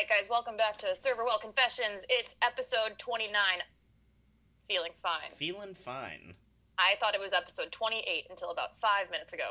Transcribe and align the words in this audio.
right, 0.00 0.08
guys, 0.08 0.30
welcome 0.30 0.56
back 0.56 0.78
to 0.78 0.94
Server 0.94 1.24
Well 1.24 1.38
Confessions. 1.38 2.06
It's 2.08 2.34
episode 2.40 2.96
29. 2.96 3.34
Feeling 4.66 4.92
fine. 5.02 5.30
Feeling 5.36 5.74
fine. 5.74 6.32
I 6.78 6.94
thought 6.98 7.14
it 7.14 7.20
was 7.20 7.34
episode 7.34 7.70
28 7.70 8.28
until 8.30 8.50
about 8.50 8.78
five 8.78 9.10
minutes 9.10 9.34
ago. 9.34 9.50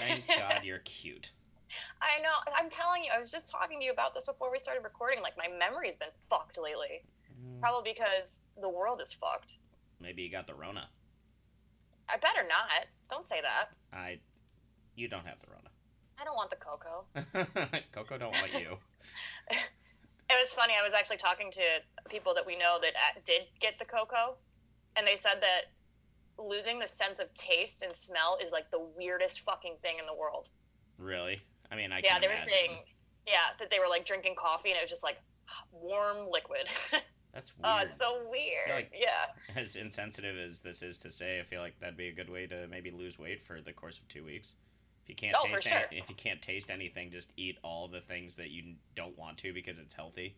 Thank 0.00 0.26
God 0.38 0.62
you're 0.64 0.80
cute. 0.80 1.30
I 2.02 2.20
know. 2.20 2.30
I'm 2.58 2.68
telling 2.68 3.04
you, 3.04 3.10
I 3.16 3.20
was 3.20 3.30
just 3.30 3.48
talking 3.48 3.78
to 3.78 3.84
you 3.84 3.92
about 3.92 4.12
this 4.12 4.26
before 4.26 4.50
we 4.50 4.58
started 4.58 4.82
recording. 4.82 5.22
Like, 5.22 5.38
my 5.38 5.46
memory's 5.56 5.94
been 5.94 6.08
fucked 6.28 6.58
lately. 6.58 7.04
Mm, 7.40 7.60
Probably 7.60 7.92
because 7.92 8.42
the 8.60 8.68
world 8.68 9.00
is 9.00 9.12
fucked. 9.12 9.58
Maybe 10.00 10.22
you 10.22 10.32
got 10.32 10.48
the 10.48 10.54
Rona. 10.54 10.88
I 12.08 12.16
better 12.16 12.42
not. 12.48 12.86
Don't 13.08 13.26
say 13.26 13.40
that. 13.40 13.68
I. 13.96 14.18
You 14.96 15.06
don't 15.06 15.26
have 15.26 15.38
the 15.38 15.46
I 16.20 16.24
don't 16.24 16.36
want 16.36 16.50
the 16.50 16.56
cocoa. 16.56 17.04
Rona. 17.54 17.80
Coco 17.92 18.18
don't 18.18 18.32
want 18.32 18.52
you. 18.54 18.76
It 20.28 20.34
was 20.42 20.52
funny. 20.52 20.74
I 20.78 20.82
was 20.82 20.92
actually 20.92 21.18
talking 21.18 21.52
to 21.52 21.60
people 22.10 22.34
that 22.34 22.44
we 22.44 22.56
know 22.58 22.78
that 22.82 22.94
uh, 22.94 23.20
did 23.24 23.42
get 23.60 23.78
the 23.78 23.84
cocoa, 23.84 24.34
and 24.96 25.06
they 25.06 25.14
said 25.16 25.34
that 25.40 25.70
losing 26.44 26.80
the 26.80 26.88
sense 26.88 27.20
of 27.20 27.32
taste 27.34 27.82
and 27.82 27.94
smell 27.94 28.36
is 28.42 28.50
like 28.50 28.68
the 28.72 28.80
weirdest 28.96 29.42
fucking 29.42 29.76
thing 29.82 29.98
in 30.00 30.04
the 30.06 30.12
world. 30.14 30.48
Really? 30.98 31.40
I 31.70 31.76
mean, 31.76 31.92
I 31.92 32.00
yeah, 32.02 32.18
they 32.18 32.26
were 32.26 32.32
imagine. 32.34 32.52
saying, 32.52 32.70
yeah, 33.26 33.54
that 33.60 33.70
they 33.70 33.78
were 33.78 33.88
like 33.88 34.04
drinking 34.04 34.34
coffee 34.36 34.70
and 34.70 34.78
it 34.78 34.82
was 34.82 34.90
just 34.90 35.04
like 35.04 35.18
warm 35.72 36.28
liquid. 36.30 36.66
That's 37.32 37.52
weird. 37.56 37.64
oh, 37.64 37.78
it's 37.84 37.96
so 37.96 38.22
weird. 38.28 38.70
like- 38.70 38.90
yeah. 38.92 39.26
As 39.60 39.76
insensitive 39.76 40.36
as 40.36 40.58
this 40.58 40.82
is 40.82 40.98
to 40.98 41.10
say, 41.10 41.38
I 41.38 41.44
feel 41.44 41.60
like 41.60 41.78
that'd 41.78 41.96
be 41.96 42.08
a 42.08 42.12
good 42.12 42.30
way 42.30 42.46
to 42.48 42.66
maybe 42.66 42.90
lose 42.90 43.16
weight 43.16 43.40
for 43.40 43.60
the 43.60 43.72
course 43.72 43.98
of 43.98 44.08
two 44.08 44.24
weeks. 44.24 44.54
If 45.06 45.10
you 45.10 45.14
can't 45.14 45.36
Oh, 45.38 45.46
taste 45.46 45.68
sure. 45.68 45.78
if 45.92 46.08
you 46.10 46.16
can't 46.16 46.42
taste 46.42 46.68
anything, 46.68 47.12
just 47.12 47.30
eat 47.36 47.58
all 47.62 47.86
the 47.86 48.00
things 48.00 48.34
that 48.36 48.50
you 48.50 48.74
don't 48.96 49.16
want 49.16 49.38
to 49.38 49.52
because 49.52 49.78
it's 49.78 49.94
healthy. 49.94 50.34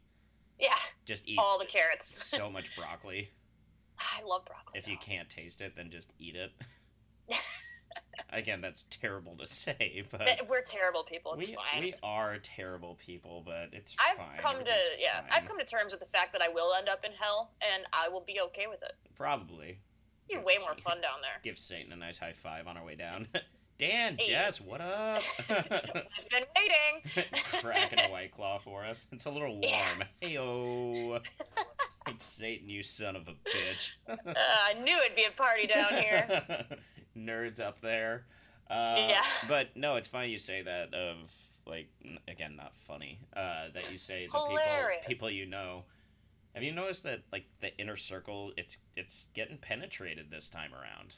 Yeah, 0.61 0.75
Just 1.07 1.27
eat 1.27 1.39
all 1.39 1.59
the 1.59 1.65
carrots. 1.65 2.07
so 2.27 2.51
much 2.51 2.77
broccoli. 2.77 3.31
I 3.99 4.23
love 4.27 4.45
broccoli. 4.45 4.79
If 4.79 4.87
you 4.89 4.99
can't 4.99 5.31
taste 5.31 5.63
it, 5.63 5.75
then 5.75 5.89
just 5.91 6.13
eat 6.19 6.37
it. 6.37 6.53
Again, 8.31 8.61
that's 8.61 8.85
terrible 8.91 9.37
to 9.39 9.47
say, 9.47 10.05
but 10.11 10.43
We're 10.51 10.61
terrible 10.61 11.03
people. 11.03 11.33
It's 11.35 11.47
we, 11.47 11.55
fine. 11.55 11.81
we 11.83 11.95
are 12.03 12.37
terrible 12.39 12.97
people, 12.97 13.43
but 13.47 13.71
it's 13.73 13.97
I've 14.07 14.19
fine. 14.19 14.37
come 14.39 14.57
to 14.65 14.73
yeah, 15.01 15.21
fine. 15.23 15.31
I've 15.33 15.49
come 15.49 15.59
to 15.59 15.65
terms 15.65 15.93
with 15.93 16.01
the 16.01 16.07
fact 16.13 16.33
that 16.33 16.43
I 16.43 16.49
will 16.49 16.75
end 16.75 16.89
up 16.91 17.05
in 17.07 17.13
hell, 17.13 17.53
and 17.63 17.85
I 17.95 18.09
will 18.11 18.21
be 18.27 18.39
okay 18.49 18.67
with 18.69 18.83
it. 18.83 18.93
Probably 19.17 19.79
Be 20.29 20.37
way 20.37 20.59
more 20.61 20.75
fun 20.85 21.01
down 21.01 21.21
there. 21.23 21.41
give 21.43 21.59
Satan 21.59 21.93
a 21.93 21.97
nice 21.97 22.19
high 22.19 22.35
five 22.35 22.67
on 22.67 22.77
our 22.77 22.85
way 22.85 22.97
down. 22.97 23.29
Dan, 23.79 24.17
Hey. 24.19 24.29
Jess, 24.31 24.61
what 24.61 24.81
up? 24.81 25.23
I've 25.49 25.69
been 26.31 26.45
waiting. 26.57 27.25
Cracking 27.61 28.01
a 28.01 28.11
white 28.11 28.33
claw 28.33 28.59
for 28.59 28.85
us. 28.85 29.07
It's 29.13 29.27
a 29.27 29.31
little 29.31 29.55
warm. 29.55 30.05
Heyo. 30.21 31.21
Hey, 32.07 32.15
Satan, 32.19 32.69
you 32.69 32.83
son 32.83 33.15
of 33.15 33.29
a 33.29 33.33
bitch. 33.49 33.91
Uh, 34.09 34.17
I 34.37 34.75
knew 34.83 34.97
it'd 34.99 35.15
be 35.17 35.25
a 35.25 35.31
party 35.31 35.69
down 35.69 35.95
here. 35.95 36.67
Nerds 37.17 37.61
up 37.61 37.81
there. 37.81 38.25
Uh, 38.69 39.07
Yeah. 39.11 39.25
But 39.47 39.77
no, 39.77 39.95
it's 39.95 40.09
funny 40.09 40.31
you 40.31 40.39
say 40.39 40.63
that. 40.63 40.93
Of 40.93 41.33
like, 41.65 41.89
again, 42.27 42.57
not 42.57 42.73
funny. 42.87 43.21
Uh, 43.37 43.67
that 43.75 43.93
you 43.93 43.99
say 43.99 44.27
the 44.27 44.33
people 44.33 44.59
people 45.07 45.31
you 45.31 45.47
know. 45.47 45.85
Have 46.55 46.65
you 46.65 46.73
noticed 46.73 47.05
that 47.05 47.21
like 47.31 47.45
the 47.61 47.77
inner 47.79 47.97
circle? 47.97 48.53
It's 48.57 48.79
it's 48.97 49.27
getting 49.35 49.59
penetrated 49.59 50.31
this 50.33 50.49
time 50.49 50.73
around. 50.75 51.15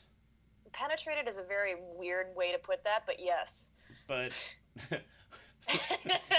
Penetrated 0.73 1.29
is 1.29 1.37
a 1.39 1.43
very 1.43 1.75
weird 1.97 2.35
way 2.37 2.53
to 2.53 2.59
put 2.59 2.83
that, 2.85 3.03
but 3.07 3.17
yes. 3.19 3.71
But 4.07 4.33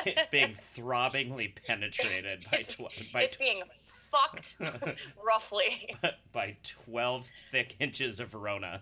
it's 0.05 0.27
being 0.31 0.55
throbbingly 0.75 1.53
penetrated 1.67 2.45
by 2.51 2.59
It's- 2.59 2.75
tw- 2.75 3.13
by 3.13 3.23
it's 3.23 3.37
being 3.37 3.61
fucked 3.83 4.57
roughly. 5.25 5.95
by 6.33 6.57
12 6.85 7.27
thick 7.51 7.75
inches 7.79 8.19
of 8.19 8.33
Rona. 8.33 8.81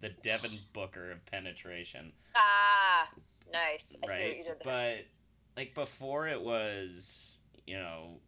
the 0.00 0.08
Devin 0.22 0.58
Booker 0.72 1.10
of 1.10 1.24
penetration, 1.26 2.12
Ah, 2.34 3.08
nice. 3.52 3.62
I 3.72 3.78
see 3.92 3.98
what 4.00 4.10
right? 4.10 4.36
you 4.38 4.44
did 4.44 4.56
there. 4.64 4.96
But 5.04 5.06
like 5.56 5.74
before 5.74 6.28
it 6.28 6.40
was, 6.40 7.38
you 7.66 7.76
know, 7.78 8.20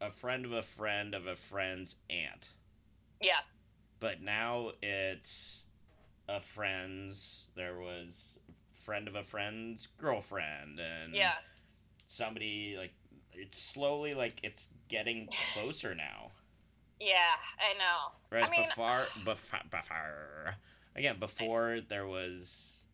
a 0.00 0.10
friend 0.10 0.44
of 0.44 0.52
a 0.52 0.62
friend 0.62 1.14
of 1.14 1.26
a 1.26 1.34
friend's 1.34 1.96
aunt. 2.10 2.50
yeah, 3.22 3.38
But 4.00 4.22
now 4.22 4.72
it's 4.82 5.60
a 6.28 6.40
friend's 6.40 7.48
there 7.56 7.78
was 7.78 8.38
friend 8.74 9.08
of 9.08 9.14
a 9.14 9.24
friend's 9.24 9.88
girlfriend 9.98 10.78
and 10.78 11.14
yeah. 11.14 11.32
somebody 12.06 12.76
like 12.78 12.92
it's 13.32 13.58
slowly 13.58 14.14
like 14.14 14.40
it's 14.42 14.68
getting 14.88 15.28
closer 15.54 15.94
now. 15.94 16.30
Yeah, 17.00 17.14
I 17.60 17.78
know. 17.78 18.12
Whereas 18.28 18.48
I 18.48 18.50
mean- 18.50 18.68
before, 18.68 19.06
before, 19.24 19.60
before, 19.70 20.54
again, 20.96 21.18
before 21.20 21.80
there 21.88 22.06
was, 22.06 22.86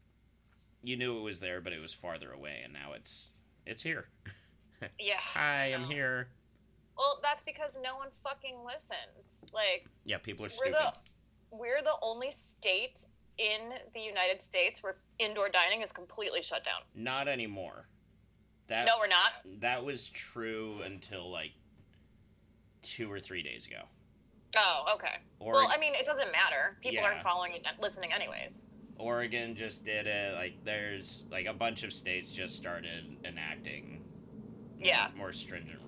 you 0.82 0.96
knew 0.96 1.18
it 1.18 1.22
was 1.22 1.40
there, 1.40 1.60
but 1.60 1.72
it 1.72 1.80
was 1.80 1.94
farther 1.94 2.30
away, 2.32 2.60
and 2.62 2.72
now 2.72 2.92
it's 2.94 3.36
it's 3.66 3.82
here. 3.82 4.06
Yeah. 5.00 5.16
Hi, 5.18 5.72
I 5.72 5.74
I'm 5.74 5.84
here. 5.84 6.28
Well, 6.96 7.18
that's 7.22 7.42
because 7.44 7.78
no 7.82 7.96
one 7.96 8.08
fucking 8.22 8.56
listens. 8.64 9.44
Like, 9.52 9.86
Yeah, 10.04 10.18
people 10.18 10.44
are 10.44 10.48
we're 10.48 10.72
stupid. 10.72 10.74
the 10.80 10.92
we're 11.56 11.82
the 11.82 11.94
only 12.02 12.30
state 12.30 13.04
in 13.38 13.72
the 13.94 14.00
United 14.00 14.40
States 14.42 14.82
where 14.82 14.96
indoor 15.18 15.48
dining 15.48 15.82
is 15.82 15.92
completely 15.92 16.42
shut 16.42 16.64
down. 16.64 16.82
Not 16.94 17.28
anymore. 17.28 17.88
That 18.68 18.86
No, 18.86 18.98
we're 18.98 19.06
not. 19.08 19.32
that 19.60 19.84
was 19.84 20.08
true 20.10 20.80
until 20.82 21.30
like 21.30 21.52
two 22.82 23.10
or 23.10 23.18
three 23.20 23.42
days 23.42 23.66
ago. 23.66 23.82
Oh, 24.56 24.84
okay. 24.94 25.16
Or 25.40 25.54
well, 25.54 25.68
I 25.70 25.78
mean, 25.78 25.94
it 25.94 26.06
doesn't 26.06 26.30
matter. 26.30 26.76
People 26.80 26.96
Yeah. 26.96 27.06
aren't 27.10 27.22
following 27.22 27.60
listening 27.80 28.12
anyways. 28.12 28.64
Oregon 28.98 29.56
just 29.56 29.84
did 29.84 30.06
it. 30.06 30.34
Like, 30.34 30.62
there's 30.64 31.24
like 31.30 31.46
a 31.46 31.52
bunch 31.52 31.82
of 31.82 31.92
states 31.92 32.30
just 32.30 32.54
started 32.56 33.16
enacting 33.24 34.04
Yeah. 34.78 35.10
more 35.16 35.32
stringent. 35.32 35.80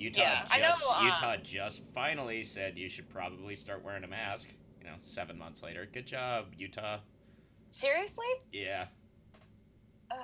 Utah 0.00 0.22
Yeah, 0.22 0.62
just 0.62 0.80
know, 0.80 0.88
um, 0.88 1.04
Utah 1.04 1.36
just 1.42 1.82
finally 1.94 2.42
said 2.42 2.78
you 2.78 2.88
should 2.88 3.08
probably 3.10 3.54
start 3.54 3.84
wearing 3.84 4.02
a 4.02 4.08
mask. 4.08 4.48
You 4.80 4.86
know, 4.86 4.94
seven 4.98 5.36
months 5.36 5.62
later. 5.62 5.86
Good 5.92 6.06
job, 6.06 6.46
Utah. 6.56 7.00
Seriously? 7.68 8.24
Yeah. 8.50 8.86
Ugh, 10.10 10.18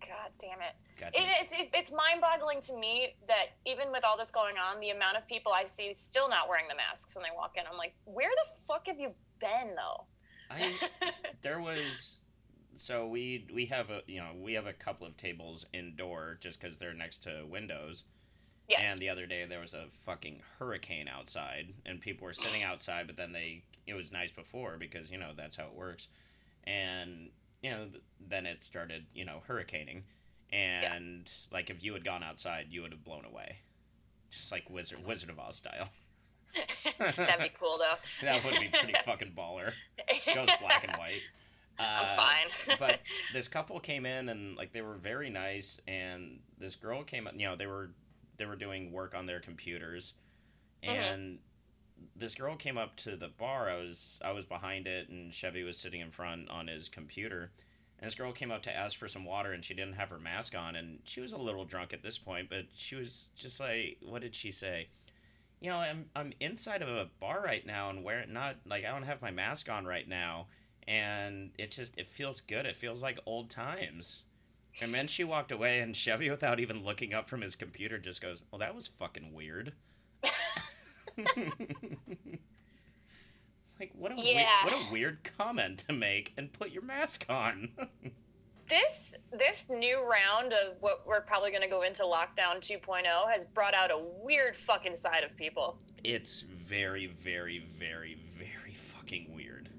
God 0.00 0.30
damn 0.40 0.60
it. 0.62 0.74
It, 1.14 1.28
it's 1.42 1.52
it, 1.52 1.68
it's 1.74 1.92
mind-boggling 1.92 2.62
to 2.62 2.76
me 2.78 3.14
that 3.28 3.48
even 3.66 3.92
with 3.92 4.02
all 4.02 4.16
this 4.16 4.30
going 4.30 4.56
on, 4.56 4.80
the 4.80 4.90
amount 4.90 5.18
of 5.18 5.26
people 5.28 5.52
I 5.52 5.66
see 5.66 5.92
still 5.92 6.30
not 6.30 6.48
wearing 6.48 6.64
the 6.66 6.74
masks 6.74 7.14
when 7.14 7.22
they 7.22 7.36
walk 7.36 7.52
in. 7.56 7.64
I'm 7.70 7.76
like, 7.76 7.94
where 8.06 8.30
the 8.30 8.60
fuck 8.66 8.86
have 8.86 8.98
you 8.98 9.10
been, 9.40 9.74
though? 9.76 10.06
I 10.50 10.72
there 11.42 11.60
was 11.60 12.20
so 12.76 13.06
we 13.06 13.46
we 13.52 13.66
have 13.66 13.90
a 13.90 14.00
you 14.06 14.20
know 14.20 14.30
we 14.40 14.54
have 14.54 14.66
a 14.66 14.72
couple 14.72 15.06
of 15.06 15.18
tables 15.18 15.66
indoor 15.74 16.38
just 16.40 16.60
because 16.60 16.78
they're 16.78 16.94
next 16.94 17.22
to 17.24 17.44
windows. 17.46 18.04
Yes. 18.68 18.80
And 18.92 19.00
the 19.00 19.08
other 19.08 19.26
day 19.26 19.44
there 19.46 19.60
was 19.60 19.74
a 19.74 19.84
fucking 20.04 20.40
hurricane 20.58 21.08
outside, 21.08 21.68
and 21.84 22.00
people 22.00 22.24
were 22.26 22.32
sitting 22.32 22.62
outside. 22.70 23.06
But 23.06 23.16
then 23.16 23.32
they, 23.32 23.62
it 23.86 23.94
was 23.94 24.12
nice 24.12 24.32
before 24.32 24.76
because 24.78 25.10
you 25.10 25.18
know 25.18 25.30
that's 25.36 25.56
how 25.56 25.64
it 25.64 25.74
works. 25.74 26.08
And 26.64 27.28
you 27.62 27.70
know, 27.70 27.86
then 28.28 28.46
it 28.46 28.62
started, 28.62 29.06
you 29.14 29.24
know, 29.24 29.42
hurricaning, 29.46 30.02
and 30.52 31.30
like 31.52 31.70
if 31.70 31.82
you 31.82 31.92
had 31.92 32.04
gone 32.04 32.22
outside, 32.22 32.66
you 32.70 32.82
would 32.82 32.92
have 32.92 33.04
blown 33.04 33.24
away, 33.24 33.56
just 34.30 34.52
like 34.52 34.68
Wizard 34.70 35.04
Wizard 35.06 35.30
of 35.30 35.38
Oz 35.38 35.56
style. 35.56 35.88
That'd 36.98 37.40
be 37.42 37.52
cool, 37.58 37.78
though. 37.78 37.94
That 38.22 38.42
would 38.44 38.58
be 38.60 38.68
pretty 38.68 38.94
fucking 39.04 39.32
baller. 39.36 39.72
Goes 40.34 40.48
black 40.60 40.86
and 40.88 40.96
white. 40.96 41.20
I'm 41.78 42.06
Uh, 42.06 42.16
fine. 42.16 42.76
but 42.78 43.00
this 43.34 43.48
couple 43.48 43.78
came 43.80 44.06
in 44.06 44.30
and 44.30 44.56
like 44.56 44.72
they 44.72 44.80
were 44.80 44.94
very 44.94 45.28
nice 45.28 45.78
and 45.86 46.38
this 46.58 46.74
girl 46.74 47.02
came 47.04 47.26
up 47.26 47.34
you 47.36 47.46
know 47.46 47.54
they 47.54 47.66
were 47.66 47.90
they 48.36 48.46
were 48.46 48.56
doing 48.56 48.92
work 48.92 49.14
on 49.14 49.26
their 49.26 49.40
computers 49.40 50.14
Mhm. 50.82 50.88
and 50.88 51.38
this 52.14 52.34
girl 52.34 52.56
came 52.56 52.76
up 52.76 52.94
to 52.96 53.16
the 53.16 53.28
bar 53.28 53.70
i 53.70 53.76
was 53.76 54.20
i 54.24 54.30
was 54.30 54.44
behind 54.46 54.86
it 54.86 55.08
and 55.08 55.32
chevy 55.32 55.62
was 55.62 55.78
sitting 55.78 56.00
in 56.00 56.10
front 56.10 56.48
on 56.50 56.66
his 56.68 56.88
computer 56.88 57.50
and 57.98 58.06
this 58.06 58.14
girl 58.14 58.32
came 58.32 58.50
up 58.50 58.62
to 58.62 58.74
ask 58.74 58.96
for 58.98 59.08
some 59.08 59.24
water 59.24 59.52
and 59.52 59.64
she 59.64 59.72
didn't 59.74 59.94
have 59.94 60.10
her 60.10 60.18
mask 60.18 60.54
on 60.54 60.76
and 60.76 60.98
she 61.04 61.20
was 61.20 61.32
a 61.32 61.38
little 61.38 61.64
drunk 61.64 61.92
at 61.94 62.02
this 62.02 62.18
point 62.18 62.48
but 62.50 62.66
she 62.76 62.94
was 62.96 63.30
just 63.34 63.58
like 63.60 63.96
what 64.02 64.20
did 64.20 64.34
she 64.34 64.50
say 64.50 64.86
you 65.60 65.70
know 65.70 65.78
i'm 65.78 66.04
i'm 66.14 66.32
inside 66.40 66.82
of 66.82 66.88
a 66.88 67.08
bar 67.18 67.40
right 67.42 67.64
now 67.64 67.88
and 67.88 68.04
wearing 68.04 68.32
not 68.32 68.56
like 68.66 68.84
i 68.84 68.90
don't 68.90 69.04
have 69.04 69.22
my 69.22 69.30
mask 69.30 69.70
on 69.70 69.86
right 69.86 70.06
now 70.08 70.46
and 70.86 71.50
it 71.58 71.72
just 71.72 71.98
it 71.98 72.06
feels 72.06 72.40
good. 72.40 72.64
It 72.64 72.76
feels 72.76 73.02
like 73.02 73.18
old 73.26 73.50
times. 73.50 74.22
And 74.82 74.92
then 74.92 75.06
she 75.06 75.24
walked 75.24 75.52
away, 75.52 75.80
and 75.80 75.96
Chevy, 75.96 76.28
without 76.30 76.60
even 76.60 76.84
looking 76.84 77.14
up 77.14 77.28
from 77.28 77.40
his 77.40 77.54
computer, 77.56 77.98
just 77.98 78.20
goes, 78.20 78.42
"Well, 78.50 78.58
that 78.58 78.74
was 78.74 78.86
fucking 78.86 79.32
weird." 79.32 79.72
it's 81.16 81.34
like 83.80 83.90
what 83.94 84.12
a 84.12 84.16
Yeah. 84.18 84.64
what 84.64 84.72
a 84.74 84.92
weird 84.92 85.18
comment 85.38 85.78
to 85.86 85.92
make, 85.92 86.32
and 86.36 86.52
put 86.52 86.70
your 86.70 86.82
mask 86.82 87.24
on. 87.28 87.70
this 88.68 89.14
this 89.32 89.70
new 89.70 90.02
round 90.02 90.52
of 90.52 90.76
what 90.80 91.06
we're 91.06 91.20
probably 91.22 91.50
going 91.50 91.62
to 91.62 91.68
go 91.68 91.82
into 91.82 92.02
lockdown 92.02 92.56
2.0 92.60 93.30
has 93.30 93.44
brought 93.44 93.74
out 93.74 93.90
a 93.90 93.98
weird 94.22 94.56
fucking 94.56 94.96
side 94.96 95.24
of 95.24 95.34
people. 95.36 95.78
It's 96.04 96.42
very, 96.42 97.06
very, 97.06 97.60
very, 97.78 98.18
very 98.34 98.74
fucking 98.74 99.34
weird. 99.34 99.70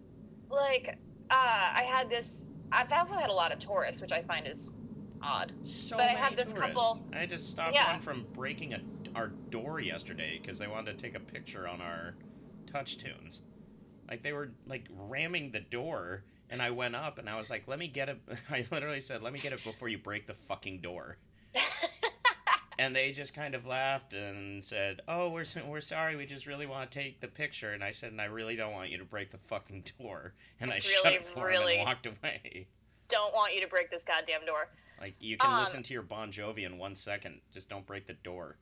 Like, 0.50 0.98
uh, 1.30 1.34
I 1.76 1.84
had 1.88 2.10
this. 2.10 2.48
I've 2.72 2.92
also 2.92 3.16
had 3.16 3.30
a 3.30 3.34
lot 3.34 3.52
of 3.52 3.60
tourists, 3.60 4.02
which 4.02 4.12
I 4.12 4.22
find 4.22 4.48
is 4.48 4.72
odd. 5.22 5.52
So 5.64 5.98
But 5.98 6.06
I 6.06 6.14
had 6.14 6.38
this 6.38 6.52
tourists. 6.54 6.76
couple- 6.76 7.04
I 7.14 7.18
had 7.20 7.30
to 7.30 7.38
stop 7.38 7.74
Yeah. 7.74 7.92
one 7.92 8.00
from 8.02 8.26
breaking 8.34 8.74
a, 8.74 8.82
our 9.16 9.28
door 9.28 9.80
yesterday 9.80 10.38
because 10.42 10.58
they 10.58 10.68
wanted 10.68 10.98
to 10.98 11.02
take 11.04 11.16
a 11.16 11.20
picture 11.20 11.68
on 11.68 11.82
our 11.82 12.16
TouchTunes. 12.68 13.40
Like 14.10 14.24
they 14.24 14.34
were 14.34 14.52
like 14.68 14.88
ramming 14.96 15.52
the 15.52 15.60
door, 15.62 16.24
and 16.50 16.62
I 16.62 16.72
went 16.72 16.96
up 16.96 17.18
and 17.18 17.30
I 17.30 17.36
was 17.38 17.50
like, 17.50 17.64
"Let 17.68 17.78
me 17.80 17.88
get 17.88 18.10
it." 18.10 18.20
I 18.50 18.66
literally 18.72 19.02
said, 19.02 19.22
"Let 19.22 19.34
me 19.34 19.40
get 19.40 19.52
it 19.54 19.64
before 19.64 19.90
you 19.90 19.98
break 19.98 20.28
the 20.28 20.34
fucking 20.34 20.80
door." 20.82 21.18
and 22.80 22.96
they 22.96 23.12
just 23.12 23.34
kind 23.34 23.56
of 23.56 23.66
laughed 23.66 24.14
and 24.14 24.64
said, 24.64 25.02
"Oh, 25.08 25.30
we're 25.30 25.46
we're 25.68 25.82
sorry. 25.82 26.16
We 26.16 26.26
just 26.26 26.46
really 26.46 26.66
want 26.68 26.90
to 26.92 27.00
take 27.00 27.20
the 27.20 27.28
picture." 27.28 27.74
And 27.74 27.84
I 27.84 27.92
said, 27.92 28.12
"And 28.12 28.22
I 28.22 28.26
really 28.26 28.56
don't 28.56 28.72
want 28.74 28.90
you 28.92 28.98
to 29.00 29.06
break 29.06 29.32
the 29.32 29.40
fucking 29.40 29.84
door." 30.00 30.34
And 30.60 30.72
I 30.72 30.80
shut 30.80 31.12
it 31.14 31.26
for 31.26 31.46
really? 31.48 31.74
him 31.74 31.80
and 31.80 31.88
walked 31.88 32.06
away. 32.06 32.68
Don't 33.10 33.34
want 33.34 33.56
you 33.56 33.62
to 33.62 33.68
break 33.68 33.90
this 33.90 34.04
goddamn 34.04 34.46
door. 34.46 34.70
Like 35.00 35.14
you 35.20 35.38
can 35.38 35.52
Um, 35.52 35.60
listen 35.60 35.84
to 35.84 35.94
your 35.94 36.02
Bon 36.02 36.32
Jovi 36.32 36.64
in 36.66 36.78
one 36.78 36.96
second. 36.96 37.42
Just 37.54 37.70
don't 37.70 37.86
break 37.86 38.08
the 38.08 38.14
door. 38.14 38.58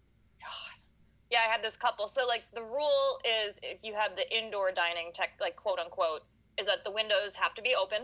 Yeah, 1.32 1.40
I 1.40 1.52
had 1.52 1.64
this 1.64 1.76
couple. 1.76 2.08
So 2.08 2.26
like 2.28 2.44
the 2.54 2.62
rule 2.64 3.20
is 3.26 3.60
if 3.64 3.80
you 3.82 3.96
have 3.96 4.16
the 4.16 4.26
indoor 4.38 4.72
dining 4.72 5.12
tech 5.12 5.32
like 5.42 5.56
quote 5.56 5.80
unquote 5.80 6.22
is 6.60 6.68
that 6.68 6.84
the 6.86 6.92
windows 6.92 7.36
have 7.36 7.56
to 7.56 7.62
be 7.64 7.74
open, 7.76 8.04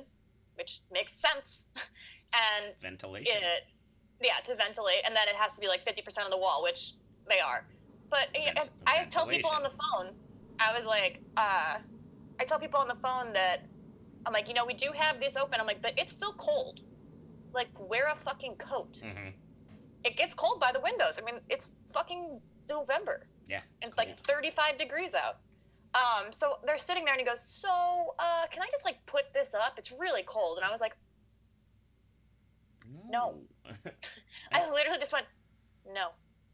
which 0.55 0.81
makes 0.91 1.13
sense. 1.13 1.71
and 2.33 2.73
Ventilation. 2.81 3.37
it 3.37 3.63
yeah, 4.21 4.33
to 4.45 4.55
ventilate 4.55 5.01
and 5.05 5.15
then 5.15 5.27
it 5.27 5.35
has 5.35 5.53
to 5.53 5.61
be 5.61 5.67
like 5.67 5.85
50% 5.85 6.25
of 6.25 6.31
the 6.31 6.37
wall, 6.37 6.63
which 6.63 6.93
they 7.29 7.39
are. 7.39 7.65
But 8.09 8.27
I- 8.35 8.69
I 8.87 9.05
tell 9.05 9.27
people 9.27 9.51
on 9.51 9.63
the 9.63 9.69
phone, 9.69 10.15
I 10.59 10.75
was 10.75 10.85
like, 10.87 11.21
uh 11.37 11.77
I 12.39 12.43
tell 12.45 12.57
people 12.59 12.79
on 12.79 12.87
the 12.87 12.95
phone 12.95 13.33
that 13.33 13.67
I'm 14.25 14.33
like, 14.33 14.47
you 14.47 14.53
know, 14.53 14.65
we 14.65 14.73
do 14.73 14.91
have 14.97 15.19
this 15.19 15.35
open. 15.35 15.59
I'm 15.59 15.65
like, 15.67 15.81
but 15.81 15.93
it's 15.97 16.13
still 16.13 16.33
cold. 16.37 16.79
Like, 17.53 17.69
wear 17.79 18.05
a 18.11 18.15
fucking 18.15 18.55
coat. 18.57 18.99
hmm 19.03 19.29
It 20.03 20.15
gets 20.17 20.33
cold 20.35 20.59
by 20.59 20.71
the 20.71 20.79
windows. 20.79 21.19
I 21.21 21.25
mean, 21.25 21.39
it's 21.49 21.71
fucking 21.93 22.39
November. 22.69 23.27
Yeah. 23.47 23.61
It's 23.81 23.93
cold. 23.95 24.07
like 24.07 24.19
35 24.25 24.77
degrees 24.77 25.15
out. 25.15 25.35
Um, 25.93 26.31
so 26.31 26.53
they're 26.65 26.77
sitting 26.77 27.03
there 27.03 27.13
and 27.13 27.19
he 27.19 27.25
goes, 27.27 27.41
So, 27.43 27.67
uh, 28.19 28.45
can 28.51 28.63
I 28.63 28.67
just 28.71 28.85
like 28.85 28.97
put 29.05 29.23
this 29.33 29.53
up? 29.53 29.73
It's 29.77 29.91
really 29.91 30.23
cold. 30.25 30.57
And 30.57 30.65
I 30.65 30.71
was 30.71 30.79
like, 30.81 30.93
No. 33.09 33.41
I 34.53 34.69
literally 34.71 34.99
just 34.99 35.13
went, 35.13 35.25
No. 35.93 36.09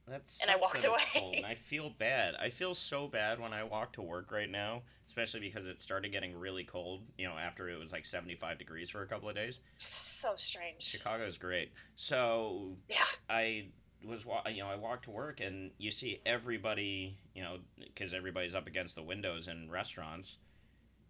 That 0.08 0.22
And 0.42 0.50
I 0.50 0.56
walked 0.56 0.84
away. 0.86 1.34
and 1.36 1.46
I 1.46 1.54
feel 1.70 1.90
bad. 1.90 2.36
I 2.40 2.50
feel 2.50 2.74
so 2.74 3.08
bad 3.08 3.40
when 3.40 3.54
I 3.54 3.64
walk 3.64 3.94
to 3.94 4.02
work 4.02 4.32
right 4.32 4.50
now, 4.50 4.84
especially 5.18 5.40
because 5.48 5.68
it 5.68 5.80
started 5.80 6.12
getting 6.12 6.38
really 6.38 6.64
cold. 6.64 7.02
You 7.18 7.28
know, 7.28 7.34
after 7.38 7.70
it 7.70 7.80
was 7.80 7.92
like 7.92 8.06
seventy-five 8.06 8.58
degrees 8.58 8.90
for 8.90 9.02
a 9.02 9.08
couple 9.08 9.28
of 9.30 9.36
days. 9.36 9.60
So 9.78 10.34
strange. 10.36 10.82
Chicago's 10.84 11.38
great. 11.38 11.72
So 11.96 12.76
Yeah. 12.90 12.98
I 13.30 13.68
was, 14.06 14.26
you 14.54 14.62
know, 14.64 14.70
I 14.70 14.76
walked 14.76 15.06
to 15.06 15.12
work, 15.12 15.40
and 15.40 15.72
you 15.80 15.90
see 15.92 16.22
everybody, 16.26 17.18
you 17.34 17.42
know, 17.42 17.58
because 17.80 18.14
everybody's 18.14 18.54
up 18.54 18.68
against 18.68 18.96
the 18.96 19.02
windows 19.04 19.48
in 19.48 19.70
restaurants, 19.72 20.38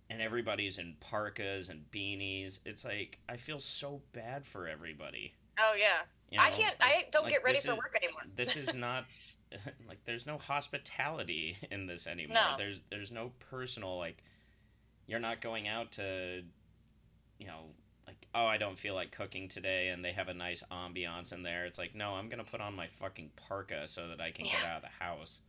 and 0.10 0.22
everybody's 0.22 0.78
in 0.80 0.96
parkas 1.02 1.68
and 1.70 1.84
beanies. 1.92 2.60
It's 2.66 2.86
like 2.86 3.20
I 3.28 3.36
feel 3.36 3.60
so 3.60 4.02
bad 4.14 4.46
for 4.46 4.68
everybody. 4.68 5.34
Oh, 5.60 5.74
yeah. 5.78 6.00
You 6.32 6.38
I 6.42 6.50
can't, 6.52 6.76
I 6.82 7.06
don't 7.12 7.24
like, 7.24 7.34
get 7.34 7.44
ready 7.44 7.60
for 7.60 7.72
is- 7.72 7.78
work 7.78 7.98
anymore. 8.02 8.22
this 8.36 8.56
is 8.56 8.74
not 8.76 9.06
like 9.88 10.00
there's 10.06 10.26
no 10.26 10.38
hospitality 10.38 11.58
in 11.72 11.86
this 11.86 12.08
anymore. 12.08 12.36
No. 12.36 12.56
There's 12.58 12.82
there's 12.90 13.12
no 13.12 13.32
personal 13.52 13.98
like 13.98 14.24
you're 15.08 15.20
not 15.20 15.42
going 15.42 15.68
out 15.68 15.94
to 15.94 16.44
you 17.40 17.48
know 17.48 17.66
like 18.06 18.28
oh 18.36 18.46
I 18.46 18.58
don't 18.58 18.78
feel 18.78 18.96
like 18.96 19.12
cooking 19.12 19.48
today 19.48 19.90
and 19.90 20.04
they 20.04 20.12
have 20.12 20.28
a 20.28 20.34
nice 20.34 20.64
ambiance 20.72 21.34
in 21.34 21.44
there. 21.44 21.66
It's 21.66 21.78
like 21.78 21.96
no, 21.96 22.14
I'm 22.14 22.30
going 22.30 22.44
to 22.44 22.50
put 22.50 22.62
on 22.62 22.76
my 22.76 22.88
fucking 22.88 23.32
parka 23.36 23.88
so 23.88 24.08
that 24.10 24.22
I 24.22 24.32
can 24.32 24.46
get 24.46 24.64
out 24.66 24.78
of 24.78 24.82
the 24.84 25.04
house. 25.04 25.40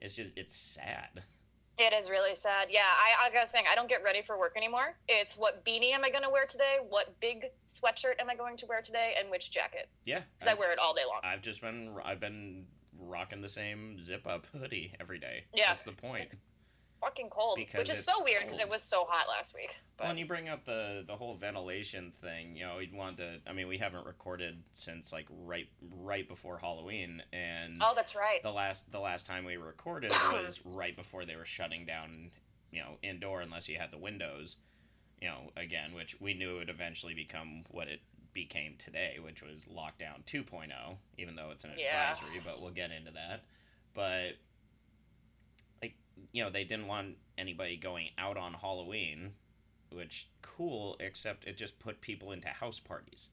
It's 0.00 0.14
just 0.14 0.36
it's 0.36 0.54
sad. 0.54 1.22
It 1.76 1.92
is 1.92 2.08
really 2.08 2.36
sad. 2.36 2.68
Yeah, 2.70 2.82
I, 2.84 3.26
I 3.26 3.30
gotta 3.30 3.48
say, 3.48 3.58
I 3.68 3.74
don't 3.74 3.88
get 3.88 4.04
ready 4.04 4.22
for 4.22 4.38
work 4.38 4.52
anymore. 4.56 4.94
It's 5.08 5.36
what 5.36 5.64
beanie 5.64 5.92
am 5.92 6.04
I 6.04 6.10
gonna 6.10 6.30
wear 6.30 6.46
today? 6.46 6.76
What 6.88 7.18
big 7.18 7.46
sweatshirt 7.66 8.20
am 8.20 8.30
I 8.30 8.36
going 8.36 8.56
to 8.58 8.66
wear 8.66 8.80
today? 8.80 9.14
And 9.18 9.28
which 9.28 9.50
jacket? 9.50 9.88
Yeah. 10.04 10.20
Because 10.38 10.54
I 10.54 10.54
wear 10.54 10.72
it 10.72 10.78
all 10.78 10.94
day 10.94 11.02
long. 11.08 11.20
I've 11.24 11.42
just 11.42 11.60
been 11.60 11.90
I've 12.04 12.20
been 12.20 12.66
rocking 13.04 13.40
the 13.40 13.48
same 13.48 14.02
zip 14.02 14.26
up 14.26 14.46
hoodie 14.52 14.94
every 15.00 15.18
day. 15.18 15.44
Yeah. 15.54 15.68
That's 15.68 15.84
the 15.84 15.92
point. 15.92 16.34
Fucking 17.00 17.28
cold. 17.28 17.56
Because 17.56 17.80
Which 17.80 17.90
is 17.90 18.04
so 18.04 18.22
weird 18.24 18.44
because 18.44 18.60
it 18.60 18.68
was 18.68 18.82
so 18.82 19.04
hot 19.06 19.28
last 19.28 19.54
week. 19.54 19.76
But 19.96 20.04
Well, 20.04 20.10
and 20.10 20.18
you 20.18 20.26
bring 20.26 20.48
up 20.48 20.64
the 20.64 21.04
the 21.06 21.14
whole 21.14 21.34
ventilation 21.34 22.12
thing. 22.22 22.56
You 22.56 22.64
know, 22.64 22.78
you'd 22.78 22.94
want 22.94 23.18
to. 23.18 23.40
I 23.46 23.52
mean, 23.52 23.68
we 23.68 23.76
haven't 23.76 24.06
recorded 24.06 24.62
since 24.72 25.12
like 25.12 25.26
right 25.44 25.68
right 26.00 26.26
before 26.26 26.56
Halloween, 26.56 27.22
and 27.32 27.76
oh, 27.82 27.92
that's 27.94 28.16
right. 28.16 28.42
the 28.42 28.50
last 28.50 28.90
the 28.90 29.00
last 29.00 29.26
time 29.26 29.44
we 29.44 29.56
recorded 29.56 30.12
was 30.32 30.60
right 30.64 30.96
before 30.96 31.26
they 31.26 31.36
were 31.36 31.44
shutting 31.44 31.84
down. 31.84 32.30
You 32.70 32.80
know, 32.80 32.96
indoor 33.02 33.42
unless 33.42 33.68
you 33.68 33.78
had 33.78 33.90
the 33.90 33.98
windows. 33.98 34.56
You 35.20 35.28
know, 35.28 35.42
again, 35.56 35.94
which 35.94 36.16
we 36.20 36.34
knew 36.34 36.56
would 36.56 36.70
eventually 36.70 37.14
become 37.14 37.64
what 37.70 37.88
it 37.88 38.00
became 38.34 38.76
today, 38.76 39.18
which 39.22 39.42
was 39.42 39.64
lockdown 39.66 40.22
2.0. 40.26 40.96
Even 41.16 41.36
though 41.36 41.50
it's 41.50 41.64
an 41.64 41.70
Yeah. 41.78 42.10
advisory, 42.12 42.40
but 42.44 42.60
we'll 42.60 42.72
get 42.72 42.90
into 42.90 43.12
that. 43.12 43.44
But 43.94 44.36
like 45.80 45.94
you 46.32 46.42
know 46.42 46.50
they 46.50 46.64
didn't 46.64 46.86
want 46.86 47.16
anybody 47.38 47.76
going 47.76 48.08
out 48.18 48.36
on 48.36 48.54
halloween 48.54 49.32
which 49.90 50.28
cool 50.42 50.96
except 51.00 51.44
it 51.44 51.56
just 51.56 51.78
put 51.78 52.00
people 52.00 52.30
into 52.32 52.48
house 52.48 52.78
parties 52.80 53.28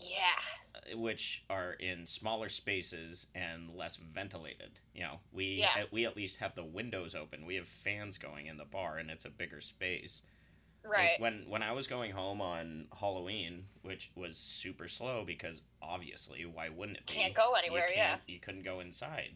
Yeah. 0.00 0.32
uh, 0.74 0.96
which 0.98 1.44
are 1.48 1.72
in 1.74 2.06
smaller 2.06 2.48
spaces 2.48 3.26
and 3.34 3.74
less 3.74 3.96
ventilated 3.96 4.78
you 4.94 5.02
know 5.02 5.20
we 5.32 5.56
Yeah. 5.60 5.84
we 5.90 6.06
at 6.06 6.16
least 6.16 6.36
have 6.38 6.54
the 6.54 6.64
windows 6.64 7.14
open 7.14 7.44
we 7.46 7.54
have 7.56 7.68
fans 7.68 8.18
going 8.18 8.46
in 8.46 8.56
the 8.56 8.64
bar 8.64 8.98
and 8.98 9.10
it's 9.10 9.24
a 9.24 9.30
bigger 9.30 9.60
space 9.60 10.22
Like, 10.88 10.96
Right. 10.96 11.20
when 11.20 11.44
when 11.48 11.62
I 11.62 11.72
was 11.72 11.86
going 11.86 12.12
home 12.12 12.40
on 12.40 12.86
Halloween, 12.98 13.64
which 13.82 14.10
was 14.14 14.36
super 14.36 14.88
slow 14.88 15.24
because 15.24 15.62
obviously, 15.82 16.44
why 16.46 16.68
wouldn't 16.68 16.98
it 16.98 17.06
be? 17.06 17.14
Can't 17.14 17.34
go 17.34 17.52
anywhere, 17.54 17.88
You 17.88 17.94
yeah. 17.96 18.16
You 18.26 18.38
couldn't 18.38 18.62
go 18.64 18.80
inside, 18.80 19.30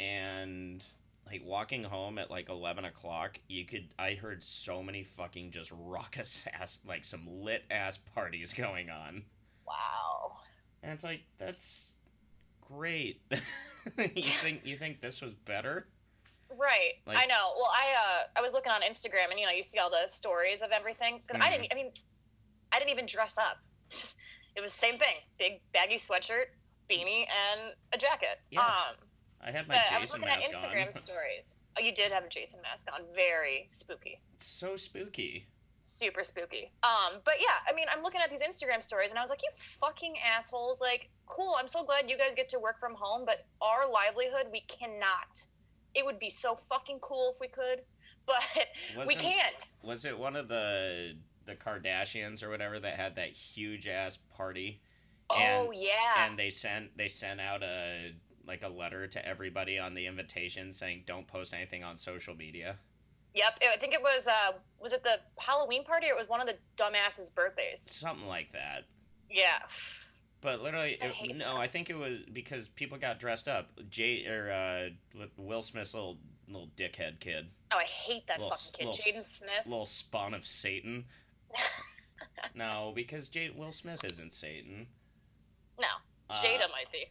and 0.00 0.84
like 1.26 1.42
walking 1.44 1.84
home 1.84 2.18
at 2.18 2.30
like 2.30 2.48
eleven 2.48 2.84
o'clock, 2.84 3.38
you 3.48 3.64
could. 3.64 3.88
I 3.98 4.14
heard 4.14 4.42
so 4.42 4.82
many 4.82 5.02
fucking 5.04 5.50
just 5.50 5.70
raucous 5.72 6.44
ass, 6.52 6.80
like 6.86 7.04
some 7.04 7.26
lit 7.42 7.64
ass 7.70 7.98
parties 8.14 8.52
going 8.54 8.90
on, 8.90 9.22
Wow. 9.66 10.38
and 10.82 10.92
it's 10.92 11.04
like 11.04 11.22
that's 11.38 11.94
great. 12.60 13.20
you 13.98 14.22
think 14.22 14.62
you 14.64 14.76
think 14.76 15.00
this 15.00 15.20
was 15.20 15.34
better? 15.34 15.86
Right. 16.58 16.94
Like- 17.06 17.18
I 17.18 17.26
know. 17.26 17.54
Well, 17.56 17.70
I 17.70 17.94
uh, 17.96 18.38
I 18.38 18.40
was 18.42 18.52
looking 18.52 18.72
on 18.72 18.82
Instagram, 18.82 19.30
and 19.30 19.38
you 19.38 19.46
know, 19.46 19.52
you 19.52 19.62
see 19.62 19.78
all 19.78 19.90
the 19.90 20.06
stories 20.08 20.62
of 20.62 20.70
everything. 20.72 21.22
Because 21.26 21.42
I 21.42 21.48
Mhm. 21.48 21.52
didn't. 21.60 21.72
I 21.72 21.74
mean, 21.76 21.92
I 22.72 22.78
didn't 22.78 22.90
even 22.90 23.06
dress 23.06 23.38
up. 23.38 23.58
Just 23.88 24.18
it 24.56 24.60
was 24.60 24.72
same 24.72 24.98
thing: 24.98 25.16
big 25.38 25.60
baggy 25.72 25.96
sweatshirt, 25.96 26.46
beanie, 26.90 27.26
and 27.28 27.74
a 27.92 27.98
jacket. 27.98 28.40
Yeah. 28.50 28.60
Um, 28.60 28.96
I 29.44 29.50
had 29.50 29.66
my 29.68 29.74
but 29.74 29.92
I 29.92 29.98
was 29.98 30.10
Jason 30.10 30.20
looking 30.20 30.34
at 30.34 30.42
Instagram 30.50 30.86
on. 30.86 30.92
stories. 31.00 31.54
Oh, 31.76 31.80
you 31.80 31.92
did 31.94 32.12
have 32.12 32.24
a 32.24 32.28
Jason 32.28 32.60
mask 32.62 32.88
on. 32.92 33.00
Very 33.14 33.66
spooky. 33.70 34.20
It's 34.34 34.46
so 34.46 34.76
spooky. 34.76 35.46
super 35.84 36.22
spooky. 36.22 36.70
Um, 36.84 37.20
but 37.24 37.34
yeah, 37.40 37.58
I 37.68 37.72
mean, 37.74 37.86
I'm 37.90 38.02
looking 38.04 38.20
at 38.20 38.30
these 38.30 38.40
Instagram 38.42 38.80
stories 38.80 39.10
and 39.10 39.18
I 39.18 39.20
was 39.22 39.30
like, 39.30 39.42
you 39.42 39.48
fucking 39.56 40.14
assholes. 40.24 40.80
Like, 40.80 41.08
cool, 41.26 41.56
I'm 41.58 41.66
so 41.66 41.82
glad 41.82 42.08
you 42.08 42.16
guys 42.16 42.34
get 42.36 42.48
to 42.50 42.60
work 42.60 42.78
from 42.78 42.94
home, 42.94 43.24
but 43.26 43.46
our 43.60 43.90
livelihood, 43.90 44.46
we 44.52 44.60
cannot. 44.68 45.44
It 45.94 46.04
would 46.04 46.18
be 46.18 46.30
so 46.30 46.54
fucking 46.54 46.98
cool 47.00 47.32
if 47.34 47.40
we 47.40 47.48
could, 47.48 47.82
but 48.26 48.42
we 48.92 48.98
Wasn't- 48.98 49.18
can't. 49.20 49.54
Was 49.82 50.04
it 50.04 50.18
one 50.18 50.36
of 50.36 50.48
the 50.48 51.16
the 51.44 51.54
Kardashians 51.56 52.42
or 52.42 52.50
whatever 52.50 52.78
that 52.80 52.94
had 52.96 53.16
that 53.16 53.30
huge 53.30 53.86
ass 53.88 54.18
party? 54.36 54.80
oh, 55.30 55.72
yeah. 55.74 56.26
And 56.26 56.38
they 56.38 56.50
sent 56.50 56.96
they 56.96 57.08
sent 57.08 57.40
out 57.40 57.62
a 57.62 58.12
like 58.46 58.62
a 58.62 58.68
letter 58.68 59.06
to 59.06 59.26
everybody 59.26 59.78
on 59.78 59.94
the 59.94 60.06
invitation 60.06 60.72
saying 60.72 61.04
don't 61.06 61.26
post 61.26 61.54
anything 61.54 61.82
on 61.84 61.96
social 61.96 62.34
media. 62.34 62.76
yep. 63.34 63.56
I 63.62 63.76
think 63.76 63.94
it 63.94 64.02
was, 64.02 64.26
uh, 64.26 64.52
was 64.80 64.92
it 64.92 65.04
the 65.04 65.20
Halloween 65.38 65.84
party 65.84 66.08
or 66.08 66.10
it 66.10 66.18
was 66.18 66.28
one 66.28 66.40
of 66.40 66.48
the 66.48 66.56
dumbasses' 66.76 67.32
birthdays? 67.32 67.86
Something 67.88 68.26
like 68.26 68.52
that. 68.52 68.82
Yeah. 69.30 69.60
But 70.42 70.60
literally, 70.62 70.98
it- 71.00 71.36
no. 71.36 71.56
I 71.56 71.68
think 71.68 71.88
it 71.88 71.96
was 71.96 72.18
because 72.32 72.68
people 72.68 72.98
got 72.98 73.18
dressed 73.18 73.48
up. 73.48 73.70
Jay 73.88 74.26
or 74.26 74.50
uh, 74.50 75.24
Will 75.38 75.62
Smith's 75.62 75.94
little 75.94 76.18
little 76.48 76.68
dickhead 76.76 77.18
kid, 77.20 77.46
Oh, 77.72 77.78
I 77.78 77.84
hate 77.84 78.26
that 78.26 78.38
Little- 78.38 78.54
fucking 78.54 78.92
kid. 78.92 79.14
Jaden 79.16 79.24
Smith. 79.24 79.64
little 79.64 79.86
spawn 79.86 80.34
of 80.34 80.44
Satan. 80.44 81.04
no, 82.54 82.92
because 82.94 83.28
Jade 83.28 83.56
Will 83.56 83.72
Smith 83.72 84.04
isn't 84.04 84.32
Satan. 84.32 84.86
No, 85.80 85.86
Uh, 86.28 86.34
Jada 86.42 86.68
might 86.70 86.90
be. 86.92 87.06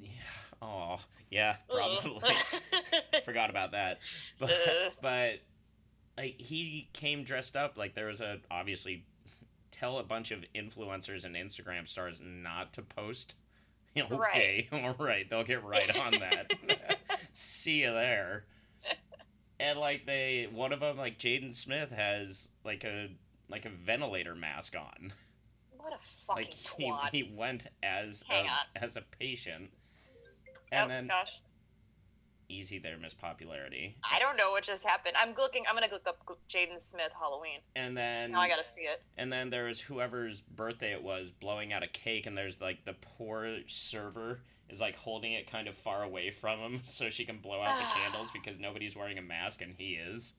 Yeah. 0.00 0.08
Oh, 0.62 1.00
yeah, 1.30 1.56
probably. 1.68 2.30
Forgot 3.24 3.50
about 3.50 3.72
that. 3.72 3.98
But 4.38 4.50
Ugh. 4.52 4.92
but 5.02 5.32
like 6.16 6.40
he 6.40 6.88
came 6.92 7.24
dressed 7.24 7.56
up 7.56 7.76
like 7.76 7.94
there 7.94 8.06
was 8.06 8.20
a 8.20 8.38
obviously 8.50 9.04
tell 9.84 9.98
a 9.98 10.02
bunch 10.02 10.30
of 10.30 10.44
influencers 10.54 11.24
and 11.24 11.36
Instagram 11.36 11.86
stars 11.86 12.22
not 12.24 12.72
to 12.72 12.82
post. 12.82 13.36
Okay, 13.96 14.66
all 14.72 14.96
right, 14.98 15.30
they'll 15.30 15.44
get 15.44 15.62
right 15.62 15.96
on 16.00 16.10
that. 16.18 16.52
See 17.32 17.82
you 17.82 17.92
there. 17.92 18.44
And 19.60 19.78
like 19.78 20.04
they, 20.04 20.48
one 20.52 20.72
of 20.72 20.80
them, 20.80 20.96
like 20.96 21.16
Jaden 21.16 21.54
Smith, 21.54 21.92
has 21.92 22.48
like 22.64 22.82
a 22.82 23.08
like 23.48 23.66
a 23.66 23.68
ventilator 23.68 24.34
mask 24.34 24.74
on. 24.74 25.12
what 25.78 25.94
a 25.94 25.98
fucking 25.98 26.42
like 26.44 26.52
he, 26.52 26.90
twat. 26.90 27.10
he 27.12 27.32
went 27.36 27.68
as 27.84 28.24
Hang 28.26 28.46
a, 28.46 28.48
on. 28.48 28.82
as 28.82 28.96
a 28.96 29.02
patient, 29.20 29.70
and 30.72 30.86
oh 30.86 30.88
then 30.88 31.06
gosh, 31.06 31.40
easy 32.48 32.78
there, 32.78 32.96
Miss 32.98 33.14
Popularity, 33.14 33.96
I 34.10 34.18
don't 34.18 34.36
know 34.36 34.50
what 34.50 34.64
just 34.64 34.86
happened. 34.86 35.14
I'm 35.20 35.34
looking. 35.34 35.64
I'm 35.68 35.74
gonna 35.74 35.88
look 35.92 36.06
up 36.06 36.18
Jaden 36.48 36.80
Smith 36.80 37.12
Halloween. 37.18 37.60
and 37.76 37.96
then 37.96 38.32
Now 38.32 38.40
I 38.40 38.48
gotta 38.48 38.64
see 38.64 38.82
it. 38.82 39.02
and 39.16 39.32
then 39.32 39.50
there 39.50 39.64
was 39.64 39.80
whoever's 39.80 40.40
birthday 40.40 40.92
it 40.92 41.02
was 41.02 41.30
blowing 41.30 41.72
out 41.72 41.82
a 41.82 41.88
cake, 41.88 42.26
and 42.26 42.36
there's 42.36 42.60
like 42.60 42.84
the 42.84 42.94
poor 42.94 43.58
server 43.66 44.40
is 44.70 44.80
like 44.80 44.96
holding 44.96 45.32
it 45.34 45.50
kind 45.50 45.68
of 45.68 45.76
far 45.76 46.02
away 46.04 46.30
from 46.30 46.58
him 46.58 46.80
so 46.84 47.10
she 47.10 47.24
can 47.24 47.38
blow 47.38 47.60
out 47.62 47.78
the 47.78 47.84
candles 48.00 48.28
because 48.32 48.58
nobody's 48.58 48.96
wearing 48.96 49.18
a 49.18 49.22
mask 49.22 49.62
and 49.62 49.74
he 49.76 49.94
is. 49.94 50.34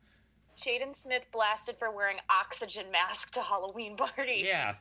Jaden 0.57 0.95
Smith 0.95 1.27
blasted 1.31 1.77
for 1.77 1.91
wearing 1.91 2.17
oxygen 2.29 2.85
mask 2.91 3.33
to 3.33 3.41
Halloween 3.41 3.95
party. 3.97 4.41
Yeah. 4.45 4.75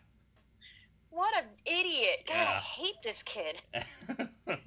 What 1.10 1.32
an 1.36 1.44
idiot! 1.64 2.24
God, 2.26 2.36
I 2.36 2.58
hate 2.58 2.96
this 3.04 3.22
kid. 3.22 3.62
Can 4.46 4.58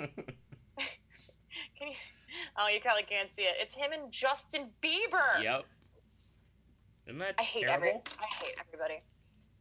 you? 1.82 1.94
Oh, 2.58 2.68
you 2.68 2.80
probably 2.82 3.04
can't 3.04 3.32
see 3.34 3.44
it. 3.44 3.56
It's 3.60 3.76
him 3.76 3.92
and 3.92 4.12
Justin 4.12 4.70
Bieber. 4.84 5.42
yep. 5.42 5.66
Isn't 7.08 7.20
that 7.20 7.36
I 7.40 7.44
hate 7.44 7.68
terrible? 7.68 7.88
every. 7.88 8.02
I 8.20 8.44
hate 8.44 8.56
everybody. 8.60 9.02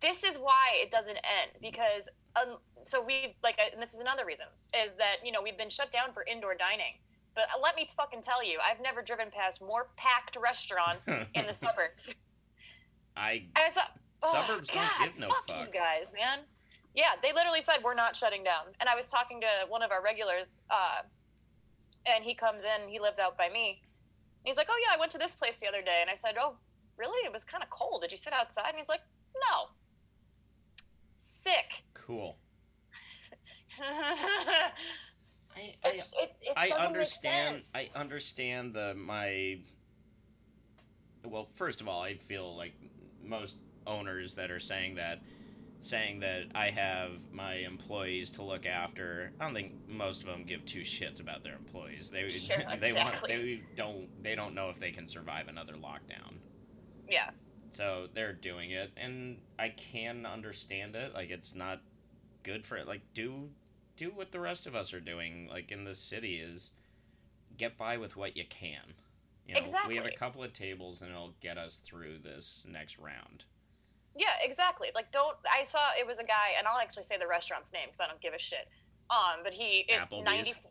This 0.00 0.24
is 0.24 0.36
why 0.38 0.72
it 0.74 0.90
doesn't 0.90 1.16
end 1.16 1.52
because 1.62 2.08
um, 2.36 2.58
so 2.84 3.02
we 3.02 3.36
like, 3.42 3.58
and 3.72 3.80
this 3.80 3.94
is 3.94 4.00
another 4.00 4.26
reason 4.26 4.46
is 4.76 4.92
that 4.98 5.16
you 5.24 5.32
know 5.32 5.42
we've 5.42 5.56
been 5.58 5.70
shut 5.70 5.90
down 5.90 6.12
for 6.12 6.24
indoor 6.30 6.54
dining. 6.54 6.94
But 7.34 7.44
let 7.62 7.76
me 7.76 7.86
fucking 7.94 8.22
tell 8.22 8.42
you, 8.42 8.58
I've 8.64 8.80
never 8.80 9.02
driven 9.02 9.30
past 9.30 9.60
more 9.60 9.88
packed 9.96 10.38
restaurants 10.40 11.06
in 11.06 11.46
the 11.46 11.52
suburbs. 11.54 12.16
I 13.16 13.44
oh, 14.22 14.32
Suburbs 14.32 14.68
don't 14.68 14.88
give 15.02 15.18
no 15.18 15.28
fuck, 15.28 15.48
fuck. 15.48 15.60
you 15.60 15.72
guys, 15.72 16.12
man. 16.14 16.40
Yeah, 16.94 17.10
they 17.22 17.32
literally 17.32 17.60
said 17.60 17.78
we're 17.84 17.94
not 17.94 18.16
shutting 18.16 18.42
down. 18.42 18.68
And 18.80 18.88
I 18.88 18.96
was 18.96 19.10
talking 19.10 19.40
to 19.42 19.46
one 19.68 19.82
of 19.82 19.90
our 19.90 20.02
regulars, 20.02 20.60
uh, 20.70 21.02
and 22.06 22.24
he 22.24 22.34
comes 22.34 22.64
in. 22.64 22.88
He 22.88 22.98
lives 22.98 23.18
out 23.18 23.36
by 23.36 23.48
me. 23.48 23.82
He's 24.44 24.56
like, 24.56 24.68
"Oh 24.70 24.80
yeah, 24.82 24.96
I 24.96 24.98
went 24.98 25.12
to 25.12 25.18
this 25.18 25.34
place 25.34 25.58
the 25.58 25.66
other 25.66 25.82
day." 25.82 25.98
And 26.00 26.10
I 26.10 26.14
said, 26.14 26.36
"Oh, 26.40 26.56
really? 26.96 27.26
It 27.26 27.32
was 27.32 27.44
kind 27.44 27.62
of 27.62 27.70
cold. 27.70 28.02
Did 28.02 28.12
you 28.12 28.18
sit 28.18 28.32
outside?" 28.32 28.68
And 28.68 28.78
he's 28.78 28.88
like, 28.88 29.02
"No." 29.34 29.68
Sick. 31.16 31.84
cool. 31.94 32.36
I, 33.80 35.74
it's, 35.84 36.12
it, 36.20 36.34
it 36.40 36.52
I 36.56 36.70
understand. 36.78 37.62
I 37.74 37.88
understand 37.94 38.74
the 38.74 38.94
my. 38.94 39.58
Well, 41.24 41.48
first 41.54 41.80
of 41.80 41.88
all, 41.88 42.02
I 42.02 42.14
feel 42.14 42.56
like 42.56 42.74
most 43.22 43.56
owners 43.86 44.34
that 44.34 44.50
are 44.50 44.60
saying 44.60 44.96
that, 44.96 45.20
saying 45.88 46.20
that 46.20 46.44
I 46.54 46.70
have 46.70 47.20
my 47.32 47.54
employees 47.54 48.30
to 48.30 48.42
look 48.42 48.66
after. 48.66 49.32
I 49.40 49.44
don't 49.44 49.54
think 49.54 49.72
most 49.88 50.22
of 50.22 50.26
them 50.26 50.44
give 50.44 50.64
two 50.64 50.80
shits 50.80 51.20
about 51.20 51.42
their 51.42 51.54
employees. 51.54 52.08
They 52.08 52.28
Sure, 52.28 52.56
they 52.80 52.92
want 52.92 53.16
they 53.26 53.62
don't 53.76 54.08
they 54.22 54.34
don't 54.34 54.54
know 54.54 54.68
if 54.68 54.78
they 54.78 54.90
can 54.90 55.06
survive 55.06 55.48
another 55.48 55.74
lockdown. 55.74 56.34
Yeah. 57.08 57.30
So 57.70 58.08
they're 58.14 58.32
doing 58.32 58.70
it, 58.70 58.90
and 58.96 59.38
I 59.58 59.68
can 59.70 60.26
understand 60.26 60.96
it. 60.96 61.14
Like 61.14 61.30
it's 61.30 61.54
not 61.54 61.80
good 62.42 62.64
for 62.64 62.76
it. 62.76 62.86
Like 62.86 63.02
do 63.14 63.48
do 63.96 64.10
what 64.10 64.32
the 64.32 64.40
rest 64.40 64.66
of 64.66 64.74
us 64.74 64.92
are 64.92 65.00
doing. 65.00 65.48
Like 65.50 65.72
in 65.72 65.84
this 65.84 65.98
city 65.98 66.36
is 66.36 66.72
get 67.56 67.76
by 67.76 67.96
with 67.96 68.16
what 68.16 68.36
you 68.36 68.44
can. 68.48 68.94
You 69.46 69.54
know, 69.54 69.66
we 69.86 69.96
have 69.96 70.06
a 70.06 70.10
couple 70.10 70.42
of 70.42 70.52
tables, 70.52 71.02
and 71.02 71.10
it'll 71.10 71.34
get 71.40 71.56
us 71.56 71.76
through 71.76 72.18
this 72.24 72.66
next 72.68 72.98
round. 72.98 73.44
Yeah, 74.16 74.32
exactly. 74.42 74.88
Like, 74.94 75.12
don't. 75.12 75.36
I 75.52 75.64
saw 75.64 75.78
it 75.98 76.06
was 76.06 76.18
a 76.18 76.24
guy, 76.24 76.56
and 76.58 76.66
I'll 76.66 76.78
actually 76.78 77.02
say 77.02 77.18
the 77.18 77.26
restaurant's 77.26 77.72
name 77.72 77.88
because 77.88 78.00
I 78.00 78.06
don't 78.06 78.20
give 78.20 78.32
a 78.34 78.38
shit. 78.38 78.68
Um, 79.10 79.40
but 79.44 79.52
he 79.52 79.84
it's 79.88 80.10
Applebee's? 80.10 80.24
ninety. 80.24 80.54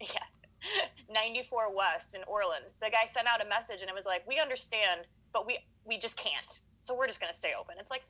Yeah, 0.00 0.86
ninety 1.10 1.42
four 1.42 1.74
West 1.76 2.14
in 2.14 2.22
Orland. 2.26 2.64
The 2.80 2.88
guy 2.90 3.04
sent 3.12 3.28
out 3.28 3.44
a 3.44 3.48
message, 3.48 3.80
and 3.82 3.88
it 3.90 3.94
was 3.94 4.06
like, 4.06 4.26
"We 4.26 4.38
understand, 4.40 5.02
but 5.32 5.46
we 5.46 5.58
we 5.84 5.98
just 5.98 6.16
can't. 6.16 6.58
So 6.80 6.94
we're 6.96 7.06
just 7.06 7.20
gonna 7.20 7.34
stay 7.34 7.52
open." 7.58 7.74
It's 7.78 7.90
like, 7.90 8.02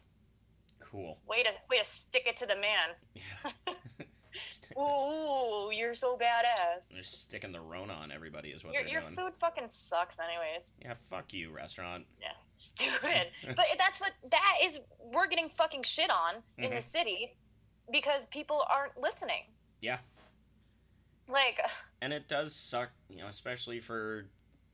Cool. 0.79 1.19
way 1.27 1.43
to 1.43 1.51
way 1.69 1.79
to 1.79 1.85
stick 1.85 2.25
it 2.27 2.37
to 2.39 2.47
the 2.47 2.55
man. 2.55 2.95
Yeah. 3.15 3.73
Ooh, 4.79 5.71
you're 5.73 5.95
so 5.95 6.17
badass. 6.17 6.89
They're 6.93 7.03
sticking 7.03 7.53
the 7.53 7.61
Rona 7.61 7.93
on 7.95 8.13
everybody 8.13 8.51
is 8.51 8.65
what 8.65 8.73
Your, 8.75 8.83
they're 8.83 8.93
your 8.93 9.01
doing. 9.03 9.17
food 9.17 9.33
fucking 9.41 9.69
sucks, 9.69 10.19
anyways. 10.19 10.77
Yeah, 10.83 10.95
fuck 11.09 11.33
you, 11.33 11.51
restaurant. 11.51 12.05
Yeah, 12.21 12.29
stupid. 12.51 13.29
but 13.57 13.67
that's 13.79 14.01
what 14.01 14.13
that 14.31 14.55
is. 14.65 14.81
We're 15.13 15.27
getting 15.27 15.49
fucking 15.49 15.83
shit 15.83 16.11
on 16.11 16.43
in 16.59 16.71
the 16.71 16.77
Mhm. 16.77 16.83
city 16.83 17.37
because 17.91 18.27
people 18.27 18.65
aren't 18.73 18.97
listening. 19.01 19.45
Yeah. 19.81 19.99
Like, 21.29 21.61
and 22.03 22.13
it 22.13 22.27
does 22.29 22.55
suck 22.55 22.91
you 23.09 23.19
know 23.19 23.29
especially 23.29 23.79
for 23.81 24.27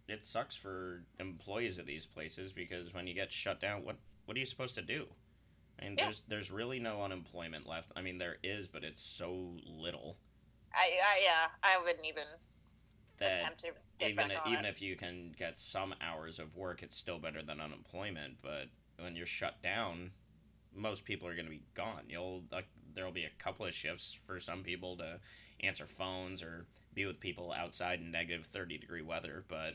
it 0.08 0.24
sucks 0.24 0.54
for 0.54 1.02
employees 1.20 1.78
of 1.78 1.84
these 1.86 2.06
places 2.06 2.52
because 2.52 2.94
when 2.94 3.06
you 3.06 3.12
get 3.14 3.30
shut 3.32 3.60
down 3.60 3.84
what 3.84 3.96
what 4.24 4.36
are 4.36 4.40
you 4.40 4.46
supposed 4.46 4.74
to 4.76 4.82
do 4.82 5.06
I 5.80 5.84
mean, 5.84 5.94
Yeah. 5.98 6.04
there's 6.04 6.22
there's 6.28 6.50
really 6.50 6.78
no 6.78 7.02
unemployment 7.02 7.66
left. 7.66 7.92
I 7.96 8.02
mean, 8.02 8.18
there 8.18 8.38
is, 8.42 8.66
but 8.68 8.84
it's 8.84 9.02
so 9.02 9.56
little 9.66 10.16
I, 10.74 10.90
I 11.02 11.20
yeah, 11.22 11.46
I 11.62 11.78
wouldn't 11.78 12.04
even 12.06 12.24
that 13.18 13.38
attempt 13.38 13.60
to 13.60 13.68
get 13.98 14.10
even 14.10 14.28
back 14.28 14.46
on 14.46 14.52
even 14.52 14.64
if 14.66 14.82
you 14.82 14.94
can 14.96 15.32
get 15.38 15.58
some 15.58 15.94
hours 16.00 16.38
of 16.38 16.54
work, 16.54 16.82
it's 16.82 16.96
still 16.96 17.18
better 17.18 17.42
than 17.42 17.60
unemployment. 17.60 18.36
But 18.42 18.68
when 18.98 19.16
you're 19.16 19.26
shut 19.26 19.62
down, 19.62 20.10
most 20.74 21.04
people 21.04 21.26
are 21.26 21.34
going 21.34 21.46
to 21.46 21.50
be 21.50 21.62
gone. 21.74 22.02
You'll 22.08 22.42
like 22.52 22.66
there'll 22.94 23.12
be 23.12 23.24
a 23.24 23.42
couple 23.42 23.64
of 23.66 23.74
shifts 23.74 24.18
for 24.26 24.38
some 24.40 24.62
people 24.62 24.96
to 24.98 25.18
answer 25.60 25.86
phones 25.86 26.42
or 26.42 26.66
be 26.94 27.06
with 27.06 27.18
people 27.20 27.52
outside 27.56 28.00
in 28.00 28.10
negative 28.10 28.46
thirty 28.46 28.76
degree 28.76 29.02
weather, 29.02 29.44
but 29.48 29.72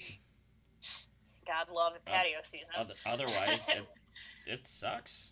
God 1.47 1.67
love 1.73 1.93
patio 2.05 2.39
season. 2.43 2.73
oth- 2.77 2.91
otherwise 3.05 3.67
it, 3.69 3.85
it 4.45 4.67
sucks. 4.67 5.31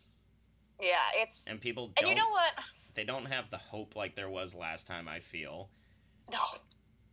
Yeah, 0.79 0.97
it's 1.15 1.47
And 1.47 1.59
people 1.59 1.85
and 1.85 1.95
don't 1.97 2.09
you 2.09 2.15
know 2.15 2.29
what? 2.29 2.51
they 2.95 3.03
don't 3.03 3.25
have 3.25 3.49
the 3.49 3.57
hope 3.57 3.95
like 3.95 4.15
there 4.15 4.29
was 4.29 4.53
last 4.55 4.87
time. 4.87 5.07
I 5.07 5.19
feel. 5.19 5.69
No, 6.31 6.39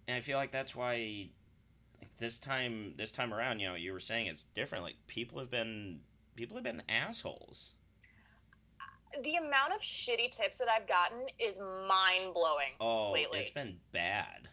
And 0.08 0.16
I 0.16 0.20
feel 0.20 0.37
like 0.38 0.52
that's 0.52 0.75
why 0.76 1.28
this 2.18 2.37
time 2.38 2.92
this 2.96 3.11
time 3.11 3.32
around, 3.32 3.61
you 3.61 3.68
know, 3.68 3.75
you 3.75 3.92
were 3.92 4.00
saying 4.00 4.26
it's 4.26 4.42
different. 4.54 4.85
Like 4.85 4.96
people 5.06 5.38
have 5.38 5.50
been 5.50 6.00
people 6.35 6.56
have 6.56 6.64
been 6.64 6.82
assholes. 6.88 7.70
the 9.23 9.37
amount 9.37 9.73
of 9.75 9.80
shitty 9.80 10.30
tips 10.30 10.58
that 10.58 10.68
I've 10.68 10.87
gotten 10.87 11.20
is 11.38 11.58
mind 11.88 12.35
blowing. 12.35 12.73
Oh, 12.80 13.12
Lately. 13.12 13.38
it's 13.40 13.50
been 13.50 13.76
bad. 13.92 14.49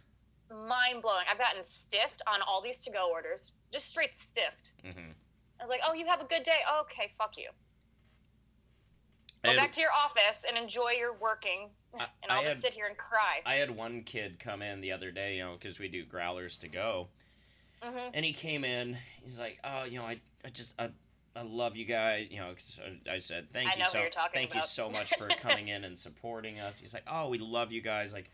Mind 0.50 1.01
blowing. 1.01 1.25
I've 1.29 1.38
gotten 1.39 1.63
stiffed 1.63 2.22
on 2.32 2.41
all 2.48 2.62
these 2.62 2.84
to 2.84 2.91
go 2.91 3.10
orders, 3.12 3.53
just 3.72 3.88
straight 3.88 4.13
stiffed. 4.15 4.74
hmm 4.84 5.12
I 5.60 5.63
was 5.63 5.70
like, 5.70 5.82
"Oh, 5.88 5.93
you 5.93 6.05
have 6.05 6.22
a 6.22 6.25
good 6.25 6.43
day. 6.43 6.60
okay, 6.82 7.12
fuck 7.17 7.38
you. 7.38 7.50
Go 9.43 9.50
had, 9.51 9.57
back 9.57 9.73
to 9.73 9.81
your 9.81 9.91
office 9.91 10.45
and 10.47 10.57
enjoy 10.57 10.91
your 10.91 11.13
working, 11.13 11.69
I- 12.00 12.07
and 12.23 12.31
I'll 12.31 12.39
I 12.39 12.43
just 12.43 12.55
had- 12.57 12.62
sit 12.63 12.73
here 12.73 12.85
and 12.88 12.97
cry." 12.97 13.41
I 13.45 13.55
had 13.55 13.71
one 13.71 14.03
kid 14.03 14.39
come 14.39 14.62
in 14.62 14.81
the 14.81 14.91
other 14.91 15.12
day, 15.12 15.38
you 15.38 15.43
know, 15.43 15.53
because 15.59 15.79
we 15.79 15.88
do 15.89 16.05
growlers 16.05 16.57
to 16.59 16.67
go, 16.67 17.09
hmm 17.81 17.97
and 18.13 18.23
he 18.25 18.31
came 18.33 18.63
in. 18.63 18.97
He's 19.23 19.39
like, 19.39 19.59
"Oh, 19.63 19.83
you 19.83 20.00
know, 20.00 20.05
I, 20.05 20.19
I 20.45 20.50
just, 20.50 20.73
I, 20.79 20.89
I 21.35 21.41
love 21.41 21.75
you 21.75 21.83
guys." 21.85 22.27
You 22.31 22.38
know, 22.38 22.53
'cause 22.53 22.79
I 23.09 23.17
said, 23.17 23.50
"Thank 23.50 23.73
I 23.73 23.79
you 23.79 23.85
so, 23.89 24.00
you're 24.00 24.09
talking 24.09 24.39
thank 24.39 24.55
you 24.55 24.62
so 24.62 24.89
much 24.89 25.13
for 25.17 25.27
coming 25.41 25.67
in 25.67 25.83
and 25.83 26.00
supporting 26.00 26.59
us." 26.62 26.77
He's 26.77 26.93
like, 26.93 27.03
"Oh, 27.07 27.27
we 27.27 27.38
love 27.38 27.71
you 27.73 27.81
guys." 27.81 28.13
Like, 28.13 28.29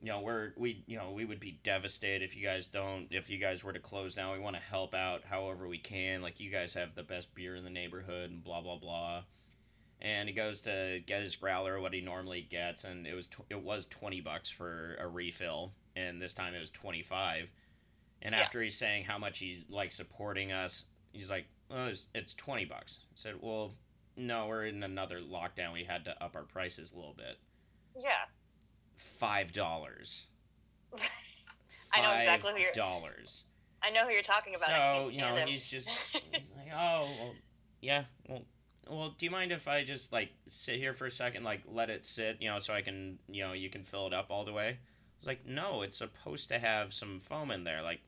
you 0.00 0.08
know, 0.08 0.20
we're 0.20 0.52
we, 0.56 0.82
you 0.86 0.96
know, 0.96 1.10
we 1.12 1.26
would 1.26 1.40
be 1.40 1.58
devastated 1.62 2.24
if 2.24 2.34
you 2.36 2.42
guys 2.42 2.66
don't, 2.68 3.08
if 3.10 3.28
you 3.28 3.36
guys 3.38 3.62
were 3.62 3.72
to 3.74 3.80
close 3.80 4.14
down. 4.14 4.32
We 4.32 4.38
want 4.42 4.56
to 4.56 4.62
help 4.62 4.94
out 4.94 5.24
however 5.24 5.68
we 5.68 5.78
can. 5.78 6.22
Like, 6.22 6.40
you 6.40 6.50
guys 6.50 6.72
have 6.72 6.94
the 6.94 7.02
best 7.02 7.34
beer 7.34 7.54
in 7.54 7.64
the 7.64 7.70
neighborhood, 7.70 8.30
and 8.30 8.42
blah 8.42 8.62
blah 8.62 8.76
blah. 8.78 9.24
And 10.04 10.28
he 10.28 10.34
goes 10.34 10.60
to 10.60 11.00
get 11.06 11.22
his 11.22 11.34
growler, 11.34 11.80
what 11.80 11.92
he 11.94 12.02
normally 12.02 12.42
gets, 12.42 12.84
and 12.84 13.06
it 13.06 13.14
was 13.14 13.26
tw- 13.26 13.46
it 13.48 13.60
was 13.60 13.86
twenty 13.86 14.20
bucks 14.20 14.50
for 14.50 14.96
a 15.00 15.08
refill, 15.08 15.72
and 15.96 16.20
this 16.20 16.34
time 16.34 16.54
it 16.54 16.60
was 16.60 16.68
twenty 16.70 17.02
five. 17.02 17.48
And 18.22 18.34
Yeah. 18.34 18.42
after 18.42 18.60
he's 18.62 18.76
saying 18.76 19.04
how 19.04 19.16
much 19.18 19.38
he's 19.38 19.64
like 19.70 19.92
supporting 19.92 20.52
us, 20.52 20.84
he's 21.12 21.30
like, 21.30 21.46
"Oh, 21.70 21.86
it's, 21.86 22.08
it's 22.14 22.34
twenty 22.34 22.66
bucks." 22.66 23.00
I 23.04 23.12
said, 23.14 23.36
"Well, 23.40 23.74
no, 24.16 24.46
we're 24.46 24.66
in 24.66 24.82
another 24.82 25.20
lockdown. 25.20 25.72
We 25.72 25.84
had 25.84 26.04
to 26.04 26.22
up 26.22 26.36
our 26.36 26.42
prices 26.44 26.92
a 26.92 26.96
little 26.96 27.14
bit. 27.14 27.38
Yeah. 27.98 28.26
Five 28.96 29.52
dollars. 29.54 30.26
I 31.94 32.02
know 32.02 32.12
exactly 32.12 32.52
who 32.52 32.58
you're- 32.58 32.72
dollars. 32.74 33.44
I 33.82 33.90
know 33.90 34.04
who 34.06 34.12
you're 34.12 34.22
talking 34.22 34.54
about. 34.54 35.04
So 35.04 35.10
you 35.10 35.20
know, 35.20 35.34
he's 35.46 35.64
just 35.64 35.88
he's 36.32 36.52
like, 36.56 36.68
oh, 36.74 37.08
well, 37.18 37.34
yeah, 37.80 38.04
well, 38.28 38.42
well, 38.88 39.14
do 39.16 39.24
you 39.26 39.30
mind 39.30 39.52
if 39.52 39.68
I 39.68 39.84
just 39.84 40.12
like 40.12 40.30
sit 40.46 40.76
here 40.76 40.92
for 40.92 41.06
a 41.06 41.10
second, 41.10 41.44
like 41.44 41.62
let 41.70 41.90
it 41.90 42.04
sit, 42.04 42.38
you 42.40 42.48
know, 42.50 42.58
so 42.58 42.74
I 42.74 42.82
can, 42.82 43.18
you 43.28 43.42
know, 43.42 43.52
you 43.52 43.70
can 43.70 43.82
fill 43.84 44.06
it 44.06 44.14
up 44.14 44.26
all 44.30 44.44
the 44.44 44.52
way? 44.52 44.68
I 44.68 44.76
was 45.20 45.26
like, 45.26 45.46
no, 45.46 45.82
it's 45.82 45.98
supposed 45.98 46.48
to 46.48 46.58
have 46.58 46.92
some 46.92 47.20
foam 47.20 47.50
in 47.50 47.62
there, 47.62 47.82
like. 47.82 48.00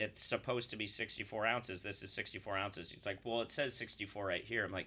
It's 0.00 0.20
supposed 0.20 0.70
to 0.70 0.76
be 0.76 0.86
64 0.86 1.44
ounces. 1.44 1.82
This 1.82 2.04
is 2.04 2.12
64 2.12 2.56
ounces. 2.56 2.92
He's 2.92 3.04
like, 3.04 3.18
well, 3.24 3.40
it 3.42 3.50
says 3.50 3.74
64 3.74 4.26
right 4.26 4.44
here. 4.44 4.64
I'm 4.64 4.70
like, 4.70 4.86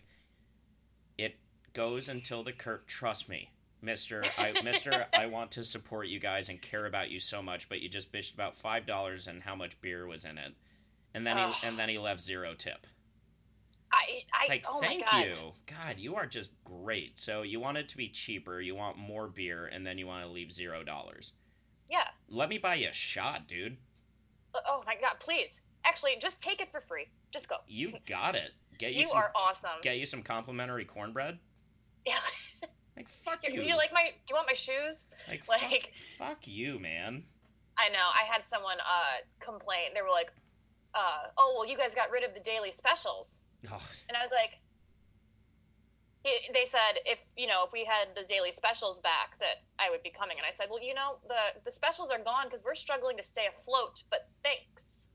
it 1.17 1.36
goes 1.74 2.10
until 2.10 2.43
the 2.43 2.51
curve. 2.51 2.86
Trust 2.88 3.29
me, 3.29 3.51
Mister. 3.81 4.24
I, 4.38 4.53
Mister, 4.63 5.05
I 5.17 5.25
want 5.27 5.51
to 5.51 5.63
support 5.63 6.07
you 6.07 6.19
guys 6.19 6.50
and 6.50 6.62
care 6.62 6.86
about 6.86 7.10
you 7.10 7.19
so 7.19 7.41
much, 7.41 7.69
but 7.69 7.81
you 7.81 7.89
just 7.89 8.12
bitched 8.12 8.33
about 8.33 8.55
five 8.55 8.86
dollars 8.86 9.27
and 9.27 9.43
how 9.43 9.55
much 9.55 9.79
beer 9.81 10.07
was 10.07 10.24
in 10.24 10.38
it, 10.38 10.53
and 11.13 11.25
then 11.25 11.38
he 11.38 11.67
and 11.67 11.77
then 11.77 11.89
he 11.89 11.98
left 11.98 12.21
zero 12.21 12.53
tip. 12.53 12.88
I, 13.93 14.21
I, 14.33 14.45
Like, 14.50 14.65
oh 14.69 14.79
thank 14.79 15.01
my 15.05 15.12
god. 15.12 15.25
you, 15.25 15.36
God, 15.67 15.95
you 15.98 16.15
are 16.15 16.25
just 16.25 16.51
great. 16.63 17.19
So 17.19 17.41
you 17.41 17.60
want 17.60 17.77
it 17.77 17.89
to 17.89 17.98
be 17.98 18.07
cheaper, 18.10 18.62
you 18.62 18.75
want 18.75 18.98
more 18.98 19.27
beer, 19.27 19.65
and 19.67 19.86
then 19.86 19.98
you 19.98 20.07
want 20.07 20.25
to 20.25 20.31
leave 20.31 20.51
zero 20.51 20.83
dollars. 20.83 21.33
Yeah. 21.89 22.07
Let 22.29 22.50
me 22.50 22.57
buy 22.57 22.75
you 22.75 22.89
a 22.89 22.93
shot, 22.93 23.48
dude. 23.48 23.77
Oh 24.65 24.81
my 24.86 24.95
god, 24.95 25.15
please. 25.19 25.63
Actually, 25.86 26.12
just 26.21 26.41
take 26.41 26.62
it 26.62 26.69
for 26.69 26.79
free. 26.81 27.07
Just 27.31 27.50
go. 27.50 27.57
You 27.67 27.93
got 28.05 28.36
it. 28.36 28.51
Get 28.77 28.93
you, 28.93 29.01
You 29.01 29.07
some, 29.07 29.17
are 29.17 29.31
awesome. 29.36 29.69
get 29.81 29.98
you 29.98 30.05
some 30.05 30.21
complimentary 30.24 30.86
cornbread. 30.86 31.38
Yeah. 32.05 32.15
Like 32.98 33.07
fuck 33.07 33.48
you, 33.48 33.53
you. 33.53 33.62
you 33.69 33.77
like 33.77 33.91
my? 33.93 34.03
Do 34.03 34.12
you 34.29 34.36
want 34.36 34.48
my 34.48 34.53
shoes? 34.53 35.07
like, 35.29 35.48
like- 35.48 35.93
fuck, 36.17 36.27
fuck 36.27 36.38
you, 36.48 36.77
man. 36.77 37.24
I 37.79 37.88
know. 37.89 37.98
I 38.13 38.25
had 38.29 38.45
someone 38.45 38.77
uh, 38.81 39.24
complain. 39.39 39.93
They 39.95 40.01
were 40.01 40.10
like, 40.10 40.29
uh, 40.93 41.24
"Oh, 41.38 41.55
well, 41.57 41.67
you 41.67 41.77
guys 41.77 41.95
got 41.95 42.12
rid 42.12 42.24
of 42.25 42.33
the 42.33 42.41
daily 42.41 42.69
specials," 42.69 43.43
Oh, 43.70 43.82
and 44.08 44.18
I 44.18 44.22
was 44.22 44.32
like, 44.32 44.60
"They 46.24 46.65
said 46.65 47.00
if 47.06 47.25
you 47.38 47.48
know 47.48 47.63
if 47.65 47.72
we 47.72 47.86
had 47.86 48.15
the 48.15 48.24
daily 48.24 48.51
specials 48.51 49.00
back 49.00 49.38
that 49.39 49.63
I 49.80 49.89
would 49.89 50.03
be 50.03 50.10
coming." 50.10 50.38
And 50.38 50.46
I 50.48 50.53
said, 50.53 50.68
"Well, 50.70 50.82
you 50.82 50.94
know 50.94 51.18
the 51.27 51.62
the 51.63 51.72
specials 51.72 52.10
are 52.10 52.20
gone 52.20 52.46
because 52.46 52.63
we're 52.63 52.75
struggling 52.75 53.18
to 53.18 53.24
stay 53.24 53.48
afloat. 53.48 54.03
But 54.10 54.30
thanks." 54.44 55.10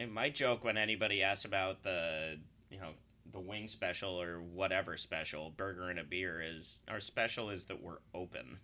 And 0.00 0.12
my 0.12 0.30
joke 0.30 0.64
when 0.64 0.76
anybody 0.76 1.22
asks 1.22 1.44
about 1.44 1.82
the, 1.82 2.38
you 2.70 2.78
know, 2.78 2.90
the 3.32 3.40
wing 3.40 3.66
special 3.66 4.20
or 4.20 4.40
whatever 4.40 4.96
special, 4.96 5.50
burger 5.50 5.90
and 5.90 5.98
a 5.98 6.04
beer 6.04 6.40
is 6.40 6.82
our 6.88 7.00
special 7.00 7.50
is 7.50 7.64
that 7.64 7.82
we're 7.82 7.98
open. 8.14 8.58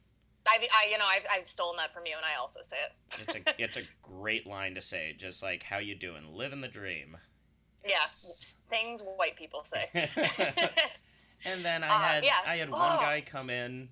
I, 0.46 0.66
I 0.72 0.90
you 0.90 0.98
know 0.98 1.06
I've, 1.06 1.24
I've 1.32 1.48
stolen 1.48 1.76
that 1.78 1.92
from 1.92 2.06
you, 2.06 2.14
and 2.16 2.24
I 2.24 2.40
also 2.40 2.60
say 2.62 2.76
it. 2.76 3.20
It's 3.20 3.36
a 3.36 3.54
it's 3.62 3.76
a 3.76 3.82
great 4.02 4.46
line 4.46 4.74
to 4.74 4.80
say, 4.80 5.14
just 5.18 5.42
like 5.42 5.62
how 5.62 5.78
you 5.78 5.94
doing, 5.94 6.32
living 6.32 6.60
the 6.60 6.68
dream. 6.68 7.16
Yeah, 7.84 7.98
things 8.08 9.02
white 9.02 9.36
people 9.36 9.62
say. 9.64 9.88
and 11.44 11.64
then 11.64 11.82
I 11.84 11.88
Uh, 11.88 11.98
had 11.98 12.24
yeah. 12.24 12.32
I 12.46 12.56
had 12.56 12.70
one 12.70 12.96
Oh. 12.96 13.00
guy 13.00 13.20
come 13.20 13.50
in 13.50 13.88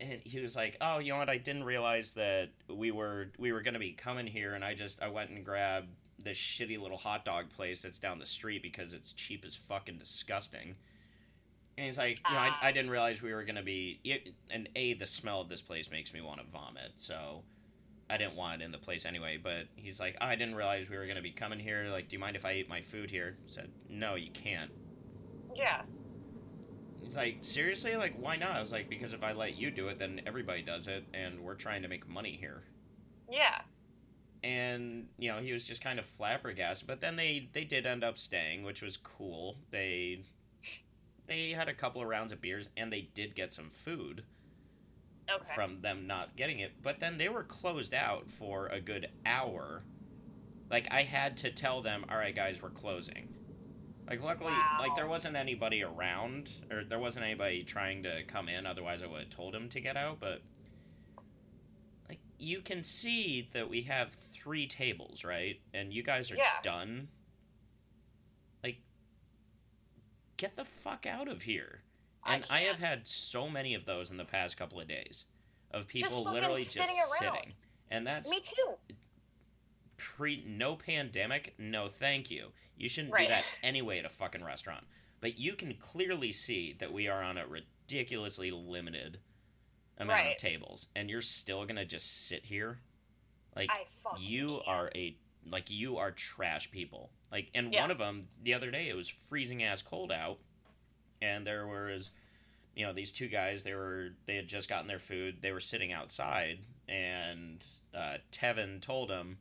and 0.00 0.20
he 0.24 0.40
was 0.40 0.54
like, 0.56 0.76
"Oh, 0.80 0.98
you 0.98 1.12
know 1.12 1.18
what? 1.18 1.28
I 1.30 1.38
didn't 1.38 1.64
realize 1.64 2.12
that 2.12 2.50
we 2.68 2.90
were 2.90 3.30
we 3.38 3.52
were 3.52 3.62
going 3.62 3.74
to 3.74 3.80
be 3.80 3.92
coming 3.92 4.26
here 4.26 4.54
and 4.54 4.64
I 4.64 4.74
just 4.74 5.02
I 5.02 5.08
went 5.08 5.30
and 5.30 5.44
grabbed 5.44 5.88
this 6.18 6.38
shitty 6.38 6.80
little 6.80 6.96
hot 6.98 7.24
dog 7.24 7.50
place 7.50 7.82
that's 7.82 7.98
down 7.98 8.18
the 8.20 8.26
street 8.26 8.62
because 8.62 8.94
it's 8.94 9.12
cheap 9.12 9.44
as 9.44 9.54
fucking 9.56 9.98
disgusting." 9.98 10.76
And 11.78 11.86
he's 11.86 11.98
like, 11.98 12.20
"You 12.28 12.34
know, 12.34 12.40
I, 12.40 12.48
Ah. 12.50 12.58
I 12.62 12.72
didn't 12.72 12.90
realize 12.90 13.22
we 13.22 13.32
were 13.32 13.44
going 13.44 13.56
to 13.56 13.62
be 13.62 14.00
and 14.50 14.68
A 14.76 14.94
the 14.94 15.06
smell 15.06 15.40
of 15.40 15.48
this 15.48 15.62
place 15.62 15.90
makes 15.90 16.12
me 16.12 16.20
want 16.20 16.40
to 16.40 16.46
vomit." 16.46 16.92
So 16.98 17.42
I 18.12 18.16
didn't 18.18 18.36
want 18.36 18.60
it 18.62 18.64
in 18.64 18.72
the 18.72 18.78
place 18.78 19.06
anyway, 19.06 19.38
but 19.42 19.66
he's 19.74 19.98
like, 20.00 20.16
oh, 20.20 20.26
I 20.26 20.36
didn't 20.36 20.54
realize 20.54 20.88
we 20.90 20.96
were 20.96 21.06
going 21.06 21.16
to 21.16 21.22
be 21.22 21.30
coming 21.32 21.58
here. 21.58 21.86
Like, 21.90 22.08
do 22.08 22.16
you 22.16 22.20
mind 22.20 22.36
if 22.36 22.44
I 22.44 22.54
eat 22.54 22.68
my 22.68 22.80
food 22.82 23.10
here? 23.10 23.38
I 23.46 23.50
said, 23.50 23.70
no, 23.88 24.14
you 24.16 24.30
can't. 24.32 24.70
yeah, 25.54 25.82
He's 27.00 27.16
like, 27.16 27.38
seriously? 27.42 27.96
Like, 27.96 28.14
why 28.18 28.36
not? 28.36 28.52
I 28.56 28.60
was 28.60 28.72
like, 28.72 28.88
because 28.88 29.12
if 29.12 29.22
I 29.24 29.32
let 29.32 29.56
you 29.56 29.70
do 29.70 29.88
it, 29.88 29.98
then 29.98 30.20
everybody 30.26 30.62
does 30.62 30.86
it, 30.86 31.04
and 31.14 31.40
we're 31.40 31.54
trying 31.54 31.82
to 31.82 31.88
make 31.88 32.08
money 32.08 32.36
here. 32.36 32.62
yeah. 33.30 33.62
And 34.44 35.06
you 35.18 35.30
know, 35.30 35.38
he 35.38 35.52
was 35.52 35.64
just 35.64 35.82
kind 35.84 35.98
of 36.00 36.06
flabbergasted. 36.06 36.86
But 36.88 37.00
then 37.00 37.14
they 37.16 37.48
they 37.52 37.64
did 37.64 37.86
end 37.86 38.02
up 38.02 38.18
staying, 38.18 38.64
which 38.64 38.82
was 38.82 38.96
cool. 38.96 39.56
They 39.70 40.24
they 41.28 41.50
had 41.50 41.68
a 41.68 41.74
couple 41.74 42.02
of 42.02 42.08
rounds 42.08 42.32
of 42.32 42.40
beers, 42.40 42.68
and 42.76 42.92
they 42.92 43.02
did 43.14 43.36
get 43.36 43.54
some 43.54 43.70
food 43.70 44.24
Okay. 45.30 45.54
from 45.54 45.80
them 45.80 46.06
not 46.06 46.36
getting 46.36 46.58
it. 46.58 46.72
But 46.82 47.00
then 47.00 47.16
they 47.18 47.28
were 47.28 47.44
closed 47.44 47.94
out 47.94 48.30
for 48.30 48.66
a 48.66 48.80
good 48.80 49.08
hour. 49.24 49.82
Like 50.70 50.88
I 50.90 51.02
had 51.02 51.36
to 51.38 51.50
tell 51.50 51.80
them, 51.82 52.04
"All 52.08 52.16
right, 52.16 52.34
guys, 52.34 52.60
we're 52.62 52.70
closing." 52.70 53.28
Like 54.08 54.20
luckily, 54.22 54.52
Wow. 54.52 54.76
like 54.80 54.94
there 54.94 55.06
wasn't 55.06 55.36
anybody 55.36 55.82
around, 55.82 56.50
or 56.70 56.84
there 56.84 56.98
wasn't 56.98 57.24
anybody 57.24 57.62
trying 57.62 58.02
to 58.02 58.24
come 58.24 58.48
in. 58.48 58.66
Otherwise, 58.66 59.02
I 59.02 59.06
would 59.06 59.20
have 59.20 59.30
told 59.30 59.54
them 59.54 59.68
to 59.70 59.80
get 59.80 59.96
out. 59.96 60.18
But 60.20 60.42
like 62.08 62.18
you 62.38 62.60
can 62.60 62.82
see 62.82 63.48
that 63.52 63.68
we 63.70 63.82
have 63.82 64.10
three 64.12 64.66
tables, 64.66 65.24
right? 65.24 65.60
And 65.72 65.92
you 65.92 66.02
guys 66.02 66.30
are 66.32 66.36
Yeah. 66.36 66.60
done. 66.62 67.08
Like, 68.62 68.78
get 70.36 70.56
the 70.56 70.64
fuck 70.64 71.06
out 71.06 71.28
of 71.28 71.42
here. 71.42 71.82
I 72.24 72.34
And 72.34 72.44
I, 72.50 72.60
have 72.60 72.78
had 72.78 73.06
so 73.06 73.48
many 73.48 73.74
of 73.74 73.84
those 73.84 74.10
in 74.10 74.16
the 74.16 74.24
past 74.24 74.56
couple 74.56 74.80
of 74.80 74.86
days 74.88 75.24
of 75.72 75.88
people 75.88 76.08
fucking 76.24 76.32
literally 76.32 76.60
just 76.62 76.72
sitting 76.74 76.96
around. 77.22 77.34
sitting. 77.36 77.52
And 77.90 78.06
that's 78.06 78.30
Me 78.30 78.40
too. 78.40 78.74
pre 79.96 80.44
no 80.46 80.76
pandemic, 80.76 81.54
no 81.58 81.88
thank 81.88 82.30
you. 82.30 82.48
You 82.76 82.88
shouldn't 82.88 83.16
do 83.16 83.28
that 83.28 83.44
anyway 83.62 83.98
at 83.98 84.04
a 84.04 84.08
fucking 84.10 84.44
restaurant. 84.44 84.84
But 85.20 85.38
you 85.38 85.54
can 85.54 85.74
clearly 85.74 86.32
see 86.32 86.74
that 86.78 86.92
we 86.92 87.08
are 87.08 87.22
on 87.22 87.38
a 87.38 87.46
ridiculously 87.46 88.50
limited 88.50 89.18
amount 89.98 90.20
Right. 90.20 90.32
of 90.34 90.38
tables 90.38 90.88
and 90.96 91.08
you're 91.10 91.22
still 91.22 91.64
going 91.64 91.76
to 91.76 91.84
just 91.84 92.26
sit 92.26 92.44
here 92.44 92.80
like 93.54 93.68
I 93.70 93.84
you 94.18 94.48
can't. 94.48 94.62
are 94.66 94.90
a 94.94 95.16
like 95.50 95.70
you 95.70 95.98
are 95.98 96.10
trash 96.10 96.70
people. 96.70 97.10
Like 97.30 97.50
and 97.54 97.72
Yeah. 97.72 97.82
one 97.82 97.90
of 97.90 97.98
them 97.98 98.26
the 98.42 98.54
other 98.54 98.70
day 98.70 98.88
it 98.88 98.96
was 98.96 99.08
freezing 99.08 99.62
ass 99.62 99.82
cold 99.82 100.10
out 100.10 100.38
and 101.22 101.46
there 101.46 101.66
was 101.66 102.10
you 102.76 102.84
know 102.84 102.92
these 102.92 103.10
two 103.10 103.28
guys 103.28 103.64
they 103.64 103.74
were 103.74 104.10
they 104.26 104.36
had 104.36 104.46
just 104.48 104.68
gotten 104.68 104.86
their 104.88 104.98
food 104.98 105.36
they 105.40 105.52
were 105.52 105.60
sitting 105.60 105.92
outside 105.92 106.58
and 106.88 107.64
uh, 107.94 108.16
Tevin 108.30 108.80
told 108.82 109.08
them 109.08 109.38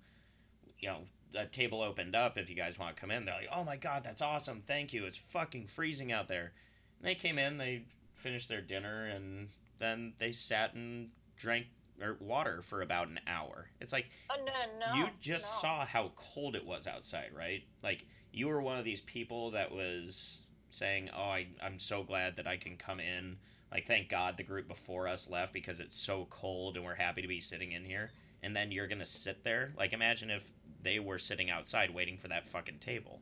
you 0.80 0.88
know 0.88 1.00
a 1.36 1.46
table 1.46 1.82
opened 1.82 2.16
up 2.16 2.38
if 2.38 2.50
you 2.50 2.56
guys 2.56 2.78
want 2.78 2.96
to 2.96 3.00
come 3.02 3.12
in 3.12 3.26
they're 3.26 3.36
like 3.36 3.50
oh 3.54 3.64
my 3.64 3.78
god 3.78 4.04
that's 4.04 4.22
awesome 4.22 4.62
thank 4.68 4.94
you 4.94 5.06
it's 5.06 5.18
fucking 5.18 5.66
freezing 5.66 6.12
out 6.12 6.28
there 6.28 6.52
and 7.00 7.08
they 7.08 7.16
came 7.16 7.40
in 7.40 7.58
they 7.58 7.84
finished 8.16 8.50
their 8.50 8.62
dinner 8.62 9.06
and 9.08 9.48
then 9.80 10.14
they 10.20 10.32
sat 10.32 10.74
and 10.74 11.10
drank 11.38 11.66
or 12.02 12.18
water 12.20 12.62
for 12.62 12.82
about 12.82 13.08
an 13.08 13.20
hour 13.28 13.68
it's 13.80 13.94
like 13.94 14.08
Oh 14.30 14.36
no, 14.46 14.54
no. 14.94 15.00
you 15.00 15.08
just 15.22 15.46
no. 15.46 15.62
saw 15.70 15.86
how 15.86 16.12
cold 16.16 16.56
it 16.56 16.66
was 16.66 16.88
outside, 16.88 17.30
right? 17.36 17.64
Like 17.84 18.06
you 18.32 18.48
were 18.48 18.62
one 18.62 18.78
of 18.78 18.86
these 18.86 19.02
people 19.02 19.52
that 19.52 19.72
was 19.72 20.40
saying, 20.74 21.10
"Oh, 21.16 21.22
I, 21.30 21.48
I'm 21.62 21.80
so 21.80 22.04
glad 22.04 22.36
that 22.38 22.48
I 22.48 22.58
can 22.58 22.78
come 22.78 23.00
in." 23.00 23.38
Like, 23.72 23.88
thank 23.88 24.10
God 24.10 24.36
the 24.36 24.44
group 24.44 24.68
before 24.68 25.08
us 25.08 25.30
left 25.30 25.54
because 25.54 25.80
it's 25.80 25.96
so 25.96 26.28
cold 26.30 26.76
and 26.76 26.84
we're 26.86 26.96
happy 26.96 27.22
to 27.22 27.28
be 27.28 27.40
sitting 27.40 27.72
in 27.72 27.86
here. 27.86 28.12
And 28.44 28.56
then 28.56 28.72
you're 28.72 28.88
gonna 28.88 29.06
sit 29.06 29.44
there. 29.44 29.74
Like, 29.78 29.94
imagine 29.94 30.30
if 30.30 30.52
they 30.82 31.00
were 31.00 31.20
sitting 31.20 31.50
outside 31.50 31.94
waiting 31.94 32.18
for 32.18 32.28
that 32.28 32.48
fucking 32.48 32.80
table. 32.80 33.22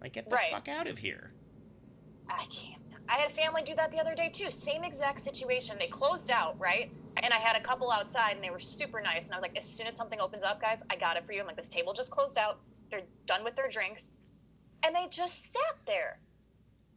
Like, 0.00 0.12
get 0.12 0.30
the 0.30 0.36
Right. 0.36 0.52
fuck 0.52 0.68
out 0.68 0.86
of 0.86 0.96
here. 0.96 1.32
I 2.28 2.44
can't. 2.46 2.82
I 3.10 3.16
had 3.18 3.32
family 3.32 3.62
do 3.62 3.74
that 3.74 3.90
the 3.90 3.98
other 3.98 4.14
day 4.14 4.28
too. 4.28 4.50
Same 4.50 4.84
exact 4.84 5.20
situation. 5.20 5.76
They 5.78 5.88
closed 5.88 6.30
out, 6.30 6.58
right? 6.58 6.90
And 7.22 7.32
I 7.32 7.38
had 7.38 7.56
a 7.56 7.60
couple 7.60 7.90
outside 7.90 8.36
and 8.36 8.44
they 8.44 8.50
were 8.50 8.60
super 8.60 9.00
nice. 9.00 9.24
And 9.26 9.32
I 9.32 9.36
was 9.36 9.42
like, 9.42 9.56
as 9.56 9.64
soon 9.64 9.86
as 9.86 9.96
something 9.96 10.20
opens 10.20 10.44
up, 10.44 10.60
guys, 10.60 10.82
I 10.90 10.96
got 10.96 11.16
it 11.16 11.24
for 11.24 11.32
you. 11.32 11.40
I'm 11.40 11.46
like, 11.46 11.56
this 11.56 11.68
table 11.68 11.92
just 11.94 12.10
closed 12.10 12.36
out. 12.38 12.60
They're 12.90 13.02
done 13.26 13.44
with 13.44 13.56
their 13.56 13.68
drinks. 13.68 14.12
And 14.82 14.94
they 14.94 15.06
just 15.10 15.50
sat 15.52 15.76
there 15.86 16.18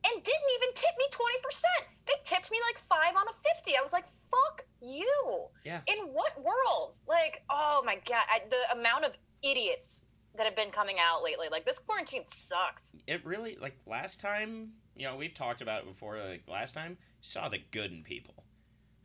and 0.06 0.24
didn't 0.24 0.50
even 0.58 0.74
tip 0.74 0.92
me 0.98 1.06
20%. 1.12 1.64
They 2.08 2.14
tipped 2.24 2.52
me 2.52 2.58
like 2.68 2.78
five 2.80 3.16
on 3.16 3.28
a 3.28 3.56
50. 3.56 3.78
I 3.78 3.82
was 3.82 3.94
like, 3.94 4.06
fuck 4.32 4.66
you. 4.82 5.46
Yeah. 5.64 5.82
In 5.88 5.98
what 6.14 6.42
world? 6.44 6.98
Like, 7.08 7.44
oh 7.50 7.82
my 7.86 7.96
God. 8.08 8.24
I, 8.30 8.42
the 8.50 8.80
amount 8.80 9.06
of 9.06 9.12
idiots 9.44 10.06
that 10.36 10.46
have 10.46 10.56
been 10.56 10.72
coming 10.72 10.96
out 11.00 11.24
lately. 11.24 11.48
Like, 11.52 11.66
this 11.66 11.80
quarantine 11.80 12.24
sucks. 12.26 12.96
It 13.08 13.24
really 13.26 13.58
like 13.62 13.78
last 13.86 14.20
time. 14.20 14.70
You 14.96 15.08
know, 15.08 15.16
we've 15.16 15.34
talked 15.34 15.62
about 15.62 15.82
it 15.82 15.88
before. 15.88 16.18
Like 16.20 16.44
last 16.48 16.74
time, 16.74 16.98
saw 17.22 17.50
the 17.50 17.60
good 17.72 17.92
in 17.92 18.04
people. 18.04 18.34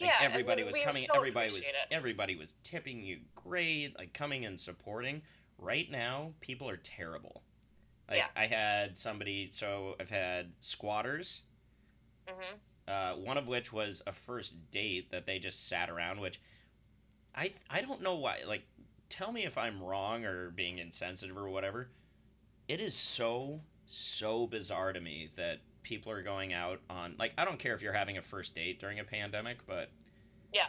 Like, 0.00 0.10
Yeah, 0.10 0.16
everybody 0.20 0.62
we- 0.62 0.66
was 0.68 0.74
we 0.74 0.84
coming. 0.84 1.04
so 1.06 1.14
everybody 1.16 1.48
was 1.52 1.58
it. 1.66 1.74
everybody 1.90 2.36
was 2.36 2.52
tipping 2.64 3.02
you 3.02 3.20
great, 3.34 3.96
like 3.98 4.12
coming 4.12 4.44
and 4.44 4.58
supporting. 4.60 5.22
Right 5.58 5.90
now, 5.90 6.32
people 6.40 6.68
are 6.68 6.76
terrible. 6.76 7.42
Like 8.08 8.18
Yeah. 8.18 8.28
I 8.36 8.46
had 8.46 8.96
somebody, 8.98 9.48
so 9.50 9.96
I've 10.00 10.10
had 10.10 10.52
squatters. 10.60 11.42
hmm 12.28 12.56
Uh, 12.88 13.14
one 13.14 13.36
of 13.36 13.48
which 13.48 13.72
was 13.72 14.00
a 14.06 14.12
first 14.12 14.54
date 14.70 15.10
that 15.10 15.26
they 15.26 15.38
just 15.40 15.66
sat 15.68 15.90
around. 15.90 16.20
Which 16.20 16.40
I 17.34 17.52
I 17.68 17.82
don't 17.82 18.02
know 18.02 18.14
why. 18.16 18.42
Like, 18.46 18.66
tell 19.08 19.32
me 19.32 19.44
if 19.44 19.58
I'm 19.58 19.82
wrong 19.82 20.24
or 20.24 20.50
being 20.50 20.78
insensitive 20.78 21.36
or 21.36 21.48
whatever. 21.48 21.90
It 22.68 22.80
is 22.80 22.94
so 22.96 23.60
so 23.86 24.46
bizarre 24.46 24.92
to 24.92 25.00
me 25.00 25.28
that 25.36 25.60
people 25.82 26.10
are 26.10 26.22
going 26.22 26.52
out 26.52 26.80
on 26.90 27.14
like 27.18 27.32
I 27.38 27.44
don't 27.44 27.58
care 27.58 27.74
if 27.74 27.82
you're 27.82 27.92
having 27.92 28.18
a 28.18 28.22
first 28.22 28.54
date 28.54 28.80
during 28.80 28.98
a 29.00 29.04
pandemic, 29.04 29.66
but 29.66 29.90
Yeah. 30.52 30.68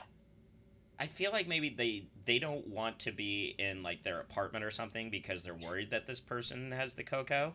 I 0.99 1.07
feel 1.07 1.31
like 1.31 1.47
maybe 1.47 1.69
they 1.69 2.07
they 2.25 2.39
don't 2.39 2.67
want 2.67 2.99
to 2.99 3.11
be 3.11 3.55
in 3.59 3.83
like 3.83 4.03
their 4.03 4.19
apartment 4.19 4.65
or 4.65 4.71
something 4.71 5.09
because 5.09 5.43
they're 5.43 5.53
worried 5.53 5.91
that 5.91 6.07
this 6.07 6.19
person 6.19 6.71
has 6.71 6.93
the 6.93 7.03
cocoa 7.03 7.53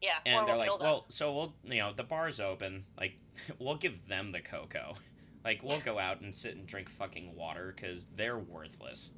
Yeah. 0.00 0.10
and 0.24 0.46
they're 0.46 0.56
we'll 0.56 0.68
like, 0.70 0.80
well, 0.80 1.04
so 1.08 1.32
we'll, 1.32 1.54
you 1.64 1.80
know, 1.80 1.92
the 1.92 2.04
bar's 2.04 2.40
open. 2.40 2.84
Like, 2.98 3.14
we'll 3.58 3.76
give 3.76 4.06
them 4.08 4.32
the 4.32 4.40
cocoa. 4.40 4.94
Like, 5.44 5.62
we'll 5.64 5.80
go 5.80 5.98
out 5.98 6.20
and 6.20 6.32
sit 6.34 6.54
and 6.54 6.66
drink 6.66 6.88
fucking 6.88 7.34
water 7.34 7.72
because 7.74 8.06
they're 8.16 8.38
worthless. 8.38 9.10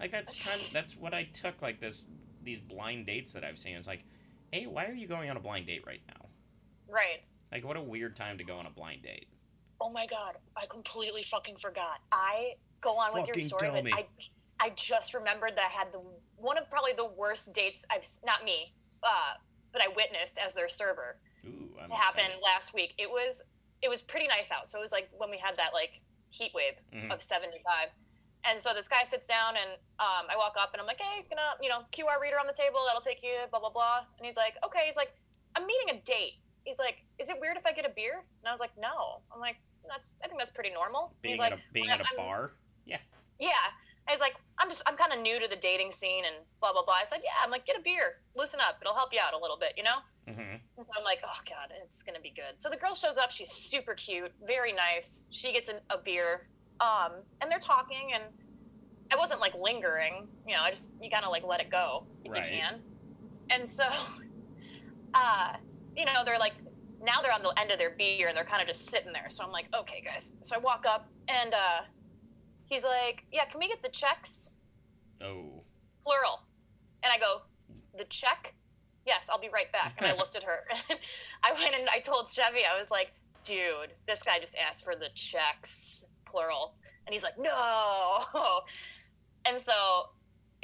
Like, 0.00 0.10
that's 0.10 0.42
kind. 0.42 0.58
Of, 0.60 0.72
that's 0.72 0.96
what 0.96 1.12
I 1.12 1.24
took. 1.24 1.60
Like 1.60 1.78
this, 1.78 2.04
these 2.42 2.58
blind 2.58 3.06
dates 3.06 3.32
that 3.32 3.44
I've 3.44 3.58
seen. 3.58 3.76
It's 3.76 3.86
like, 3.86 4.04
hey, 4.50 4.66
why 4.66 4.86
are 4.86 4.94
you 4.94 5.06
going 5.06 5.28
on 5.28 5.36
a 5.36 5.40
blind 5.40 5.66
date 5.66 5.84
right 5.86 6.00
now? 6.08 6.26
right. 6.88 7.20
Like, 7.52 7.64
what 7.64 7.76
a 7.76 7.80
weird 7.82 8.16
time 8.16 8.38
to 8.38 8.44
go 8.44 8.56
on 8.56 8.66
a 8.66 8.70
blind 8.70 9.02
date. 9.02 9.28
Oh 9.80 9.90
my 9.90 10.06
god, 10.06 10.34
I 10.56 10.66
completely 10.66 11.22
fucking 11.22 11.56
forgot. 11.60 12.00
I 12.12 12.52
go 12.80 12.92
on 12.98 13.12
with 13.14 13.26
your 13.28 13.40
story, 13.42 13.62
tell 13.66 13.74
but 13.74 13.84
me. 13.84 13.92
I, 13.92 14.06
I 14.60 14.70
just 14.76 15.12
remembered 15.14 15.52
that 15.56 15.70
I 15.70 15.78
had 15.78 15.92
the 15.92 16.00
one 16.36 16.56
of 16.58 16.68
probably 16.70 16.92
the 16.96 17.08
worst 17.16 17.52
dates 17.54 17.84
I've 17.90 18.06
not 18.24 18.44
me, 18.44 18.64
uh, 19.02 19.34
but 19.72 19.82
I 19.82 19.88
witnessed 19.94 20.38
as 20.44 20.54
their 20.54 20.68
server. 20.68 21.18
Ooh, 21.46 21.68
I'm 21.82 21.90
It 21.90 21.94
happened 21.96 22.26
excited. 22.26 22.42
last 22.44 22.74
week. 22.74 22.94
It 22.98 23.10
was 23.10 23.42
it 23.82 23.88
was 23.90 24.00
pretty 24.02 24.26
nice 24.28 24.50
out. 24.50 24.68
So 24.68 24.78
it 24.78 24.82
was 24.82 24.92
like 24.92 25.08
when 25.12 25.30
we 25.30 25.36
had 25.38 25.56
that 25.58 25.74
like 25.74 26.00
heat 26.30 26.52
wave 26.54 26.80
Mhm. 26.92 27.12
of 27.12 27.20
75. 27.22 27.88
And 28.48 28.62
so 28.62 28.72
this 28.72 28.88
guy 28.88 29.04
sits 29.04 29.26
down 29.26 29.56
and 29.56 29.70
um, 29.98 30.24
I 30.30 30.36
walk 30.36 30.54
up 30.58 30.70
and 30.72 30.80
I'm 30.80 30.86
like, 30.86 31.00
hey, 31.00 31.22
can 31.28 31.36
I, 31.38 31.54
you 31.60 31.68
know, 31.68 31.82
QR 31.92 32.20
reader 32.22 32.38
on 32.38 32.46
the 32.46 32.52
table, 32.54 32.78
that'll 32.86 33.00
take 33.02 33.18
you, 33.22 33.42
blah, 33.50 33.58
blah, 33.58 33.70
blah. 33.70 34.06
And 34.18 34.24
he's 34.26 34.36
like, 34.36 34.54
okay. 34.64 34.82
He's 34.86 34.94
like, 34.96 35.10
I'm 35.56 35.66
meeting 35.66 35.98
a 35.98 36.00
date. 36.06 36.38
He's 36.64 36.78
like, 36.78 37.02
is 37.18 37.28
it 37.28 37.36
weird 37.40 37.56
if 37.56 37.66
I 37.66 37.72
get 37.72 37.84
a 37.84 37.90
beer? 37.94 38.22
And 38.22 38.46
I 38.48 38.52
was 38.52 38.60
like, 38.60 38.70
no. 38.78 39.20
I'm 39.34 39.40
like, 39.40 39.56
that's, 39.88 40.12
I 40.22 40.28
think 40.28 40.38
that's 40.38 40.50
pretty 40.50 40.70
normal. 40.70 41.14
Being 41.22 41.34
he's 41.34 41.38
like, 41.40 41.52
at 41.52 41.58
a 41.58 41.62
being 41.72 41.86
"Well, 41.86 41.94
at 41.94 42.00
a 42.00 42.16
bar. 42.16 42.52
yeah. 42.84 42.98
Yeah. 43.38 43.50
I 44.08 44.12
was 44.12 44.20
like, 44.20 44.36
I'm 44.58 44.68
just, 44.68 44.82
I'm 44.86 44.96
kind 44.96 45.12
of 45.12 45.18
new 45.20 45.40
to 45.40 45.48
the 45.48 45.56
dating 45.56 45.90
scene 45.90 46.24
and 46.24 46.36
blah, 46.60 46.72
blah, 46.72 46.84
blah. 46.84 46.94
I 46.94 47.04
said, 47.06 47.20
yeah, 47.24 47.30
I'm 47.42 47.50
like, 47.50 47.66
get 47.66 47.76
a 47.76 47.82
beer, 47.82 48.22
loosen 48.36 48.60
up. 48.60 48.76
It'll 48.80 48.94
help 48.94 49.12
you 49.12 49.18
out 49.20 49.34
a 49.34 49.38
little 49.38 49.58
bit, 49.58 49.72
you 49.76 49.82
know? 49.82 49.96
Mm-hmm. 50.28 50.56
So 50.76 50.84
I'm 50.96 51.02
like, 51.04 51.18
oh 51.24 51.40
god, 51.48 51.72
it's 51.84 52.02
gonna 52.04 52.20
be 52.20 52.30
good. 52.30 52.54
So 52.58 52.68
the 52.68 52.76
girl 52.76 52.94
shows 52.94 53.16
up. 53.16 53.30
She's 53.32 53.50
super 53.50 53.94
cute, 53.94 54.32
very 54.46 54.72
nice. 54.72 55.26
She 55.30 55.52
gets 55.52 55.68
an, 55.68 55.76
a 55.90 55.98
beer, 55.98 56.48
um, 56.80 57.12
and 57.40 57.50
they're 57.50 57.58
talking, 57.60 58.10
and 58.12 58.24
I 59.12 59.16
wasn't 59.16 59.40
like 59.40 59.54
lingering. 59.54 60.26
You 60.46 60.54
know, 60.56 60.62
I 60.62 60.70
just 60.70 60.94
you 61.00 61.10
gotta 61.10 61.30
like 61.30 61.44
let 61.44 61.60
it 61.60 61.70
go 61.70 62.06
if 62.24 62.30
Right. 62.32 62.44
you 62.52 62.58
can. 62.58 62.80
And 63.50 63.66
so, 63.66 63.84
uh, 65.14 65.52
you 65.96 66.04
know, 66.04 66.24
they're 66.24 66.38
like 66.38 66.54
now 67.02 67.20
they're 67.22 67.32
on 67.32 67.42
the 67.42 67.52
end 67.60 67.70
of 67.70 67.78
their 67.78 67.90
beer 67.90 68.28
and 68.28 68.36
they're 68.36 68.44
kind 68.44 68.62
of 68.62 68.68
just 68.68 68.88
sitting 68.90 69.12
there. 69.12 69.26
So 69.28 69.44
I'm 69.44 69.50
like, 69.52 69.66
okay, 69.76 70.02
guys. 70.04 70.34
So 70.40 70.56
I 70.56 70.58
walk 70.58 70.84
up 70.88 71.08
and 71.28 71.54
uh, 71.54 71.82
he's 72.66 72.84
like, 72.84 73.24
yeah, 73.32 73.44
can 73.44 73.60
we 73.60 73.68
get 73.68 73.82
the 73.82 73.88
checks? 73.88 74.54
Oh. 75.22 75.62
plural. 76.04 76.40
And 77.02 77.12
I 77.12 77.18
go, 77.18 77.42
the 77.96 78.04
check? 78.04 78.54
Yes, 79.06 79.28
I'll 79.30 79.40
be 79.40 79.48
right 79.52 79.70
back. 79.72 79.94
And 79.98 80.06
I 80.06 80.14
looked 80.16 80.36
at 80.36 80.42
her. 80.42 80.64
I 81.44 81.52
went 81.52 81.74
and 81.74 81.88
I 81.88 81.98
told 82.00 82.28
Chevy, 82.28 82.60
I 82.70 82.78
was 82.78 82.90
like, 82.90 83.12
dude, 83.44 83.92
this 84.06 84.22
guy 84.22 84.38
just 84.40 84.56
asked 84.56 84.84
for 84.84 84.94
the 84.94 85.08
checks, 85.14 86.08
plural. 86.24 86.74
And 87.06 87.14
he's 87.14 87.22
like, 87.22 87.38
no. 87.38 88.24
And 89.48 89.60
so 89.60 89.72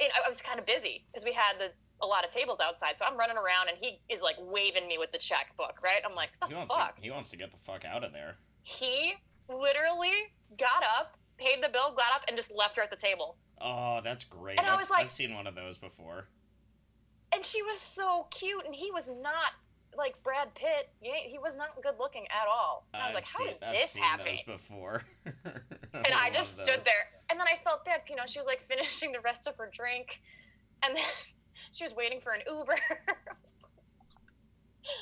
I 0.01 0.27
was 0.27 0.41
kind 0.41 0.59
of 0.59 0.65
busy 0.65 1.05
because 1.07 1.23
we 1.23 1.31
had 1.31 1.53
the, 1.57 1.71
a 2.03 2.05
lot 2.05 2.23
of 2.25 2.29
tables 2.31 2.59
outside. 2.59 2.97
So 2.97 3.05
I'm 3.05 3.17
running 3.17 3.37
around 3.37 3.69
and 3.69 3.77
he 3.79 3.99
is 4.13 4.21
like 4.21 4.35
waving 4.39 4.87
me 4.87 4.97
with 4.97 5.11
the 5.11 5.17
checkbook, 5.17 5.79
right? 5.83 6.01
I'm 6.07 6.15
like, 6.15 6.29
He 6.45 6.49
the 6.51 6.55
wants 6.57 6.71
to. 6.73 6.77
fuck? 6.79 6.97
He 7.01 7.09
wants 7.09 7.29
to 7.31 7.37
get 7.37 7.51
the 7.51 7.57
fuck 7.57 7.85
out 7.85 8.03
of 8.03 8.11
there. 8.11 8.35
He 8.63 9.13
literally 9.49 10.11
got 10.57 10.83
up, 10.97 11.17
paid 11.37 11.63
the 11.63 11.69
bill, 11.69 11.93
got 11.95 12.13
up, 12.13 12.21
and 12.27 12.35
just 12.37 12.53
left 12.55 12.75
her 12.77 12.83
at 12.83 12.89
the 12.89 12.95
table. 12.95 13.37
Oh, 13.61 14.01
that's 14.03 14.23
great. 14.23 14.59
And 14.59 14.67
I 14.67 14.73
I've, 14.73 14.79
was 14.79 14.89
like- 14.89 15.05
I've 15.05 15.11
seen 15.11 15.33
one 15.33 15.47
of 15.47 15.55
those 15.55 15.77
before. 15.77 16.27
and 17.33 17.43
she 17.45 17.61
was 17.63 17.79
so 17.79 18.27
cute, 18.31 18.63
and 18.65 18.75
he 18.75 18.91
was 18.91 19.09
not 19.21 19.53
like 19.97 20.21
Brad 20.23 20.53
Pitt. 20.55 20.89
He, 21.01 21.11
he 21.29 21.37
was 21.37 21.55
not 21.55 21.69
good 21.81 21.93
looking 21.99 22.23
at 22.31 22.47
all. 22.51 22.87
And 22.93 23.03
I 23.03 23.07
was 23.07 23.11
I've 23.11 23.15
like, 23.15 23.25
how 23.27 23.39
seen, 23.39 23.47
did 23.47 23.63
I've 23.63 23.73
this 23.75 23.91
seen 23.91 24.03
happen? 24.03 24.25
those 24.25 24.41
before. 24.57 25.03
And 25.95 26.07
I 26.15 26.31
just 26.33 26.55
stood 26.55 26.81
there, 26.81 27.05
and 27.29 27.39
then 27.39 27.45
I 27.47 27.55
felt 27.57 27.85
bad. 27.85 28.01
You 28.09 28.15
know, 28.15 28.23
she 28.25 28.39
was 28.39 28.47
like 28.47 28.59
finishing 28.71 29.11
the 29.11 29.19
rest 29.21 29.47
of 29.47 29.55
her 29.57 29.69
drink, 29.71 30.21
and 30.85 30.95
then 30.97 31.03
she 31.73 31.83
was 31.83 31.95
waiting 31.95 32.21
for 32.21 32.31
an 32.33 32.41
Uber. 32.47 32.75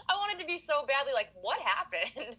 I 0.10 0.16
wanted 0.16 0.40
to 0.40 0.46
be 0.46 0.58
so 0.58 0.86
badly 0.88 1.14
like, 1.14 1.30
what 1.42 1.60
happened? 1.60 2.38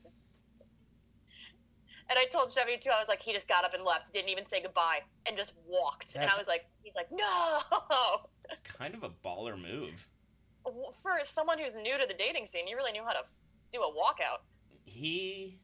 And 2.09 2.18
I 2.18 2.25
told 2.27 2.51
Chevy 2.53 2.77
too. 2.79 2.90
I 2.90 2.99
was 2.99 3.09
like, 3.09 3.23
he 3.23 3.33
just 3.33 3.49
got 3.49 3.64
up 3.64 3.73
and 3.75 3.85
left, 3.85 4.12
didn't 4.12 4.29
even 4.29 4.45
say 4.45 4.61
goodbye, 4.61 4.99
and 5.27 5.37
just 5.37 5.55
walked. 5.66 6.14
And 6.14 6.29
I 6.29 6.37
was 6.37 6.49
like, 6.49 6.66
he's 6.83 6.95
like, 6.95 7.07
no. 7.11 7.61
It's 8.51 8.61
kind 8.61 8.95
of 8.95 9.03
a 9.03 9.11
baller 9.25 9.57
move. 9.57 10.07
For 11.03 11.21
someone 11.25 11.59
who's 11.59 11.75
new 11.75 11.97
to 11.97 12.05
the 12.07 12.14
dating 12.14 12.47
scene, 12.47 12.68
you 12.68 12.77
really 12.77 12.92
knew 12.92 13.03
how 13.03 13.12
to 13.12 13.23
do 13.73 13.81
a 13.81 13.90
walkout. 13.90 14.42
He 14.85 15.59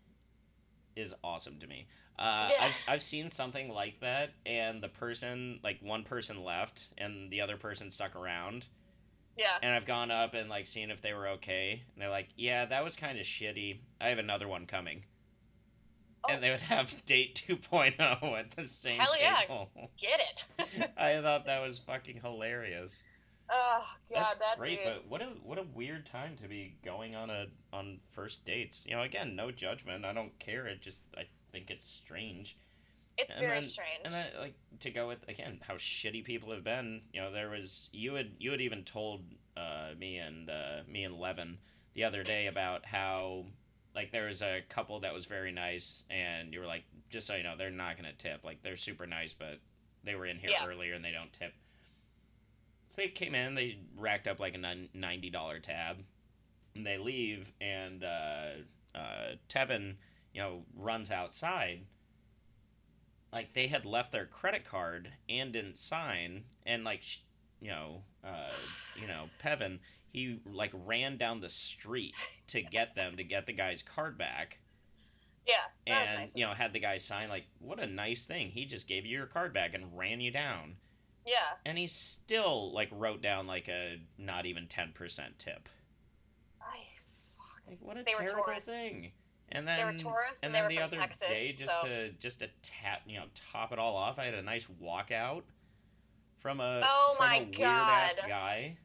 is 0.96 1.12
awesome 1.22 1.58
to 1.60 1.66
me. 1.66 1.86
Uh, 2.18 2.48
Yeah. 2.52 2.64
I've 2.64 2.84
I've 2.88 3.02
seen 3.02 3.28
something 3.30 3.68
like 3.68 4.00
that, 4.00 4.30
and 4.44 4.82
the 4.82 4.88
person 4.88 5.60
like 5.62 5.78
one 5.80 6.02
person 6.02 6.42
left, 6.42 6.88
and 6.98 7.30
the 7.30 7.40
other 7.40 7.56
person 7.56 7.90
stuck 7.90 8.16
around, 8.16 8.64
Yeah. 9.36 9.56
and 9.62 9.74
I've 9.74 9.86
gone 9.86 10.10
up 10.10 10.34
and 10.34 10.48
like 10.50 10.66
seen 10.66 10.90
if 10.90 11.00
they 11.00 11.14
were 11.14 11.28
okay, 11.28 11.82
and 11.94 12.02
they're 12.02 12.10
like, 12.10 12.28
yeah, 12.36 12.64
that 12.66 12.82
was 12.82 12.96
kind 12.96 13.18
of 13.18 13.24
shitty. 13.24 13.78
I 14.00 14.08
have 14.08 14.18
another 14.18 14.48
one 14.48 14.66
coming. 14.66 15.04
Oh. 16.24 16.32
And 16.32 16.42
they 16.42 16.50
would 16.50 16.60
have 16.60 16.92
date 17.06 17.40
2.0 17.48 18.38
at 18.38 18.50
the 18.50 18.66
same 18.66 18.98
Hell 18.98 19.14
yeah. 19.20 19.42
Get 20.00 20.20
it. 20.20 20.90
I 20.96 21.20
thought 21.20 21.46
that 21.46 21.60
was 21.62 21.78
fucking 21.78 22.20
hilarious. 22.20 23.02
Oh 23.50 23.82
god, 24.12 24.20
That's 24.20 24.34
that 24.40 24.58
great, 24.58 24.84
dude. 24.84 24.92
but 24.92 25.08
what 25.08 25.22
a 25.22 25.26
what 25.42 25.56
a 25.58 25.64
weird 25.74 26.04
time 26.04 26.36
to 26.42 26.48
be 26.48 26.74
going 26.84 27.14
on 27.14 27.30
a 27.30 27.46
on 27.72 27.98
first 28.10 28.44
dates. 28.44 28.84
You 28.86 28.96
know, 28.96 29.02
again, 29.02 29.36
no 29.36 29.50
judgment. 29.50 30.04
I 30.04 30.12
don't 30.12 30.36
care. 30.38 30.66
It 30.66 30.82
just 30.82 31.00
I 31.16 31.22
think 31.52 31.70
it's 31.70 31.86
strange. 31.86 32.56
it's 33.16 33.32
and 33.34 33.40
very 33.40 33.54
then- 33.60 33.64
strange. 33.64 34.00
And 34.04 34.14
then 34.14 34.26
like 34.38 34.54
to 34.80 34.90
go 34.90 35.08
with 35.08 35.18
again 35.28 35.60
how 35.66 35.74
shitty 35.74 36.24
people 36.24 36.52
have 36.52 36.64
been. 36.64 37.02
You 37.12 37.20
know, 37.22 37.32
there 37.32 37.50
was 37.50 37.88
you 37.92 38.14
had 38.14 38.30
you 38.38 38.50
had 38.50 38.60
even 38.60 38.84
told 38.84 39.22
uh, 39.56 39.90
me 39.98 40.18
and 40.18 40.48
uh, 40.50 40.80
me 40.88 41.04
and 41.04 41.14
Levin 41.16 41.58
the 41.94 42.04
other 42.04 42.22
day 42.22 42.46
about 42.46 42.86
how 42.86 43.44
like 43.94 44.12
there 44.12 44.26
was 44.26 44.42
a 44.42 44.60
couple 44.68 45.00
that 45.00 45.12
was 45.14 45.24
very 45.26 45.50
nice, 45.50 46.04
and 46.10 46.52
you 46.52 46.60
were 46.60 46.66
like, 46.66 46.84
just 47.10 47.26
so 47.26 47.34
you 47.34 47.42
know, 47.42 47.56
they're 47.56 47.70
not 47.70 47.96
gonna 47.96 48.12
tip. 48.12 48.44
Like 48.44 48.62
they're 48.62 48.76
super 48.76 49.06
nice, 49.06 49.34
but 49.34 49.58
they 50.04 50.14
were 50.14 50.26
in 50.26 50.38
here 50.38 50.50
Yeah. 50.50 50.66
earlier 50.66 50.94
and 50.94 51.04
they 51.04 51.10
don't 51.10 51.32
tip. 51.32 51.52
So 52.88 53.02
they 53.02 53.08
came 53.08 53.34
in, 53.34 53.54
they 53.54 53.78
racked 53.96 54.28
up 54.28 54.38
like 54.40 54.54
a 54.54 54.76
ninety 54.94 55.28
dollar 55.30 55.58
tab, 55.58 55.96
and 56.74 56.86
they 56.86 56.96
leave, 56.98 57.52
and 57.60 58.02
uh, 58.04 58.50
uh, 58.94 59.32
Tevin, 59.48 59.96
you 60.38 60.44
know, 60.44 60.62
runs 60.76 61.10
outside. 61.10 61.80
Like 63.32 63.54
they 63.54 63.66
had 63.66 63.84
left 63.84 64.12
their 64.12 64.24
credit 64.24 64.64
card 64.64 65.10
and 65.28 65.52
didn't 65.52 65.78
sign, 65.78 66.44
and 66.64 66.84
like, 66.84 67.02
you 67.60 67.70
know, 67.70 68.02
uh, 68.22 68.54
you 68.94 69.08
know, 69.08 69.24
Tevin, 69.42 69.80
he 70.12 70.38
like 70.46 70.70
ran 70.86 71.16
down 71.16 71.40
the 71.40 71.48
street 71.48 72.14
to 72.46 72.62
get 72.62 72.94
them 72.94 73.16
to 73.16 73.24
get 73.24 73.46
the 73.46 73.52
guy's 73.52 73.82
card 73.82 74.16
back. 74.16 74.60
Yeah, 75.44 75.54
and 75.88 76.20
nice. 76.20 76.36
you 76.36 76.46
know 76.46 76.52
had 76.52 76.72
the 76.72 76.78
guy 76.78 76.98
sign 76.98 77.28
like 77.28 77.46
what 77.58 77.80
a 77.80 77.86
nice 77.86 78.24
thing. 78.24 78.50
He 78.50 78.64
just 78.64 78.86
gave 78.86 79.04
you 79.04 79.16
your 79.16 79.26
card 79.26 79.52
back 79.52 79.74
and 79.74 79.98
ran 79.98 80.20
you 80.20 80.30
down. 80.30 80.76
Yeah, 81.26 81.56
and 81.66 81.76
he 81.76 81.88
still 81.88 82.72
like 82.72 82.90
wrote 82.92 83.22
down 83.22 83.48
like 83.48 83.66
a 83.66 83.98
not 84.18 84.46
even 84.46 84.66
10% 84.66 84.94
tip. 85.36 85.68
I, 86.62 86.76
like 87.66 87.78
what 87.80 87.96
a 87.96 88.04
They 88.04 88.12
terrible 88.12 88.44
thing 88.60 89.10
and 89.52 89.66
they 89.66 89.76
then 89.76 89.86
were 89.86 89.92
tourists 89.98 90.40
and 90.42 90.54
and, 90.54 90.54
they 90.54 90.60
then 90.60 90.68
the 90.68 90.82
other 90.82 90.96
Texas. 90.96 91.28
day 91.28 91.54
just 91.56 91.70
so. 91.80 91.86
to 91.86 92.10
just 92.12 92.40
to 92.40 92.48
tap 92.62 93.00
you 93.06 93.18
know 93.18 93.24
top 93.52 93.72
it 93.72 93.78
all 93.78 93.96
off 93.96 94.18
i 94.18 94.24
had 94.24 94.34
a 94.34 94.42
nice 94.42 94.66
walkout 94.82 95.42
from 96.38 96.60
a 96.60 96.82
Oh 96.84 97.14
from 97.16 97.26
my 97.26 97.36
a 97.36 97.44
weird 97.44 97.60
ass 97.62 98.16
guy 98.26 98.76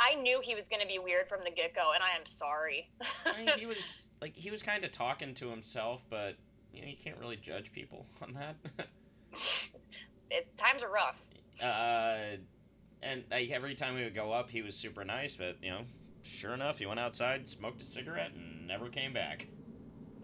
I 0.00 0.14
knew 0.14 0.40
he 0.40 0.54
was 0.54 0.68
going 0.68 0.80
to 0.80 0.86
be 0.86 1.00
weird 1.00 1.28
from 1.28 1.40
the 1.44 1.50
get 1.50 1.74
go, 1.74 1.90
and 1.92 2.04
I 2.04 2.16
am 2.16 2.24
sorry. 2.24 2.88
I 3.26 3.36
mean, 3.36 3.48
he 3.58 3.66
was 3.74 4.06
like 4.22 4.36
he 4.36 4.48
was 4.48 4.62
kind 4.62 4.84
of 4.84 4.92
talking 4.92 5.34
to 5.34 5.48
himself 5.50 6.02
but 6.08 6.36
you 6.72 6.82
know 6.82 6.86
you 6.88 6.96
can't 7.02 7.18
really 7.18 7.36
judge 7.36 7.72
people 7.72 8.06
on 8.22 8.34
that 8.34 8.86
it, 10.30 10.56
times 10.56 10.82
are 10.82 10.90
rough. 10.90 11.22
uh, 11.62 12.36
And 13.02 13.24
like 13.30 13.50
every 13.50 13.74
time 13.74 13.94
we 13.94 14.04
would 14.04 14.14
go 14.14 14.32
up, 14.32 14.50
he 14.50 14.62
was 14.62 14.74
super 14.74 15.04
nice, 15.04 15.36
but 15.36 15.56
you 15.62 15.70
know, 15.70 15.82
sure 16.22 16.52
enough, 16.54 16.78
he 16.78 16.86
went 16.86 17.00
outside, 17.00 17.46
smoked 17.48 17.80
a 17.80 17.84
cigarette, 17.84 18.32
and 18.34 18.66
never 18.66 18.88
came 18.88 19.12
back. 19.12 19.46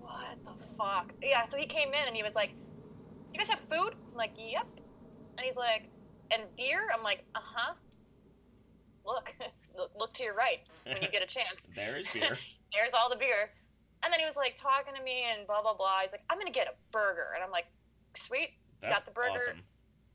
What 0.04 0.38
the 0.44 0.52
fuck? 0.76 1.12
Yeah, 1.22 1.44
so 1.44 1.56
he 1.56 1.66
came 1.66 1.88
in 1.88 2.06
and 2.06 2.14
he 2.16 2.22
was 2.22 2.34
like, 2.34 2.50
You 3.32 3.38
guys 3.38 3.48
have 3.48 3.60
food? 3.60 3.94
I'm 4.10 4.16
like, 4.16 4.32
Yep. 4.36 4.66
And 5.38 5.44
he's 5.44 5.56
like, 5.56 5.88
And 6.30 6.42
beer? 6.56 6.80
I'm 6.96 7.02
like, 7.02 7.24
Uh 7.34 7.40
huh. 7.42 7.74
Look, 9.06 9.34
look, 9.98 10.14
to 10.14 10.24
your 10.24 10.34
right 10.34 10.60
when 10.86 11.02
you 11.02 11.10
get 11.10 11.22
a 11.22 11.26
chance. 11.26 11.60
there 11.76 11.98
is 11.98 12.06
beer. 12.10 12.38
There's 12.72 12.94
all 12.94 13.10
the 13.10 13.16
beer. 13.16 13.52
And 14.02 14.10
then 14.10 14.18
he 14.18 14.24
was 14.24 14.36
like 14.36 14.56
talking 14.56 14.94
to 14.96 15.02
me 15.02 15.24
and 15.28 15.46
blah, 15.46 15.60
blah, 15.60 15.74
blah. 15.74 16.00
He's 16.00 16.12
like, 16.12 16.24
I'm 16.30 16.38
going 16.38 16.48
to 16.48 16.52
get 16.56 16.68
a 16.68 16.74
burger. 16.90 17.32
And 17.34 17.44
I'm 17.44 17.50
like, 17.50 17.66
Sweet. 18.16 18.56
got 18.80 19.04
the 19.04 19.10
burger. 19.10 19.36
awesome. 19.36 19.60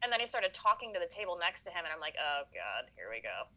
And 0.01 0.11
then 0.11 0.19
he 0.19 0.27
started 0.27 0.53
talking 0.53 0.93
to 0.93 0.99
the 0.99 1.05
table 1.13 1.37
next 1.39 1.63
to 1.63 1.69
him, 1.71 1.83
and 1.83 1.91
I'm 1.93 1.99
like, 1.99 2.15
oh 2.15 2.47
god, 2.55 2.87
here 2.95 3.11
we 3.11 3.19
go. 3.21 3.51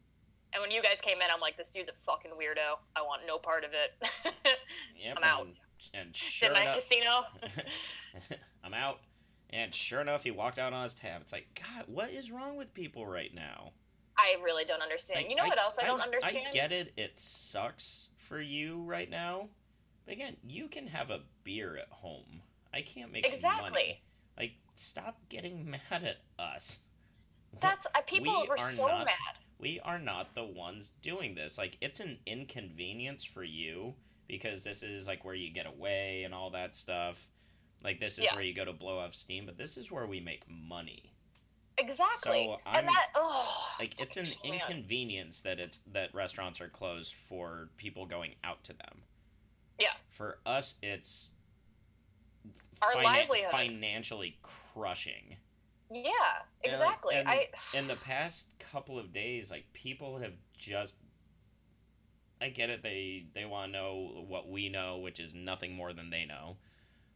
And 0.52 0.60
when 0.60 0.70
you 0.70 0.82
guys 0.82 1.00
came 1.00 1.18
in, 1.22 1.28
I'm 1.32 1.40
like, 1.40 1.56
this 1.56 1.70
dude's 1.70 1.88
a 1.88 1.96
fucking 2.04 2.32
weirdo. 2.32 2.82
I 2.96 3.00
want 3.00 3.22
no 3.26 3.38
part 3.38 3.64
of 3.64 3.70
it. 3.72 3.94
Yep, 4.98 5.16
I'm 5.16 5.24
out. 5.24 5.46
And, 5.94 6.14
sure 6.16 6.50
enough, 6.50 6.74
casino? 6.74 7.24
I'm 8.64 8.74
out. 8.74 9.00
And 9.50 9.74
sure 9.74 10.00
enough, 10.00 10.22
he 10.22 10.30
walked 10.30 10.58
out 10.58 10.72
on 10.72 10.82
his 10.82 10.94
tab. 10.94 11.20
It's 11.20 11.32
like, 11.32 11.46
God, 11.54 11.84
what 11.86 12.10
is 12.10 12.30
wrong 12.30 12.56
with 12.56 12.72
people 12.72 13.06
right 13.06 13.34
now? 13.34 13.72
I 14.18 14.36
really 14.42 14.64
don't 14.64 14.82
understand. 14.82 15.22
Like, 15.22 15.30
you 15.30 15.36
know 15.36 15.46
what 15.46 15.58
else 15.58 15.78
I 15.80 15.84
don't 15.84 16.00
understand? 16.00 16.46
I 16.48 16.52
get 16.52 16.72
it. 16.72 16.92
It 16.96 17.18
sucks 17.18 18.08
for 18.16 18.40
you 18.40 18.82
right 18.82 19.10
now. 19.10 19.48
But 20.06 20.14
again, 20.14 20.36
you 20.42 20.68
can 20.68 20.86
have 20.86 21.10
a 21.10 21.20
beer 21.44 21.76
at 21.76 21.88
home. 21.90 22.40
I 22.74 22.82
can't 22.82 23.12
make 23.12 23.26
it. 23.26 23.34
Exactly. 23.34 23.70
money. 23.70 24.02
Like, 24.38 24.52
stop 24.74 25.18
getting 25.28 25.70
mad 25.90 26.04
at 26.04 26.18
us. 26.38 26.78
That's 27.60 27.86
uh, 27.94 28.00
people 28.06 28.40
We 28.42 28.48
were 28.48 28.58
are 28.58 28.70
so 28.70 28.86
not- 28.86 29.04
mad. 29.06 29.36
We 29.58 29.78
are 29.84 29.98
not 29.98 30.34
the 30.34 30.44
ones 30.44 30.90
doing 31.02 31.34
this. 31.36 31.56
Like, 31.56 31.76
it's 31.80 32.00
an 32.00 32.18
inconvenience 32.26 33.22
for 33.22 33.44
you 33.44 33.94
because 34.28 34.64
this 34.64 34.82
is 34.82 35.06
like 35.06 35.24
where 35.24 35.34
you 35.34 35.50
get 35.52 35.66
away 35.66 36.24
and 36.24 36.34
all 36.34 36.50
that 36.50 36.74
stuff. 36.74 37.28
Like, 37.84 37.98
this 38.00 38.18
is 38.18 38.24
Yeah. 38.24 38.34
where 38.34 38.44
you 38.44 38.54
go 38.54 38.64
to 38.64 38.72
blow 38.72 38.98
off 39.00 39.14
steam, 39.14 39.44
but 39.46 39.56
this 39.58 39.76
is 39.76 39.90
where 39.90 40.06
we 40.06 40.20
make 40.20 40.48
money. 40.48 41.12
Exactly. 41.78 42.44
So, 42.62 42.70
I'm- 42.70 42.80
and 42.80 42.88
that 42.88 43.10
oh 43.14 43.74
Like, 43.80 43.98
it's 44.00 44.16
an 44.16 44.24
man. 44.44 44.54
inconvenience 44.60 45.40
that 45.40 45.58
it's 45.58 45.78
that 45.92 46.14
restaurants 46.14 46.60
are 46.60 46.68
closed 46.68 47.14
for 47.14 47.70
people 47.76 48.06
going 48.06 48.34
out 48.44 48.62
to 48.64 48.72
them. 48.74 49.02
Yeah. 49.78 49.94
For 50.10 50.38
us, 50.46 50.76
it's 50.82 51.30
Our 52.82 52.92
finan- 52.92 53.04
livelihood. 53.04 53.50
financially 53.50 54.38
crushing. 54.42 55.36
Yeah, 55.90 56.02
And, 56.64 56.72
like, 56.72 56.72
exactly. 56.72 57.14
and 57.16 57.28
I 57.28 57.48
in 57.74 57.86
the 57.86 57.96
past 57.96 58.46
couple 58.58 58.98
of 58.98 59.12
days, 59.12 59.50
like 59.50 59.70
people 59.72 60.18
have 60.18 60.34
just. 60.56 60.94
I 62.42 62.48
get 62.48 62.70
it. 62.70 62.82
They 62.82 63.24
they 63.34 63.44
want 63.44 63.72
to 63.72 63.78
know 63.78 64.24
what 64.28 64.48
we 64.48 64.68
know, 64.68 64.98
which 64.98 65.20
is 65.20 65.34
nothing 65.34 65.72
more 65.74 65.92
than 65.92 66.10
they 66.10 66.24
know, 66.24 66.56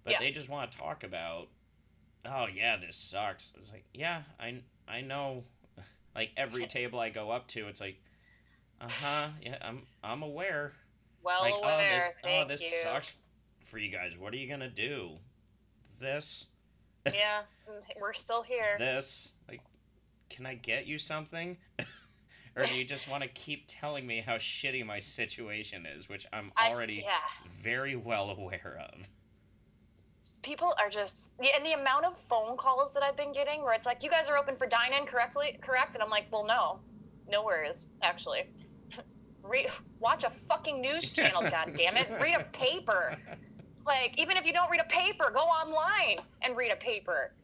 but 0.04 0.12
Yeah. 0.12 0.18
they 0.20 0.30
just 0.30 0.48
want 0.48 0.70
to 0.72 0.78
talk 0.78 1.02
about. 1.04 1.48
Oh 2.24 2.46
yeah, 2.46 2.76
this 2.76 2.96
sucks. 2.96 3.52
It's 3.58 3.72
like 3.72 3.84
yeah, 3.92 4.22
I 4.40 4.60
I 4.88 5.00
know. 5.00 5.44
Like 6.14 6.30
every 6.38 6.66
table 6.78 6.98
I 6.98 7.10
go 7.10 7.30
up 7.30 7.46
to, 7.48 7.68
it's 7.68 7.78
like, 7.78 8.00
uh 8.80 8.88
huh, 8.88 9.28
yeah, 9.42 9.58
I'm 9.60 9.82
I'm 10.02 10.22
aware. 10.22 10.72
well 11.22 11.42
like 11.42 11.54
aware. 11.54 12.14
oh, 12.24 12.26
this, 12.26 12.32
oh, 12.40 12.48
this 12.48 12.62
you. 12.62 12.78
sucks 12.82 13.16
for 13.66 13.76
you 13.76 13.90
guys. 13.90 14.16
What 14.16 14.32
are 14.32 14.38
you 14.38 14.48
gonna 14.48 14.70
do? 14.70 15.18
This 16.00 16.46
yeah, 17.04 17.42
we're 18.00 18.14
still 18.14 18.42
here. 18.42 18.76
this 18.78 19.28
like 19.48 19.60
can 20.30 20.44
i 20.46 20.54
get 20.54 20.86
you 20.86 20.98
something 20.98 21.56
or 22.56 22.64
do 22.64 22.74
you 22.78 22.84
just 22.84 23.08
want 23.08 23.22
to 23.22 23.28
keep 23.30 23.64
telling 23.68 24.06
me 24.06 24.20
how 24.20 24.34
shitty 24.34 24.84
my 24.84 24.98
situation 24.98 25.86
is 25.86 26.08
which 26.08 26.26
i'm 26.32 26.50
I- 26.56 26.70
already 26.70 27.04
yeah. 27.04 27.18
very 27.62 27.96
well 27.96 28.30
aware 28.30 28.80
of 28.92 29.08
people 30.42 30.72
are 30.78 30.88
just 30.88 31.30
and 31.38 31.66
the 31.66 31.72
amount 31.72 32.04
of 32.04 32.16
phone 32.16 32.56
calls 32.56 32.92
that 32.94 33.02
I've 33.02 33.16
been 33.16 33.32
getting 33.32 33.62
where 33.62 33.72
it's 33.72 33.86
like, 33.86 34.02
you 34.02 34.10
guys 34.10 34.28
are 34.28 34.36
open 34.38 34.56
for 34.56 34.66
dine 34.66 34.92
in 34.98 35.04
correctly 35.06 35.58
correct? 35.60 35.94
And 35.94 36.02
I'm 36.02 36.10
like, 36.10 36.26
well 36.30 36.46
no. 36.46 36.78
Nowhere 37.28 37.64
is, 37.68 37.86
actually. 38.02 38.44
Read 39.42 39.66
watch 39.98 40.24
a 40.24 40.30
fucking 40.30 40.80
news 40.80 41.10
channel, 41.10 41.42
god 41.50 41.72
damn 41.76 41.96
it. 41.96 42.08
Read 42.22 42.36
a 42.40 42.44
paper. 42.44 43.16
Like, 43.84 44.18
even 44.18 44.36
if 44.36 44.46
you 44.46 44.52
don't 44.52 44.70
read 44.70 44.80
a 44.80 44.88
paper, 44.88 45.30
go 45.32 45.40
online 45.40 46.18
and 46.42 46.56
read 46.56 46.72
a 46.72 46.76
paper. 46.76 47.34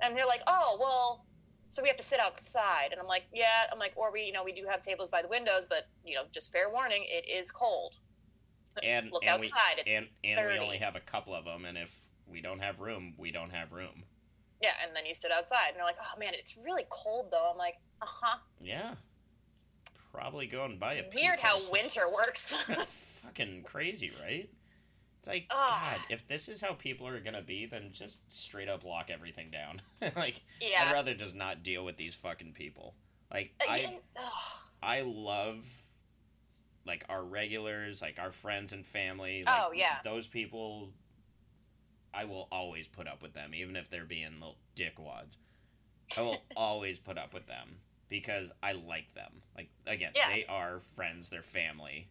And 0.00 0.16
they're 0.16 0.26
like, 0.26 0.42
Oh, 0.46 0.76
well, 0.78 1.24
so 1.74 1.82
we 1.82 1.88
have 1.88 1.96
to 1.96 2.04
sit 2.04 2.20
outside. 2.20 2.92
And 2.92 3.00
I'm 3.00 3.06
like, 3.06 3.24
Yeah, 3.32 3.64
I'm 3.72 3.78
like, 3.78 3.92
or 3.96 4.12
we, 4.12 4.22
you 4.22 4.32
know, 4.32 4.44
we 4.44 4.52
do 4.52 4.64
have 4.70 4.82
tables 4.82 5.08
by 5.08 5.22
the 5.22 5.28
windows, 5.28 5.66
but 5.68 5.88
you 6.04 6.14
know, 6.14 6.22
just 6.32 6.52
fair 6.52 6.70
warning, 6.70 7.04
it 7.06 7.28
is 7.28 7.50
cold. 7.50 7.96
and 8.82 9.10
Look 9.12 9.24
and 9.24 9.42
outside, 9.42 9.76
we 9.76 9.82
it's 9.82 9.90
and, 9.90 10.06
and 10.24 10.48
we 10.48 10.58
only 10.58 10.78
have 10.78 10.96
a 10.96 11.00
couple 11.00 11.34
of 11.34 11.44
them 11.44 11.64
and 11.64 11.78
if 11.78 12.00
we 12.26 12.40
don't 12.40 12.58
have 12.58 12.80
room 12.80 13.14
we 13.18 13.30
don't 13.30 13.50
have 13.50 13.70
room 13.70 14.02
Yeah, 14.60 14.70
and 14.84 14.96
then 14.96 15.06
you 15.06 15.14
sit 15.14 15.30
outside 15.30 15.68
and 15.68 15.76
they're 15.76 15.84
like, 15.84 15.98
Oh 16.00 16.18
man, 16.18 16.32
it's 16.34 16.56
really 16.56 16.84
cold 16.90 17.28
though. 17.30 17.50
I'm 17.52 17.58
like, 17.58 17.76
uh-huh. 18.02 18.38
yeah 18.60 18.94
probably 20.12 20.46
go 20.46 20.64
and 20.64 20.78
buy 20.78 20.94
a 20.94 21.04
Weird 21.12 21.40
how 21.40 21.58
winter 21.70 22.08
works. 22.12 22.54
fucking 23.22 23.62
crazy 23.64 24.12
right 24.22 24.48
it's 25.24 25.28
like 25.28 25.46
Ugh. 25.50 25.56
god 25.70 26.00
if 26.10 26.26
this 26.28 26.48
is 26.48 26.60
how 26.60 26.74
people 26.74 27.06
are 27.06 27.18
gonna 27.20 27.40
be 27.42 27.64
then 27.66 27.90
just 27.92 28.30
straight 28.32 28.68
up 28.68 28.84
lock 28.84 29.08
everything 29.10 29.50
down 29.50 29.80
like 30.16 30.42
yeah. 30.60 30.84
I'd 30.88 30.92
rather 30.92 31.14
just 31.14 31.34
not 31.34 31.62
deal 31.62 31.84
with 31.84 31.96
these 31.96 32.14
fucking 32.14 32.52
people. 32.52 32.94
Like 33.32 33.52
Uh, 33.66 33.72
I. 33.72 33.98
I 34.82 35.00
love 35.00 35.64
like 36.86 37.04
our 37.08 37.22
regulars, 37.24 38.02
like 38.02 38.18
our 38.18 38.30
friends 38.30 38.72
and 38.74 38.84
family. 38.84 39.42
Like, 39.46 39.54
Oh, 39.58 39.72
yeah. 39.72 39.96
Those 40.04 40.26
people 40.26 40.90
I 42.12 42.24
will 42.26 42.46
always 42.52 42.86
put 42.86 43.08
up 43.08 43.22
with 43.22 43.32
them, 43.32 43.54
even 43.54 43.76
if 43.76 43.88
they're 43.90 44.04
being 44.04 44.34
little 44.34 44.58
dickwads. 44.76 45.36
I 46.18 46.20
will 46.22 46.42
always 46.56 46.98
put 46.98 47.16
up 47.18 47.32
with 47.32 47.46
them 47.46 47.76
because 48.10 48.52
I 48.62 48.72
like 48.72 49.12
them. 49.14 49.42
Like 49.56 49.70
again, 49.86 50.12
Yeah. 50.14 50.28
they 50.28 50.44
are 50.46 50.80
friends, 50.80 51.28
they're 51.30 51.42
family. 51.42 52.08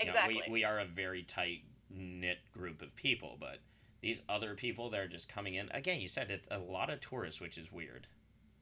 You 0.00 0.06
know, 0.06 0.12
exactly. 0.12 0.42
we, 0.46 0.52
we 0.52 0.64
are 0.64 0.80
a 0.80 0.84
very 0.86 1.22
tight 1.22 1.60
knit 1.90 2.38
group 2.52 2.82
of 2.82 2.94
people, 2.96 3.36
but 3.40 3.58
these 4.02 4.20
other 4.28 4.54
people 4.54 4.90
that 4.90 5.00
are 5.00 5.08
just 5.08 5.28
coming 5.28 5.54
in 5.54 5.68
again, 5.72 6.00
you 6.00 6.08
said 6.08 6.30
it's 6.30 6.48
a 6.50 6.58
lot 6.58 6.90
of 6.90 7.00
tourists, 7.00 7.40
which 7.40 7.58
is 7.58 7.72
weird. 7.72 8.06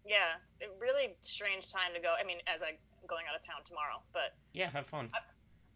yeah, 0.06 0.36
a 0.62 0.66
really 0.80 1.14
strange 1.22 1.72
time 1.72 1.92
to 1.94 2.00
go. 2.00 2.14
I 2.20 2.24
mean, 2.24 2.38
as 2.46 2.62
I'm 2.62 2.76
going 3.08 3.24
out 3.30 3.36
of 3.38 3.44
town 3.46 3.62
tomorrow, 3.64 4.02
but 4.12 4.34
Yeah, 4.52 4.70
have 4.70 4.86
fun. 4.86 5.08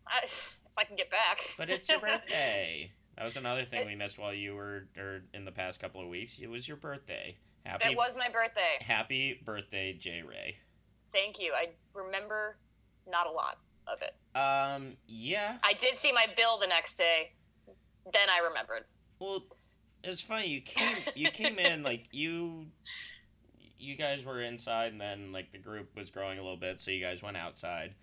I, 0.07 0.21
if 0.25 0.59
I 0.77 0.85
can 0.85 0.97
get 0.97 1.11
back. 1.11 1.41
But 1.59 1.69
it's 1.71 1.89
your 1.89 2.01
birthday. 2.01 2.91
That 3.17 3.25
was 3.25 3.37
another 3.37 3.65
thing 3.65 3.87
we 3.87 3.97
missed 3.97 4.19
while 4.19 4.33
you 4.33 4.55
were 4.55 4.87
or 4.97 5.23
in 5.35 5.45
the 5.45 5.51
past 5.53 5.81
couple 5.81 6.01
of 6.01 6.09
weeks. 6.09 6.39
It 6.39 6.49
was 6.49 6.69
your 6.69 6.77
birthday. 6.77 7.37
Happy 7.67 7.91
it 7.91 7.97
was 7.97 8.17
my 8.17 8.29
birthday. 8.29 8.79
happy 8.81 9.41
birthday, 9.45 9.93
J 9.93 10.23
Ray. 10.27 10.57
Thank 11.13 11.39
you. 11.41 11.53
I 11.55 11.71
remember 11.95 12.57
not 13.11 13.27
a 13.27 13.31
lot 13.31 13.59
of 13.87 13.99
it. 14.03 14.15
Um, 14.39 14.93
yeah. 15.07 15.59
I 15.65 15.73
did 15.75 15.99
see 15.99 16.13
my 16.13 16.27
bill 16.37 16.59
the 16.59 16.67
next 16.67 16.97
day. 16.97 17.33
Then 18.13 18.29
I 18.31 18.47
remembered. 18.47 18.85
Well, 19.19 19.45
it's 20.05 20.21
funny. 20.21 20.49
You 20.49 20.61
came 20.61 20.97
you 21.15 21.31
came 21.31 21.59
in 21.59 21.83
like 21.91 22.07
you 22.13 22.67
you 23.79 23.97
guys 23.97 24.25
were 24.25 24.43
inside, 24.43 24.93
and 24.93 25.01
then 25.01 25.33
like 25.33 25.53
the 25.53 25.59
group 25.59 25.95
was 25.97 26.11
growing 26.11 26.39
a 26.39 26.43
little 26.43 26.57
bit, 26.57 26.81
so 26.81 26.91
you 26.91 27.01
guys 27.01 27.23
went 27.23 27.37
outside. 27.37 27.95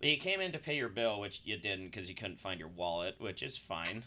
But 0.00 0.10
you 0.10 0.18
came 0.18 0.40
in 0.40 0.52
to 0.52 0.58
pay 0.58 0.76
your 0.76 0.88
bill, 0.88 1.20
which 1.20 1.40
you 1.44 1.56
didn't 1.56 1.86
because 1.86 2.08
you 2.08 2.14
couldn't 2.14 2.40
find 2.40 2.60
your 2.60 2.68
wallet, 2.68 3.16
which 3.18 3.42
is 3.42 3.56
fine. 3.56 4.04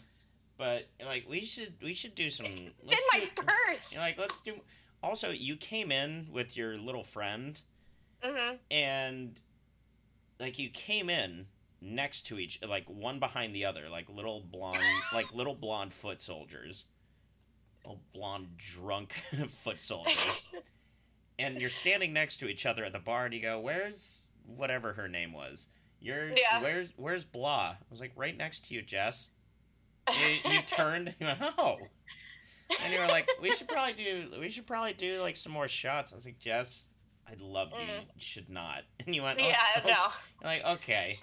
But 0.56 0.88
like 1.04 1.26
we 1.28 1.40
should 1.44 1.74
we 1.82 1.94
should 1.94 2.14
do 2.14 2.30
some. 2.30 2.46
in 2.46 2.72
my 3.12 3.20
do- 3.20 3.42
purse. 3.42 3.98
Like, 3.98 4.18
let's 4.18 4.40
do. 4.40 4.54
Also, 5.02 5.30
you 5.30 5.56
came 5.56 5.90
in 5.90 6.28
with 6.30 6.56
your 6.56 6.76
little 6.76 7.04
friend, 7.04 7.58
mm-hmm. 8.22 8.56
and 8.70 9.40
like 10.38 10.58
you 10.58 10.68
came 10.68 11.08
in 11.08 11.46
next 11.80 12.26
to 12.26 12.38
each, 12.38 12.60
like 12.66 12.88
one 12.88 13.18
behind 13.18 13.54
the 13.54 13.64
other, 13.64 13.88
like 13.88 14.08
little 14.08 14.40
blonde, 14.50 14.78
like 15.14 15.32
little 15.32 15.54
blonde 15.54 15.92
foot 15.92 16.20
soldiers, 16.20 16.84
little 17.84 18.00
blonde 18.12 18.48
drunk 18.58 19.14
foot 19.64 19.80
soldiers, 19.80 20.48
and 21.38 21.60
you're 21.60 21.70
standing 21.70 22.12
next 22.12 22.36
to 22.38 22.48
each 22.48 22.66
other 22.66 22.84
at 22.84 22.92
the 22.92 22.98
bar, 22.98 23.24
and 23.26 23.34
you 23.34 23.40
go, 23.40 23.58
"Where's 23.60 24.28
whatever 24.56 24.92
her 24.92 25.08
name 25.08 25.32
was? 25.32 25.66
You're 26.00 26.30
Yeah. 26.30 26.60
where's 26.62 26.92
where's 26.96 27.24
blah?" 27.24 27.70
I 27.72 27.76
was 27.90 28.00
like, 28.00 28.12
"Right 28.16 28.36
next 28.36 28.66
to 28.66 28.74
you, 28.74 28.82
Jess." 28.82 29.28
You, 30.08 30.50
you 30.52 30.62
turned, 30.66 31.14
you 31.20 31.26
went, 31.26 31.38
"Oh." 31.58 31.78
And 32.84 32.92
you 32.92 33.00
were 33.00 33.06
like, 33.06 33.28
"We 33.42 33.54
should 33.54 33.68
probably 33.68 33.94
do. 33.94 34.28
We 34.38 34.48
should 34.50 34.66
probably 34.66 34.92
do 34.94 35.20
like 35.20 35.36
some 35.36 35.52
more 35.52 35.68
shots." 35.68 36.12
I 36.12 36.14
was 36.14 36.24
like, 36.24 36.38
"Jess, 36.38 36.88
I 37.28 37.34
love 37.40 37.70
you. 37.72 37.78
Mm. 37.86 38.04
Should 38.18 38.48
not." 38.48 38.82
And 39.04 39.14
you 39.14 39.22
went, 39.22 39.40
"Oh, 39.42 39.46
yeah, 39.48 39.56
oh." 39.76 39.88
no. 39.88 40.06
You're 40.40 40.62
like, 40.62 40.64
"Okay." 40.78 41.18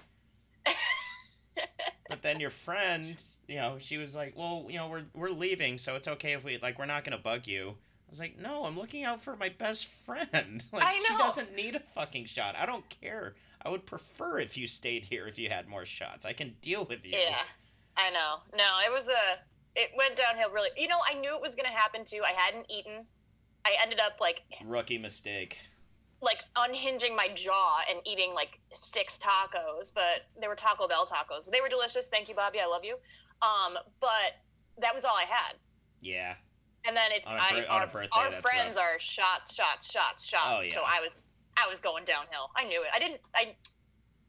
But 2.10 2.22
then 2.22 2.40
your 2.40 2.50
friend, 2.50 3.22
you 3.48 3.56
know, 3.56 3.78
she 3.80 3.98
was 3.98 4.16
like, 4.16 4.34
"Well, 4.36 4.66
you 4.70 4.78
know, 4.78 4.90
we're 4.90 5.06
we're 5.14 5.30
leaving, 5.30 5.78
so 5.78 5.96
it's 5.96 6.08
okay 6.08 6.34
if 6.34 6.44
we 6.44 6.58
like 6.58 6.80
we're 6.80 6.86
not 6.86 7.04
gonna 7.04 7.18
bug 7.18 7.48
you." 7.48 7.76
I 8.08 8.10
was 8.10 8.20
like, 8.20 8.40
no, 8.40 8.64
I'm 8.64 8.78
looking 8.78 9.04
out 9.04 9.22
for 9.22 9.36
my 9.36 9.50
best 9.50 9.88
friend. 9.88 10.64
Like, 10.72 10.86
I 10.86 10.98
she 11.00 11.18
doesn't 11.18 11.56
need 11.56 11.76
a 11.76 11.80
fucking 11.80 12.26
shot. 12.26 12.56
I 12.56 12.66
don't 12.66 12.88
care. 12.90 13.36
I 13.62 13.70
would 13.70 13.86
prefer 13.86 14.40
if 14.40 14.58
you 14.58 14.66
stayed 14.66 15.04
here 15.04 15.28
if 15.28 15.38
you 15.38 15.50
had 15.50 15.68
more 15.68 15.86
shots. 15.86 16.26
I 16.26 16.32
can 16.32 16.56
deal 16.62 16.86
with 16.86 17.04
you. 17.04 17.12
Yeah, 17.12 17.36
I 17.98 18.10
know. 18.12 18.36
No, 18.56 18.64
it 18.86 18.94
was 18.94 19.10
a. 19.10 19.40
It 19.76 19.92
went 19.98 20.16
downhill 20.16 20.52
really. 20.52 20.70
You 20.78 20.88
know, 20.88 21.00
I 21.10 21.16
knew 21.16 21.36
it 21.36 21.42
was 21.42 21.56
gonna 21.56 21.76
happen 21.76 22.06
too. 22.06 22.22
I 22.24 22.32
hadn't 22.40 22.66
eaten. 22.70 23.06
I 23.66 23.76
ended 23.82 24.00
up 24.00 24.22
like 24.22 24.44
Rookie 24.64 24.98
mistake. 24.98 25.58
Like 26.22 26.44
unhinging 26.58 27.16
my 27.16 27.28
jaw 27.36 27.82
and 27.90 28.00
eating 28.06 28.34
like 28.34 28.60
six 28.74 29.20
tacos, 29.20 29.94
but 29.94 30.26
they 30.40 30.48
were 30.48 30.56
Taco 30.56 30.88
Bell 30.88 31.06
tacos. 31.06 31.50
They 31.50 31.62
were 31.62 31.70
delicious. 31.70 32.08
Thank 32.08 32.28
you, 32.28 32.36
Bobby. 32.36 32.60
I 32.60 32.66
love 32.66 32.84
you. 32.84 32.96
Um, 33.42 33.78
but 34.00 34.38
that 34.80 34.94
was 34.96 35.06
all 35.06 35.16
I 35.16 35.26
had. 35.30 35.56
Yeah. 36.02 36.34
And 36.86 36.96
then 36.96 37.12
it's 37.12 37.30
On 37.30 37.36
a 37.36 37.40
I, 37.40 37.66
on 37.66 37.82
our, 37.82 37.88
birthday, 37.88 38.10
our 38.14 38.32
friends 38.32 38.78
rough. 38.78 38.86
are 38.86 39.00
shots, 39.00 39.54
shots, 39.54 39.92
shots, 39.92 40.28
shots. 40.28 40.44
Oh, 40.48 40.62
yeah. 40.62 40.74
So 40.74 40.82
I 40.86 41.02
was 41.02 41.24
I 41.58 41.68
was 41.70 41.80
going 41.80 42.06
downhill. 42.06 42.50
I 42.56 42.64
knew 42.66 42.82
it. 42.82 42.88
I 42.94 43.00
didn't. 43.00 43.20
I 43.36 43.56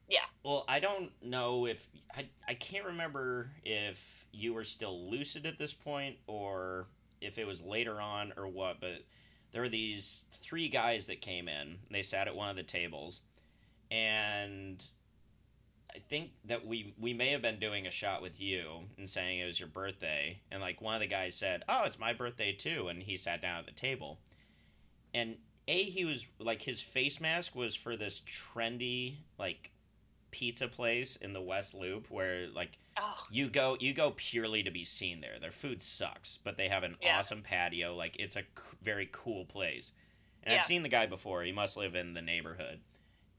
yeah. 0.09 0.25
Well, 0.43 0.65
I 0.67 0.79
don't 0.79 1.11
know 1.23 1.67
if 1.67 1.87
I 2.15 2.25
I 2.47 2.55
can't 2.55 2.85
remember 2.85 3.51
if 3.63 4.25
you 4.31 4.53
were 4.53 4.63
still 4.63 5.09
lucid 5.09 5.45
at 5.45 5.57
this 5.57 5.73
point 5.73 6.17
or 6.27 6.87
if 7.21 7.37
it 7.37 7.47
was 7.47 7.61
later 7.61 8.01
on 8.01 8.33
or 8.35 8.47
what, 8.47 8.81
but 8.81 9.03
there 9.51 9.61
were 9.61 9.69
these 9.69 10.25
three 10.41 10.67
guys 10.67 11.07
that 11.07 11.21
came 11.21 11.47
in. 11.47 11.77
They 11.91 12.03
sat 12.03 12.27
at 12.27 12.35
one 12.35 12.49
of 12.49 12.55
the 12.55 12.63
tables 12.63 13.21
and 13.91 14.83
I 15.93 15.99
think 15.99 16.31
that 16.45 16.65
we 16.65 16.93
we 16.99 17.13
may 17.13 17.31
have 17.31 17.41
been 17.41 17.59
doing 17.59 17.87
a 17.87 17.91
shot 17.91 18.21
with 18.21 18.39
you 18.39 18.81
and 18.97 19.09
saying 19.09 19.39
it 19.39 19.45
was 19.45 19.59
your 19.59 19.69
birthday 19.69 20.39
and 20.51 20.61
like 20.61 20.81
one 20.81 20.93
of 20.93 21.01
the 21.01 21.07
guys 21.07 21.35
said, 21.35 21.63
"Oh, 21.67 21.83
it's 21.85 21.97
my 21.97 22.13
birthday 22.13 22.51
too." 22.51 22.87
And 22.89 23.01
he 23.01 23.17
sat 23.17 23.41
down 23.41 23.59
at 23.59 23.65
the 23.65 23.71
table. 23.71 24.19
And 25.13 25.37
a 25.67 25.83
he 25.83 26.05
was 26.05 26.27
like 26.37 26.61
his 26.61 26.79
face 26.81 27.19
mask 27.19 27.55
was 27.55 27.75
for 27.75 27.95
this 27.97 28.21
trendy 28.21 29.15
like 29.39 29.71
pizza 30.31 30.67
place 30.67 31.15
in 31.15 31.33
the 31.33 31.41
West 31.41 31.73
Loop 31.73 32.11
where 32.11 32.47
like 32.47 32.77
oh 32.99 33.23
you 33.31 33.49
go 33.49 33.77
you 33.79 33.93
go 33.93 34.11
purely 34.15 34.63
to 34.63 34.71
be 34.71 34.85
seen 34.85 35.21
there. 35.21 35.39
Their 35.39 35.51
food 35.51 35.81
sucks, 35.81 36.37
but 36.37 36.57
they 36.57 36.67
have 36.69 36.83
an 36.83 36.95
Yeah. 37.01 37.17
awesome 37.19 37.41
patio. 37.41 37.95
Like 37.95 38.15
it's 38.19 38.35
a 38.35 38.41
c- 38.41 38.45
very 38.81 39.09
cool 39.11 39.45
place. 39.45 39.93
And 40.43 40.53
I've 40.55 40.63
seen 40.63 40.83
the 40.83 40.89
guy 40.89 41.05
before. 41.05 41.43
He 41.43 41.51
must 41.51 41.75
live 41.77 41.95
in 41.95 42.13
the 42.13 42.21
neighborhood. 42.21 42.79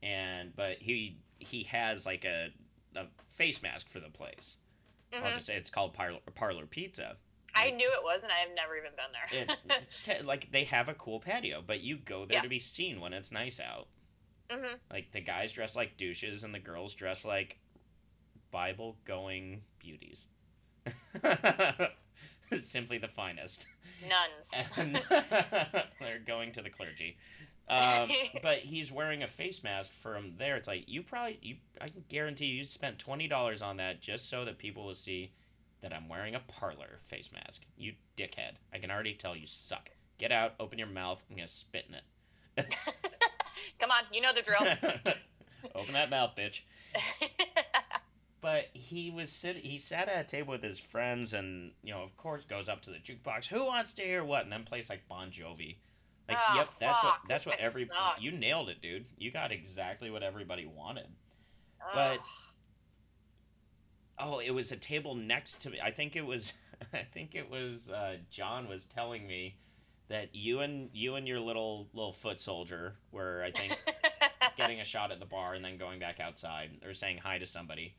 And 0.03 0.55
but 0.55 0.77
he 0.79 1.17
he 1.39 1.63
has 1.63 2.05
like 2.05 2.25
a 2.25 2.49
a 2.95 3.05
face 3.29 3.61
mask 3.61 3.87
for 3.87 3.99
the 3.99 4.09
place. 4.09 4.57
I'll 5.13 5.21
mhm. 5.21 5.35
just 5.35 5.47
say 5.47 5.55
it's 5.57 5.69
called 5.69 5.93
Parlor, 5.93 6.19
Parlor 6.35 6.65
Pizza. 6.65 7.17
I 7.53 7.71
knew 7.71 7.85
it 7.91 8.03
was, 8.03 8.23
and 8.23 8.31
I 8.31 8.37
have 8.37 8.49
never 8.55 8.77
even 8.77 8.91
been 8.95 9.11
there. 9.11 9.41
It, 9.41 9.57
it's 9.83 10.03
te- 10.03 10.23
like 10.23 10.51
they 10.51 10.63
have 10.65 10.87
a 10.87 10.93
cool 10.93 11.19
patio, 11.19 11.61
but 11.65 11.81
you 11.81 11.97
go 11.97 12.25
there 12.25 12.37
Yeah. 12.37 12.41
to 12.43 12.49
be 12.49 12.59
seen 12.59 13.01
when 13.01 13.11
it's 13.13 13.31
nice 13.31 13.59
out. 13.59 13.87
hmm 14.49 14.75
Like 14.89 15.11
the 15.11 15.19
guys 15.21 15.51
dress 15.51 15.75
like 15.75 15.97
douches 15.97 16.43
and 16.45 16.53
the 16.53 16.59
girls 16.59 16.93
dress 16.93 17.25
like 17.25 17.57
Bible 18.51 18.97
going 19.05 19.61
beauties. 19.79 20.27
Simply 22.59 22.97
the 22.97 23.07
finest. 23.07 23.65
Nuns. 24.07 24.51
They're 25.99 26.19
going 26.25 26.51
to 26.53 26.61
the 26.61 26.69
clergy. 26.69 27.17
Um, 27.69 28.09
but 28.43 28.59
he's 28.59 28.91
wearing 28.91 29.23
a 29.23 29.27
face 29.27 29.63
mask 29.63 29.93
from 29.93 30.33
there. 30.37 30.57
It's 30.57 30.67
like 30.67 30.83
you 30.87 31.03
probably 31.03 31.39
you 31.41 31.55
I 31.79 31.87
can 31.89 32.03
guarantee 32.09 32.47
you 32.47 32.63
spent 32.65 32.99
twenty 32.99 33.27
dollars 33.27 33.61
on 33.61 33.77
that 33.77 34.01
just 34.01 34.29
so 34.29 34.43
that 34.43 34.57
people 34.57 34.85
will 34.85 34.93
see 34.93 35.31
that 35.81 35.93
I'm 35.93 36.09
wearing 36.09 36.35
a 36.35 36.41
parlor 36.41 36.99
face 37.05 37.29
mask. 37.31 37.63
You 37.77 37.93
dickhead. 38.17 38.55
I 38.73 38.79
can 38.79 38.91
already 38.91 39.13
tell 39.13 39.37
you 39.37 39.47
suck. 39.47 39.89
Get 40.17 40.31
out, 40.31 40.53
open 40.59 40.77
your 40.77 40.87
mouth, 40.87 41.23
I'm 41.29 41.37
gonna 41.37 41.47
spit 41.47 41.85
in 41.87 41.95
it. 41.95 42.75
Come 43.79 43.91
on, 43.91 44.03
you 44.11 44.21
know 44.21 44.33
the 44.33 44.41
drill. 44.41 45.15
open 45.73 45.93
that 45.93 46.09
mouth, 46.09 46.35
bitch. 46.35 46.61
But 48.41 48.65
he 48.73 49.11
was 49.11 49.31
sitting. 49.31 49.61
He 49.61 49.77
sat 49.77 50.09
at 50.09 50.25
a 50.25 50.27
table 50.27 50.51
with 50.51 50.63
his 50.63 50.79
friends, 50.79 51.33
and 51.33 51.71
you 51.83 51.93
know, 51.93 52.01
of 52.01 52.17
course, 52.17 52.43
goes 52.43 52.67
up 52.67 52.81
to 52.81 52.89
the 52.89 52.97
jukebox. 52.97 53.45
Who 53.45 53.65
wants 53.65 53.93
to 53.93 54.01
hear 54.01 54.23
what? 54.23 54.43
And 54.43 54.51
then 54.51 54.63
plays 54.63 54.89
like 54.89 55.07
Bon 55.07 55.29
Jovi. 55.29 55.75
Like, 56.27 56.37
Oh, 56.49 56.55
yep, 56.57 56.69
that's 56.79 57.03
what 57.03 57.15
that's 57.27 57.45
what 57.45 57.59
guy 57.59 57.63
every 57.65 57.85
sucks. 57.85 58.21
you 58.21 58.31
nailed 58.31 58.69
it, 58.69 58.81
dude. 58.81 59.05
You 59.17 59.31
got 59.31 59.51
exactly 59.51 60.09
what 60.09 60.23
everybody 60.23 60.65
wanted. 60.65 61.07
But- 61.93 62.19
Ugh. 62.19 62.25
Oh, 64.23 64.39
it 64.39 64.51
was 64.53 64.71
a 64.71 64.77
table 64.77 65.15
next 65.15 65.61
to 65.63 65.69
me. 65.69 65.79
I 65.83 65.91
think 65.91 66.15
it 66.15 66.25
was. 66.25 66.53
I 66.93 67.03
think 67.13 67.35
it 67.35 67.49
was. 67.49 67.89
Uh, 67.91 68.17
John 68.29 68.67
was 68.67 68.85
telling 68.85 69.25
me 69.27 69.55
that 70.09 70.35
you 70.35 70.59
and 70.59 70.89
you 70.93 71.15
and 71.15 71.27
your 71.27 71.39
little 71.39 71.87
little 71.93 72.11
foot 72.13 72.39
soldier 72.39 72.95
were, 73.11 73.43
I 73.43 73.51
think, 73.51 73.79
getting 74.57 74.79
a 74.79 74.83
shot 74.83 75.11
at 75.11 75.19
the 75.19 75.25
bar 75.25 75.53
and 75.53 75.63
then 75.65 75.77
going 75.77 75.99
back 75.99 76.19
outside 76.19 76.71
or 76.85 76.93
saying 76.93 77.17
hi 77.17 77.37
to 77.39 77.45
somebody. 77.45 77.95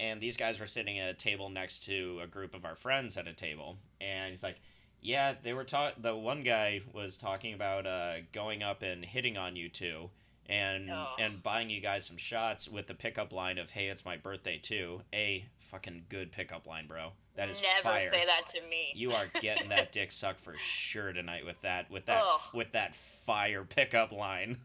And 0.00 0.20
these 0.20 0.36
guys 0.36 0.58
were 0.58 0.66
sitting 0.66 0.98
at 0.98 1.10
a 1.10 1.14
table 1.14 1.50
next 1.50 1.84
to 1.84 2.20
a 2.22 2.26
group 2.26 2.54
of 2.54 2.64
our 2.64 2.74
friends 2.74 3.16
at 3.18 3.28
a 3.28 3.34
table, 3.34 3.76
and 4.00 4.30
he's 4.30 4.42
like, 4.42 4.58
"Yeah, 5.02 5.34
they 5.42 5.52
were 5.52 5.64
talk. 5.64 5.94
The 5.98 6.16
one 6.16 6.42
guy 6.42 6.80
was 6.94 7.18
talking 7.18 7.52
about 7.52 7.86
uh, 7.86 8.14
going 8.32 8.62
up 8.62 8.82
and 8.82 9.04
hitting 9.04 9.36
on 9.36 9.56
you 9.56 9.68
two, 9.68 10.08
and 10.46 10.88
Oh. 10.90 11.14
and 11.18 11.42
buying 11.42 11.68
you 11.68 11.82
guys 11.82 12.06
some 12.06 12.16
shots 12.16 12.66
with 12.66 12.86
the 12.86 12.94
pickup 12.94 13.30
line 13.32 13.58
of 13.58 13.70
"Hey, 13.70 13.88
it's 13.88 14.04
my 14.06 14.16
birthday 14.16 14.56
too." 14.56 15.02
A 15.12 15.44
fucking 15.58 16.06
good 16.08 16.32
pickup 16.32 16.66
line, 16.66 16.86
bro. 16.86 17.12
That 17.36 17.50
is 17.50 17.60
Never 17.62 17.82
fire. 17.82 18.02
say 18.02 18.24
that 18.24 18.46
to 18.54 18.62
me. 18.68 18.92
You 18.94 19.12
are 19.12 19.26
getting 19.42 19.68
that 19.68 19.92
dick 19.92 20.12
sucked 20.12 20.40
for 20.40 20.54
sure 20.56 21.12
tonight 21.12 21.44
with 21.44 21.60
that 21.60 21.90
with 21.90 22.06
that 22.06 22.22
Ugh. 22.26 22.40
with 22.54 22.72
that 22.72 22.94
fire 22.94 23.64
pickup 23.64 24.12
line. 24.12 24.56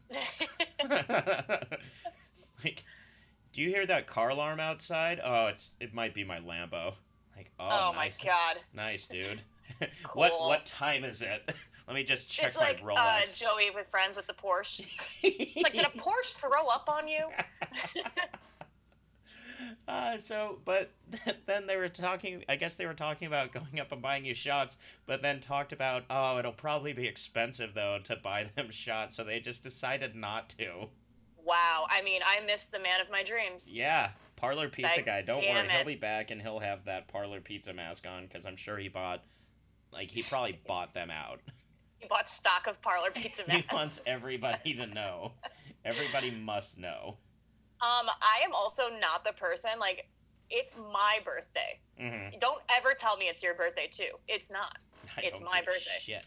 like, 0.82 0.88
do 3.56 3.62
you 3.62 3.70
hear 3.70 3.86
that 3.86 4.06
car 4.06 4.28
alarm 4.28 4.60
outside? 4.60 5.18
Oh, 5.24 5.46
it's 5.46 5.76
it 5.80 5.94
might 5.94 6.12
be 6.12 6.24
my 6.24 6.40
Lambo. 6.40 6.92
Like, 7.34 7.50
oh, 7.58 7.66
oh 7.70 7.92
my 7.96 8.12
god. 8.22 8.58
nice, 8.74 9.06
dude. 9.06 9.40
what 10.12 10.30
Cool. 10.30 10.48
what 10.48 10.66
time 10.66 11.04
is 11.04 11.22
it? 11.22 11.54
Let 11.88 11.94
me 11.94 12.04
just 12.04 12.30
check 12.30 12.48
it's 12.48 12.58
my 12.58 12.72
like 12.72 12.82
uh, 12.82 12.86
Rolex. 12.86 13.38
Joey 13.38 13.70
with 13.74 13.86
friends 13.90 14.14
with 14.14 14.26
the 14.26 14.34
Porsche. 14.34 14.86
It's 15.22 15.62
like, 15.62 15.72
did 15.72 15.86
a 15.86 15.98
Porsche 15.98 16.36
throw 16.36 16.66
up 16.66 16.90
on 16.90 17.08
you? 17.08 17.28
Uh, 19.88 20.16
so, 20.18 20.58
but 20.66 20.90
then 21.46 21.66
they 21.66 21.76
were 21.76 21.88
talking. 21.88 22.44
I 22.50 22.56
guess 22.56 22.74
they 22.74 22.84
were 22.84 22.92
talking 22.92 23.26
about 23.26 23.52
going 23.54 23.80
up 23.80 23.90
and 23.90 24.02
buying 24.02 24.26
you 24.26 24.34
shots, 24.34 24.76
but 25.06 25.22
then 25.22 25.40
talked 25.40 25.72
about, 25.72 26.04
oh, 26.10 26.38
it'll 26.38 26.52
probably 26.52 26.92
be 26.92 27.06
expensive 27.06 27.72
though 27.72 28.00
to 28.04 28.16
buy 28.16 28.50
them 28.54 28.70
shots. 28.70 29.16
So 29.16 29.24
they 29.24 29.40
just 29.40 29.62
decided 29.62 30.14
not 30.14 30.50
to. 30.58 30.88
Wow. 31.46 31.86
I 31.88 32.02
mean, 32.02 32.20
I 32.24 32.44
missed 32.44 32.72
the 32.72 32.78
man 32.78 33.00
of 33.00 33.10
my 33.10 33.22
dreams. 33.22 33.72
Yeah, 33.72 34.10
parlor 34.36 34.68
pizza 34.68 34.96
Like, 34.96 35.06
guy. 35.06 35.22
Don't 35.22 35.48
worry, 35.48 35.68
he'll 35.68 35.84
be 35.84 35.94
back 35.94 36.30
and 36.30 36.42
he'll 36.42 36.58
have 36.58 36.84
that 36.86 37.08
parlor 37.08 37.40
pizza 37.40 37.72
mask 37.72 38.06
on 38.06 38.24
because 38.24 38.44
I'm 38.46 38.56
sure 38.56 38.76
he 38.76 38.88
bought, 38.88 39.22
like, 39.92 40.10
he 40.10 40.22
probably 40.22 40.58
bought 40.66 40.92
them 40.92 41.10
out. 41.10 41.40
He 41.98 42.08
bought 42.08 42.28
stock 42.28 42.66
of 42.66 42.80
parlor 42.82 43.10
pizza 43.10 43.42
he 43.50 43.64
wants 43.72 44.00
everybody 44.06 44.74
to 44.74 44.86
know. 44.86 45.32
Everybody 45.84 46.30
must 46.30 46.78
know. 46.78 47.16
Um, 47.80 48.06
I 48.20 48.42
am 48.44 48.52
also 48.54 48.84
not 49.00 49.24
the 49.24 49.32
person 49.32 49.70
like 49.78 50.08
it's 50.50 50.78
my 50.92 51.18
birthday. 51.24 51.80
hmm 51.98 52.36
Don't 52.38 52.62
ever 52.76 52.94
tell 52.96 53.16
me 53.16 53.26
it's 53.26 53.42
your 53.42 53.54
birthday 53.54 53.88
too. 53.90 54.10
It's 54.28 54.50
not. 54.50 54.78
It's 55.18 55.40
my 55.40 55.62
birthday. 55.62 55.98
Shit. 56.00 56.24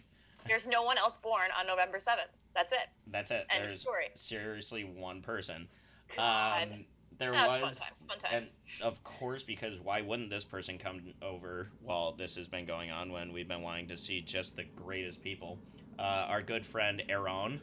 There's 0.50 0.68
no 0.68 0.82
one 0.84 0.98
else 0.98 1.18
born 1.20 1.50
on 1.58 1.68
November 1.68 1.98
7th. 2.00 2.36
That's 2.56 2.74
it. 2.74 2.88
That's 3.08 3.32
it. 3.32 3.46
End 3.50 3.64
There's 3.66 3.82
story. 3.82 4.06
seriously 4.16 4.84
one 4.84 5.22
person. 5.22 5.68
God. 6.16 6.70
Um, 6.74 6.86
there 7.18 7.32
That 7.34 7.48
was, 7.48 7.62
was 7.62 7.80
fun 7.80 7.88
times, 7.88 8.06
fun 8.08 8.18
and 8.32 8.44
times. 8.44 8.60
of 8.82 9.04
course, 9.04 9.44
because 9.44 9.78
why 9.80 10.02
wouldn't 10.02 10.30
this 10.30 10.44
person 10.46 10.78
come 10.78 11.02
over 11.22 11.70
while 11.82 12.14
this 12.14 12.36
has 12.38 12.48
been 12.48 12.66
going 12.66 12.90
on 12.92 13.12
when 13.12 13.32
we've 13.34 13.48
been 13.48 13.62
wanting 13.62 13.88
to 13.90 13.98
see 13.98 14.22
just 14.22 14.56
the 14.56 14.64
greatest 14.76 15.22
people? 15.22 15.60
Uh, 16.00 16.02
our 16.30 16.42
good 16.42 16.66
friend 16.66 17.04
Aaron, 17.10 17.60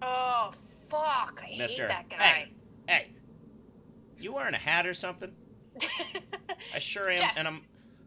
Oh 0.00 0.50
fuck! 0.88 1.42
I 1.46 1.56
Mister. 1.58 1.82
hate 1.82 1.88
that 1.88 2.08
guy. 2.10 2.16
Hey, 2.24 2.52
hey, 2.88 3.06
you 4.20 4.32
wearing 4.32 4.54
a 4.54 4.58
hat 4.58 4.86
or 4.86 4.94
something? 4.94 5.32
I 6.74 6.78
sure 6.78 7.08
am, 7.10 7.18
Yes. 7.18 7.34
and 7.38 7.46
I'm, 7.48 7.60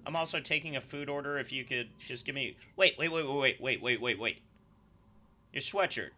I'm 0.05 0.15
also 0.15 0.39
taking 0.39 0.75
a 0.75 0.81
food 0.81 1.09
order. 1.09 1.39
If 1.39 1.51
you 1.51 1.63
could 1.63 1.89
just 1.99 2.25
give 2.25 2.35
me. 2.35 2.55
Wait, 2.75 2.97
wait, 2.97 3.11
wait, 3.11 3.27
wait, 3.27 3.61
wait, 3.61 3.81
wait, 3.81 4.01
wait, 4.01 4.19
wait. 4.19 4.41
Your 5.51 5.61
sweatshirt. 5.61 6.09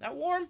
That 0.00 0.14
warm? 0.14 0.48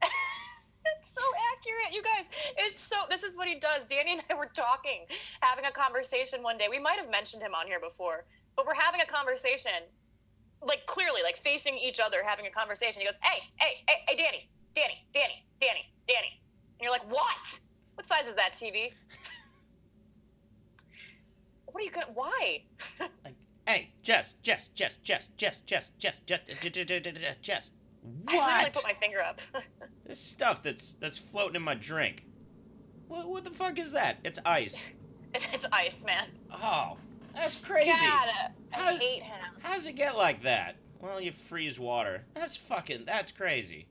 it's 0.02 1.14
so 1.14 1.22
accurate, 1.52 1.92
you 1.92 2.02
guys. 2.02 2.26
It's 2.58 2.78
so. 2.78 2.96
This 3.10 3.24
is 3.24 3.36
what 3.36 3.48
he 3.48 3.58
does. 3.58 3.84
Danny 3.88 4.12
and 4.12 4.22
I 4.30 4.34
were 4.34 4.50
talking, 4.52 5.06
having 5.40 5.64
a 5.64 5.72
conversation 5.72 6.42
one 6.42 6.58
day. 6.58 6.66
We 6.70 6.78
might 6.78 6.98
have 6.98 7.10
mentioned 7.10 7.42
him 7.42 7.54
on 7.54 7.66
here 7.66 7.80
before, 7.80 8.24
but 8.56 8.66
we're 8.66 8.78
having 8.78 9.00
a 9.00 9.06
conversation, 9.06 9.72
like 10.62 10.86
clearly, 10.86 11.22
like 11.24 11.36
facing 11.36 11.76
each 11.76 11.98
other, 11.98 12.18
having 12.24 12.46
a 12.46 12.50
conversation. 12.50 13.00
He 13.00 13.06
goes, 13.06 13.18
"Hey, 13.22 13.42
hey, 13.56 13.82
hey, 13.88 14.04
hey, 14.06 14.16
Danny, 14.16 14.48
Danny, 14.76 15.04
Danny, 15.12 15.44
Danny, 15.60 15.92
Danny," 16.06 16.40
and 16.78 16.82
you're 16.82 16.92
like, 16.92 17.10
"What? 17.10 17.58
What 17.94 18.06
size 18.06 18.26
is 18.26 18.34
that 18.34 18.52
TV?" 18.52 18.92
what 21.74 21.82
are 21.82 21.84
you 21.86 21.90
gonna? 21.90 22.06
Why? 22.14 22.62
Like, 23.24 23.34
hey, 23.66 23.90
Jess, 24.04 24.34
Jess, 24.44 24.68
Jess, 24.68 24.98
Jess, 24.98 25.28
Jess, 25.36 25.58
Jess, 25.66 25.90
Jess, 25.98 26.20
Jess, 26.20 26.40
Jess, 26.60 27.36
Jess. 27.42 27.70
I 28.28 28.36
literally 28.36 28.70
put 28.72 28.84
my 28.84 28.92
finger 28.92 29.20
up. 29.20 29.40
This 30.06 30.20
stuff 30.20 30.62
that's 30.62 30.94
that's 31.00 31.18
floating 31.18 31.56
in 31.56 31.62
my 31.62 31.74
drink. 31.74 32.26
What, 33.08 33.28
what 33.28 33.42
the 33.42 33.50
fuck 33.50 33.78
is 33.80 33.90
that? 33.92 34.18
It's 34.22 34.38
ice. 34.46 34.88
it's 35.34 35.66
ice, 35.72 36.04
man. 36.04 36.26
Oh, 36.52 36.96
that's 37.34 37.56
crazy. 37.56 37.90
God, 37.90 37.98
I 38.02 38.50
How- 38.70 38.96
hate 38.96 39.22
him. 39.24 39.44
How 39.62 39.74
does 39.74 39.86
it 39.88 39.96
get 39.96 40.16
like 40.16 40.42
that? 40.44 40.76
Well, 41.00 41.20
you 41.20 41.32
freeze 41.32 41.80
water. 41.80 42.24
That's 42.34 42.56
fucking. 42.56 43.04
That's 43.04 43.32
crazy. 43.32 43.88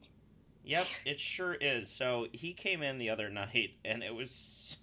Yep, 0.63 0.85
it 1.05 1.19
sure 1.19 1.55
is. 1.55 1.89
So 1.89 2.27
he 2.31 2.53
came 2.53 2.81
in 2.81 2.97
the 2.97 3.09
other 3.09 3.29
night, 3.29 3.71
and 3.83 4.01
it 4.03 4.15
was 4.15 4.31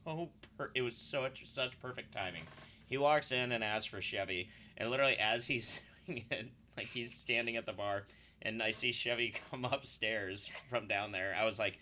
so. 0.05 0.28
Per- 0.59 0.66
it 0.74 0.82
was 0.82 0.96
such 0.96 1.46
such 1.46 1.80
perfect 1.80 2.12
timing. 2.12 2.42
He 2.91 2.99
walks 2.99 3.32
in 3.32 3.53
and 3.53 3.64
asks 3.64 3.86
for 3.86 4.03
Chevy, 4.03 4.51
and 4.76 4.91
literally 4.91 5.16
as 5.16 5.47
he's 5.47 5.80
doing 6.07 6.24
it, 6.30 6.49
like 6.76 6.86
he's 6.86 7.14
standing 7.14 7.57
at 7.57 7.64
the 7.64 7.72
bar, 7.72 8.03
and 8.43 8.62
I 8.62 8.72
see 8.72 8.93
Chevy 8.93 9.32
come 9.51 9.64
upstairs 9.64 10.51
from 10.68 10.86
down 10.88 11.12
there. 11.12 11.34
I 11.41 11.45
was 11.47 11.59
like, 11.59 11.78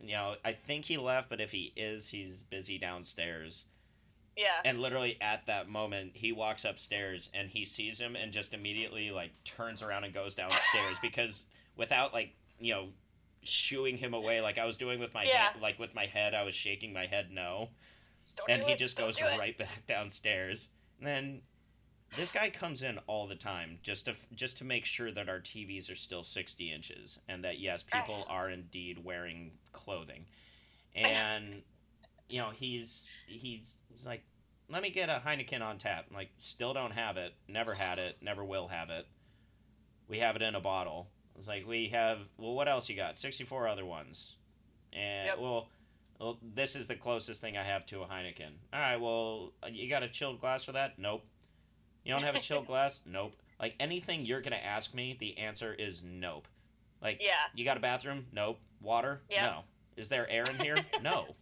you 0.00 0.12
know, 0.12 0.36
I 0.44 0.52
think 0.52 0.84
he 0.84 0.96
left, 0.98 1.28
but 1.30 1.40
if 1.40 1.50
he 1.50 1.72
is, 1.76 2.08
he's 2.08 2.42
busy 2.44 2.78
downstairs. 2.78 3.64
Yeah. 4.36 4.60
And 4.64 4.80
literally 4.80 5.18
at 5.20 5.46
that 5.46 5.68
moment, 5.68 6.12
he 6.14 6.32
walks 6.32 6.64
upstairs 6.64 7.28
and 7.34 7.48
he 7.50 7.64
sees 7.64 7.98
him 8.00 8.16
and 8.16 8.32
just 8.32 8.54
immediately 8.54 9.10
like 9.10 9.32
turns 9.44 9.82
around 9.82 10.04
and 10.04 10.14
goes 10.14 10.34
downstairs 10.34 10.96
because 11.02 11.44
without 11.76 12.14
like 12.14 12.30
you 12.58 12.72
know 12.72 12.88
shooing 13.42 13.96
him 13.98 14.14
away 14.14 14.40
like 14.40 14.56
I 14.58 14.64
was 14.66 14.76
doing 14.76 15.00
with 15.00 15.12
my 15.12 15.24
Yeah. 15.24 15.48
hand, 15.48 15.60
like 15.60 15.78
with 15.78 15.94
my 15.94 16.06
head, 16.06 16.32
I 16.34 16.42
was 16.44 16.54
shaking 16.54 16.92
my 16.92 17.06
head 17.06 17.30
no, 17.30 17.68
Don't 18.36 18.50
and 18.50 18.62
he 18.62 18.72
it, 18.72 18.78
just 18.78 18.96
don't 18.96 19.08
goes 19.08 19.20
right 19.38 19.56
back 19.56 19.86
downstairs. 19.86 20.68
And 20.98 21.06
then 21.06 21.42
this 22.16 22.30
guy 22.30 22.50
comes 22.50 22.82
in 22.82 22.98
all 23.06 23.26
the 23.26 23.34
time 23.34 23.78
just 23.82 24.06
to 24.06 24.14
just 24.34 24.58
to 24.58 24.64
make 24.64 24.84
sure 24.84 25.10
that 25.12 25.28
our 25.28 25.38
TVs 25.40 25.90
are 25.90 25.96
still 25.96 26.22
sixty 26.22 26.72
inches 26.72 27.18
and 27.28 27.44
that 27.44 27.58
yes, 27.60 27.82
people 27.82 28.24
are 28.28 28.50
indeed 28.50 29.04
wearing 29.04 29.52
clothing, 29.72 30.26
and 30.94 31.62
you 32.28 32.40
know 32.40 32.50
he's 32.50 33.08
he's 33.26 33.76
he's 33.90 34.06
like, 34.06 34.22
let 34.68 34.82
me 34.82 34.90
get 34.90 35.08
a 35.08 35.22
Heineken 35.24 35.62
on 35.62 35.78
tap. 35.78 36.06
I'm 36.10 36.16
like, 36.16 36.30
still 36.38 36.74
don't 36.74 36.92
have 36.92 37.16
it, 37.16 37.34
never 37.48 37.74
had 37.74 37.98
it, 37.98 38.16
never 38.20 38.44
will 38.44 38.68
have 38.68 38.90
it. 38.90 39.06
We 40.08 40.18
have 40.18 40.36
it 40.36 40.42
in 40.42 40.54
a 40.54 40.60
bottle. 40.60 41.08
It's 41.38 41.48
like 41.48 41.66
we 41.66 41.88
have. 41.88 42.18
Well, 42.36 42.54
what 42.54 42.68
else 42.68 42.88
you 42.88 42.96
got? 42.96 43.18
Sixty 43.18 43.44
four 43.44 43.68
other 43.68 43.86
ones, 43.86 44.34
and 44.92 45.26
Yep. 45.26 45.38
well. 45.38 45.68
Well, 46.20 46.38
this 46.54 46.76
is 46.76 46.86
the 46.86 46.94
closest 46.96 47.40
thing 47.40 47.56
I 47.56 47.64
have 47.64 47.86
to 47.86 48.02
a 48.02 48.06
Heineken. 48.06 48.50
All 48.74 48.78
right, 48.80 49.00
well, 49.00 49.52
you 49.70 49.88
got 49.88 50.02
a 50.02 50.08
chilled 50.08 50.40
glass 50.40 50.64
for 50.64 50.72
that? 50.72 50.98
Nope. 50.98 51.24
You 52.04 52.12
don't 52.12 52.22
have 52.22 52.34
a 52.36 52.40
chilled 52.40 52.66
glass? 52.68 53.00
Nope. 53.06 53.32
Like 53.58 53.74
anything 53.80 54.24
you're 54.26 54.42
gonna 54.42 54.56
ask 54.56 54.94
me, 54.94 55.16
the 55.18 55.38
answer 55.38 55.72
is 55.72 56.04
nope. 56.04 56.46
Like, 57.02 57.18
Yeah. 57.22 57.32
you 57.54 57.64
got 57.64 57.78
a 57.78 57.80
bathroom? 57.80 58.26
Nope. 58.32 58.58
Water? 58.82 59.22
Yeah. 59.30 59.46
No. 59.46 59.60
Is 59.96 60.08
there 60.08 60.28
air 60.28 60.44
in 60.44 60.56
here? 60.58 60.76
no. 61.02 61.34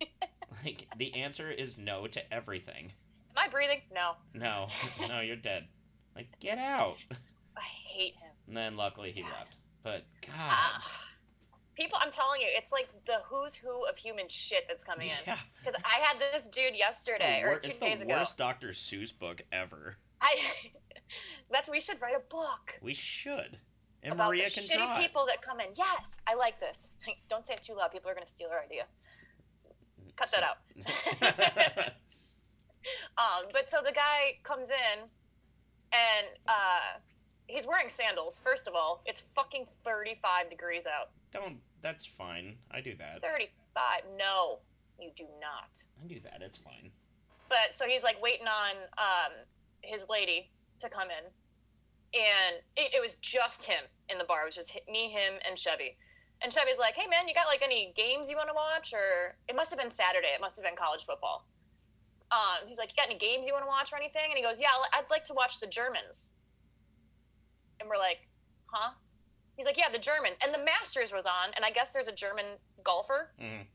like 0.64 0.86
the 0.96 1.14
answer 1.14 1.50
is 1.50 1.76
no 1.76 2.06
to 2.06 2.32
everything. 2.34 2.92
Am 3.36 3.44
I 3.44 3.48
breathing? 3.48 3.82
No. 3.94 4.12
No, 4.34 4.68
no, 5.08 5.20
you're 5.20 5.36
dead. 5.36 5.66
Like, 6.16 6.28
get 6.40 6.58
out. 6.58 6.96
I 7.56 7.60
hate 7.60 8.14
him. 8.16 8.30
And 8.48 8.56
then 8.56 8.76
luckily 8.76 9.12
he 9.12 9.22
left. 9.22 9.56
But 9.82 10.04
God, 10.26 10.32
Ah. 10.34 11.04
People, 11.78 11.98
I'm 12.02 12.10
telling 12.10 12.40
you, 12.40 12.48
it's 12.50 12.72
like 12.72 12.88
the 13.06 13.18
who's 13.30 13.54
who 13.56 13.86
of 13.86 13.96
human 13.96 14.28
shit 14.28 14.64
that's 14.66 14.82
coming 14.82 15.06
in. 15.06 15.14
yeah, 15.26 15.36
Because 15.64 15.80
I 15.84 16.00
had 16.02 16.16
this 16.32 16.48
dude 16.48 16.74
yesterday 16.74 17.40
the, 17.42 17.46
or 17.48 17.52
wor- 17.52 17.60
two 17.60 17.68
it's 17.68 17.76
days 17.76 18.00
the 18.00 18.06
ago. 18.06 18.16
worst 18.16 18.36
Dr. 18.36 18.68
Seuss 18.70 19.16
book 19.16 19.42
ever. 19.52 19.96
I 20.20 20.36
that's 21.52 21.68
we 21.70 21.80
should 21.80 22.00
write 22.02 22.16
a 22.16 22.34
book 22.34 22.76
We 22.82 22.94
should. 22.94 23.58
And 24.02 24.12
about 24.12 24.28
Maria 24.28 24.44
the 24.44 24.60
shitty 24.60 24.74
draw. 24.76 24.98
people 24.98 25.24
that 25.26 25.40
come 25.40 25.60
in. 25.60 25.66
Yes, 25.76 26.20
I 26.26 26.34
like 26.34 26.58
this. 26.60 26.94
Don't 27.30 27.46
say 27.46 27.54
it 27.54 27.62
too 27.62 27.74
loud. 27.74 27.92
People 27.92 28.10
are 28.10 28.14
gonna 28.14 28.26
steal 28.26 28.48
our 28.52 28.60
idea. 28.60 28.84
Cut 30.16 30.30
that 30.32 30.42
out. 30.42 31.92
Um, 33.18 33.46
but 33.52 33.68
so 33.68 33.78
the 33.84 33.92
guy 33.92 34.36
comes 34.44 34.70
in, 34.70 35.00
and 35.92 36.26
uh, 36.46 36.98
he's 37.48 37.66
wearing 37.66 37.88
sandals. 37.88 38.40
First 38.42 38.66
of 38.68 38.74
all, 38.74 39.02
it's 39.04 39.24
fucking 39.34 39.66
35 39.84 40.48
degrees 40.48 40.86
out. 40.86 41.10
Don't. 41.32 41.58
That's 41.82 42.04
fine. 42.04 42.56
I 42.70 42.80
do 42.80 42.94
that. 42.96 43.22
35. 43.22 44.02
No, 44.16 44.58
you 44.98 45.10
do 45.16 45.24
not. 45.40 45.82
I 46.02 46.06
do 46.06 46.20
that. 46.24 46.40
It's 46.42 46.58
fine. 46.58 46.90
But 47.48 47.74
so 47.74 47.86
he's 47.86 48.02
like 48.02 48.20
waiting 48.22 48.46
on 48.46 48.76
um, 48.98 49.32
his 49.82 50.06
lady 50.08 50.50
to 50.80 50.88
come 50.88 51.08
in, 51.08 52.20
and 52.20 52.56
it, 52.76 52.94
it 52.94 53.00
was 53.00 53.16
just 53.16 53.66
him 53.66 53.84
in 54.10 54.18
the 54.18 54.24
bar. 54.24 54.42
It 54.42 54.46
was 54.46 54.54
just 54.54 54.78
me, 54.90 55.08
him, 55.08 55.34
and 55.48 55.58
Chevy. 55.58 55.96
And 56.42 56.52
Chevy's 56.52 56.78
like, 56.78 56.94
"Hey 56.94 57.06
man, 57.08 57.26
you 57.26 57.34
got 57.34 57.46
like 57.46 57.62
any 57.62 57.92
games 57.96 58.28
you 58.28 58.36
want 58.36 58.48
to 58.48 58.54
watch?" 58.54 58.92
Or 58.92 59.36
it 59.48 59.56
must 59.56 59.70
have 59.70 59.78
been 59.78 59.90
Saturday. 59.90 60.28
It 60.34 60.40
must 60.40 60.56
have 60.56 60.64
been 60.64 60.76
college 60.76 61.04
football. 61.04 61.46
Um, 62.30 62.66
he's 62.66 62.78
like, 62.78 62.90
"You 62.90 62.96
got 62.96 63.08
any 63.08 63.18
games 63.18 63.46
you 63.46 63.52
want 63.52 63.64
to 63.64 63.68
watch 63.68 63.92
or 63.92 63.96
anything?" 63.96 64.28
And 64.28 64.36
he 64.36 64.42
goes, 64.42 64.60
"Yeah, 64.60 64.68
I'd 64.92 65.10
like 65.10 65.24
to 65.26 65.34
watch 65.34 65.58
the 65.58 65.66
Germans." 65.66 66.32
And 67.80 67.88
we're 67.88 67.98
like, 67.98 68.28
"Huh?" 68.66 68.92
He's 69.58 69.66
like, 69.66 69.76
"Yeah, 69.76 69.88
the 69.90 69.98
Germans." 69.98 70.38
And 70.42 70.54
the 70.54 70.58
Masters 70.58 71.12
was 71.12 71.26
on, 71.26 71.52
and 71.56 71.64
I 71.64 71.72
guess 71.72 71.90
there's 71.90 72.06
a 72.06 72.12
German 72.12 72.46
golfer. 72.84 73.34
Mhm. 73.40 73.66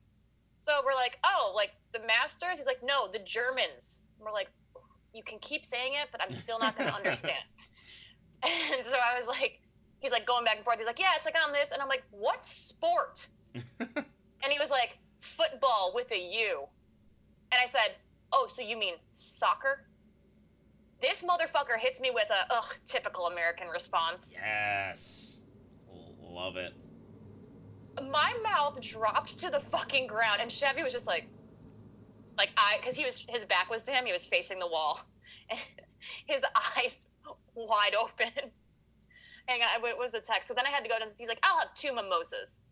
So 0.57 0.81
we're 0.86 0.95
like, 0.95 1.19
"Oh, 1.25 1.51
like 1.53 1.71
the 1.91 1.99
Masters?" 1.99 2.57
He's 2.57 2.65
like, 2.65 2.81
"No, 2.81 3.09
the 3.11 3.19
Germans." 3.19 4.05
And 4.17 4.25
we're 4.25 4.31
like, 4.31 4.47
"You 5.11 5.23
can 5.23 5.39
keep 5.39 5.65
saying 5.65 5.95
it, 5.95 6.07
but 6.09 6.21
I'm 6.21 6.29
still 6.29 6.57
not 6.57 6.77
going 6.77 6.89
to 6.89 6.95
understand." 6.95 7.43
and 8.43 8.88
so 8.88 8.97
I 8.97 9.19
was 9.19 9.27
like, 9.27 9.59
he's 9.99 10.13
like 10.13 10.25
going 10.25 10.45
back 10.45 10.55
and 10.55 10.63
forth. 10.63 10.77
He's 10.77 10.88
like, 10.88 10.99
"Yeah, 10.99 11.11
it's 11.17 11.25
like 11.25 11.36
on 11.45 11.51
this," 11.51 11.71
and 11.73 11.81
I'm 11.81 11.89
like, 11.89 12.05
"What 12.11 12.45
sport?" 12.45 13.27
and 13.53 14.49
he 14.49 14.57
was 14.57 14.71
like, 14.71 14.99
"Football 15.19 15.91
with 15.93 16.09
a 16.13 16.17
U. 16.17 16.65
And 17.51 17.61
I 17.61 17.65
said, 17.65 17.97
"Oh, 18.31 18.47
so 18.47 18.61
you 18.61 18.77
mean 18.77 18.95
soccer?" 19.11 19.86
This 21.01 21.23
motherfucker 21.23 21.77
hits 21.77 21.99
me 21.99 22.09
with 22.09 22.29
a 22.29 22.45
ugh, 22.55 22.73
typical 22.86 23.27
American 23.27 23.67
response. 23.67 24.31
Yes. 24.34 25.41
Love 26.34 26.57
it. 26.57 26.71
My 28.01 28.31
mouth 28.51 28.81
dropped 28.81 29.39
to 29.39 29.51
the 29.51 29.59
fucking 29.59 30.07
ground, 30.07 30.41
and 30.41 30.51
Chevy 30.51 30.81
was 30.81 30.91
just 30.91 31.05
like, 31.05 31.25
like 32.39 32.49
I, 32.57 32.77
because 32.79 32.97
he 32.97 33.05
was 33.05 33.23
his 33.29 33.45
back 33.45 33.69
was 33.69 33.84
to 33.84 33.91
him, 33.91 34.05
he 34.05 34.11
was 34.11 34.25
facing 34.25 34.57
the 34.57 34.67
wall, 34.67 34.99
and 35.51 35.59
his 36.27 36.43
eyes 36.75 37.05
wide 37.55 37.93
open. 37.93 38.31
Hang 39.47 39.61
on, 39.61 39.81
what 39.84 39.99
was 39.99 40.11
the 40.11 40.21
text? 40.21 40.47
So 40.47 40.55
then 40.55 40.65
I 40.65 40.71
had 40.71 40.84
to 40.84 40.89
go 40.89 40.97
to. 40.97 41.05
He's 41.15 41.27
like, 41.27 41.39
"I'll 41.43 41.59
have 41.59 41.73
two 41.75 41.93
mimosas," 41.93 42.63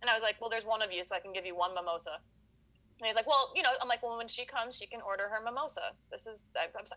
and 0.00 0.08
I 0.08 0.14
was 0.14 0.22
like, 0.22 0.36
"Well, 0.40 0.48
there's 0.48 0.64
one 0.64 0.80
of 0.80 0.90
you, 0.90 1.04
so 1.04 1.14
I 1.14 1.20
can 1.20 1.34
give 1.34 1.44
you 1.44 1.54
one 1.54 1.74
mimosa." 1.74 2.16
And 3.00 3.06
he's 3.06 3.16
like, 3.16 3.26
"Well, 3.26 3.52
you 3.54 3.62
know," 3.62 3.72
I'm 3.82 3.88
like, 3.88 4.02
"Well, 4.02 4.16
when 4.16 4.28
she 4.28 4.46
comes, 4.46 4.76
she 4.76 4.86
can 4.86 5.02
order 5.02 5.28
her 5.28 5.44
mimosa. 5.44 5.92
This 6.10 6.26
is 6.26 6.46
I, 6.56 6.66
I'm 6.78 6.86
so- 6.86 6.96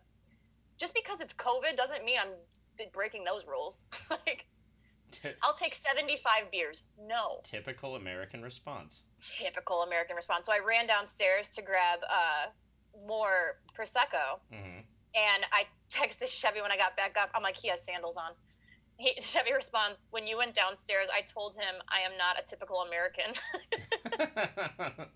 just 0.80 0.96
because 0.96 1.20
it's 1.20 1.34
COVID 1.34 1.76
doesn't 1.76 2.06
mean 2.06 2.18
I'm 2.22 2.88
breaking 2.94 3.26
those 3.26 3.44
rules. 3.46 3.88
like, 4.10 4.46
Ty- 5.22 5.36
I'll 5.44 5.54
take 5.54 5.76
75 5.76 6.52
beers. 6.52 6.84
No." 7.00 7.40
typical 7.44 7.96
American 7.96 8.42
response. 8.42 9.04
typical 9.20 9.84
American 9.84 10.16
response. 10.16 10.46
So 10.48 10.54
I 10.54 10.60
ran 10.66 10.88
downstairs 10.88 11.50
to 11.50 11.62
grab 11.62 12.00
uh, 12.10 12.48
more 13.08 13.58
prosecco, 13.78 14.40
hmm 14.52 14.80
and 15.16 15.44
I 15.52 15.66
texted 15.92 16.28
Chevy 16.28 16.62
when 16.62 16.72
I 16.72 16.78
got 16.78 16.98
back 16.98 17.16
up. 17.22 17.30
I'm 17.36 17.44
like, 17.44 17.56
he 17.56 17.68
has 17.70 17.86
sandals 17.86 18.18
on. 18.18 18.32
He, 18.98 19.14
Chevy 19.22 19.54
responds, 19.54 20.02
"When 20.12 20.26
you 20.28 20.38
went 20.38 20.54
downstairs, 20.56 21.08
I 21.14 21.22
told 21.22 21.56
him 21.56 21.76
I 21.90 22.00
am 22.00 22.18
not 22.18 22.40
a 22.40 22.44
typical 22.44 22.82
American." 22.82 23.34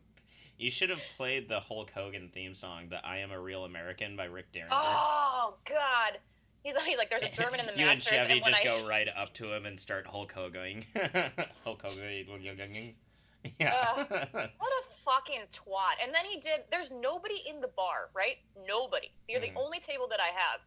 you 0.57 0.69
should 0.71 0.89
have 0.89 1.01
played 1.17 1.49
the 1.49 1.59
Hulk 1.59 1.91
Hogan 1.91 2.29
theme 2.33 2.53
song, 2.53 2.89
the 2.89 3.03
"I 3.05 3.17
Am 3.17 3.31
a 3.31 3.39
Real 3.39 3.65
American" 3.65 4.15
by 4.15 4.25
Rick 4.25 4.51
Derringer. 4.51 4.75
oh 4.75 5.55
God, 5.65 6.19
he's 6.67 6.75
like, 6.75 6.83
he's 6.85 6.97
like, 6.97 7.09
there's 7.09 7.23
a 7.23 7.29
German 7.41 7.59
in 7.61 7.65
the 7.65 7.71
you 7.73 7.87
and 7.87 7.97
Masters, 7.97 8.13
Chevy 8.27 8.41
when 8.41 8.51
just 8.53 8.61
I 8.65 8.81
go 8.81 8.87
right 8.87 9.07
up 9.15 9.33
to 9.35 9.53
him 9.53 9.65
and 9.65 9.79
start 9.79 10.05
Hulk 10.05 10.31
Hogan. 10.33 10.83
Hulk 11.63 11.81
Hogan. 11.81 12.93
Yeah. 13.59 13.95
what 14.09 14.73
a 14.73 14.83
fucking 15.05 15.43
twat. 15.53 16.03
And 16.03 16.13
then 16.13 16.25
he 16.25 16.37
did. 16.41 16.61
There's 16.69 16.91
nobody 16.91 17.35
in 17.47 17.61
the 17.61 17.69
bar, 17.69 18.09
right? 18.13 18.37
Nobody. 18.67 19.09
You're 19.29 19.39
Mhm. 19.39 19.53
the 19.53 19.59
only 19.59 19.79
table 19.79 20.05
that 20.09 20.19
I 20.19 20.27
have, 20.37 20.59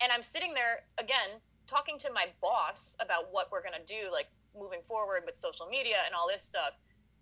and 0.00 0.10
I'm 0.10 0.22
sitting 0.22 0.54
there 0.54 0.84
again 0.96 1.42
talking 1.66 1.98
to 1.98 2.10
my 2.12 2.26
boss 2.40 2.96
about 3.00 3.30
what 3.32 3.50
we're 3.52 3.62
gonna 3.62 3.84
do, 3.84 4.08
like 4.10 4.28
moving 4.58 4.80
forward 4.82 5.24
with 5.26 5.36
social 5.36 5.66
media 5.66 5.96
and 6.06 6.14
all 6.14 6.26
this 6.26 6.40
stuff. 6.42 6.72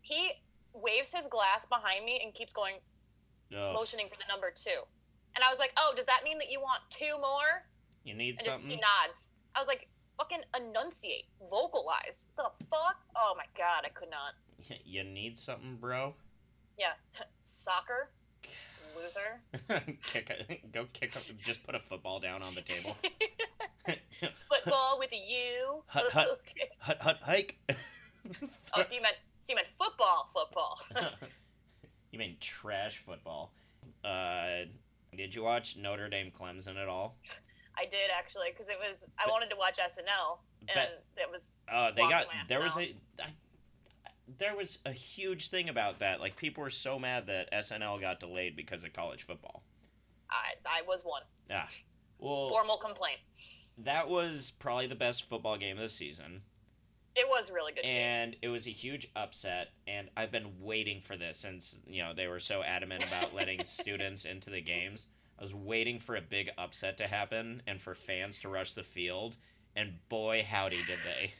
He 0.02 0.30
waves 0.74 1.10
his 1.12 1.26
glass 1.26 1.66
behind 1.66 2.04
me 2.04 2.20
and 2.22 2.32
keeps 2.32 2.52
going, 2.52 2.76
motioning 3.50 4.08
for 4.08 4.16
the 4.16 4.26
number 4.28 4.52
two. 4.54 4.82
And 5.34 5.42
I 5.42 5.50
was 5.50 5.58
like, 5.58 5.72
"Oh, 5.76 5.92
does 5.96 6.06
that 6.06 6.22
mean 6.22 6.38
that 6.38 6.50
you 6.52 6.60
want 6.60 6.82
two 6.90 7.18
more?" 7.18 7.66
You 8.05 8.14
need 8.14 8.30
And 8.30 8.38
just 8.38 8.50
something. 8.50 8.70
he 8.70 8.76
nods. 8.76 9.30
I 9.55 9.59
was 9.61 9.68
like, 9.68 9.88
"Fucking 10.18 10.40
enunciate, 10.57 11.24
vocalize." 11.50 12.26
The 12.36 12.44
fuck? 12.70 12.96
Oh 13.16 13.34
my 13.36 13.44
god, 13.57 13.84
I 13.84 13.88
could 13.90 14.11
not. 14.11 14.34
You 14.84 15.05
need 15.05 15.36
something, 15.38 15.76
bro. 15.80 16.14
Yeah, 16.78 16.92
soccer. 17.40 18.11
loser. 18.96 19.40
kick 20.02 20.30
a, 20.30 20.61
go 20.72 20.86
kick. 20.92 21.14
A, 21.16 21.32
just 21.34 21.64
put 21.64 21.74
a 21.74 21.80
football 21.80 22.20
down 22.20 22.42
on 22.42 22.55
the 22.55 22.62
table. 22.62 22.96
Football 24.48 24.96
with 24.98 25.12
a 25.12 25.16
U. 25.16 25.82
Hut, 25.86 26.11
hut. 26.12 26.40
Hut 26.78 26.98
hut 27.02 27.18
hike. 27.22 27.59
Oh, 27.68 28.82
so 28.82 28.94
you 28.94 29.02
meant 29.02 29.16
so 29.42 29.50
you 29.52 29.57
meant 29.57 29.68
football, 29.78 30.30
football. 30.32 30.80
you 32.11 32.18
mean 32.18 32.36
trash 32.40 32.98
football? 33.05 33.52
Uh, 34.02 34.64
did 35.14 35.34
you 35.34 35.42
watch 35.42 35.76
Notre 35.76 36.09
Dame 36.09 36.30
Clemson 36.30 36.80
at 36.80 36.88
all? 36.88 37.18
I 37.78 37.84
did 37.86 38.10
actually 38.16 38.48
because 38.52 38.68
it 38.68 38.76
was 38.78 38.98
I 39.18 39.28
wanted 39.30 39.50
to 39.50 39.56
watch 39.56 39.78
SNL 39.78 40.38
and 40.68 40.74
Bet- 40.74 41.04
it 41.16 41.30
was 41.30 41.52
Uh, 41.70 41.90
they 41.90 42.02
got 42.08 42.26
there 42.48 42.60
was 42.60 42.76
now. 42.76 42.82
a 42.82 42.94
I, 43.22 43.26
there 44.38 44.56
was 44.56 44.78
a 44.86 44.92
huge 44.92 45.48
thing 45.48 45.68
about 45.68 45.98
that. 45.98 46.20
Like 46.20 46.36
people 46.36 46.62
were 46.62 46.70
so 46.70 46.98
mad 46.98 47.26
that 47.26 47.52
SNL 47.52 48.00
got 48.00 48.20
delayed 48.20 48.56
because 48.56 48.84
of 48.84 48.92
college 48.92 49.24
football. 49.24 49.62
I 50.30 50.54
I 50.66 50.82
was 50.86 51.02
one 51.04 51.22
Yeah. 51.50 51.66
Well, 52.18 52.48
formal 52.48 52.78
complaint. 52.78 53.18
that 53.78 54.08
was 54.08 54.52
probably 54.52 54.86
the 54.86 54.94
best 54.94 55.28
football 55.28 55.56
game 55.56 55.76
of 55.76 55.82
the 55.82 55.88
season. 55.88 56.42
It 57.16 57.28
was 57.28 57.50
a 57.50 57.52
really 57.52 57.72
good. 57.72 57.82
game. 57.82 57.96
and 57.96 58.36
it 58.42 58.48
was 58.48 58.66
a 58.66 58.70
huge 58.70 59.08
upset 59.14 59.68
and 59.86 60.08
i've 60.16 60.32
been 60.32 60.50
waiting 60.60 61.00
for 61.00 61.16
this 61.16 61.36
since 61.38 61.78
you 61.86 62.02
know 62.02 62.12
they 62.12 62.26
were 62.26 62.40
so 62.40 62.62
adamant 62.64 63.06
about 63.06 63.32
letting 63.32 63.62
students 63.64 64.24
into 64.24 64.50
the 64.50 64.60
games 64.60 65.06
i 65.39 65.43
was 65.43 65.55
waiting 65.55 65.99
for 65.99 66.16
a 66.16 66.20
big 66.20 66.51
upset 66.59 66.97
to 66.99 67.07
happen 67.07 67.62
and 67.66 67.80
for 67.80 67.95
fans 67.95 68.39
to 68.39 68.49
rush 68.49 68.72
the 68.74 68.82
field 68.82 69.35
and 69.76 69.93
boy 70.09 70.45
howdy 70.49 70.82
did 70.87 70.99
they 71.05 71.32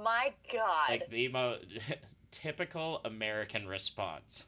My 0.00 0.32
God. 0.52 0.88
like 0.90 1.10
the 1.10 1.28
mo- 1.28 1.58
typical 2.30 3.00
american 3.04 3.66
response 3.66 4.46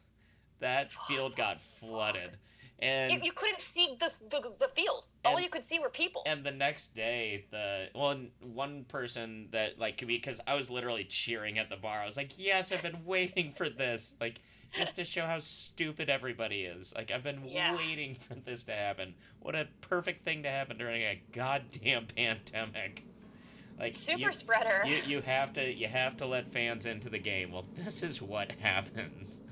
that 0.60 0.90
oh 0.98 1.04
field 1.08 1.36
got 1.36 1.60
flooded 1.60 2.30
and 2.82 3.12
you, 3.12 3.20
you 3.24 3.32
couldn't 3.32 3.60
see 3.60 3.94
the, 4.00 4.10
the 4.30 4.40
the 4.58 4.68
field. 4.74 5.04
All 5.22 5.38
you 5.38 5.50
could 5.50 5.62
see 5.62 5.78
were 5.78 5.90
people. 5.90 6.22
and 6.24 6.42
the 6.44 6.50
next 6.50 6.94
day 6.94 7.44
the 7.50 7.88
well 7.94 8.16
one 8.40 8.84
person 8.84 9.48
that 9.52 9.78
like 9.78 10.02
because 10.06 10.40
i 10.46 10.54
was 10.54 10.70
literally 10.70 11.04
cheering 11.04 11.58
at 11.58 11.68
the 11.68 11.76
bar 11.76 12.00
i 12.00 12.06
was 12.06 12.16
like 12.16 12.32
yes 12.38 12.72
i've 12.72 12.82
been 12.82 13.04
waiting 13.04 13.52
for 13.52 13.68
this 13.68 14.14
like 14.20 14.40
just 14.72 14.96
to 14.96 15.04
show 15.04 15.26
how 15.26 15.38
stupid 15.38 16.08
everybody 16.08 16.62
is. 16.62 16.94
Like 16.94 17.10
i've 17.10 17.22
been 17.22 17.42
Yeah. 17.46 17.76
waiting 17.76 18.14
for 18.14 18.34
this 18.34 18.62
to 18.64 18.72
happen. 18.72 19.14
What 19.40 19.54
a 19.54 19.68
perfect 19.80 20.24
thing 20.24 20.42
to 20.44 20.48
happen 20.50 20.78
during 20.78 21.02
a 21.02 21.20
goddamn 21.32 22.06
pandemic. 22.06 23.04
Like 23.78 23.94
Super 23.96 24.18
you, 24.20 24.32
spreader. 24.32 24.82
you, 24.86 24.96
you 25.06 25.20
have 25.22 25.52
to 25.54 25.72
you 25.72 25.88
have 25.88 26.16
to 26.18 26.26
let 26.26 26.46
fans 26.46 26.86
into 26.86 27.08
the 27.08 27.18
game. 27.18 27.50
Well 27.52 27.64
this 27.76 28.02
is 28.02 28.20
what 28.22 28.52
happens. 28.60 29.42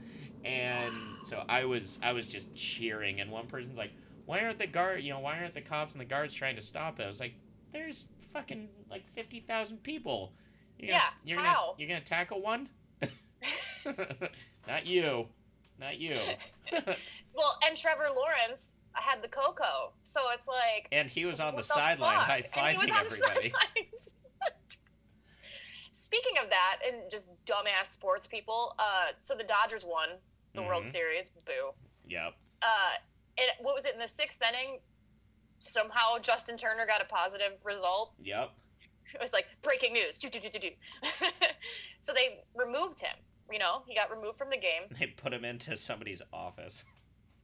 And 0.45 0.95
so 1.23 1.43
i 1.49 1.64
was 1.64 1.99
i 2.03 2.12
was 2.12 2.27
just 2.27 2.55
cheering 2.55 3.21
and 3.21 3.31
one 3.31 3.47
person's 3.47 3.77
like 3.79 3.93
why 4.27 4.41
aren't 4.41 4.59
the 4.59 4.66
guard 4.66 5.03
you 5.03 5.11
know 5.12 5.19
why 5.21 5.39
aren't 5.39 5.55
the 5.55 5.61
cops 5.61 5.93
and 5.93 6.01
the 6.01 6.05
guards 6.05 6.33
trying 6.35 6.57
to 6.57 6.62
stop 6.62 7.01
it? 7.01 7.05
I 7.05 7.09
was 7.09 7.21
like 7.21 7.35
there's 7.73 8.09
fucking 8.33 8.69
like 8.91 9.07
50,000 9.09 9.83
people. 9.83 10.33
You're 10.79 10.89
gonna, 10.95 11.01
Yeah, 11.03 11.09
you're 11.25 11.37
gonna 11.39 11.49
how? 11.49 11.75
you're 11.79 11.89
gonna 11.89 12.01
tackle 12.03 12.41
one 12.41 12.69
not 14.69 14.87
you 14.87 15.27
not 15.81 15.99
you 15.99 16.19
well, 17.35 17.59
and 17.66 17.77
Trevor 17.77 18.09
Lawrence 18.14 18.75
had 18.95 19.23
the 19.23 19.29
cocoa, 19.29 19.93
so 20.03 20.21
it's 20.35 20.47
like 20.49 20.89
and 20.93 21.09
he 21.09 21.25
was 21.25 21.41
on 21.41 21.53
the 21.55 21.59
what 21.59 21.64
sideline 21.66 22.16
high 22.19 22.45
And 22.57 22.79
he 22.79 22.79
was 22.79 22.87
fiving 22.87 22.95
the 22.95 23.01
everybody. 23.01 23.53
Speaking 25.93 26.33
of 26.43 26.49
that, 26.51 26.79
and 26.87 27.11
just 27.11 27.29
dumbass 27.45 27.87
sports 27.87 28.27
people, 28.27 28.75
uh, 28.79 29.12
so 29.21 29.35
the 29.35 29.45
Dodgers 29.45 29.85
won 29.85 30.11
the 30.55 30.62
World 30.62 30.85
Mhm. 30.85 30.91
Series. 30.91 31.31
Boo. 31.45 31.75
yep 32.07 32.35
Uh, 32.62 32.95
and 33.37 33.51
what 33.61 33.75
was 33.75 33.87
it 33.87 33.93
in 33.95 34.01
the 34.01 34.09
sixth 34.09 34.43
inning? 34.43 34.81
Somehow 35.59 36.19
Justin 36.19 36.57
Turner 36.57 36.87
got 36.87 37.01
a 37.01 37.05
positive 37.05 37.53
result. 37.62 38.14
yep 38.21 38.51
It 39.14 39.21
was 39.21 39.33
like 39.33 39.47
breaking 39.62 39.93
news. 39.93 40.19
So 42.01 42.14
they 42.14 42.43
removed 42.55 43.01
him. 43.01 43.16
You 43.51 43.59
know, 43.59 43.82
he 43.86 43.94
got 43.94 44.11
removed 44.14 44.38
from 44.38 44.51
the 44.51 44.57
game. 44.57 44.82
they 44.99 45.07
put 45.07 45.32
him 45.32 45.44
into 45.44 45.76
somebody's 45.76 46.22
office 46.32 46.84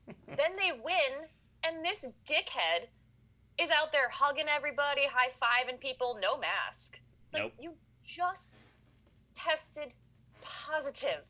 then 0.36 0.56
they 0.56 0.72
win, 0.72 1.28
and 1.64 1.84
this 1.84 2.08
dickhead 2.26 2.86
is 3.58 3.70
out 3.70 3.92
there 3.92 4.08
hugging 4.08 4.46
everybody, 4.48 5.02
high 5.10 5.30
fiving 5.30 5.78
people, 5.78 6.18
no 6.20 6.38
mask. 6.38 6.98
It's 7.26 7.34
like 7.34 7.52
you 7.58 7.72
just 8.04 8.66
tested 9.34 9.94
positive. 10.42 11.24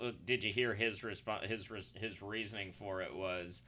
Well, 0.00 0.12
did 0.24 0.44
you 0.44 0.52
hear 0.52 0.74
his 0.74 1.02
response? 1.02 1.46
His 1.46 1.70
res- 1.70 1.92
his 1.96 2.22
reasoning 2.22 2.72
for 2.72 3.02
it 3.02 3.14
was 3.14 3.62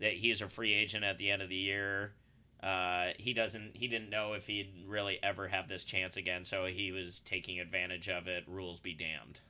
that 0.00 0.12
he's 0.14 0.42
a 0.42 0.48
free 0.48 0.74
agent 0.74 1.04
at 1.04 1.18
the 1.18 1.30
end 1.30 1.42
of 1.42 1.48
the 1.48 1.56
year. 1.56 2.14
Uh, 2.62 3.10
he 3.18 3.32
doesn't. 3.32 3.76
He 3.76 3.86
didn't 3.86 4.10
know 4.10 4.32
if 4.32 4.46
he'd 4.46 4.84
really 4.86 5.18
ever 5.22 5.46
have 5.48 5.68
this 5.68 5.84
chance 5.84 6.16
again, 6.16 6.44
so 6.44 6.66
he 6.66 6.90
was 6.90 7.20
taking 7.20 7.60
advantage 7.60 8.08
of 8.08 8.26
it. 8.26 8.44
Rules 8.48 8.80
be 8.80 8.94
damned. 8.94 9.40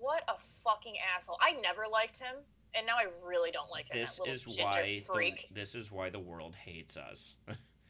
What 0.00 0.22
a 0.28 0.34
fucking 0.64 0.94
asshole! 1.14 1.38
I 1.40 1.52
never 1.60 1.84
liked 1.90 2.18
him, 2.18 2.36
and 2.74 2.86
now 2.86 2.96
I 2.96 3.06
really 3.26 3.50
don't 3.50 3.70
like 3.70 3.86
him. 3.86 4.00
This 4.00 4.20
is 4.26 4.46
why 4.46 5.00
the, 5.08 5.34
this 5.52 5.74
is 5.74 5.90
why 5.90 6.10
the 6.10 6.18
world 6.18 6.54
hates 6.54 6.96
us 6.96 7.36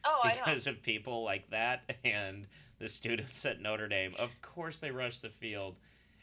oh, 0.06 0.20
I 0.22 0.28
know. 0.34 0.40
because 0.44 0.66
of 0.66 0.82
people 0.82 1.24
like 1.24 1.48
that 1.50 1.96
and 2.04 2.46
the 2.78 2.88
students 2.88 3.44
at 3.44 3.60
Notre 3.60 3.88
Dame. 3.88 4.14
Of 4.18 4.40
course, 4.40 4.78
they 4.78 4.90
rushed 4.90 5.22
the 5.22 5.28
field, 5.28 5.76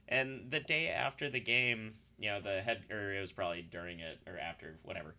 and 0.07 0.47
the 0.49 0.59
day 0.59 0.89
after 0.89 1.29
the 1.29 1.39
game, 1.39 1.95
you 2.17 2.29
know, 2.29 2.41
the 2.41 2.61
head 2.61 2.83
or 2.89 3.13
it 3.13 3.21
was 3.21 3.31
probably 3.31 3.61
during 3.61 3.99
it 3.99 4.19
or 4.27 4.37
after, 4.37 4.77
whatever. 4.83 5.15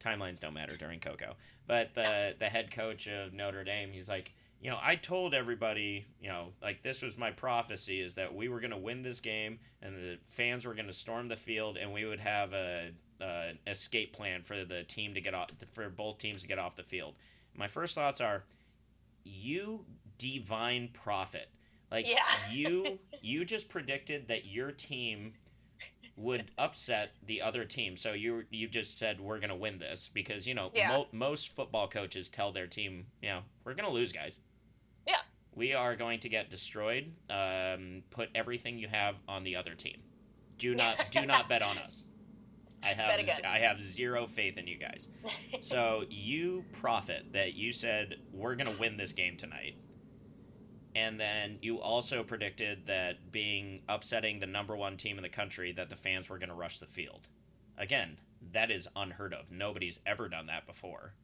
Timelines 0.00 0.40
don't 0.40 0.54
matter 0.54 0.76
during 0.76 0.98
Coco, 0.98 1.36
but 1.66 1.94
the 1.94 2.34
the 2.38 2.46
head 2.46 2.72
coach 2.72 3.06
of 3.06 3.32
Notre 3.32 3.62
Dame, 3.62 3.90
he's 3.92 4.08
like, 4.08 4.34
you 4.62 4.70
know, 4.70 4.78
I 4.80 4.94
told 4.94 5.34
everybody, 5.34 6.06
you 6.20 6.28
know, 6.28 6.48
like 6.62 6.82
this 6.82 7.02
was 7.02 7.18
my 7.18 7.32
prophecy 7.32 8.00
is 8.00 8.14
that 8.14 8.32
we 8.32 8.48
were 8.48 8.60
going 8.60 8.70
to 8.70 8.76
win 8.76 9.02
this 9.02 9.18
game 9.18 9.58
and 9.82 9.96
the 9.96 10.18
fans 10.28 10.64
were 10.64 10.74
going 10.74 10.86
to 10.86 10.92
storm 10.92 11.26
the 11.26 11.36
field 11.36 11.76
and 11.76 11.92
we 11.92 12.04
would 12.04 12.20
have 12.20 12.52
a, 12.52 12.92
a 13.20 13.52
escape 13.66 14.12
plan 14.12 14.42
for 14.42 14.64
the 14.64 14.84
team 14.84 15.14
to 15.14 15.20
get 15.20 15.34
off 15.34 15.50
for 15.72 15.88
both 15.90 16.18
teams 16.18 16.42
to 16.42 16.48
get 16.48 16.60
off 16.60 16.76
the 16.76 16.84
field. 16.84 17.14
My 17.56 17.66
first 17.66 17.96
thoughts 17.96 18.20
are, 18.20 18.44
you 19.24 19.84
divine 20.18 20.90
prophet, 20.92 21.48
like 21.90 22.08
Yeah. 22.08 22.16
you 22.52 23.00
you 23.20 23.44
just 23.44 23.68
predicted 23.68 24.28
that 24.28 24.46
your 24.46 24.70
team 24.70 25.32
would 26.16 26.44
upset 26.58 27.14
the 27.26 27.42
other 27.42 27.64
team. 27.64 27.96
So 27.96 28.12
you 28.12 28.44
you 28.50 28.68
just 28.68 28.96
said 28.96 29.20
we're 29.20 29.38
going 29.38 29.50
to 29.50 29.56
win 29.56 29.78
this 29.80 30.08
because 30.12 30.46
you 30.46 30.54
know 30.54 30.70
Yeah. 30.72 30.88
mo- 30.88 31.08
most 31.10 31.48
football 31.48 31.88
coaches 31.88 32.28
tell 32.28 32.52
their 32.52 32.68
team, 32.68 33.06
you 33.20 33.30
know, 33.30 33.40
we're 33.64 33.74
going 33.74 33.88
to 33.88 33.92
lose, 33.94 34.12
guys. 34.12 34.38
Yeah. 35.06 35.16
We 35.54 35.74
are 35.74 35.96
going 35.96 36.20
to 36.20 36.28
get 36.28 36.50
destroyed. 36.50 37.12
Um, 37.28 38.02
put 38.10 38.30
everything 38.34 38.78
you 38.78 38.88
have 38.88 39.16
on 39.28 39.44
the 39.44 39.56
other 39.56 39.74
team. 39.74 39.98
Do 40.58 40.74
not 40.74 41.06
do 41.10 41.26
not 41.26 41.48
bet 41.48 41.62
on 41.62 41.78
us. 41.78 42.04
I 42.82 42.88
have. 42.88 43.28
I 43.44 43.58
have 43.58 43.80
zero 43.80 44.26
faith 44.26 44.58
in 44.58 44.66
you 44.66 44.78
guys. 44.78 45.08
So 45.60 46.04
you 46.10 46.64
profit 46.72 47.32
that 47.32 47.54
you 47.54 47.72
said 47.72 48.16
we're 48.32 48.56
going 48.56 48.72
to 48.72 48.80
win 48.80 48.96
this 48.96 49.12
game 49.12 49.36
tonight. 49.36 49.76
And 50.94 51.18
then 51.18 51.58
you 51.62 51.80
also 51.80 52.22
predicted 52.22 52.86
that 52.86 53.32
being 53.32 53.80
upsetting 53.88 54.40
the 54.40 54.46
number 54.46 54.76
one 54.76 54.96
team 54.96 55.16
in 55.16 55.22
the 55.22 55.28
country 55.28 55.72
that 55.72 55.88
the 55.88 55.96
fans 55.96 56.28
were 56.28 56.38
going 56.38 56.50
to 56.50 56.54
rush 56.54 56.80
the 56.80 56.86
field. 56.86 57.28
Again, 57.78 58.18
that 58.52 58.70
is 58.70 58.88
unheard 58.94 59.32
of. 59.32 59.50
Nobody's 59.50 60.00
ever 60.04 60.28
done 60.28 60.46
that 60.46 60.66
before. 60.66 61.14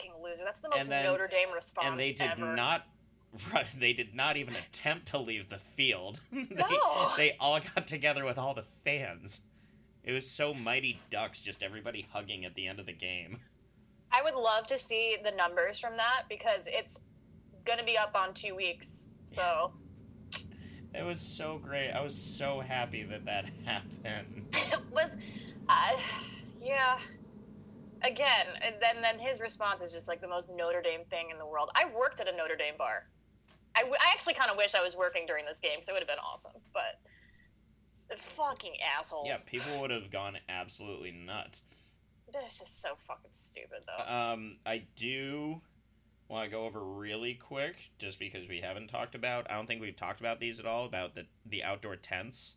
Fucking 0.00 0.22
loser! 0.22 0.42
That's 0.44 0.60
the 0.60 0.68
most 0.68 0.88
then- 0.88 1.04
Notre 1.04 1.26
Dame 1.28 1.52
response 1.54 1.86
and 1.88 1.98
they 1.98 2.12
did 2.12 2.30
ever. 2.32 2.54
not 2.54 2.86
they 3.78 3.92
did 3.92 4.14
not 4.14 4.36
even 4.36 4.54
attempt 4.56 5.06
to 5.06 5.18
leave 5.18 5.48
the 5.48 5.58
field. 5.58 6.20
they, 6.32 6.46
No. 6.54 7.10
they 7.16 7.36
all 7.38 7.60
got 7.74 7.86
together 7.86 8.24
with 8.24 8.38
all 8.38 8.54
the 8.54 8.64
fans. 8.84 9.42
It 10.02 10.12
was 10.12 10.28
so 10.28 10.52
mighty 10.54 10.98
ducks, 11.10 11.40
just 11.40 11.62
everybody 11.62 12.06
hugging 12.12 12.44
at 12.44 12.54
the 12.54 12.66
end 12.66 12.80
of 12.80 12.86
the 12.86 12.92
game. 12.92 13.38
I 14.12 14.22
would 14.22 14.34
love 14.34 14.66
to 14.68 14.78
see 14.78 15.16
the 15.22 15.30
numbers 15.32 15.78
from 15.78 15.96
that 15.96 16.22
because 16.28 16.66
it's 16.66 17.02
gonna 17.64 17.84
be 17.84 17.96
up 17.96 18.16
on 18.16 18.34
two 18.34 18.54
weeks. 18.56 19.06
So 19.26 19.72
It 20.94 21.04
was 21.04 21.20
so 21.20 21.58
great. 21.62 21.92
I 21.92 22.00
was 22.02 22.16
so 22.16 22.58
happy 22.58 23.04
that 23.04 23.24
that 23.26 23.44
happened. 23.64 24.46
it 24.52 24.80
was, 24.90 25.16
uh, 25.68 25.92
yeah. 26.60 26.98
Again, 28.02 28.46
and 28.62 28.76
then 28.80 29.02
then 29.02 29.18
his 29.18 29.40
response 29.40 29.82
is 29.82 29.92
just 29.92 30.08
like 30.08 30.20
the 30.20 30.28
most 30.28 30.48
Notre 30.50 30.82
Dame 30.82 31.04
thing 31.10 31.28
in 31.30 31.38
the 31.38 31.46
world. 31.46 31.70
I 31.74 31.84
worked 31.94 32.20
at 32.20 32.28
a 32.28 32.36
Notre 32.36 32.56
Dame 32.56 32.74
bar. 32.78 33.06
I, 33.76 33.80
w- 33.80 33.96
I 34.00 34.12
actually 34.12 34.34
kind 34.34 34.50
of 34.50 34.56
wish 34.56 34.74
I 34.74 34.82
was 34.82 34.96
working 34.96 35.26
during 35.26 35.44
this 35.44 35.60
game 35.60 35.72
because 35.76 35.88
it 35.88 35.92
would 35.92 36.00
have 36.02 36.08
been 36.08 36.18
awesome. 36.18 36.60
But 36.72 36.98
fucking 38.16 38.72
assholes. 38.98 39.26
Yeah, 39.26 39.36
people 39.46 39.80
would 39.80 39.90
have 39.90 40.10
gone 40.10 40.38
absolutely 40.48 41.12
nuts. 41.12 41.62
That's 42.32 42.58
just 42.58 42.80
so 42.82 42.90
fucking 43.06 43.30
stupid, 43.32 43.80
though. 43.86 44.12
Um, 44.12 44.56
I 44.64 44.84
do 44.96 45.60
want 46.28 46.44
to 46.44 46.50
go 46.50 46.64
over 46.64 46.82
really 46.82 47.34
quick, 47.34 47.76
just 47.98 48.18
because 48.18 48.48
we 48.48 48.60
haven't 48.60 48.88
talked 48.88 49.14
about. 49.14 49.50
I 49.50 49.54
don't 49.54 49.66
think 49.66 49.80
we've 49.80 49.96
talked 49.96 50.20
about 50.20 50.40
these 50.40 50.60
at 50.60 50.66
all 50.66 50.84
about 50.84 51.14
the 51.14 51.26
the 51.46 51.64
outdoor 51.64 51.96
tents. 51.96 52.54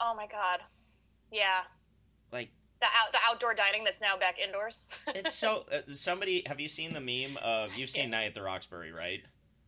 oh 0.00 0.14
my 0.16 0.26
god. 0.26 0.60
Yeah. 1.30 1.62
The 2.80 2.86
out 2.86 3.12
the 3.12 3.18
outdoor 3.28 3.54
dining 3.54 3.84
that's 3.84 4.00
now 4.00 4.16
back 4.16 4.38
indoors. 4.38 4.86
It's 5.14 5.34
so 5.34 5.64
uh, 5.72 5.78
somebody. 5.88 6.42
Have 6.46 6.60
you 6.60 6.68
seen 6.68 6.92
the 6.92 7.00
meme 7.00 7.38
of 7.42 7.74
you've 7.76 7.90
seen 7.90 8.10
Night 8.10 8.26
at 8.26 8.34
the 8.34 8.42
Roxbury, 8.42 8.92
right? 8.92 9.22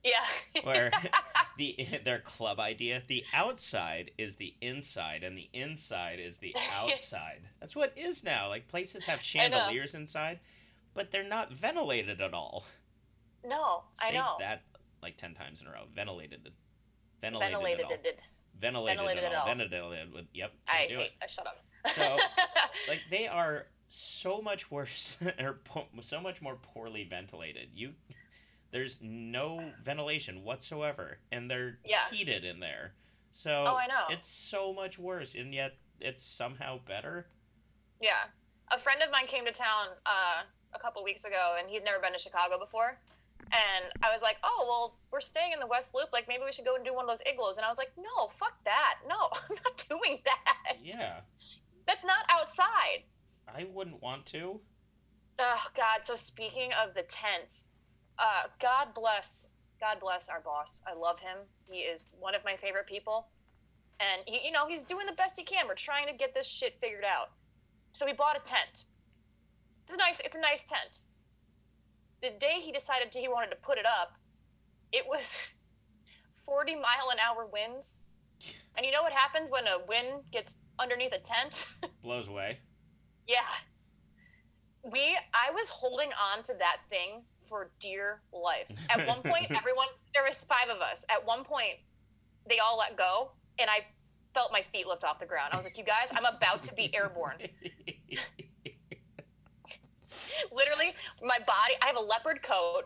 yeah. 0.04 0.62
Where 0.62 0.90
the 1.58 1.76
their 2.04 2.20
club 2.20 2.60
idea, 2.60 3.02
the 3.06 3.24
outside 3.34 4.10
is 4.18 4.36
the 4.36 4.54
inside, 4.60 5.22
and 5.24 5.36
the 5.36 5.48
inside 5.52 6.20
is 6.20 6.36
the 6.36 6.54
outside. 6.72 7.40
That's 7.60 7.74
what 7.76 7.92
is 7.96 8.22
now. 8.24 8.48
Like 8.48 8.68
places 8.68 9.04
have 9.04 9.22
chandeliers 9.22 9.94
inside, 9.94 10.40
but 10.94 11.10
they're 11.10 11.24
not 11.24 11.52
ventilated 11.52 12.20
at 12.20 12.34
all. 12.34 12.64
no, 13.44 13.82
I 14.02 14.12
know. 14.12 14.36
that 14.40 14.62
like 15.02 15.16
ten 15.16 15.34
times 15.34 15.60
in 15.62 15.66
a 15.66 15.70
row. 15.70 15.84
Ventilated. 15.94 16.48
Ventilated. 17.20 17.52
Ventilated 17.52 17.80
at 17.80 17.86
all. 17.86 17.92
it. 17.92 18.20
Ventilated, 18.60 18.98
Ventilated 18.98 19.24
it 19.24 19.34
all. 19.34 19.40
all. 19.40 19.46
Ventilated. 19.46 20.12
With, 20.12 20.26
yep. 20.34 20.52
I 20.68 20.72
hate. 20.72 20.90
it. 20.92 21.12
I 21.22 21.26
shut 21.26 21.46
up. 21.46 21.64
So, 21.92 22.16
like 22.88 23.00
they 23.10 23.26
are 23.28 23.66
so 23.88 24.40
much 24.42 24.70
worse 24.70 25.16
or 25.40 25.60
po- 25.64 25.86
so 26.00 26.20
much 26.20 26.42
more 26.42 26.56
poorly 26.56 27.04
ventilated. 27.04 27.68
You 27.74 27.92
there's 28.70 28.98
no 29.00 29.72
ventilation 29.82 30.44
whatsoever 30.44 31.18
and 31.32 31.50
they're 31.50 31.78
Yeah. 31.84 32.00
heated 32.10 32.44
in 32.44 32.60
there. 32.60 32.92
So 33.32 33.64
Oh, 33.66 33.76
I 33.76 33.86
know. 33.86 34.04
it's 34.10 34.28
so 34.28 34.72
much 34.74 34.98
worse 34.98 35.34
and 35.34 35.54
yet 35.54 35.76
it's 36.00 36.22
somehow 36.22 36.78
better. 36.86 37.26
Yeah. 38.00 38.24
A 38.70 38.78
friend 38.78 39.00
of 39.02 39.10
mine 39.10 39.26
came 39.26 39.46
to 39.46 39.52
town 39.52 39.86
uh, 40.04 40.42
a 40.74 40.78
couple 40.78 41.02
weeks 41.02 41.24
ago, 41.24 41.56
and 41.58 41.70
he's 41.70 41.82
never 41.82 41.98
been 41.98 42.12
to 42.12 42.18
Chicago 42.18 42.58
before. 42.58 42.98
And 43.50 43.84
I 44.02 44.12
was 44.12 44.20
like, 44.22 44.36
oh, 44.44 44.64
well, 44.68 44.98
we're 45.10 45.20
staying 45.20 45.52
in 45.52 45.58
the 45.58 45.66
West 45.66 45.94
Loop. 45.94 46.10
Like, 46.12 46.28
maybe 46.28 46.42
we 46.44 46.52
should 46.52 46.66
go 46.66 46.76
and 46.76 46.84
do 46.84 46.92
one 46.94 47.04
of 47.04 47.08
those 47.08 47.22
igloos. 47.26 47.56
And 47.56 47.64
I 47.64 47.68
was 47.70 47.78
like, 47.78 47.90
no, 47.96 48.28
fuck 48.28 48.62
that. 48.64 48.96
No, 49.08 49.16
I'm 49.32 49.56
not 49.64 49.84
doing 49.88 50.18
that. 50.26 50.76
Yeah. 50.84 51.20
That's 51.88 52.04
not 52.04 52.26
outside. 52.30 53.02
I 53.48 53.66
wouldn't 53.72 54.02
want 54.02 54.26
to. 54.26 54.60
Oh, 55.38 55.66
God. 55.74 56.00
So, 56.02 56.16
speaking 56.16 56.70
of 56.84 56.94
the 56.94 57.02
tents, 57.04 57.70
uh, 58.18 58.42
God 58.60 58.88
bless, 58.94 59.52
God 59.80 59.98
bless 59.98 60.28
our 60.28 60.40
boss. 60.40 60.82
I 60.86 60.92
love 60.92 61.18
him. 61.18 61.38
He 61.70 61.78
is 61.78 62.04
one 62.20 62.34
of 62.34 62.44
my 62.44 62.56
favorite 62.56 62.86
people. 62.86 63.28
And, 64.00 64.22
he, 64.26 64.46
you 64.46 64.52
know, 64.52 64.68
he's 64.68 64.82
doing 64.82 65.06
the 65.06 65.14
best 65.14 65.38
he 65.38 65.44
can. 65.44 65.66
We're 65.66 65.74
trying 65.74 66.06
to 66.08 66.12
get 66.12 66.34
this 66.34 66.46
shit 66.46 66.74
figured 66.78 67.04
out. 67.04 67.30
So, 67.94 68.04
we 68.04 68.12
bought 68.12 68.36
a 68.36 68.40
tent. 68.40 68.84
It's 69.84 69.94
a 69.94 69.98
nice, 69.98 70.20
it's 70.22 70.36
a 70.36 70.40
nice 70.40 70.68
tent. 70.68 71.00
The 72.20 72.38
day 72.38 72.60
he 72.60 72.70
decided 72.70 73.14
he 73.14 73.28
wanted 73.28 73.50
to 73.50 73.56
put 73.56 73.78
it 73.78 73.86
up, 73.86 74.12
it 74.92 75.04
was 75.08 75.56
40 76.44 76.74
mile 76.74 77.08
an 77.12 77.18
hour 77.18 77.46
winds. 77.50 78.00
And 78.76 78.84
you 78.84 78.92
know 78.92 79.02
what 79.02 79.12
happens 79.12 79.50
when 79.50 79.66
a 79.66 79.86
wind 79.88 80.22
gets 80.30 80.58
underneath 80.78 81.12
a 81.12 81.18
tent? 81.18 81.66
Blows 82.02 82.28
away. 82.28 82.58
Yeah. 83.26 83.38
We 84.84 85.18
I 85.34 85.50
was 85.52 85.68
holding 85.68 86.10
on 86.32 86.42
to 86.44 86.54
that 86.54 86.78
thing 86.88 87.22
for 87.44 87.70
dear 87.80 88.20
life. 88.32 88.66
At 88.90 89.06
one 89.06 89.22
point 89.22 89.46
everyone 89.50 89.88
there 90.14 90.24
was 90.26 90.44
five 90.44 90.68
of 90.68 90.80
us. 90.80 91.04
At 91.10 91.26
one 91.26 91.44
point 91.44 91.78
they 92.48 92.58
all 92.58 92.78
let 92.78 92.96
go 92.96 93.32
and 93.58 93.68
I 93.70 93.80
felt 94.34 94.52
my 94.52 94.62
feet 94.62 94.86
lift 94.86 95.04
off 95.04 95.18
the 95.18 95.26
ground. 95.26 95.52
I 95.52 95.56
was 95.56 95.64
like, 95.66 95.76
"You 95.78 95.84
guys, 95.84 96.10
I'm 96.14 96.24
about 96.24 96.62
to 96.64 96.74
be 96.74 96.94
airborne." 96.94 97.38
Literally, 100.52 100.94
my 101.22 101.38
body, 101.38 101.74
I 101.82 101.86
have 101.86 101.96
a 101.96 102.00
leopard 102.00 102.42
coat. 102.42 102.84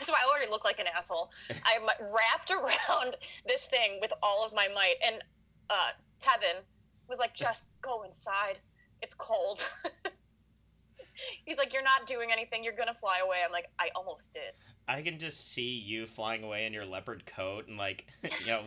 So 0.00 0.12
I 0.14 0.26
already 0.28 0.50
look 0.50 0.64
like 0.64 0.78
an 0.78 0.86
asshole. 0.86 1.30
I'm 1.50 1.82
wrapped 2.00 2.50
around 2.50 3.16
this 3.46 3.66
thing 3.66 3.98
with 4.00 4.12
all 4.22 4.44
of 4.44 4.54
my 4.54 4.68
might. 4.74 4.94
And 5.04 5.22
uh, 5.68 5.90
Tevin 6.20 6.62
was 7.08 7.18
like, 7.18 7.34
just 7.34 7.66
go 7.82 8.02
inside. 8.02 8.58
It's 9.02 9.14
cold. 9.14 9.68
He's 11.44 11.56
like, 11.56 11.72
you're 11.72 11.82
not 11.82 12.06
doing 12.06 12.30
anything. 12.32 12.62
You're 12.62 12.74
going 12.74 12.88
to 12.88 12.94
fly 12.94 13.20
away. 13.24 13.38
I'm 13.44 13.52
like, 13.52 13.68
I 13.78 13.88
almost 13.94 14.32
did. 14.32 14.52
I 14.88 15.02
can 15.02 15.18
just 15.18 15.52
see 15.52 15.78
you 15.78 16.06
flying 16.06 16.44
away 16.44 16.66
in 16.66 16.72
your 16.72 16.84
leopard 16.84 17.26
coat 17.26 17.68
and 17.68 17.76
like 17.76 18.06
you 18.22 18.46
know 18.46 18.62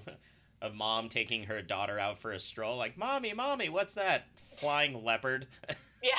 a 0.61 0.69
mom 0.69 1.07
taking 1.07 1.43
her 1.43 1.61
daughter 1.61 1.97
out 1.97 2.19
for 2.19 2.33
a 2.33 2.39
stroll 2.39 2.75
like 2.75 2.97
mommy 2.97 3.31
mommy 3.31 3.69
what's 3.69 3.93
that 3.93 4.25
flying 4.57 5.05
leopard 5.05 5.47
Yeah. 6.01 6.11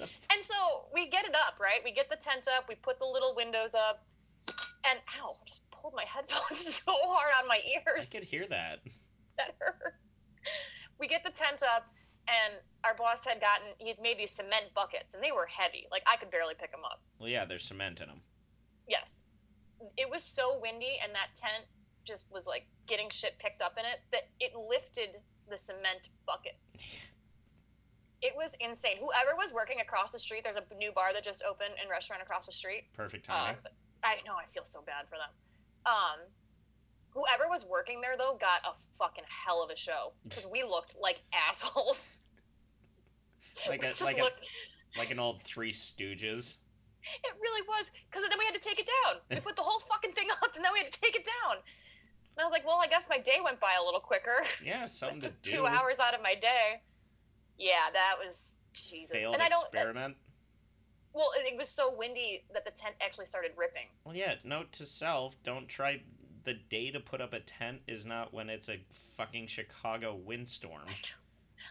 And 0.00 0.42
so 0.42 0.54
we 0.92 1.08
get 1.08 1.24
it 1.24 1.34
up, 1.34 1.60
right? 1.60 1.80
We 1.84 1.92
get 1.92 2.10
the 2.10 2.16
tent 2.16 2.48
up. 2.56 2.68
We 2.68 2.74
put 2.74 2.98
the 2.98 3.04
little 3.04 3.34
windows 3.36 3.74
up. 3.74 4.04
And 4.88 4.98
ow, 5.20 5.28
I 5.28 5.46
just 5.46 5.70
pulled 5.70 5.94
my 5.94 6.04
headphones 6.04 6.82
so 6.84 6.92
hard 6.92 7.32
on 7.40 7.46
my 7.46 7.60
ears. 7.86 8.10
I 8.12 8.18
could 8.18 8.26
hear 8.26 8.46
that. 8.46 8.80
that 9.38 9.54
hurt. 9.60 9.94
We 11.00 11.08
get 11.08 11.24
the 11.24 11.30
tent 11.30 11.62
up, 11.64 11.86
and 12.28 12.60
our 12.84 12.94
boss 12.94 13.24
had 13.24 13.40
gotten, 13.40 13.68
he 13.78 13.88
had 13.88 13.98
made 14.00 14.18
these 14.18 14.30
cement 14.30 14.66
buckets, 14.74 15.14
and 15.14 15.22
they 15.24 15.32
were 15.32 15.46
heavy. 15.46 15.86
Like, 15.90 16.02
I 16.06 16.16
could 16.16 16.30
barely 16.30 16.54
pick 16.54 16.70
them 16.70 16.82
up. 16.84 17.00
Well, 17.18 17.28
yeah, 17.28 17.44
there's 17.44 17.64
cement 17.64 18.00
in 18.00 18.06
them. 18.06 18.20
Yes. 18.86 19.20
It 19.96 20.08
was 20.08 20.22
so 20.22 20.60
windy, 20.62 20.98
and 21.02 21.12
that 21.12 21.34
tent 21.34 21.64
just 22.04 22.26
was 22.30 22.46
like 22.46 22.66
getting 22.86 23.10
shit 23.10 23.36
picked 23.40 23.62
up 23.62 23.74
in 23.78 23.84
it 23.84 23.98
that 24.12 24.28
it 24.38 24.52
lifted 24.54 25.16
the 25.50 25.56
cement 25.56 26.06
buckets. 26.26 26.84
It 28.22 28.34
was 28.36 28.54
insane. 28.60 28.98
Whoever 29.00 29.34
was 29.36 29.52
working 29.52 29.80
across 29.80 30.12
the 30.12 30.18
street, 30.20 30.44
there's 30.44 30.54
a 30.56 30.62
new 30.76 30.92
bar 30.92 31.12
that 31.12 31.24
just 31.24 31.42
opened 31.42 31.74
and 31.80 31.90
restaurant 31.90 32.22
across 32.22 32.46
the 32.46 32.52
street. 32.52 32.84
Perfect 32.94 33.28
Um, 33.28 33.34
timing. 33.36 33.56
I 34.04 34.18
know, 34.24 34.36
I 34.38 34.46
feel 34.46 34.64
so 34.64 34.80
bad 34.82 35.06
for 35.10 35.16
them. 35.18 35.30
Um, 35.86 36.20
whoever 37.12 37.44
was 37.48 37.64
working 37.64 38.00
there 38.00 38.16
though 38.16 38.36
got 38.40 38.60
a 38.64 38.72
fucking 38.96 39.24
hell 39.28 39.62
of 39.62 39.70
a 39.70 39.76
show 39.76 40.12
because 40.28 40.46
we 40.50 40.62
looked 40.62 40.96
like 41.00 41.20
assholes. 41.32 42.20
like 43.68 43.82
a, 43.82 44.04
like 44.04 44.18
looked- 44.18 44.40
a 44.40 44.98
like 44.98 45.10
an 45.10 45.18
old 45.18 45.42
Three 45.42 45.72
Stooges. 45.72 46.56
It 47.02 47.34
really 47.40 47.62
was 47.66 47.90
because 48.06 48.22
then 48.28 48.38
we 48.38 48.44
had 48.44 48.54
to 48.54 48.60
take 48.60 48.78
it 48.78 48.88
down. 49.04 49.16
We 49.30 49.40
put 49.44 49.56
the 49.56 49.62
whole 49.62 49.80
fucking 49.80 50.12
thing 50.12 50.28
up 50.30 50.54
and 50.54 50.64
then 50.64 50.72
we 50.72 50.80
had 50.80 50.92
to 50.92 51.00
take 51.00 51.16
it 51.16 51.24
down. 51.24 51.56
And 51.56 52.40
I 52.40 52.44
was 52.44 52.52
like, 52.52 52.66
well, 52.66 52.78
I 52.82 52.86
guess 52.86 53.08
my 53.10 53.18
day 53.18 53.38
went 53.42 53.60
by 53.60 53.72
a 53.80 53.84
little 53.84 54.00
quicker. 54.00 54.42
Yeah, 54.64 54.86
something 54.86 55.20
to 55.20 55.30
do. 55.42 55.50
two 55.50 55.66
hours 55.66 55.98
out 55.98 56.14
of 56.14 56.22
my 56.22 56.34
day. 56.34 56.80
Yeah, 57.58 57.90
that 57.92 58.16
was 58.24 58.56
Jesus. 58.72 59.12
Failed 59.12 59.34
and 59.34 59.42
I 59.42 59.48
don't. 59.48 59.64
Uh, 59.64 59.68
experiment. 59.72 60.16
Well, 61.12 61.28
it 61.36 61.58
was 61.58 61.68
so 61.68 61.94
windy 61.94 62.44
that 62.54 62.64
the 62.64 62.70
tent 62.70 62.94
actually 63.02 63.26
started 63.26 63.52
ripping. 63.56 63.88
Well, 64.04 64.16
yeah. 64.16 64.34
Note 64.44 64.72
to 64.72 64.86
self: 64.86 65.36
don't 65.42 65.68
try. 65.68 66.00
The 66.44 66.54
day 66.70 66.90
to 66.90 67.00
put 67.00 67.20
up 67.20 67.32
a 67.32 67.40
tent 67.40 67.80
is 67.86 68.04
not 68.04 68.34
when 68.34 68.48
it's 68.50 68.68
a 68.68 68.78
fucking 68.90 69.46
Chicago 69.46 70.14
windstorm. 70.16 70.86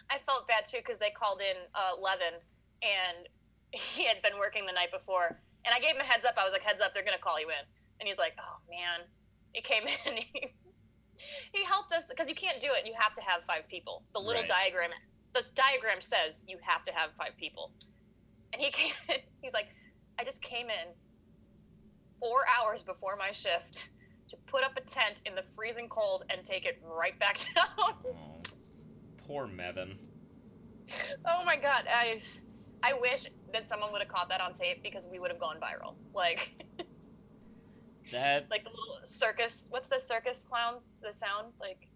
I 0.09 0.17
felt 0.25 0.47
bad 0.47 0.65
too 0.65 0.77
because 0.77 0.97
they 0.97 1.09
called 1.11 1.41
in 1.41 1.57
uh, 1.75 1.95
Tevin 1.99 2.39
and 2.81 3.27
he 3.71 4.05
had 4.05 4.21
been 4.21 4.37
working 4.39 4.65
the 4.65 4.71
night 4.71 4.91
before. 4.91 5.37
And 5.65 5.75
I 5.75 5.79
gave 5.79 5.95
him 5.95 6.01
a 6.01 6.03
heads 6.03 6.25
up. 6.25 6.35
I 6.37 6.43
was 6.43 6.53
like, 6.53 6.61
heads 6.63 6.81
up, 6.81 6.93
they're 6.93 7.03
going 7.03 7.17
to 7.17 7.21
call 7.21 7.39
you 7.39 7.47
in. 7.49 7.65
And 7.99 8.07
he's 8.07 8.17
like, 8.17 8.33
oh 8.39 8.57
man. 8.69 9.07
He 9.53 9.61
came 9.61 9.83
in 9.87 9.95
and 10.05 10.19
he, 10.19 10.47
he 11.53 11.63
helped 11.65 11.91
us 11.91 12.05
because 12.09 12.29
you 12.29 12.35
can't 12.35 12.59
do 12.61 12.67
it. 12.71 12.87
You 12.87 12.93
have 12.97 13.13
to 13.15 13.21
have 13.21 13.43
five 13.43 13.67
people. 13.69 14.03
The 14.13 14.19
little 14.19 14.41
Right. 14.43 14.47
diagram, 14.49 14.91
the 15.33 15.43
diagram 15.55 15.99
says 15.99 16.43
you 16.47 16.57
have 16.61 16.83
to 16.83 16.91
have 16.93 17.09
five 17.17 17.35
people. 17.37 17.73
And 18.53 18.61
he 18.61 18.71
came 18.71 18.93
in, 19.09 19.17
he's 19.41 19.53
like, 19.53 19.67
I 20.17 20.23
just 20.23 20.41
came 20.41 20.67
in 20.67 20.93
four 22.19 22.43
hours 22.57 22.83
before 22.83 23.15
my 23.17 23.31
shift 23.31 23.89
to 24.31 24.37
put 24.47 24.63
up 24.63 24.71
a 24.77 24.81
tent 24.81 25.21
in 25.25 25.35
the 25.35 25.43
freezing 25.55 25.87
cold 25.89 26.23
and 26.29 26.45
take 26.45 26.65
it 26.65 26.81
right 26.83 27.17
back 27.19 27.37
down. 27.55 27.65
Oh, 27.77 28.41
poor 29.27 29.47
Tevin. 29.47 29.95
Oh 31.27 31.43
my 31.45 31.55
god, 31.55 31.83
I 31.93 32.19
I 32.83 32.93
wish 32.99 33.25
that 33.53 33.67
someone 33.67 33.91
would 33.91 34.01
have 34.01 34.07
caught 34.07 34.29
that 34.29 34.41
on 34.41 34.53
tape 34.53 34.81
because 34.83 35.07
we 35.11 35.19
would 35.19 35.29
have 35.29 35.39
gone 35.39 35.57
viral. 35.57 35.93
Like 36.15 36.51
That 38.11 38.47
like 38.49 38.63
the 38.63 38.69
little 38.69 38.95
circus. 39.05 39.67
What's 39.69 39.87
the 39.87 39.99
circus 39.99 40.43
clown? 40.47 40.75
The 41.01 41.13
sound 41.13 41.53
like 41.59 41.87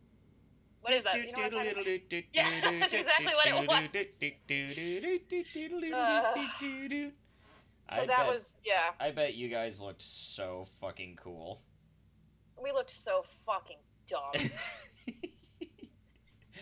what 0.82 0.94
is 0.94 1.04
that? 1.04 1.16
You 1.16 1.32
know 1.32 1.40
what 1.40 1.46
I'm 1.46 1.52
talking 1.52 1.72
about? 1.72 1.88
Yeah, 2.32 2.46
that's 2.80 2.94
exactly 2.94 3.34
what 3.34 3.48
it 3.48 3.68
was. 3.68 3.90
So 7.88 8.02
I 8.02 8.06
that 8.08 8.18
bet- 8.18 8.28
was 8.28 8.62
yeah. 8.66 8.94
I 9.00 9.12
bet 9.12 9.36
you 9.36 9.48
guys 9.48 9.80
looked 9.80 10.02
so 10.02 10.66
fucking 10.82 11.20
cool. 11.22 11.62
We 12.62 12.72
looked 12.72 12.92
so 12.92 13.24
fucking 13.46 13.78
dumb. 14.08 14.50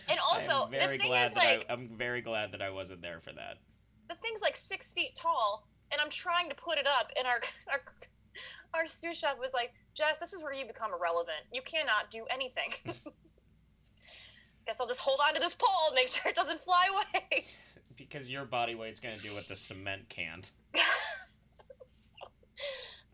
And 0.10 0.20
also, 0.20 0.66
I'm 0.66 0.72
very 0.72 0.98
the 0.98 1.04
thing 1.04 1.10
glad 1.12 1.28
is 1.28 1.34
that 1.36 1.44
like 1.44 1.66
I, 1.70 1.74
I'm 1.74 1.90
very 1.98 2.22
glad 2.22 2.52
that 2.52 2.62
I 2.62 2.70
wasn't 2.70 3.02
there 3.02 3.20
for 3.22 3.32
that. 3.34 3.58
the 4.10 4.16
thing's 4.16 4.42
like 4.42 4.56
six 4.58 4.92
feet 4.92 5.16
tall, 5.16 5.68
and 5.92 6.02
I'm 6.02 6.10
trying 6.10 6.50
to 6.50 6.56
put 6.56 6.78
it 6.78 6.88
up, 6.88 7.10
and 7.18 7.26
our 7.26 7.40
our 7.72 7.82
our 8.74 8.88
sous 8.88 9.18
chef 9.18 9.40
was 9.40 9.54
like, 9.54 9.74
"Jess, 9.94 10.18
this 10.18 10.34
is 10.34 10.44
where 10.44 10.54
you 10.54 10.66
become 10.66 10.92
irrelevant. 10.94 11.46
You 11.52 11.62
cannot 11.62 12.12
do 12.12 12.26
anything." 12.30 12.74
Guess 14.66 14.80
I'll 14.80 14.88
just 14.88 15.02
hold 15.02 15.20
on 15.26 15.34
to 15.36 15.40
this 15.42 15.56
pole 15.56 15.88
and 15.88 15.96
make 15.96 16.08
sure 16.08 16.30
it 16.30 16.36
doesn't 16.36 16.62
fly 16.64 16.88
away. 16.92 17.46
Because 17.98 18.30
your 18.30 18.46
body 18.46 18.76
weight's 18.76 19.00
gonna 19.00 19.18
do 19.18 19.34
what 19.34 19.48
the 19.48 19.56
cement 19.56 20.08
can't. 20.10 20.52
So, 21.86 22.28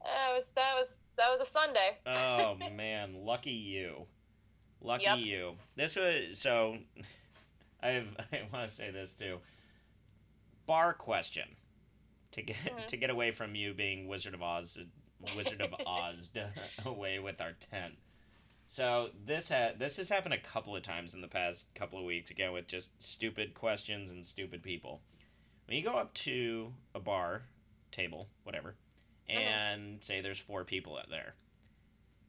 that 0.04 0.34
was 0.34 0.52
that 0.54 0.74
was 0.76 1.00
that 1.20 1.32
was 1.32 1.42
a 1.42 1.46
Sunday. 1.46 1.98
Oh 2.06 2.56
man, 2.76 3.14
lucky 3.24 3.52
you. 3.52 4.06
Lucky 4.82 5.04
Yep. 5.04 5.18
you. 5.20 5.56
This 5.76 5.96
was 5.96 6.38
so 6.40 6.78
I've 7.82 8.08
I 8.32 8.42
want 8.54 8.68
to 8.68 8.74
say 8.74 8.92
this 8.92 9.14
too. 9.14 9.40
Bar 10.66 10.94
question 10.94 11.48
to 12.32 12.42
get 12.42 12.56
Mhm. 12.58 12.88
to 12.88 12.98
get 12.98 13.10
away 13.10 13.32
from 13.32 13.56
you 13.56 13.74
being 13.74 14.08
Wizard 14.08 14.34
of 14.34 14.42
Oz, 14.44 14.78
Wizard 15.36 15.62
of 15.62 15.74
Oz 15.86 16.30
away 16.86 17.20
with 17.20 17.42
our 17.42 17.54
tent. 17.54 17.96
So 18.68 19.10
this 19.26 19.50
ha- 19.50 19.72
this 19.78 19.98
has 19.98 20.10
happened 20.10 20.36
a 20.36 20.40
couple 20.40 20.76
of 20.76 20.84
times 20.84 21.14
in 21.16 21.22
the 21.22 21.28
past 21.28 21.74
couple 21.74 21.98
of 22.00 22.06
weeks 22.06 22.30
again 22.30 22.52
with 22.54 22.68
just 22.68 22.92
stupid 23.02 23.54
questions 23.56 24.12
and 24.12 24.26
stupid 24.26 24.62
people. 24.62 25.02
When 25.66 25.76
you 25.78 25.84
go 25.84 25.94
up 25.98 26.14
to 26.16 26.74
a 26.96 27.00
bar 27.00 27.44
table, 27.92 28.30
whatever, 28.44 28.76
Uh-huh. 29.30 29.40
and 29.40 30.04
say 30.04 30.22
there's 30.22 30.40
four 30.40 30.64
people 30.64 30.98
out 30.98 31.10
there. 31.10 31.36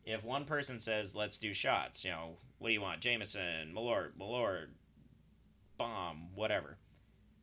If 0.04 0.24
one 0.24 0.44
person 0.44 0.80
says, 0.80 1.14
"Let's 1.14 1.38
do 1.38 1.52
shots," 1.52 2.04
you 2.04 2.10
know, 2.10 2.36
what 2.58 2.68
do 2.68 2.74
you 2.74 2.80
want? 2.80 3.00
Jameson, 3.00 3.72
Malort, 3.74 4.12
Malort, 4.18 4.68
Bomb, 5.76 6.34
whatever. 6.34 6.78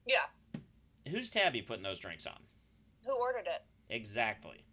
Yeah. 0.05 0.25
Who's 1.09 1.29
Tabby 1.29 1.61
putting 1.61 1.83
those 1.83 1.99
drinks 1.99 2.25
on? 2.27 2.39
Who 3.05 3.13
ordered 3.13 3.47
it? 3.47 3.63
Exactly. 3.89 4.63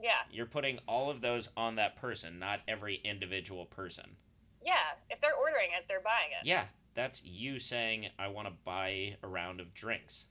Yeah. 0.00 0.22
You're 0.30 0.46
putting 0.46 0.78
all 0.86 1.10
of 1.10 1.20
those 1.20 1.48
on 1.56 1.74
that 1.76 1.96
person, 1.96 2.38
not 2.38 2.60
every 2.68 2.96
individual 3.04 3.66
person. 3.66 4.16
Yeah. 4.64 4.94
If 5.10 5.20
they're 5.20 5.34
ordering 5.34 5.70
it, 5.76 5.84
they're 5.88 6.00
buying 6.00 6.30
it. 6.40 6.46
Yeah, 6.46 6.64
that's 6.94 7.24
you 7.24 7.58
saying, 7.58 8.08
"I 8.18 8.28
want 8.28 8.48
to 8.48 8.54
buy 8.64 9.16
a 9.22 9.28
round 9.28 9.60
of 9.60 9.74
drinks." 9.74 10.26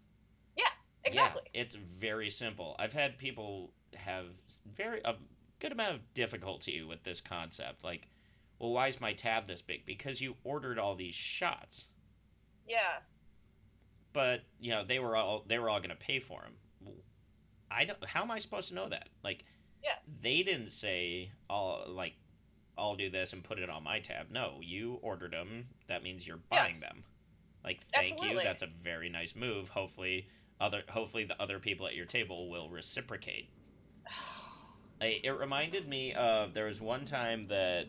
Yeah. 0.56 0.66
Exactly. 1.04 1.44
Yeah, 1.54 1.62
it's 1.62 1.76
very 1.76 2.30
simple. 2.30 2.76
I've 2.80 2.94
had 2.94 3.18
people 3.18 3.74
have 3.98 4.26
very 4.74 5.02
a 5.04 5.16
good 5.60 5.72
amount 5.72 5.96
of 5.96 6.14
difficulty 6.14 6.82
with 6.84 7.04
this 7.04 7.20
concept. 7.22 7.84
Like, 7.84 8.08
well, 8.60 8.72
why 8.72 8.88
is 8.88 9.02
my 9.02 9.14
tab 9.14 9.48
this 9.48 9.62
big? 9.62 9.86
Because 9.86 10.22
you 10.22 10.36
ordered 10.44 10.80
all 10.80 10.96
these 10.96 11.16
shots, 11.16 11.86
Yeah. 12.68 13.00
but 14.14 14.44
you 14.60 14.72
know 14.72 14.84
they 14.84 15.00
were 15.00 15.16
all 15.16 15.44
they 15.48 15.60
were 15.60 15.70
all 15.70 15.80
going 15.80 15.90
to 15.90 15.96
pay 15.96 16.20
for 16.20 16.42
them. 16.42 16.94
I 17.70 17.86
don't. 17.86 18.04
How 18.06 18.22
am 18.24 18.32
I 18.32 18.40
supposed 18.40 18.70
to 18.70 18.76
know 18.76 18.90
that? 18.90 19.10
Like, 19.24 19.44
Yeah. 19.84 19.98
they 20.22 20.42
didn't 20.44 20.70
say, 20.70 21.32
"I'll 21.50 21.86
like, 21.88 22.16
I'll 22.78 22.96
do 22.96 23.10
this 23.10 23.34
and 23.34 23.44
put 23.44 23.60
it 23.60 23.70
on 23.70 23.84
my 23.84 24.00
tab." 24.00 24.30
No, 24.32 24.60
you 24.62 24.94
ordered 25.02 25.34
them. 25.34 25.70
That 25.88 26.02
means 26.04 26.26
you're 26.26 26.38
Yeah. 26.52 26.64
buying 26.64 26.80
them. 26.80 27.04
Like, 27.64 27.84
thank 27.88 28.22
you. 28.24 28.36
That's 28.42 28.62
a 28.62 28.68
very 28.68 29.10
nice 29.10 29.36
move. 29.36 29.70
Hopefully, 29.70 30.30
other 30.60 30.84
hopefully 30.90 31.26
the 31.26 31.40
other 31.42 31.60
people 31.60 31.86
at 31.88 31.96
your 31.96 32.06
table 32.06 32.50
will 32.50 32.70
reciprocate. 32.70 33.50
I, 35.00 35.20
it 35.24 35.30
reminded 35.32 35.88
me 35.88 36.14
of 36.14 36.54
there 36.54 36.66
was 36.66 36.82
one 36.82 37.06
time 37.06 37.48
that 37.48 37.86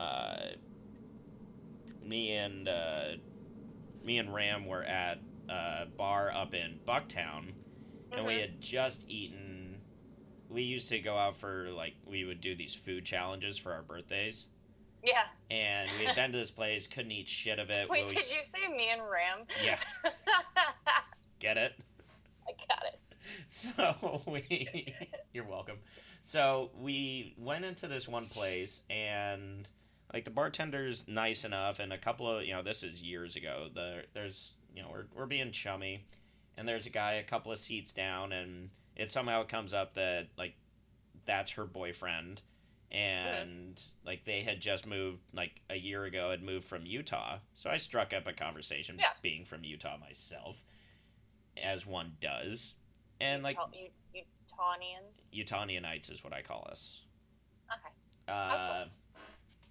uh, 0.00 0.36
me 2.04 2.32
and 2.34 2.68
uh, 2.68 3.04
me 4.04 4.18
and 4.18 4.34
Ram 4.34 4.66
were 4.66 4.82
at 4.82 5.20
a 5.48 5.86
bar 5.96 6.32
up 6.32 6.54
in 6.54 6.80
Bucktown, 6.86 7.52
and 8.10 8.26
we 8.26 8.34
Mhm. 8.34 8.40
had 8.40 8.60
just 8.60 9.04
eaten. 9.08 9.80
We 10.48 10.62
used 10.62 10.88
to 10.90 10.98
go 10.98 11.16
out 11.16 11.36
for 11.36 11.70
like 11.70 11.94
we 12.04 12.24
would 12.24 12.40
do 12.40 12.54
these 12.54 12.74
food 12.74 13.04
challenges 13.04 13.56
for 13.56 13.72
our 13.72 13.82
birthdays, 13.82 14.46
Yeah. 15.04 15.26
and 15.50 15.88
we 15.98 16.04
had 16.06 16.16
been 16.16 16.32
to 16.32 16.38
this 16.38 16.50
place, 16.50 16.86
couldn't 16.88 17.12
eat 17.12 17.28
shit 17.28 17.58
of 17.60 17.70
it. 17.70 17.88
Wait, 17.90 18.08
did 18.08 18.30
you 18.30 18.40
say 18.42 18.66
me 18.68 18.88
and 18.88 19.02
Ram? 19.02 19.46
Yeah. 19.64 19.78
Get 21.38 21.56
it? 21.56 21.74
I 22.48 22.52
got 22.68 22.84
it. 22.92 22.98
So 23.48 24.20
we, 24.26 24.94
you're 25.32 25.46
welcome. 25.46 25.74
So 26.22 26.70
we 26.78 27.34
went 27.36 27.64
into 27.64 27.86
this 27.88 28.06
one 28.08 28.26
place, 28.26 28.82
and 28.88 29.68
like 30.12 30.24
the 30.24 30.30
bartender's 30.30 31.06
nice 31.08 31.44
enough, 31.44 31.78
and 31.80 31.92
a 31.92 31.98
couple 31.98 32.28
of 32.30 32.44
you 32.44 32.52
know 32.52 32.62
this 32.62 32.82
is 32.82 33.02
years 33.02 33.36
ago. 33.36 33.68
The 33.74 34.04
there's 34.14 34.54
you 34.74 34.82
know 34.82 34.88
we're 34.90 35.06
we're 35.14 35.26
being 35.26 35.50
chummy, 35.52 36.04
and 36.56 36.66
there's 36.66 36.86
a 36.86 36.90
guy 36.90 37.14
a 37.14 37.22
couple 37.22 37.50
of 37.52 37.58
seats 37.58 37.90
down, 37.92 38.32
and 38.32 38.70
it 38.96 39.10
somehow 39.10 39.42
comes 39.44 39.74
up 39.74 39.94
that 39.94 40.28
like 40.38 40.54
that's 41.26 41.50
her 41.52 41.64
boyfriend, 41.64 42.40
and 42.90 43.80
like 44.06 44.24
they 44.24 44.42
had 44.42 44.60
just 44.60 44.86
moved 44.86 45.18
like 45.34 45.60
a 45.70 45.76
year 45.76 46.04
ago, 46.04 46.30
had 46.30 46.42
moved 46.42 46.64
from 46.66 46.86
Utah. 46.86 47.38
So 47.54 47.68
I 47.68 47.78
struck 47.78 48.12
up 48.12 48.26
a 48.26 48.32
conversation, 48.32 48.96
Yeah. 48.98 49.08
being 49.22 49.44
from 49.44 49.64
Utah 49.64 49.96
myself, 49.98 50.62
as 51.60 51.84
one 51.84 52.12
does, 52.20 52.74
and 53.20 53.42
like 53.42 53.56
Utahnians. 54.52 55.30
Utahnianites 55.32 56.10
is 56.10 56.22
what 56.24 56.32
I 56.32 56.42
call 56.42 56.66
us. 56.70 57.00
Okay. 57.70 57.92
Uh, 58.28 58.84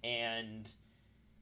and 0.04 0.68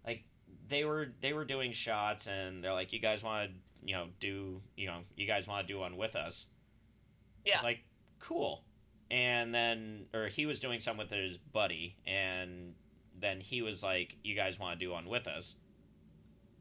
like 0.06 0.24
they 0.68 0.84
were 0.84 1.08
they 1.20 1.32
were 1.32 1.44
doing 1.44 1.72
shots, 1.72 2.26
and 2.26 2.62
they're 2.62 2.72
like, 2.72 2.92
"You 2.92 3.00
guys 3.00 3.22
want 3.22 3.50
to, 3.50 3.56
you 3.84 3.94
know, 3.94 4.06
do 4.20 4.60
you 4.76 4.86
know, 4.86 5.00
you 5.16 5.26
guys 5.26 5.46
want 5.46 5.66
to 5.66 5.72
do 5.72 5.78
one 5.78 5.96
with 5.96 6.16
us?" 6.16 6.46
Yeah. 7.44 7.54
It's 7.54 7.64
like 7.64 7.84
cool. 8.18 8.64
And 9.10 9.52
then, 9.52 10.06
or 10.14 10.26
he 10.28 10.46
was 10.46 10.60
doing 10.60 10.78
some 10.78 10.96
with 10.96 11.10
his 11.10 11.36
buddy, 11.36 11.96
and 12.06 12.74
then 13.18 13.40
he 13.40 13.62
was 13.62 13.82
like, 13.82 14.14
"You 14.22 14.36
guys 14.36 14.58
want 14.58 14.78
to 14.78 14.84
do 14.84 14.92
one 14.92 15.06
with 15.08 15.26
us?" 15.26 15.56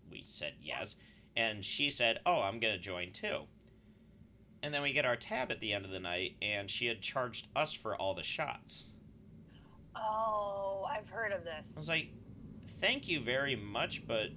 We 0.10 0.24
said 0.26 0.54
yes, 0.62 0.96
and 1.36 1.64
she 1.64 1.90
said, 1.90 2.20
"Oh, 2.26 2.42
I'm 2.42 2.60
gonna 2.60 2.80
join 2.80 3.12
too." 3.12 3.48
And 4.62 4.74
then 4.74 4.82
we 4.82 4.92
get 4.92 5.06
our 5.06 5.16
tab 5.16 5.52
at 5.52 5.60
the 5.60 5.74
end 5.74 5.86
of 5.86 5.92
the 5.92 6.00
night, 6.00 6.36
and 6.42 6.70
she 6.70 6.86
had 6.86 7.02
charged 7.02 7.48
us 7.56 7.74
for 7.74 7.96
all 7.96 8.14
the 8.14 8.24
shots. 8.24 8.86
Oh, 9.96 10.86
I've 10.90 11.10
heard 11.10 11.32
of 11.32 11.44
this. 11.44 11.76
I 11.76 11.80
was 11.80 11.90
like, 11.90 12.10
thank 12.82 13.08
you 13.08 13.22
very 13.22 13.56
much, 13.56 14.06
but 14.08 14.30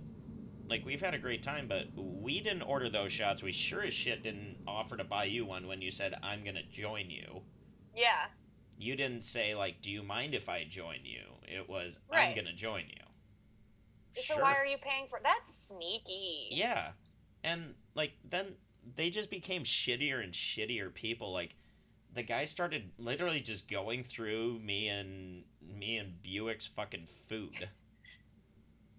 like 0.68 0.85
we've 0.87 1.01
had 1.01 1.14
a 1.14 1.18
great 1.18 1.43
time, 1.43 1.66
but 1.68 1.87
we 1.97 2.41
didn't 2.41 2.62
order 2.62 2.89
those 2.89 3.12
shots. 3.12 3.43
We 3.43 3.53
sure 3.53 3.83
as 3.83 3.95
shit 3.95 4.23
didn't 4.23 4.57
offer 4.66 4.97
to 4.97 5.05
buy 5.05 5.25
you 5.25 5.45
one 5.45 5.66
when 5.66 5.83
you 5.83 5.91
said 5.91 6.14
I'm 6.23 6.45
gonna 6.45 6.62
join 6.70 7.11
you. 7.11 7.43
Yeah. 7.95 8.27
You 8.79 8.97
didn't 8.97 9.23
say 9.23 9.55
like, 9.55 9.83
do 9.83 9.91
you 9.91 10.03
mind 10.03 10.35
if 10.35 10.49
I 10.49 10.64
join 10.64 10.99
you? 11.05 11.25
It 11.47 11.68
was 11.68 11.99
I'm 12.11 12.35
gonna 12.35 12.55
join 12.55 12.85
you. 12.89 14.23
So 14.23 14.41
why 14.41 14.55
are 14.55 14.66
you 14.66 14.79
paying 14.79 15.07
for? 15.09 15.20
That's 15.23 15.68
sneaky. 15.68 16.49
Yeah, 16.51 16.91
and 17.45 17.75
like 17.95 18.12
then 18.29 18.55
they 18.97 19.11
just 19.11 19.30
became 19.30 19.64
shittier 19.64 20.22
and 20.22 20.33
shittier 20.33 20.93
people. 20.93 21.33
Like 21.33 21.55
the 22.14 22.22
guy 22.22 22.45
started 22.45 22.91
literally 22.99 23.41
just 23.41 23.70
going 23.70 24.03
through 24.03 24.59
me 24.61 24.89
and 24.89 25.45
me 25.61 25.99
and 25.99 26.20
Buick's 26.22 26.66
fucking 26.66 27.07
food. 27.28 27.68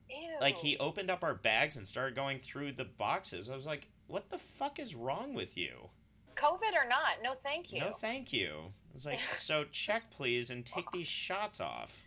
Ew. 0.10 0.38
Like 0.42 0.58
he 0.58 0.78
opened 0.78 1.10
up 1.10 1.24
our 1.24 1.34
bags 1.36 1.78
and 1.78 1.88
started 1.88 2.16
going 2.16 2.40
through 2.40 2.74
the 2.74 2.86
boxes. 2.86 3.50
I 3.50 3.56
was 3.56 3.66
like, 3.66 3.88
"What 4.08 4.30
the 4.30 4.38
fuck 4.38 4.80
is 4.80 4.96
wrong 4.96 5.34
with 5.34 5.58
you?" 5.58 5.90
COVID 6.36 6.74
or 6.74 6.88
not? 6.88 7.22
No, 7.24 7.34
thank 7.34 7.72
you. 7.72 7.80
No, 7.80 7.92
thank 7.92 8.34
you. 8.34 8.72
I 8.92 8.94
was 8.94 9.06
like, 9.06 9.20
"So 9.34 9.66
check 9.72 10.10
please 10.12 10.50
and 10.50 10.66
take 10.66 10.90
these 10.92 11.08
shots 11.08 11.60
off." 11.60 12.04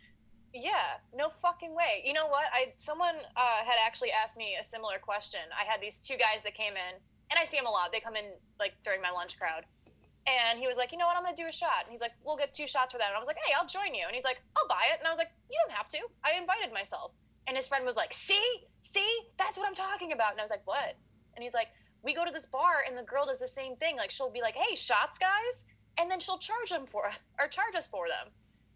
Yeah, 0.53 0.97
no 1.15 1.29
fucking 1.41 1.75
way. 1.75 2.01
You 2.05 2.13
know 2.13 2.27
what? 2.27 2.45
I 2.53 2.71
someone 2.77 3.15
uh, 3.35 3.63
had 3.63 3.75
actually 3.85 4.11
asked 4.11 4.37
me 4.37 4.57
a 4.59 4.63
similar 4.63 4.97
question. 4.99 5.41
I 5.59 5.69
had 5.69 5.81
these 5.81 5.99
two 5.99 6.15
guys 6.17 6.43
that 6.43 6.55
came 6.55 6.73
in, 6.73 6.99
and 7.31 7.39
I 7.39 7.45
see 7.45 7.57
them 7.57 7.65
a 7.67 7.71
lot. 7.71 7.91
They 7.91 7.99
come 7.99 8.15
in 8.15 8.25
like 8.59 8.73
during 8.83 9.01
my 9.01 9.11
lunch 9.11 9.37
crowd, 9.37 9.65
and 10.27 10.59
he 10.59 10.67
was 10.67 10.77
like, 10.77 10.91
"You 10.91 10.97
know 10.97 11.07
what? 11.07 11.17
I'm 11.17 11.23
gonna 11.23 11.35
do 11.35 11.47
a 11.47 11.51
shot." 11.51 11.83
And 11.83 11.91
he's 11.91 12.01
like, 12.01 12.13
"We'll 12.23 12.37
get 12.37 12.53
two 12.53 12.67
shots 12.67 12.91
for 12.93 12.97
that." 12.99 13.07
And 13.07 13.15
I 13.15 13.19
was 13.19 13.27
like, 13.27 13.37
"Hey, 13.45 13.53
I'll 13.57 13.65
join 13.67 13.93
you." 13.93 14.03
And 14.05 14.15
he's 14.15 14.23
like, 14.25 14.41
"I'll 14.57 14.67
buy 14.67 14.85
it." 14.93 14.99
And 14.99 15.07
I 15.07 15.09
was 15.09 15.17
like, 15.19 15.31
"You 15.49 15.57
don't 15.65 15.75
have 15.75 15.87
to. 15.89 15.99
I 16.23 16.33
invited 16.33 16.73
myself." 16.73 17.11
And 17.47 17.55
his 17.55 17.67
friend 17.67 17.85
was 17.85 17.95
like, 17.95 18.13
"See, 18.13 18.67
see, 18.81 19.11
that's 19.37 19.57
what 19.57 19.67
I'm 19.67 19.75
talking 19.75 20.11
about." 20.11 20.31
And 20.31 20.39
I 20.39 20.43
was 20.43 20.51
like, 20.51 20.65
"What?" 20.65 20.95
And 21.35 21.43
he's 21.43 21.53
like, 21.53 21.69
"We 22.03 22.13
go 22.13 22.25
to 22.25 22.31
this 22.31 22.45
bar, 22.45 22.83
and 22.87 22.97
the 22.97 23.03
girl 23.03 23.25
does 23.25 23.39
the 23.39 23.47
same 23.47 23.75
thing. 23.77 23.95
Like, 23.95 24.11
she'll 24.11 24.29
be 24.31 24.41
like, 24.41 24.55
"Hey, 24.55 24.75
shots, 24.75 25.17
guys," 25.19 25.65
and 25.97 26.09
then 26.11 26.19
she'll 26.19 26.39
charge 26.39 26.69
them 26.69 26.85
for 26.85 27.11
or 27.41 27.47
charge 27.47 27.75
us 27.75 27.87
for 27.87 28.07
them." 28.07 28.33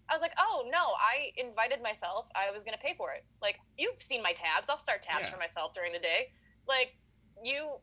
I 0.09 0.13
was 0.13 0.21
like, 0.21 0.33
oh 0.39 0.67
no, 0.69 0.91
I 0.99 1.31
invited 1.37 1.81
myself. 1.81 2.27
I 2.35 2.51
was 2.51 2.65
gonna 2.65 2.77
pay 2.83 2.93
for 2.97 3.13
it. 3.13 3.23
Like 3.41 3.57
you've 3.77 4.01
seen 4.01 4.21
my 4.21 4.33
tabs. 4.33 4.69
I'll 4.69 4.77
start 4.77 5.01
tabs 5.01 5.27
Yeah. 5.27 5.31
for 5.31 5.37
myself 5.37 5.73
during 5.73 5.93
the 5.93 5.99
day. 5.99 6.33
Like 6.67 6.97
you, 7.41 7.77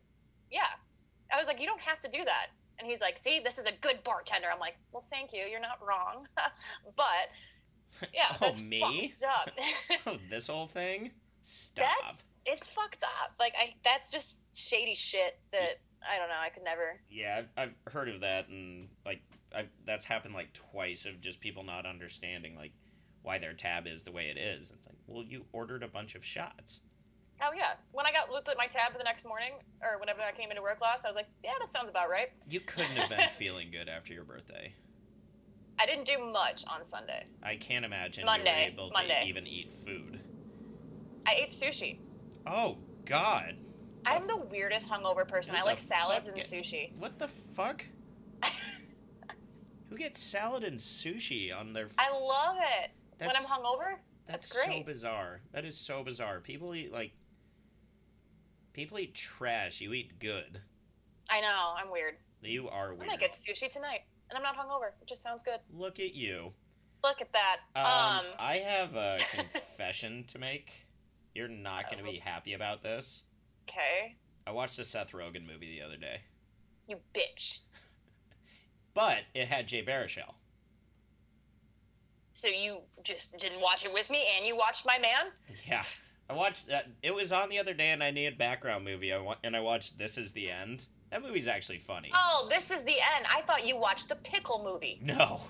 yeah. 0.50 0.66
I 1.32 1.38
was 1.38 1.46
like, 1.46 1.60
you 1.60 1.66
don't 1.66 1.80
have 1.80 2.00
to 2.00 2.08
do 2.08 2.24
that. 2.24 2.46
And 2.78 2.88
he's 2.88 3.00
like, 3.00 3.18
see, 3.18 3.40
this 3.42 3.58
is 3.58 3.66
a 3.66 3.72
good 3.80 4.02
bartender. 4.04 4.48
I'm 4.52 4.60
like, 4.60 4.76
well, 4.92 5.04
thank 5.12 5.32
you. 5.32 5.42
You're 5.50 5.60
not 5.60 5.78
wrong. 5.86 6.26
but 6.96 8.06
yeah, 8.14 8.26
Oh, 8.32 8.36
that's 8.40 8.62
me? 8.62 9.12
fucked 9.20 9.48
up. 9.48 9.50
Oh, 10.06 10.16
this 10.30 10.46
whole 10.46 10.66
thing? 10.66 11.10
Stop. 11.42 11.86
that's 12.02 12.24
it's 12.46 12.66
fucked 12.66 13.02
up. 13.02 13.32
Like 13.38 13.54
I, 13.58 13.74
that's 13.84 14.10
just 14.10 14.44
shady 14.56 14.94
shit 14.94 15.38
that 15.52 15.80
I 16.08 16.18
don't 16.18 16.28
know. 16.28 16.36
I 16.40 16.48
could 16.48 16.64
never. 16.64 17.00
Yeah, 17.10 17.42
I've, 17.56 17.70
I've 17.86 17.92
heard 17.92 18.08
of 18.08 18.20
that, 18.20 18.48
and 18.48 18.88
like 19.04 19.20
I've, 19.54 19.68
that's 19.86 20.04
happened 20.04 20.34
like 20.34 20.52
twice 20.52 21.04
of 21.04 21.20
just 21.20 21.40
people 21.40 21.64
not 21.64 21.86
understanding 21.86 22.54
like 22.56 22.72
why 23.22 23.38
their 23.38 23.52
tab 23.52 23.86
is 23.86 24.02
the 24.02 24.12
way 24.12 24.26
it 24.34 24.38
is. 24.38 24.70
It's 24.70 24.86
like, 24.86 24.96
well, 25.06 25.24
you 25.24 25.44
ordered 25.52 25.82
a 25.82 25.88
bunch 25.88 26.14
of 26.14 26.24
shots. 26.24 26.80
Oh 27.42 27.52
yeah. 27.56 27.74
When 27.92 28.06
I 28.06 28.12
got 28.12 28.30
looked 28.30 28.48
at 28.48 28.56
my 28.56 28.66
tab 28.66 28.96
the 28.96 29.04
next 29.04 29.26
morning, 29.26 29.52
or 29.82 29.98
whenever 29.98 30.20
I 30.22 30.32
came 30.32 30.50
into 30.50 30.62
work 30.62 30.80
last, 30.80 31.04
I 31.04 31.08
was 31.08 31.16
like, 31.16 31.28
yeah, 31.44 31.52
that 31.60 31.72
sounds 31.72 31.90
about 31.90 32.10
right. 32.10 32.30
You 32.48 32.60
couldn't 32.60 32.96
have 32.96 33.08
been 33.08 33.28
feeling 33.36 33.68
good 33.70 33.88
after 33.88 34.12
your 34.12 34.24
birthday. 34.24 34.74
I 35.80 35.86
didn't 35.86 36.06
do 36.06 36.18
much 36.32 36.64
on 36.66 36.84
Sunday. 36.84 37.24
I 37.42 37.54
can't 37.56 37.84
imagine 37.84 38.24
Monday, 38.24 38.70
you 38.70 38.76
were 38.76 38.84
able 38.84 38.90
Monday. 38.92 39.20
to 39.22 39.28
even 39.28 39.46
eat 39.46 39.70
food. 39.70 40.18
I 41.26 41.34
ate 41.34 41.50
sushi. 41.50 41.98
Oh 42.46 42.78
God! 43.04 43.54
I'm 44.06 44.26
the 44.26 44.36
weirdest 44.36 44.90
hungover 44.90 45.26
person. 45.26 45.54
Who 45.54 45.60
I 45.60 45.64
like 45.64 45.78
salads 45.78 46.28
and 46.28 46.36
get- 46.36 46.46
sushi. 46.46 46.98
What 46.98 47.18
the 47.18 47.28
fuck? 47.28 47.84
Who 49.88 49.96
gets 49.96 50.20
salad 50.20 50.64
and 50.64 50.78
sushi 50.78 51.54
on 51.56 51.72
their? 51.72 51.88
I 51.98 52.10
love 52.10 52.56
it 52.82 52.90
when 53.20 53.36
I'm 53.36 53.42
hungover. 53.44 53.96
That's, 54.26 54.48
that's 54.52 54.66
so 54.66 54.82
bizarre. 54.82 55.40
That 55.52 55.64
is 55.64 55.76
so 55.78 56.02
bizarre. 56.02 56.40
People 56.40 56.74
eat 56.74 56.92
like. 56.92 57.12
People 58.78 59.00
eat 59.00 59.12
trash. 59.12 59.80
You 59.80 59.92
eat 59.92 60.20
good. 60.20 60.60
I 61.28 61.40
know. 61.40 61.74
I'm 61.76 61.90
weird. 61.90 62.14
You 62.44 62.68
are 62.68 62.94
weird. 62.94 63.08
I 63.08 63.14
might 63.14 63.18
get 63.18 63.32
sushi 63.32 63.68
tonight, 63.68 64.02
and 64.30 64.36
I'm 64.36 64.42
not 64.44 64.56
hungover. 64.56 64.90
It 65.02 65.08
just 65.08 65.20
sounds 65.20 65.42
good. 65.42 65.58
Look 65.74 65.98
at 65.98 66.14
you. 66.14 66.52
Look 67.02 67.20
at 67.20 67.32
that. 67.32 67.56
Um, 67.74 67.84
Um, 67.84 68.24
I 68.38 68.58
have 68.58 68.94
a 68.94 69.18
confession 69.32 70.22
to 70.28 70.38
make. 70.38 70.74
You're 71.34 71.48
not 71.48 71.90
going 71.90 71.98
to 71.98 72.08
be 72.08 72.18
happy 72.18 72.52
about 72.52 72.80
this. 72.80 73.24
okay. 73.68 74.14
I 74.46 74.52
watched 74.52 74.78
a 74.78 74.84
Seth 74.84 75.10
Rogen 75.10 75.44
movie 75.44 75.76
the 75.76 75.84
other 75.84 75.96
day, 75.96 76.20
You 76.86 77.00
bitch. 77.12 77.58
but 78.94 79.24
it 79.34 79.48
had 79.48 79.66
Jay 79.66 79.84
Baruchel. 79.84 80.34
So 82.32 82.46
you 82.46 82.78
just 83.02 83.36
didn't 83.38 83.60
watch 83.60 83.84
it 83.84 83.92
with 83.92 84.08
me, 84.08 84.24
and 84.36 84.46
you 84.46 84.56
watched 84.56 84.86
my 84.86 84.98
man? 85.00 85.32
Yeah, 85.66 85.82
I 86.30 86.34
watched 86.34 86.66
that. 86.68 86.86
It 87.02 87.14
was 87.14 87.32
on 87.32 87.48
the 87.48 87.58
other 87.58 87.74
day, 87.74 87.90
and 87.90 88.02
I 88.02 88.10
needed 88.10 88.36
background 88.36 88.84
movie. 88.84 89.12
I 89.12 89.18
wa- 89.18 89.36
and 89.42 89.56
I 89.56 89.60
watched 89.60 89.98
This 89.98 90.18
Is 90.18 90.32
the 90.32 90.50
End. 90.50 90.84
That 91.10 91.22
movie's 91.22 91.48
actually 91.48 91.78
funny. 91.78 92.10
Oh, 92.14 92.46
this 92.50 92.70
is 92.70 92.84
the 92.84 92.92
end. 92.92 93.26
I 93.34 93.40
thought 93.42 93.66
you 93.66 93.78
watched 93.78 94.10
the 94.10 94.16
pickle 94.16 94.62
movie. 94.62 95.00
No, 95.02 95.40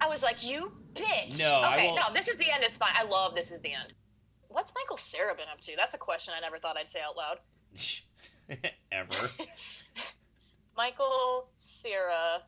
I 0.00 0.08
was 0.08 0.22
like, 0.22 0.48
you 0.48 0.72
bitch. 0.94 1.38
No, 1.38 1.60
I 1.62 1.76
Okay, 1.76 1.94
no, 1.94 2.12
this 2.14 2.28
is 2.28 2.38
the 2.38 2.50
end. 2.50 2.64
Is 2.64 2.78
fine. 2.78 2.92
I 2.94 3.04
love 3.04 3.34
this 3.34 3.52
is 3.52 3.60
the 3.60 3.72
end. 3.74 3.92
What's 4.48 4.72
Michael 4.74 4.96
Cera 4.96 5.34
been 5.34 5.48
up 5.52 5.60
to? 5.60 5.72
That's 5.76 5.94
a 5.94 5.98
question 5.98 6.32
I 6.34 6.40
never 6.40 6.58
thought 6.58 6.78
I'd 6.78 6.88
say 6.88 7.00
out 7.06 7.16
loud. 7.16 7.38
ever. 8.92 9.28
Michael 10.76 11.48
Cera 11.56 12.42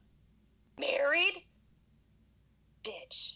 married? 0.79 1.43
Bitch. 2.85 3.35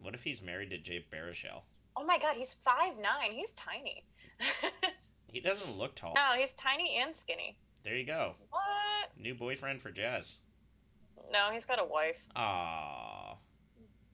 What 0.00 0.14
if 0.14 0.22
he's 0.24 0.40
married 0.40 0.70
to 0.70 0.78
Jay 0.78 1.04
Baruchel? 1.12 1.62
Oh 1.96 2.04
my 2.04 2.18
god, 2.18 2.36
he's 2.36 2.54
five 2.54 2.94
nine. 2.98 3.32
He's 3.32 3.52
tiny. 3.52 4.04
He 5.36 5.40
doesn't 5.40 5.76
look 5.76 5.94
tall. 5.94 6.14
no, 6.14 6.38
he's 6.38 6.54
tiny 6.54 6.98
and 6.98 7.14
skinny. 7.14 7.58
There 7.84 7.94
you 7.94 8.06
go. 8.06 8.36
What? 8.48 9.10
New 9.18 9.34
boyfriend 9.34 9.82
for 9.82 9.90
Jazz. 9.90 10.38
No, 11.30 11.50
he's 11.52 11.66
got 11.66 11.78
a 11.78 11.84
wife. 11.84 12.26
Ah, 12.34 13.36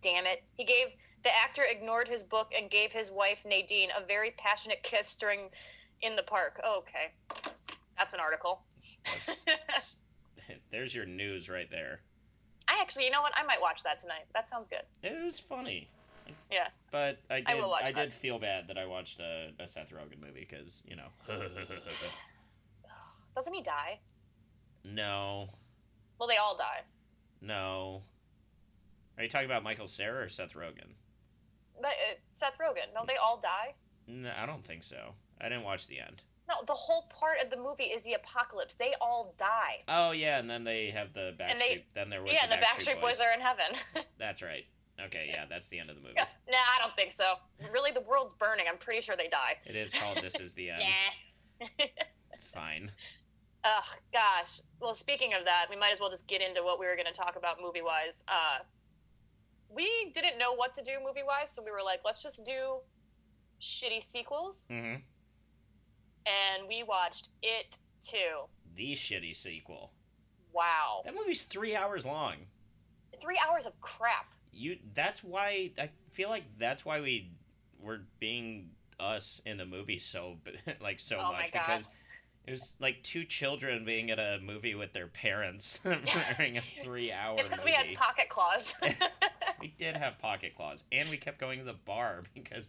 Damn 0.01 0.27
it. 0.27 0.43
He 0.55 0.65
gave 0.65 0.89
the 1.23 1.31
actor 1.41 1.63
ignored 1.71 2.09
his 2.09 2.25
book 2.25 2.53
and 2.59 2.69
gave 2.69 2.93
his 2.93 3.13
wife 3.13 3.45
Nadine 3.47 3.91
a 3.97 4.05
very 4.05 4.33
passionate 4.37 4.83
kiss 4.83 5.15
during 5.15 5.49
in 6.01 6.17
the 6.17 6.25
park. 6.25 6.61
Oh, 6.65 6.79
okay. 6.79 7.13
That's 7.97 8.15
an 8.15 8.19
article. 8.19 8.63
that's, 9.05 9.97
there's 10.73 10.93
your 10.93 11.07
news 11.07 11.49
right 11.49 11.71
there. 11.71 12.01
I 12.69 12.81
actually, 12.81 13.05
you 13.05 13.13
know 13.13 13.23
what? 13.23 13.33
I 13.37 13.45
might 13.45 13.61
watch 13.61 13.85
that 13.85 14.01
tonight. 14.01 14.25
That 14.35 14.49
sounds 14.49 14.67
good. 14.67 14.83
It 15.05 15.23
was 15.25 15.39
funny. 15.39 15.89
Yeah. 16.53 16.69
But 16.91 17.19
I 17.31 17.41
did. 17.41 17.49
I 17.49 17.81
I, 17.87 17.93
did 17.93 18.13
feel 18.13 18.39
bad 18.39 18.69
that 18.69 18.77
I 18.77 18.85
watched 18.87 19.19
a, 19.21 19.51
a 19.59 19.67
Seth 19.67 19.91
Rogen 19.91 20.21
movie 20.21 20.47
because 20.49 20.83
you 20.87 20.97
know. 20.97 21.09
Doesn't 23.35 23.55
he 23.55 23.63
die? 23.63 23.99
no, 24.85 25.49
Well, 26.19 26.29
they 26.29 26.37
all 26.37 26.57
die. 26.57 26.83
no. 27.41 28.03
Are 29.17 29.23
you 29.23 29.29
talking 29.29 29.47
about 29.47 29.63
Michael 29.63 29.87
Cera 29.87 30.25
or 30.25 30.29
Seth 30.29 30.55
Rogen? 30.55 30.95
But 31.81 31.91
uh, 31.91 32.15
Seth 32.33 32.55
Rogen, 32.59 32.93
no, 32.95 33.03
they 33.07 33.17
all 33.17 33.39
die. 33.43 33.75
No, 34.09 34.31
I 34.37 34.47
don't 34.47 34.65
think 34.65 34.83
so. 34.83 35.13
I 35.41 35.49
didn't 35.49 35.65
watch 35.65 35.87
the 35.87 36.01
end. 36.01 36.23
No, 36.49 36.57
the 36.67 36.73
whole 36.73 37.09
part 37.09 37.37
of 37.43 37.51
the 37.51 37.57
movie 37.57 37.85
is 37.85 38.03
the 38.05 38.15
apocalypse. 38.15 38.75
They 38.75 38.95
all 39.01 39.35
die. 39.39 39.81
Oh 39.89 40.11
yeah, 40.13 40.39
and 40.39 40.49
then 40.49 40.65
they 40.65 40.91
have 40.91 41.13
the 41.13 41.35
Backstreet. 41.39 41.59
They- 41.59 41.85
then 41.95 42.11
they're 42.11 42.27
yeah, 42.27 42.47
the 42.47 42.55
and 42.55 42.63
the 42.63 42.67
Backstreet 42.67 43.01
Boys 43.01 43.21
are 43.21 43.33
in 43.35 43.41
heaven. 43.41 43.77
That's 44.19 44.43
right. 44.43 44.65
Okay, 45.07 45.27
yeah, 45.29 45.45
that's 45.49 45.69
the 45.69 45.79
end 45.79 45.91
of 45.91 45.97
the 45.97 46.03
movie. 46.03 46.15
nah, 46.17 46.57
I 46.57 46.79
don't 46.81 46.95
think 46.97 47.13
so. 47.13 47.35
Really, 47.73 47.91
the 47.91 48.01
world's 48.03 48.35
burning. 48.35 48.67
I'm 48.69 48.79
pretty 48.79 49.01
sure 49.01 49.17
they 49.17 49.29
die. 49.29 49.57
It 49.65 49.77
is 49.77 49.93
called 49.93 50.19
"This 50.23 50.39
Is 50.41 50.53
the 50.55 50.71
End." 50.71 50.83
Nah. 51.61 51.87
Fine. 52.53 52.91
Oh, 53.65 53.81
gosh. 54.13 54.61
Well, 54.81 54.93
speaking 54.93 55.35
of 55.35 55.45
that, 55.45 55.67
we 55.71 55.77
might 55.77 55.93
as 55.93 56.01
well 56.01 56.11
just 56.11 56.27
get 56.27 56.43
into 56.43 56.65
what 56.65 56.81
we 56.81 56.87
were 56.87 56.97
going 56.97 57.07
to 57.07 57.13
talk 57.13 57.37
about 57.37 57.59
movie 57.63 57.81
wise. 57.81 58.25
Uh, 58.27 58.59
we 59.69 60.11
didn't 60.17 60.37
know 60.37 60.53
what 60.53 60.73
to 60.73 60.83
do 60.83 60.91
movie 61.07 61.23
wise, 61.25 61.53
so 61.55 61.63
we 61.65 61.71
were 61.71 61.81
like, 61.81 62.01
let's 62.05 62.25
just 62.25 62.45
do 62.45 62.79
shitty 63.61 64.03
sequels. 64.03 64.67
hmm 64.69 64.95
And 66.27 66.67
we 66.69 66.83
watched 66.83 67.29
It 67.41 67.79
Too. 68.01 68.49
The 68.77 68.95
shitty 68.95 69.37
sequel. 69.37 69.93
Wow. 70.53 71.03
That 71.05 71.15
movie's 71.15 71.45
three 71.45 71.77
hours 71.77 72.05
long. 72.05 72.35
Three 73.21 73.39
hours 73.49 73.67
of 73.67 73.81
crap. 73.81 74.33
You. 74.53 74.79
That's 74.95 75.25
why 75.25 75.73
I 75.79 75.91
feel 76.11 76.29
like 76.29 76.45
that's 76.59 76.85
why 76.85 77.01
we 77.01 77.31
were 77.81 78.03
being 78.21 78.71
us 79.01 79.41
in 79.45 79.57
the 79.57 79.67
movie 79.67 79.99
so 79.99 80.37
like 80.81 81.01
so 81.01 81.19
Oh 81.21 81.33
much 81.33 81.53
because 81.53 81.89
it 82.47 82.51
was 82.51 82.77
like 82.81 83.03
two 83.03 83.25
children 83.25 83.85
being 83.85 84.11
at 84.11 84.19
a 84.19 84.41
movie 84.43 84.75
with 84.75 84.93
their 84.93 85.07
parents 85.07 85.79
during 86.37 86.59
a 86.59 86.63
three-hour 86.83 87.37
It's 87.39 87.51
because 87.51 87.65
we 87.65 87.71
had 87.71 87.95
pocket 87.95 88.29
claws. 88.29 88.75
we 89.61 89.69
did 89.79 89.97
have 89.97 90.19
pocket 90.19 90.55
claws, 90.57 90.85
and 90.91 91.09
we 91.09 91.17
kept 91.17 91.39
going 91.39 91.59
to 91.59 91.65
the 91.65 91.73
bar 91.73 92.23
because 92.35 92.69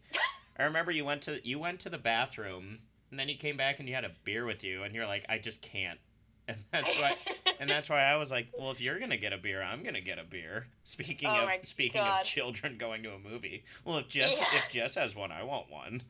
I 0.60 0.64
remember 0.64 0.92
you 0.92 1.06
went 1.06 1.24
to 1.24 1.46
you 1.48 1.58
went 1.58 1.80
to 1.82 1.90
the 1.90 1.98
bathroom, 1.98 2.80
and 3.10 3.20
then 3.20 3.30
you 3.30 3.38
came 3.38 3.58
back 3.58 3.80
and 3.80 3.90
you 3.90 3.96
had 3.96 4.06
a 4.06 4.12
beer 4.24 4.46
with 4.46 4.64
you, 4.64 4.84
and 4.84 4.94
you're 4.94 5.08
like, 5.08 5.26
I 5.28 5.40
just 5.40 5.62
can't, 5.64 6.00
and 6.48 6.58
that's 6.72 7.00
why, 7.00 7.16
and 7.60 7.70
that's 7.70 7.89
why 7.89 8.02
I 8.04 8.18
was 8.18 8.32
like, 8.32 8.48
well, 8.58 8.72
if 8.72 8.82
you're 8.82 9.00
gonna 9.00 9.18
get 9.18 9.34
a 9.34 9.38
beer, 9.38 9.62
I'm 9.62 9.84
gonna 9.84 10.02
get 10.02 10.20
a 10.20 10.24
beer. 10.24 10.68
Speaking 10.84 11.30
Oh 11.30 11.46
of 11.48 11.66
speaking 11.66 12.02
God. 12.02 12.22
of 12.22 12.28
children 12.28 12.78
going 12.78 13.04
to 13.04 13.14
a 13.14 13.20
movie, 13.20 13.64
well, 13.86 13.98
if 13.98 14.08
Jess 14.10 14.32
Yeah. 14.32 14.60
if 14.60 14.70
Jess 14.70 14.96
has 14.96 15.16
one, 15.16 15.32
I 15.32 15.44
want 15.44 15.70
one. 15.70 16.02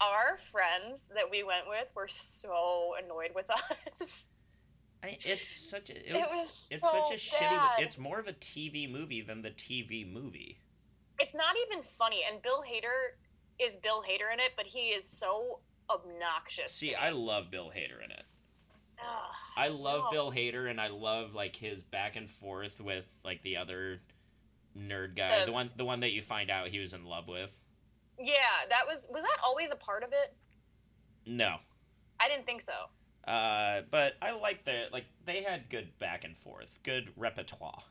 Our 0.00 0.36
friends 0.36 1.06
that 1.14 1.28
we 1.30 1.42
went 1.42 1.66
with 1.68 1.88
were 1.96 2.08
so 2.08 2.94
annoyed 3.02 3.30
with 3.34 3.50
us. 3.50 4.28
I, 5.02 5.16
it's 5.22 5.48
such 5.70 5.90
a 5.90 5.96
it 5.96 6.14
It 6.14 6.14
was, 6.14 6.28
was 6.30 6.68
it's 6.70 6.90
such 6.90 7.10
a 7.12 7.14
shitty. 7.14 7.68
It's 7.78 7.98
more 7.98 8.18
of 8.18 8.26
a 8.28 8.32
TV 8.34 8.90
movie 8.90 9.20
than 9.22 9.42
the 9.42 9.50
TV 9.50 10.10
movie. 10.12 10.58
It's 11.20 11.34
not 11.34 11.54
even 11.66 11.82
funny, 11.82 12.20
and 12.30 12.40
Bill 12.42 12.62
Hader 12.62 13.14
is 13.64 13.76
Bill 13.76 14.02
Hader 14.02 14.32
in 14.32 14.38
it, 14.40 14.52
but 14.56 14.66
he 14.66 14.90
is 14.90 15.08
so 15.08 15.58
obnoxious. 15.90 16.72
See. 16.72 16.94
I 16.94 17.10
love 17.10 17.50
Bill 17.50 17.72
Hader 17.74 18.04
in 18.04 18.10
it. 18.10 18.24
Ugh. 19.00 19.34
I 19.56 19.68
love 19.68 20.04
No. 20.04 20.10
Bill 20.10 20.32
Hader, 20.32 20.68
and 20.70 20.80
I 20.80 20.88
love 20.88 21.34
like 21.34 21.56
his 21.56 21.82
back 21.82 22.16
and 22.16 22.28
forth 22.28 22.80
with 22.80 23.06
like 23.24 23.42
the 23.42 23.56
other 23.56 24.00
nerd 24.76 25.16
guy, 25.16 25.40
The- 25.40 25.46
the 25.46 25.52
one 25.52 25.70
the 25.76 25.84
one 25.84 26.00
that 26.00 26.10
you 26.12 26.22
find 26.22 26.50
out 26.50 26.68
he 26.68 26.78
was 26.78 26.92
in 26.92 27.04
love 27.04 27.28
with. 27.28 27.56
Yeah, 28.18 28.34
that 28.70 28.86
was 28.86 29.06
was 29.10 29.22
that 29.22 29.38
always 29.44 29.70
a 29.70 29.76
part 29.76 30.02
of 30.02 30.12
it? 30.12 30.34
No, 31.26 31.56
I 32.20 32.28
didn't 32.28 32.46
think 32.46 32.62
so. 32.62 32.72
uh, 33.30 33.82
but 33.90 34.14
I 34.22 34.32
like 34.32 34.64
their 34.64 34.88
like 34.90 35.04
they 35.24 35.42
had 35.42 35.68
good 35.70 35.98
back 35.98 36.24
and 36.24 36.36
forth, 36.36 36.78
good 36.82 37.12
repertoire, 37.16 37.82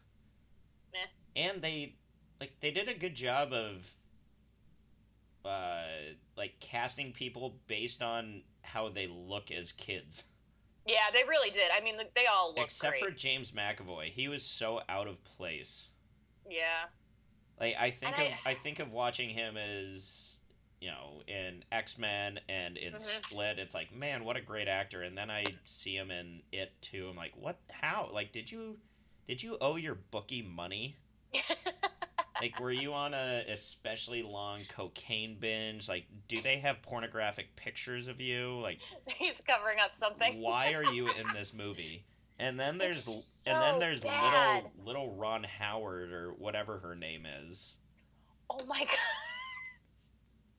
Meh. 0.91 0.99
and 1.35 1.61
they 1.61 1.95
like 2.39 2.59
they 2.59 2.71
did 2.71 2.87
a 2.89 2.93
good 2.93 3.15
job 3.15 3.53
of 3.53 3.93
uh 5.45 5.83
like 6.35 6.59
casting 6.59 7.11
people 7.13 7.55
based 7.67 8.01
on 8.01 8.41
how 8.61 8.89
they 8.89 9.07
look 9.07 9.51
as 9.51 9.71
kids. 9.71 10.23
Yeah, 10.87 11.09
they 11.13 11.23
really 11.27 11.49
did. 11.49 11.69
I 11.77 11.81
mean, 11.83 11.97
they 12.15 12.25
all 12.25 12.49
look 12.55 12.63
Except 12.65 12.99
great. 12.99 13.03
for 13.03 13.11
James 13.11 13.51
McAvoy, 13.51 14.09
he 14.11 14.27
was 14.29 14.43
so 14.43 14.81
out 14.87 15.07
of 15.07 15.23
place. 15.23 15.87
yeah, 16.49 16.85
Like 17.59 17.75
I 17.77 17.91
think 17.91 18.17
And 18.19 18.27
of 18.33 18.39
I- 18.45 18.51
I 18.51 18.53
think 18.55 18.79
of 18.79 18.91
watching 18.91 19.29
him 19.29 19.57
as 19.57 20.39
you 20.79 20.89
know 20.89 21.23
in 21.27 21.63
X 21.71 21.97
Men 21.97 22.39
and 22.47 22.77
in 22.77 22.93
Mhm. 22.93 23.01
Split. 23.01 23.57
It's 23.59 23.73
like 23.73 23.91
man, 23.91 24.23
what 24.23 24.37
a 24.37 24.41
great 24.41 24.67
actor. 24.67 25.01
And 25.03 25.17
then 25.17 25.29
I 25.31 25.43
see 25.65 25.95
him 25.97 26.09
in 26.11 26.43
It 26.51 26.71
too. 26.81 27.09
I'm 27.09 27.15
like, 27.17 27.35
what? 27.35 27.57
How? 27.69 28.09
Like, 28.13 28.31
did 28.31 28.49
you 28.51 28.79
did 29.27 29.41
you 29.43 29.57
owe 29.59 29.75
your 29.75 29.95
bookie 29.95 30.41
money? 30.43 30.95
Like, 32.41 32.59
were 32.59 32.71
you 32.71 32.93
on 32.93 33.13
a 33.13 33.43
especially 33.49 34.21
long 34.21 34.61
cocaine 34.69 35.37
binge? 35.39 35.89
Like, 35.89 36.05
do 36.27 36.41
they 36.41 36.57
have 36.57 36.81
pornographic 36.81 37.55
pictures 37.55 38.07
of 38.07 38.21
you? 38.21 38.59
Like, 38.59 38.79
he's 39.07 39.41
covering 39.41 39.79
up 39.79 39.95
something. 39.95 40.39
why 40.41 40.73
are 40.73 40.85
you 40.93 41.07
in 41.07 41.25
this 41.33 41.53
movie? 41.53 42.05
And 42.39 42.59
then 42.59 42.77
there's 42.77 43.07
It's 43.07 43.43
and 43.47 43.59
then 43.59 43.79
there's 43.79 44.03
bad. 44.03 44.65
little 44.85 45.07
little 45.07 45.15
Ron 45.15 45.43
Howard 45.43 46.11
or 46.11 46.33
whatever 46.37 46.77
her 46.79 46.95
name 46.95 47.25
is. 47.45 47.77
Oh 48.49 48.61
my 48.67 48.79
god. 48.79 48.97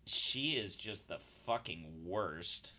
She 0.05 0.53
is 0.53 0.74
just 0.74 1.07
the 1.07 1.18
fucking 1.47 1.85
worst. 2.05 2.72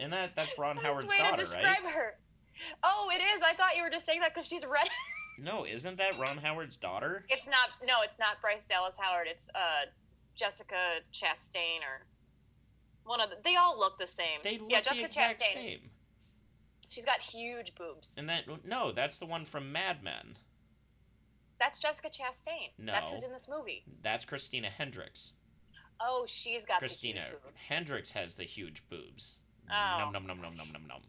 And 0.00 0.12
that 0.12 0.34
that's 0.34 0.58
Ron 0.58 0.76
Howard's 0.76 1.08
way 1.10 1.18
daughter, 1.18 1.36
to 1.36 1.42
describe 1.42 1.84
right? 1.84 1.92
her. 1.92 2.14
Oh, 2.82 3.10
it 3.14 3.22
is. 3.22 3.42
I 3.42 3.52
thought 3.52 3.76
you 3.76 3.82
were 3.82 3.90
just 3.90 4.06
saying 4.06 4.20
that 4.20 4.34
because 4.34 4.48
she's 4.48 4.64
red. 4.64 4.88
No, 5.38 5.64
isn't 5.64 5.96
that 5.98 6.18
Ron 6.18 6.38
Howard's 6.38 6.76
daughter? 6.76 7.24
it's 7.28 7.46
not. 7.46 7.70
No, 7.86 7.94
it's 8.04 8.18
not 8.18 8.40
Bryce 8.42 8.66
Dallas 8.66 8.96
Howard. 8.98 9.26
It's 9.28 9.48
uh, 9.54 9.86
Jessica 10.34 11.00
Chastain 11.12 11.80
or 11.80 12.06
One 13.04 13.20
of 13.20 13.30
the, 13.30 13.36
they 13.44 13.56
all 13.56 13.78
look 13.78 13.98
the 13.98 14.06
same. 14.06 14.40
They 14.42 14.58
look 14.58 14.70
yeah, 14.70 14.80
the 14.80 15.04
exact 15.04 15.40
Chastain. 15.40 15.54
same. 15.54 15.78
She's 16.88 17.04
got 17.04 17.20
huge 17.20 17.74
boobs. 17.74 18.16
And 18.18 18.28
that 18.28 18.44
no, 18.64 18.92
that's 18.92 19.18
the 19.18 19.26
one 19.26 19.44
from 19.44 19.72
Mad 19.72 20.02
Men. 20.02 20.36
That's 21.58 21.78
Jessica 21.78 22.08
Chastain. 22.08 22.70
No, 22.78 22.92
that's 22.92 23.10
who's 23.10 23.22
in 23.22 23.32
this 23.32 23.48
movie. 23.48 23.84
That's 24.02 24.24
Christina 24.24 24.68
Hendricks. 24.68 25.32
Oh, 26.00 26.24
she's 26.26 26.64
got 26.64 26.78
Christina 26.80 27.20
the 27.20 27.26
huge 27.30 27.42
boobs. 27.42 27.68
Hendricks 27.68 28.10
has 28.12 28.34
the 28.34 28.44
huge 28.44 28.82
boobs. 28.90 29.36
Oh. 29.70 29.98
Num 29.98 30.12
num 30.12 30.26
num 30.26 30.40
num 30.42 30.56
num 30.56 30.66
num 30.72 30.82
num. 30.88 31.00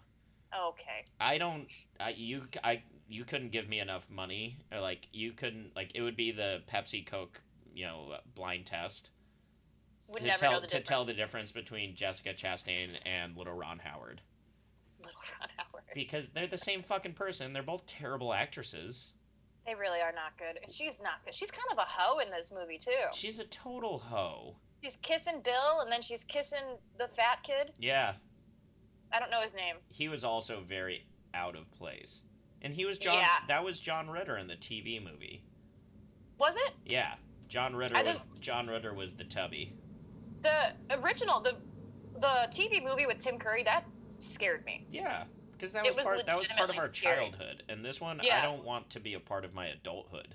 Okay. 0.69 1.05
I 1.19 1.38
don't. 1.38 1.67
I 1.99 2.11
you 2.11 2.43
I 2.63 2.84
you 3.07 3.23
couldn't 3.25 3.51
give 3.51 3.67
me 3.69 3.79
enough 3.79 4.09
money, 4.09 4.57
or 4.71 4.79
like 4.79 5.07
you 5.11 5.31
couldn't 5.33 5.75
like 5.75 5.91
it 5.95 6.01
would 6.01 6.15
be 6.15 6.31
the 6.31 6.61
Pepsi 6.71 7.05
Coke 7.05 7.41
you 7.73 7.85
know 7.85 8.15
blind 8.35 8.65
test 8.65 9.09
Would 10.11 10.21
to 10.21 10.27
never 10.27 10.39
tell 10.39 10.61
to 10.61 10.81
tell 10.81 11.03
the 11.03 11.13
difference 11.13 11.51
between 11.51 11.95
Jessica 11.95 12.33
Chastain 12.33 12.91
and 13.05 13.35
Little 13.35 13.53
Ron 13.53 13.79
Howard 13.79 14.21
Little 15.03 15.19
Ron 15.39 15.49
Howard. 15.57 15.83
because 15.93 16.29
they're 16.29 16.47
the 16.47 16.57
same 16.57 16.81
fucking 16.81 17.13
person. 17.13 17.53
They're 17.53 17.61
both 17.63 17.85
terrible 17.85 18.33
actresses. 18.33 19.11
They 19.65 19.75
really 19.75 19.99
are 19.99 20.11
not 20.13 20.37
good. 20.37 20.59
And 20.61 20.71
she's 20.71 21.01
not 21.01 21.23
good. 21.25 21.33
She's 21.33 21.51
kind 21.51 21.67
of 21.71 21.77
a 21.79 21.85
hoe 21.87 22.19
in 22.19 22.29
this 22.29 22.53
movie 22.55 22.77
too. 22.77 22.91
She's 23.13 23.39
a 23.39 23.45
total 23.45 23.97
hoe. 23.99 24.55
She's 24.83 24.97
kissing 24.97 25.41
Bill, 25.43 25.81
and 25.81 25.91
then 25.91 26.01
she's 26.01 26.23
kissing 26.23 26.77
the 26.97 27.07
fat 27.07 27.39
kid. 27.43 27.71
Yeah, 27.79 28.13
I 29.11 29.19
don't 29.19 29.31
know 29.31 29.41
his 29.41 29.53
name. 29.55 29.77
he 29.89 30.07
was 30.07 30.23
also 30.23 30.61
very 30.67 31.05
out 31.33 31.55
of 31.55 31.69
place. 31.71 32.21
And 32.66 32.74
he 32.74 32.84
was 32.84 32.97
John. 32.97 33.13
Yeah. 33.16 33.28
That 33.47 33.63
was 33.63 33.80
John 33.80 34.09
Ritter 34.09 34.38
in 34.38 34.47
the 34.47 34.55
TV 34.55 35.01
movie. 35.01 35.43
Was 36.39 36.55
it 36.57 36.74
Yeah, 36.84 37.13
John 37.47 37.76
Ritter 37.76 37.95
I 37.95 38.01
was 38.01 38.24
John 38.41 38.68
Ritter 38.68 38.93
was 38.93 39.13
the 39.13 39.24
tubby. 39.24 39.72
the 40.41 40.74
original 41.01 41.39
the 41.39 41.55
the 42.20 42.49
TV 42.49 42.84
movie 42.84 43.05
with 43.05 43.20
Tim 43.20 43.38
Curry? 43.38 43.61
That 43.63 43.86
scared 44.20 44.66
me. 44.66 44.86
Yeah, 44.91 45.26
because 45.51 45.74
that 45.74 45.86
It 45.86 45.89
was, 45.95 45.97
was 45.97 46.05
part. 46.05 46.26
That 46.26 46.38
was 46.38 46.47
part 46.47 46.70
of 46.72 46.78
our 46.78 46.93
scary. 46.93 47.18
childhood, 47.30 47.63
and 47.70 47.86
this 47.86 48.01
one 48.01 48.20
I 48.20 48.41
don't 48.43 48.63
want 48.66 48.89
to 48.91 48.99
be 48.99 49.13
a 49.13 49.20
part 49.20 49.45
of 49.45 49.53
my 49.53 49.68
adulthood. 49.68 50.34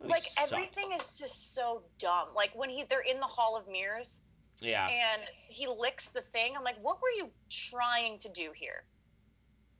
Really 0.00 0.10
like 0.10 0.22
sucked. 0.22 0.52
everything 0.52 0.92
is 0.92 1.16
just 1.18 1.54
so 1.54 1.82
dumb. 1.98 2.28
Like 2.34 2.50
when 2.56 2.68
he 2.70 2.84
they're 2.90 3.00
in 3.00 3.20
the 3.20 3.26
Hall 3.26 3.56
of 3.56 3.68
Mirrors 3.68 4.22
Yeah, 4.60 4.88
and 4.88 5.22
he 5.48 5.66
licks 5.68 6.08
the 6.08 6.22
thing. 6.32 6.54
I'm 6.56 6.64
like, 6.64 6.76
what 6.82 7.00
were 7.00 7.10
you 7.16 7.30
trying 7.50 8.18
to 8.18 8.28
do 8.30 8.50
here? 8.54 8.82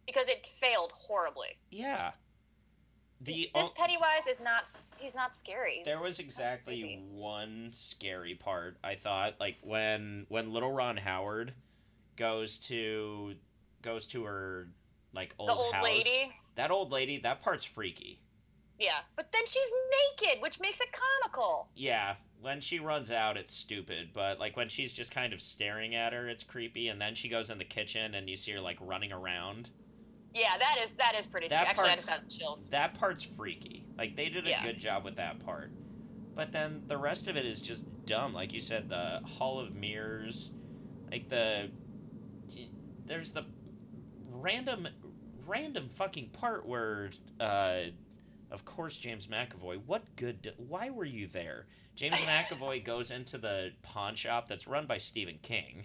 Because 0.09 0.29
it 0.29 0.45
failed 0.47 0.91
horribly. 0.95 1.59
yeah. 1.71 2.13
The 3.21 3.51
This 3.55 3.73
Pennywise 3.77 4.27
is 4.31 4.39
not. 4.41 4.63
He's 4.97 5.15
not 5.15 5.35
scary. 5.37 5.83
there 5.85 6.01
was 6.01 6.19
exactly 6.21 7.03
one 7.11 7.71
scary 7.73 8.35
part. 8.37 8.77
I 8.85 8.95
thought, 8.95 9.35
like 9.41 9.57
when 9.63 10.27
when 10.29 10.53
little 10.53 10.73
Ron 10.73 10.97
Howard 10.97 11.53
goes 12.17 12.59
to 12.69 13.35
goes 13.83 14.07
to 14.07 14.23
her 14.25 14.69
like 15.13 15.35
old 15.39 15.49
the 15.49 15.55
old 15.55 15.75
house. 15.75 15.83
lady. 15.85 16.33
That 16.55 16.71
old 16.71 16.93
lady. 16.93 17.19
That 17.19 17.43
part's 17.43 17.65
freaky. 17.65 18.21
Yeah, 18.79 18.99
but 19.17 19.33
then 19.33 19.45
she's 19.47 19.71
naked, 20.21 20.41
which 20.41 20.61
makes 20.61 20.81
it 20.81 20.89
comical. 20.93 21.71
Yeah, 21.75 22.15
when 22.41 22.61
she 22.61 22.79
runs 22.79 23.11
out, 23.11 23.37
it's 23.37 23.53
stupid. 23.53 24.11
But 24.15 24.39
like 24.39 24.57
when 24.57 24.69
she's 24.69 24.93
just 24.93 25.13
kind 25.13 25.33
of 25.33 25.41
staring 25.41 25.97
at 25.97 26.13
her, 26.13 26.29
it's 26.29 26.45
creepy. 26.45 26.87
And 26.87 27.01
then 27.01 27.17
she 27.17 27.29
goes 27.29 27.51
in 27.51 27.59
the 27.59 27.65
kitchen, 27.65 28.15
and 28.15 28.31
you 28.31 28.37
see 28.37 28.53
her 28.53 28.61
like 28.61 28.79
running 28.81 29.13
around. 29.13 29.71
Yeah, 30.39 30.57
that 30.59 30.77
is 30.85 30.93
that 30.93 31.15
is 31.19 31.27
pretty. 31.27 31.49
That 31.49 31.67
scary. 31.67 31.69
Actually, 31.71 31.91
I 31.91 31.95
just 31.97 32.09
got 32.09 32.29
chills. 32.29 32.69
That 32.69 32.99
part's 32.99 33.23
freaky. 33.25 33.85
Like 33.97 34.15
they 34.17 34.29
did 34.29 34.47
a 34.47 34.51
Yeah. 34.51 34.63
good 34.65 34.79
job 34.79 35.05
with 35.05 35.17
that 35.17 35.41
part. 35.41 35.73
But 36.35 36.53
then 36.53 36.83
the 36.87 36.97
rest 36.97 37.27
of 37.29 37.37
it 37.37 37.45
is 37.45 37.61
just 37.61 37.85
dumb. 38.07 38.33
Like 38.33 38.53
you 38.53 38.61
said, 38.61 38.89
the 38.89 39.21
Hall 39.27 39.59
of 39.59 39.75
Mirrors, 39.75 40.53
like 41.11 41.29
the 41.29 41.71
there's 43.07 43.33
the 43.33 43.45
random 44.31 44.87
random 45.47 45.89
fucking 45.89 46.29
part 46.31 46.67
where 46.67 47.11
uh 47.41 47.85
of 48.51 48.65
course 48.65 48.97
James 48.97 49.27
McAvoy, 49.27 49.81
what 49.87 50.05
good 50.17 50.43
d- 50.43 50.51
why 50.57 50.91
were 50.91 51.05
you 51.05 51.27
there? 51.27 51.67
James 51.97 52.17
McAvoy 52.21 52.85
goes 52.85 53.11
into 53.11 53.37
the 53.39 53.73
pawn 53.83 54.15
shop 54.15 54.47
that's 54.49 54.67
run 54.69 54.87
by 54.87 54.99
Stephen 54.99 55.39
King. 55.43 55.85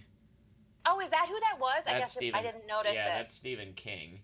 Oh, 0.85 0.99
is 0.99 1.09
that 1.09 1.27
who 1.29 1.39
that 1.39 1.59
was? 1.59 1.85
I 1.87 1.97
guess 1.99 2.11
Stephen 2.13 2.37
I 2.39 2.43
didn't 2.43 2.67
notice 2.67 2.91
Yeah, 2.93 3.05
it. 3.15 3.17
that's 3.17 3.33
Stephen 3.33 3.73
King. 3.73 4.19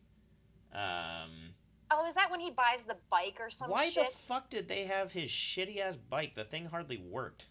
Um 0.74 1.54
Oh, 1.92 2.06
is 2.06 2.14
that 2.16 2.30
when 2.30 2.40
he 2.40 2.52
buys 2.52 2.84
the 2.84 2.98
bike 3.10 3.38
or 3.40 3.50
some 3.50 3.72
Why 3.72 3.90
shit? 3.90 4.12
the 4.12 4.18
fuck 4.18 4.50
did 4.52 4.68
they 4.68 4.84
have 4.86 5.12
his 5.12 5.32
shitty 5.32 5.80
ass 5.80 5.96
bike? 5.96 6.36
The 6.36 6.44
thing 6.44 6.66
hardly 6.66 6.98
worked. 6.98 7.48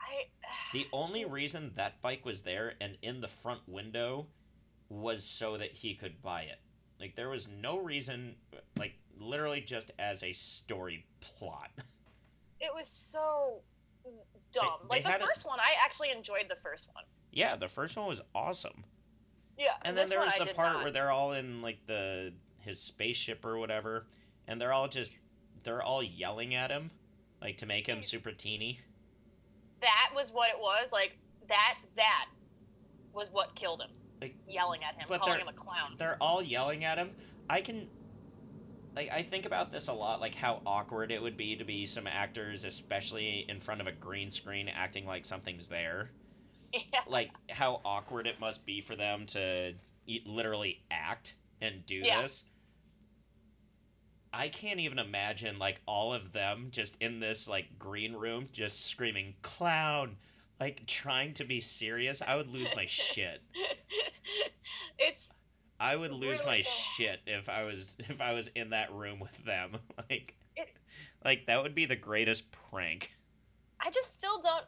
I 0.00 0.26
The 0.74 0.86
only 0.92 1.24
reason 1.24 1.72
that 1.76 2.02
bike 2.02 2.24
was 2.24 2.42
there 2.42 2.74
and 2.80 2.98
in 3.02 3.20
the 3.22 3.28
front 3.28 3.60
window 3.66 4.26
was 4.90 5.24
so 5.24 5.56
that 5.56 5.72
he 5.72 5.94
could 5.94 6.20
buy 6.20 6.42
it. 6.42 6.58
Like 7.00 7.16
there 7.16 7.30
was 7.30 7.48
no 7.48 7.78
reason 7.78 8.36
like 8.76 8.92
literally 9.18 9.60
just 9.62 9.90
as 9.98 10.22
a 10.22 10.32
story 10.34 11.06
plot. 11.20 11.70
it 12.60 12.70
was 12.74 12.86
so 12.88 13.60
dumb. 14.52 14.64
They- 14.82 14.88
like 14.88 14.98
they 15.04 15.08
the 15.08 15.12
had 15.12 15.22
a- 15.22 15.26
first 15.26 15.46
one, 15.46 15.58
I 15.60 15.72
actually 15.82 16.10
enjoyed 16.10 16.44
the 16.50 16.56
first 16.56 16.90
one. 16.94 17.04
Yeah, 17.32 17.56
the 17.56 17.68
first 17.68 17.96
one 17.96 18.06
was 18.06 18.20
awesome. 18.34 18.84
Yeah, 19.58 19.68
And 19.82 19.96
then 19.96 20.08
there 20.08 20.20
was 20.20 20.34
the 20.38 20.46
part 20.54 20.74
not. 20.74 20.82
where 20.82 20.92
they're 20.92 21.10
all 21.10 21.32
in 21.32 21.62
like 21.62 21.78
the 21.86 22.32
his 22.60 22.80
spaceship 22.80 23.44
or 23.44 23.58
whatever 23.58 24.06
and 24.46 24.60
they're 24.60 24.72
all 24.72 24.88
just 24.88 25.16
they're 25.64 25.82
all 25.82 26.02
yelling 26.02 26.54
at 26.54 26.70
him 26.70 26.90
like 27.40 27.58
to 27.58 27.66
make 27.66 27.86
him 27.86 28.02
super 28.02 28.30
teeny. 28.32 28.80
that 29.80 30.10
was 30.14 30.32
what 30.32 30.48
it 30.50 30.58
was. 30.58 30.92
Like 30.92 31.16
that 31.48 31.76
that 31.96 32.26
was 33.12 33.30
what 33.32 33.54
killed 33.54 33.82
him. 33.82 33.90
Like- 34.20 34.36
yelling 34.48 34.80
at 34.84 34.94
him, 34.94 35.08
calling 35.18 35.40
him 35.40 35.48
a 35.48 35.52
clown. 35.52 35.96
they're 35.98 36.16
all 36.20 36.40
yelling 36.42 36.84
at 36.84 36.98
him. 36.98 37.10
I 37.50 37.60
can 37.60 37.88
like 38.94 39.10
I 39.10 39.22
think 39.22 39.46
about 39.46 39.72
this 39.72 39.88
a 39.88 39.92
lot, 39.92 40.20
like 40.20 40.34
how 40.34 40.60
awkward 40.66 41.10
it 41.10 41.20
would 41.20 41.36
be 41.36 41.56
to 41.56 41.64
be 41.64 41.86
some 41.86 42.06
actors, 42.06 42.64
especially 42.64 43.44
in 43.48 43.60
front 43.60 43.80
of 43.80 43.86
a 43.86 43.92
green 43.92 44.30
screen, 44.30 44.68
acting 44.68 45.06
like 45.06 45.24
something's 45.24 45.66
there. 45.66 46.10
Yeah. 46.72 47.00
Like 47.08 47.30
how 47.50 47.80
awkward 47.84 48.26
it 48.26 48.40
must 48.40 48.64
be 48.66 48.80
for 48.80 48.96
them 48.96 49.26
to 49.26 49.74
literally 50.26 50.82
act 50.90 51.34
and 51.60 51.84
do 51.86 51.96
Yeah. 51.96 52.22
this. 52.22 52.44
I 54.32 54.48
can't 54.48 54.80
even 54.80 54.98
imagine 54.98 55.58
like 55.58 55.80
all 55.86 56.14
of 56.14 56.32
them 56.32 56.68
just 56.70 56.96
in 57.00 57.20
this 57.20 57.46
like 57.48 57.78
green 57.78 58.14
room, 58.14 58.48
just 58.52 58.86
screaming 58.86 59.34
"clown," 59.42 60.16
like 60.58 60.86
trying 60.86 61.34
to 61.34 61.44
be 61.44 61.60
serious. 61.60 62.22
I 62.26 62.36
would 62.36 62.48
lose 62.48 62.74
my 62.74 62.86
shit. 62.86 63.42
it's 64.98 65.38
I 65.78 65.96
would 65.96 66.12
lose 66.12 66.38
Really 66.40 66.46
my 66.46 66.56
bad. 66.58 66.66
shit 66.66 67.20
if 67.26 67.48
I 67.48 67.64
was 67.64 67.94
if 67.98 68.20
I 68.20 68.32
was 68.32 68.46
in 68.54 68.70
that 68.70 68.92
room 68.92 69.20
with 69.20 69.36
them. 69.44 69.76
Like 70.10 70.34
It- 70.56 70.74
like 71.24 71.46
that 71.46 71.62
would 71.62 71.74
be 71.74 71.84
the 71.84 71.96
greatest 71.96 72.50
prank. 72.52 73.12
I 73.80 73.90
just 73.90 74.16
still 74.18 74.40
don't 74.40 74.64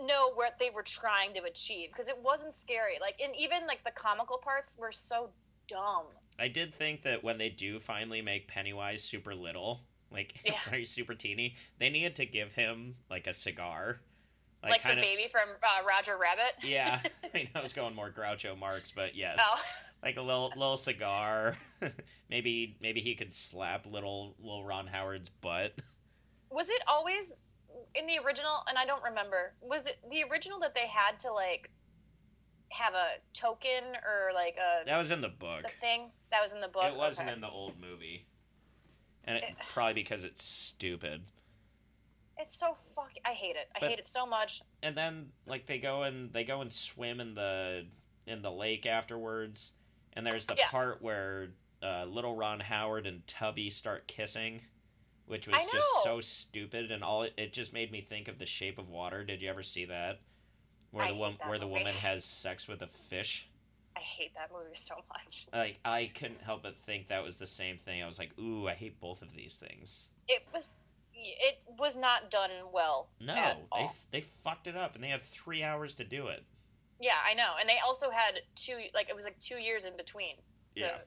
know 0.00 0.32
what 0.34 0.58
they 0.58 0.70
were 0.70 0.82
trying 0.82 1.34
to 1.34 1.42
achieve 1.44 1.90
because 1.90 2.08
it 2.08 2.18
wasn't 2.22 2.54
scary. 2.54 2.94
Like, 3.00 3.20
and 3.22 3.34
even 3.38 3.66
like 3.66 3.84
the 3.84 3.90
comical 3.92 4.38
parts 4.38 4.76
were 4.78 4.92
so 4.92 5.30
dumb. 5.68 6.04
I 6.38 6.48
did 6.48 6.74
think 6.74 7.02
that 7.02 7.22
when 7.22 7.38
they 7.38 7.48
do 7.50 7.78
finally 7.78 8.22
make 8.22 8.48
Pennywise 8.48 9.02
super 9.02 9.34
little, 9.34 9.82
like 10.10 10.34
Yeah. 10.44 10.54
very 10.68 10.84
super 10.84 11.14
teeny, 11.14 11.56
they 11.78 11.90
needed 11.90 12.16
to 12.16 12.26
give 12.26 12.52
him 12.54 12.94
like 13.10 13.26
a 13.26 13.32
cigar. 13.32 14.00
Like, 14.62 14.80
kind 14.82 14.96
the 14.98 15.02
of 15.02 15.08
baby 15.08 15.28
from 15.28 15.48
uh, 15.62 15.84
Roger 15.86 16.16
Rabbit. 16.16 16.54
Yeah. 16.62 17.00
I 17.24 17.28
mean 17.36 17.48
I 17.54 17.60
was 17.60 17.72
going 17.72 17.94
more 17.94 18.10
Groucho 18.10 18.56
Marx, 18.58 18.92
but 18.94 19.14
yes. 19.16 19.38
Oh, 19.40 19.60
Like 20.02 20.16
a 20.16 20.22
little 20.22 20.52
little 20.56 20.76
cigar. 20.76 21.56
maybe 22.30 22.76
maybe 22.80 23.00
he 23.00 23.14
could 23.14 23.32
slap 23.32 23.86
little 23.86 24.34
little 24.40 24.64
Ron 24.64 24.86
Howard's 24.86 25.28
butt. 25.28 25.74
was 26.50 26.68
it 26.70 26.80
always 26.88 27.36
in 27.94 28.06
the 28.06 28.18
original? 28.24 28.62
And 28.68 28.78
I 28.78 28.84
don't 28.84 29.02
remember. 29.02 29.54
Was 29.60 29.86
it 29.86 29.98
the 30.10 30.24
original 30.30 30.58
that 30.60 30.74
they 30.74 30.86
had 30.86 31.18
to 31.20 31.32
like 31.32 31.70
have 32.70 32.94
a 32.94 33.08
token 33.34 33.84
or 34.04 34.32
like 34.34 34.56
a 34.56 34.84
That 34.86 34.96
was 34.98 35.10
in 35.10 35.20
the 35.20 35.28
book. 35.28 35.62
the 35.62 35.68
thing 35.80 36.10
that 36.30 36.42
was 36.42 36.52
in 36.52 36.60
the 36.60 36.68
book? 36.68 36.84
It 36.84 36.96
wasn't 36.96 37.28
Okay. 37.28 37.34
in 37.34 37.40
the 37.40 37.50
old 37.50 37.78
movie. 37.80 38.26
And 39.24 39.36
it, 39.38 39.44
It- 39.44 39.56
probably 39.72 39.94
because 39.94 40.24
it's 40.24 40.44
stupid. 40.44 41.22
It's 42.38 42.56
so 42.58 42.74
fuck. 42.94 43.12
I 43.24 43.34
hate 43.34 43.56
it. 43.56 43.68
I 43.74 43.80
But- 43.80 43.90
hate 43.90 43.98
it 43.98 44.08
so 44.08 44.26
much. 44.26 44.62
And 44.82 44.96
then 44.96 45.32
like 45.46 45.66
they 45.66 45.78
go 45.78 46.02
and 46.02 46.32
they 46.32 46.44
go 46.44 46.60
and 46.60 46.72
swim 46.72 47.20
in 47.20 47.34
the 47.34 47.86
in 48.26 48.40
the 48.42 48.50
lake 48.50 48.86
afterwards. 48.86 49.72
And 50.14 50.26
there's 50.26 50.46
the 50.46 50.54
Yeah. 50.56 50.68
part 50.68 51.02
where 51.02 51.50
uh, 51.82 52.04
little 52.04 52.36
Ron 52.36 52.60
Howard 52.60 53.06
and 53.08 53.26
Tubby 53.26 53.68
start 53.68 54.06
kissing, 54.06 54.62
which 55.26 55.46
was 55.46 55.56
just 55.72 56.02
so 56.02 56.20
stupid 56.20 56.90
and 56.90 57.02
all 57.02 57.22
it, 57.22 57.32
it 57.36 57.52
just 57.52 57.72
made 57.72 57.90
me 57.92 58.00
think 58.00 58.28
of 58.28 58.38
The 58.38 58.46
Shape 58.46 58.78
of 58.78 58.88
Water. 58.88 59.24
Did 59.24 59.40
you 59.42 59.48
ever 59.48 59.62
see 59.62 59.84
that? 59.86 60.20
Where 60.90 61.04
I 61.04 61.08
the 61.08 61.14
hate 61.14 61.20
wom- 61.20 61.36
that 61.40 61.48
where 61.48 61.58
the 61.58 61.66
woman 61.68 61.94
has 61.94 62.24
sex 62.24 62.68
with 62.68 62.82
a 62.82 62.86
fish. 62.86 63.48
I 63.96 64.00
hate 64.00 64.34
that 64.36 64.50
movie 64.52 64.74
so 64.74 64.94
much. 65.08 65.46
Like 65.52 65.78
I 65.84 66.10
couldn't 66.14 66.40
help 66.42 66.62
but 66.62 66.76
think 66.84 67.08
that 67.08 67.22
was 67.22 67.36
the 67.36 67.46
same 67.46 67.76
thing. 67.78 68.02
I 68.02 68.06
was 68.06 68.18
like, 68.18 68.30
"Ooh, 68.38 68.66
I 68.68 68.72
hate 68.74 69.00
both 69.00 69.22
of 69.22 69.32
these 69.34 69.54
things." 69.54 70.04
It 70.28 70.42
was. 70.52 70.76
It 71.14 71.60
was 71.78 71.94
not 71.94 72.30
done 72.30 72.50
well. 72.72 73.10
No, 73.20 73.54
they 73.76 73.88
they 74.10 74.20
fucked 74.22 74.66
it 74.66 74.76
up, 74.76 74.94
and 74.94 75.04
they 75.04 75.08
have 75.08 75.22
three 75.22 75.62
hours 75.62 75.94
to 75.96 76.04
do 76.04 76.28
it. 76.28 76.42
Yeah, 77.00 77.12
I 77.24 77.34
know. 77.34 77.50
And 77.60 77.68
they 77.68 77.78
also 77.86 78.10
had 78.10 78.40
two, 78.56 78.78
like 78.94 79.08
it 79.10 79.14
was 79.14 79.24
like 79.24 79.38
two 79.38 79.58
years 79.58 79.84
in 79.84 79.96
between 79.96 80.36
to 80.76 80.80
Yeah. 80.82 80.98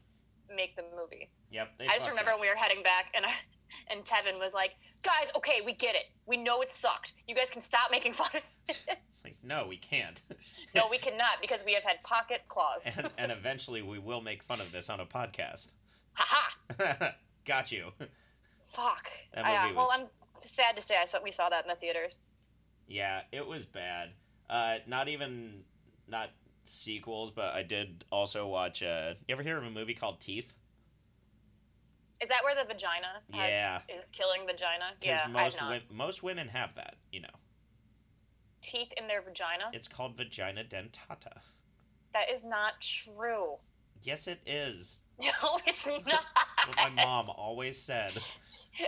make 0.56 0.76
the 0.76 0.84
movie. 0.96 1.30
Yep. 1.52 1.78
They 1.80 1.86
I 1.86 1.96
just 1.96 2.08
remember 2.08 2.32
up. 2.32 2.38
when 2.38 2.48
we 2.48 2.54
were 2.54 2.56
heading 2.58 2.84
back, 2.84 3.12
and 3.16 3.26
I, 3.26 3.34
and 3.90 4.04
Tevin 4.04 4.40
was 4.40 4.54
like, 4.54 4.76
"Guys, 5.04 5.32
okay, 5.36 5.62
we 5.66 5.74
get 5.74 5.96
it. 5.96 6.06
We 6.26 6.38
know 6.38 6.62
it 6.62 6.72
sucked. 6.72 7.14
You 7.28 7.36
guys 7.36 7.50
can 7.50 7.62
stop 7.62 7.92
making 7.92 8.14
fun 8.14 8.30
of 8.34 8.42
it." 8.70 8.82
It's 9.10 9.24
like 9.24 9.36
no, 9.44 9.66
we 9.68 9.78
can't. 9.78 10.22
no, 10.76 10.88
we 10.90 10.98
cannot 10.98 11.42
because 11.42 11.64
we 11.66 11.74
have 11.74 11.84
had 11.84 12.02
pocket 12.04 12.42
claws. 12.48 12.96
and, 12.98 13.10
and 13.18 13.32
eventually 13.32 13.82
we 13.82 14.00
will 14.00 14.22
make 14.22 14.44
fun 14.44 14.60
of 14.60 14.72
this 14.72 14.90
on 14.90 15.00
a 15.00 15.06
podcast. 15.06 15.70
Haha. 16.14 17.12
Got 17.46 17.72
you. 17.72 17.92
Fuck. 18.70 19.10
That 19.34 19.46
yeah. 19.46 19.64
movie 19.64 19.76
Well, 19.76 19.86
was- 19.86 20.00
I'm 20.02 20.08
sad 20.42 20.76
to 20.76 20.82
say 20.82 20.96
I 21.02 21.06
saw 21.06 21.22
we 21.24 21.32
saw 21.32 21.50
that 21.50 21.64
in 21.64 21.70
the 21.70 21.76
theaters. 21.76 22.20
Yeah, 22.88 23.22
it 23.32 23.46
was 23.46 23.66
bad. 23.66 24.10
Uh, 24.50 24.78
not 24.88 25.08
even 25.08 25.64
not 26.08 26.30
sequels, 26.66 27.32
but 27.32 27.54
I 27.54 27.64
did 27.64 28.04
also 28.12 28.48
watch. 28.48 28.84
Uh, 28.84 29.14
you 29.28 29.34
ever 29.34 29.44
hear 29.44 29.58
of 29.58 29.64
a 29.64 29.70
movie 29.70 29.94
called 29.94 30.20
Teeth? 30.20 30.54
Is 32.22 32.30
that 32.30 32.44
where 32.44 32.56
the 32.56 32.64
vagina 32.64 33.22
has, 33.34 33.52
Yeah. 33.54 33.82
is 33.90 34.04
killing 34.12 34.46
vagina? 34.48 34.94
Yeah, 35.02 35.28
most 35.28 35.58
wi- 35.58 35.82
most 35.92 36.24
women 36.24 36.48
have 36.48 36.74
that. 36.76 36.96
You 37.12 37.22
know, 37.22 37.36
Teeth 38.62 38.92
in 38.98 39.08
their 39.08 39.22
vagina? 39.22 39.66
it's 39.74 39.88
called 39.88 40.16
vagina 40.18 40.64
dentata. 40.64 41.42
That 42.14 42.32
is 42.32 42.44
not 42.46 42.80
true. 42.82 43.56
Yes, 44.02 44.28
it 44.28 44.40
is. 44.46 45.02
No, 45.22 45.60
it's 45.66 45.86
not. 45.86 46.04
What 46.04 46.76
my 46.78 46.90
mom 47.04 47.30
always 47.30 47.78
said. 47.82 48.12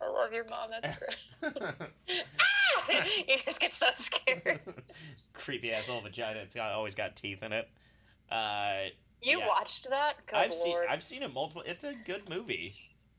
I 0.00 0.08
love 0.08 0.32
your 0.32 0.44
mom. 0.48 0.68
That's 0.70 0.96
great. 2.88 3.28
you 3.28 3.36
just 3.44 3.60
get 3.60 3.74
so 3.74 3.88
scared. 3.94 4.60
Creepy 5.34 5.72
ass 5.72 5.88
little 5.88 6.02
vagina. 6.02 6.40
It's 6.40 6.54
got 6.54 6.72
always 6.72 6.94
got 6.94 7.16
teeth 7.16 7.42
in 7.42 7.52
it. 7.52 7.68
Uh, 8.30 8.84
You 9.22 9.38
Yeah. 9.40 9.46
watched 9.48 9.88
that? 9.90 10.24
Good 10.26 10.36
I've 10.36 10.54
seen. 10.54 10.76
I've 10.88 11.02
seen 11.02 11.22
it 11.22 11.32
multiple. 11.32 11.62
It's 11.66 11.84
a 11.84 11.94
good 11.94 12.28
movie. 12.28 12.74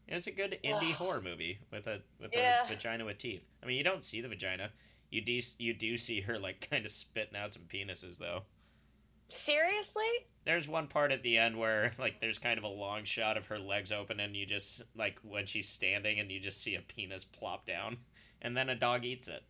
It's 0.08 0.28
a 0.28 0.32
good 0.32 0.58
indie 0.64 0.93
horror 0.93 1.22
movie 1.22 1.60
with 1.72 1.88
a 1.88 2.02
with 2.20 2.34
Yeah. 2.34 2.64
a 2.64 2.68
vagina 2.68 3.06
with 3.06 3.18
teeth. 3.18 3.43
I 3.62 3.66
mean, 3.66 3.78
you 3.78 3.84
don't 3.84 4.04
see 4.04 4.22
the 4.22 4.30
vagina. 4.30 4.72
You 5.12 5.22
do 5.22 5.39
you 5.58 5.74
do 5.74 5.97
see 5.97 6.22
her 6.22 6.39
like 6.39 6.68
kind 6.70 6.86
of 6.86 6.91
spitting 6.91 7.36
out 7.36 7.54
some 7.54 7.64
penises 7.64 8.18
though. 8.18 8.43
Seriously? 9.28 10.08
There's 10.45 10.68
one 10.68 10.88
part 10.88 11.12
at 11.12 11.22
the 11.22 11.38
end 11.38 11.58
where 11.60 11.91
like 12.00 12.20
there's 12.22 12.39
kind 12.39 12.58
of 12.58 12.64
a 12.64 12.68
long 12.70 13.04
shot 13.04 13.38
of 13.38 13.45
her 13.47 13.60
legs 13.60 13.91
open 13.91 14.20
and 14.20 14.36
you 14.36 14.45
just 14.45 14.82
like 14.95 15.20
when 15.22 15.45
she's 15.45 15.70
standing 15.70 16.20
and 16.20 16.32
you 16.32 16.39
just 16.39 16.62
see 16.62 16.76
a 16.76 16.82
penis 16.82 17.24
plop 17.26 17.66
down 17.68 17.97
and 18.41 18.56
then 18.58 18.70
a 18.70 18.76
dog 18.76 19.06
eats 19.06 19.28
it. 19.28 19.43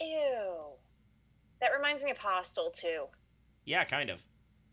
Ew. 0.00 0.76
That 1.60 1.70
reminds 1.76 2.04
me 2.04 2.10
of 2.10 2.18
Hostel 2.18 2.70
too. 2.70 3.06
Yeah, 3.64 3.84
kind 3.84 4.10
of. 4.10 4.22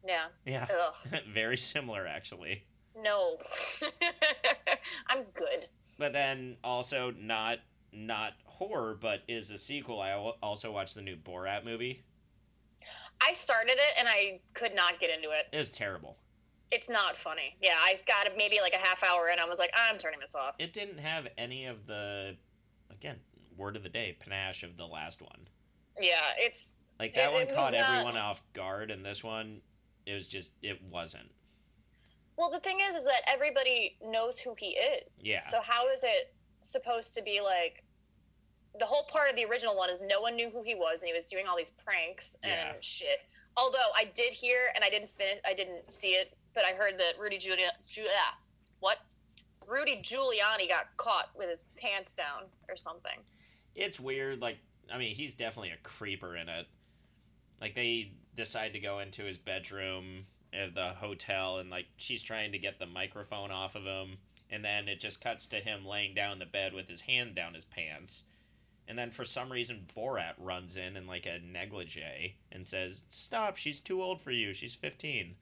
Yeah. 0.07 0.25
Yeah. 0.45 0.67
Very 1.33 1.57
similar 1.57 2.07
actually. 2.07 2.63
No. 2.97 3.37
I'm 5.09 5.23
good. 5.35 5.65
But 5.97 6.13
then 6.13 6.57
also 6.63 7.13
not 7.19 7.59
not 7.91 8.33
horror, 8.45 8.97
but 8.99 9.21
is 9.27 9.49
a 9.51 9.57
sequel. 9.57 10.01
I 10.01 10.13
also 10.43 10.71
watched 10.71 10.95
the 10.95 11.01
new 11.01 11.15
Borat 11.15 11.65
movie. 11.65 12.03
I 13.27 13.33
started 13.33 13.71
it 13.73 13.93
and 13.99 14.07
I 14.07 14.39
could 14.53 14.75
not 14.75 14.99
get 14.99 15.09
into 15.09 15.29
it. 15.31 15.47
It's 15.51 15.69
terrible. 15.69 16.17
It's 16.71 16.89
not 16.89 17.17
funny. 17.17 17.55
Yeah, 17.61 17.75
I 17.77 17.95
got 18.07 18.27
maybe 18.37 18.59
like 18.61 18.73
a 18.75 18.87
half 18.87 19.03
hour 19.03 19.29
in. 19.29 19.39
I 19.39 19.45
was 19.45 19.57
like, 19.59 19.71
I'm 19.75 19.97
turning 19.97 20.19
this 20.19 20.35
off. 20.35 20.55
It 20.59 20.71
didn't 20.71 20.99
have 20.99 21.27
any 21.37 21.65
of 21.65 21.87
the, 21.87 22.35
again, 22.91 23.15
word 23.57 23.75
of 23.75 23.81
the 23.83 23.89
day, 23.89 24.15
panache 24.19 24.61
of 24.63 24.77
the 24.77 24.85
last 24.85 25.19
one. 25.21 25.47
Yeah, 25.99 26.11
it's 26.37 26.75
Like 26.99 27.15
that 27.15 27.31
It- 27.31 27.33
one 27.33 27.41
it 27.43 27.53
caught 27.55 27.73
not- 27.73 27.89
everyone 27.89 28.17
off 28.17 28.43
guard, 28.53 28.91
and 28.91 29.03
this 29.03 29.23
one, 29.23 29.61
it 30.09 30.15
was 30.15 30.27
just 30.27 30.53
it 30.61 30.79
wasn't. 30.89 31.29
well. 32.37 32.49
The 32.51 32.59
thing 32.59 32.79
is, 32.87 32.95
is 32.95 33.03
that 33.05 33.21
everybody 33.27 33.97
knows 34.03 34.39
who 34.39 34.55
he 34.57 34.69
is. 34.77 35.19
Yeah. 35.23 35.41
So 35.41 35.59
how 35.61 35.89
is 35.89 36.03
it 36.03 36.33
supposed 36.61 37.13
to 37.15 37.21
be 37.23 37.41
like? 37.41 37.83
The 38.79 38.85
whole 38.85 39.03
part 39.11 39.29
of 39.29 39.35
the 39.35 39.45
original 39.45 39.75
one 39.75 39.89
is 39.89 39.99
no 40.05 40.21
one 40.21 40.35
knew 40.35 40.49
who 40.49 40.61
he 40.63 40.75
was, 40.75 40.99
and 40.99 41.07
he 41.07 41.13
was 41.13 41.25
doing 41.25 41.45
all 41.47 41.57
these 41.57 41.71
pranks 41.71 42.35
and 42.43 42.51
Yeah. 42.51 42.73
shit. 42.81 43.19
Although 43.57 43.89
I 43.95 44.05
did 44.13 44.31
hear, 44.31 44.59
and 44.75 44.83
I 44.85 44.89
didn't 44.89 45.09
finish, 45.09 45.41
I 45.45 45.53
didn't 45.53 45.91
see 45.91 46.11
it, 46.11 46.37
but 46.53 46.63
I 46.65 46.73
heard 46.73 46.97
that 46.99 47.13
Rudy 47.19 47.37
Giulia, 47.39 47.71
Giulia 47.85 48.11
ah, 48.15 48.37
what? 48.79 48.99
Rudy 49.67 50.01
Giuliani 50.01 50.69
got 50.69 50.85
caught 50.97 51.29
with 51.35 51.49
his 51.49 51.65
pants 51.77 52.13
down 52.13 52.43
or 52.69 52.75
something. 52.77 53.19
It's 53.75 53.99
weird. 53.99 54.39
Like 54.41 54.57
I 54.91 54.97
mean, 54.97 55.13
he's 55.15 55.33
definitely 55.33 55.71
a 55.71 55.77
creeper 55.83 56.35
in 56.35 56.47
it. 56.47 56.67
Like 57.59 57.75
they 57.75 58.11
decide 58.39 58.73
to 58.73 58.79
go 58.79 58.99
into 58.99 59.23
his 59.23 59.37
bedroom 59.37 60.25
at 60.53 60.73
the 60.73 60.89
hotel, 60.89 61.59
and 61.59 61.69
like 61.69 61.87
she's 61.97 62.23
trying 62.23 62.51
to 62.53 62.57
get 62.57 62.79
the 62.79 62.85
microphone 62.85 63.51
off 63.51 63.75
of 63.75 63.83
him, 63.83 64.17
and 64.49 64.65
then 64.65 64.87
it 64.87 64.99
just 64.99 65.21
cuts 65.21 65.45
to 65.47 65.57
him 65.57 65.85
laying 65.85 66.15
down 66.15 66.33
in 66.33 66.39
the 66.39 66.45
bed 66.45 66.73
with 66.73 66.87
his 66.87 67.01
hand 67.01 67.35
down 67.35 67.53
his 67.53 67.65
pants. 67.65 68.23
And 68.87 68.97
then 68.97 69.11
for 69.11 69.23
some 69.23 69.51
reason, 69.51 69.85
Borat 69.95 70.33
runs 70.39 70.75
in 70.75 70.97
in 70.97 71.05
like 71.05 71.27
a 71.27 71.39
negligee 71.39 72.37
and 72.51 72.65
says, 72.65 73.03
"Stop! 73.09 73.57
She's 73.57 73.79
too 73.79 74.01
old 74.01 74.21
for 74.21 74.31
you. 74.31 74.53
She's 74.53 74.73
15." 74.73 75.35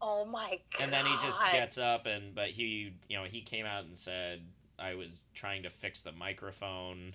Oh 0.00 0.24
my 0.24 0.60
god! 0.72 0.82
And 0.82 0.92
then 0.92 1.04
he 1.04 1.12
just 1.24 1.40
gets 1.52 1.78
up 1.78 2.06
and 2.06 2.34
but 2.34 2.48
he 2.48 2.94
you 3.08 3.18
know 3.18 3.24
he 3.24 3.42
came 3.42 3.66
out 3.66 3.84
and 3.84 3.98
said 3.98 4.42
I 4.78 4.94
was 4.94 5.24
trying 5.34 5.64
to 5.64 5.70
fix 5.70 6.00
the 6.00 6.12
microphone. 6.12 7.14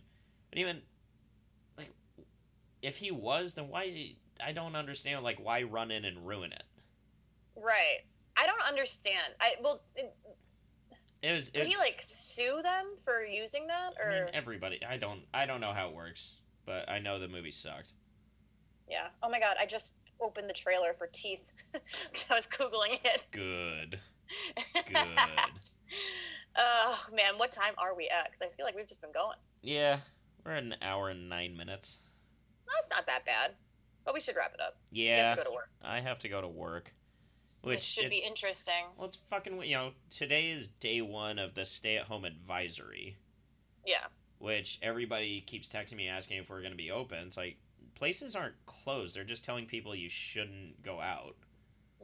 But 0.52 0.60
even 0.60 0.82
like 1.78 1.90
if 2.82 2.98
he 2.98 3.12
was, 3.12 3.56
then 3.56 3.70
why? 3.70 4.16
I 4.46 4.52
don't 4.52 4.76
understand. 4.76 5.24
Like 5.24 5.40
why 5.40 5.64
run 5.64 5.92
in 5.92 6.06
and 6.06 6.26
ruin 6.28 6.52
it? 6.54 6.64
right. 7.56 8.00
I 8.40 8.46
don't 8.46 8.62
understand. 8.68 9.34
I 9.42 9.56
well, 9.64 9.82
it- 9.96 10.16
It 11.24 11.32
was. 11.34 11.52
would 11.56 11.66
he 11.66 11.76
like 11.78 12.00
sue 12.04 12.60
them 12.62 12.96
for 13.04 13.24
using 13.26 13.66
that 13.68 13.94
I 14.00 14.04
or? 14.08 14.10
mean, 14.26 14.30
everybody. 14.34 14.80
I 14.88 14.98
don't. 14.98 15.22
I 15.34 15.46
don't 15.48 15.60
know 15.62 15.74
how 15.74 15.90
it 15.90 15.96
works, 15.96 16.36
but 16.66 16.88
I 16.90 17.00
know 17.00 17.18
the 17.18 17.28
movie 17.28 17.52
sucked. 17.52 17.94
Yeah. 18.90 19.08
Oh 19.24 19.30
my 19.30 19.40
god! 19.40 19.58
I 19.60 19.66
just 19.66 19.94
opened 20.22 20.48
the 20.50 20.54
trailer 20.54 20.94
for 20.94 21.08
Teeth. 21.08 21.52
'cause 22.14 22.26
I 22.30 22.36
was 22.36 22.48
googling 22.48 23.00
it. 23.04 23.26
Good. 23.32 24.00
Good. 24.74 24.98
oh 26.58 27.06
man, 27.14 27.38
what 27.38 27.52
time 27.52 27.74
are 27.78 27.96
we 27.96 28.08
at? 28.10 28.26
Because 28.26 28.42
I 28.42 28.48
feel 28.56 28.66
like 28.66 28.76
we've 28.76 28.88
just 28.88 29.02
been 29.02 29.12
going. 29.14 29.38
yeah, 29.62 30.00
we're 30.46 30.52
at 30.54 30.64
an 30.64 30.76
hour 30.82 31.10
and 31.10 31.28
nine 31.30 31.56
minutes. 31.58 31.98
That's 32.68 32.92
not 32.92 33.08
that 33.08 33.26
bad, 33.26 33.52
but 34.08 34.14
we 34.14 34.22
should 34.22 34.38
wrap 34.38 34.54
it 34.54 34.62
up. 34.62 34.78
Yeah, 34.90 35.28
have 35.30 35.38
to 35.38 35.44
go 35.44 35.50
to 35.50 35.54
work. 35.54 35.70
I 35.84 36.00
have 36.00 36.20
to 36.20 36.30
go 36.30 36.40
to 36.42 36.48
work. 36.48 36.94
Which 37.64 37.76
Which 37.78 37.84
should 37.84 38.06
it- 38.06 38.10
be 38.12 38.20
interesting. 38.20 38.86
Well, 38.98 39.08
it's 39.08 39.18
fucking. 39.18 39.62
You 39.64 39.76
know, 39.76 39.92
today 40.10 40.50
is 40.52 40.68
day 40.70 41.02
one 41.02 41.38
of 41.40 41.56
the 41.56 41.66
stay-at-home 41.66 42.24
advisory, 42.24 43.18
Yeah. 43.86 44.06
which 44.40 44.80
everybody 44.82 45.42
keeps 45.42 45.68
texting 45.68 45.96
me 45.98 46.08
asking 46.08 46.38
if 46.38 46.50
we're 46.50 46.62
going 46.62 46.72
to 46.72 46.78
be 46.78 46.90
open. 46.92 47.28
It's 47.28 47.36
like 47.36 47.58
places 47.96 48.34
aren't 48.36 48.56
closed; 48.66 49.16
they're 49.16 49.24
just 49.26 49.44
telling 49.44 49.66
people 49.66 49.94
you 49.94 50.08
shouldn't 50.10 50.82
go 50.84 51.02
out, 51.02 51.36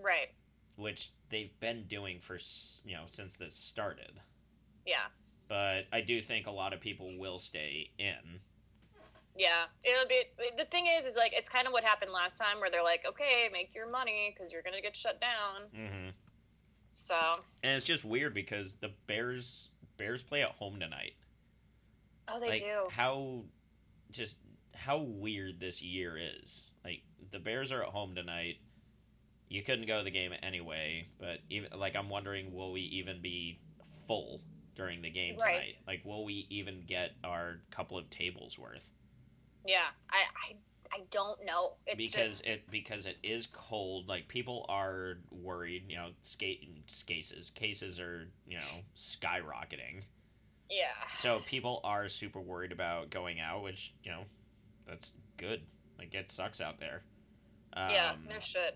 Right. 0.01 0.31
which 0.75 1.11
they've 1.29 1.57
been 1.61 1.85
doing 1.87 2.19
for 2.19 2.37
you 2.83 2.95
know 2.95 3.03
since 3.05 3.35
this 3.35 3.55
started. 3.55 4.19
Yeah. 4.85 5.05
But 5.47 5.87
I 5.93 6.01
do 6.01 6.19
think 6.19 6.47
a 6.47 6.51
lot 6.51 6.73
of 6.73 6.81
people 6.81 7.07
will 7.17 7.39
stay 7.39 7.91
in. 7.97 8.41
Yeah. 9.35 9.65
It'll 9.83 10.07
be. 10.07 10.23
The 10.57 10.65
thing 10.65 10.85
is, 10.87 11.05
is 11.05 11.15
like 11.15 11.33
it's 11.33 11.49
kind 11.49 11.65
of 11.67 11.73
what 11.73 11.83
happened 11.83 12.11
last 12.11 12.37
time, 12.37 12.59
where 12.59 12.69
they're 12.69 12.83
like, 12.83 13.03
okay, 13.07 13.49
make 13.51 13.73
your 13.73 13.89
money 13.89 14.33
because 14.35 14.51
you're 14.51 14.61
gonna 14.61 14.81
get 14.81 14.95
shut 14.95 15.19
down. 15.21 15.69
hmm 15.75 16.09
So 16.91 17.15
And 17.63 17.73
it's 17.75 17.83
just 17.85 18.05
weird 18.05 18.33
because 18.33 18.73
the 18.75 18.91
Bears 19.07 19.69
Bears 19.97 20.23
play 20.23 20.41
at 20.43 20.49
home 20.51 20.79
tonight. 20.79 21.13
Oh, 22.27 22.39
they 22.39 22.49
like 22.49 22.59
do. 22.61 22.87
how 22.89 23.43
just 24.11 24.37
how 24.75 24.99
weird 24.99 25.59
this 25.59 25.81
year 25.81 26.17
is. 26.17 26.63
Like 26.83 27.01
the 27.31 27.39
Bears 27.39 27.71
are 27.71 27.83
at 27.83 27.89
home 27.89 28.15
tonight. 28.15 28.57
You 29.49 29.61
couldn't 29.61 29.85
go 29.87 29.99
to 29.99 30.03
the 30.03 30.11
game 30.11 30.31
anyway, 30.41 31.07
but 31.19 31.39
even 31.49 31.69
like 31.77 31.95
I'm 31.95 32.09
wondering, 32.09 32.53
will 32.53 32.71
we 32.71 32.81
even 32.81 33.21
be 33.21 33.59
full 34.07 34.41
during 34.75 35.01
the 35.01 35.09
game 35.11 35.37
Right. 35.37 35.51
tonight? 35.53 35.75
Like, 35.85 36.01
will 36.03 36.25
we 36.25 36.47
even 36.49 36.83
get 36.87 37.11
our 37.23 37.57
couple 37.69 37.97
of 37.97 38.09
tables 38.09 38.57
worth? 38.57 38.89
Yeah, 39.65 39.79
I, 40.09 40.17
I, 40.17 40.97
I 40.97 41.01
don't 41.09 41.43
know. 41.45 41.73
It's 41.87 42.05
because 42.05 42.39
just 42.39 42.47
it 42.47 42.69
because 42.69 43.05
it 43.05 43.17
is 43.23 43.47
cold. 43.47 44.07
Like 44.07 44.27
people 44.27 44.65
are 44.69 45.17
worried. 45.31 45.85
You 45.89 45.95
know, 45.95 46.09
skate 46.23 46.67
cases 47.05 47.51
cases 47.55 47.99
are 47.99 48.27
you 48.45 48.57
know 48.57 48.81
skyrocketing. 48.95 50.03
yeah, 50.69 50.85
So 51.17 51.39
people 51.47 51.81
are 51.83 52.07
super 52.09 52.39
worried 52.39 52.71
about 52.71 53.09
going 53.09 53.39
out, 53.39 53.63
which 53.63 53.93
you 54.03 54.11
know, 54.11 54.23
that's 54.87 55.11
good. 55.37 55.61
Like 55.97 56.13
it 56.13 56.31
sucks 56.31 56.61
out 56.61 56.79
there. 56.79 57.03
Um, 57.73 57.89
yeah. 57.91 58.11
There 58.27 58.41
should. 58.41 58.73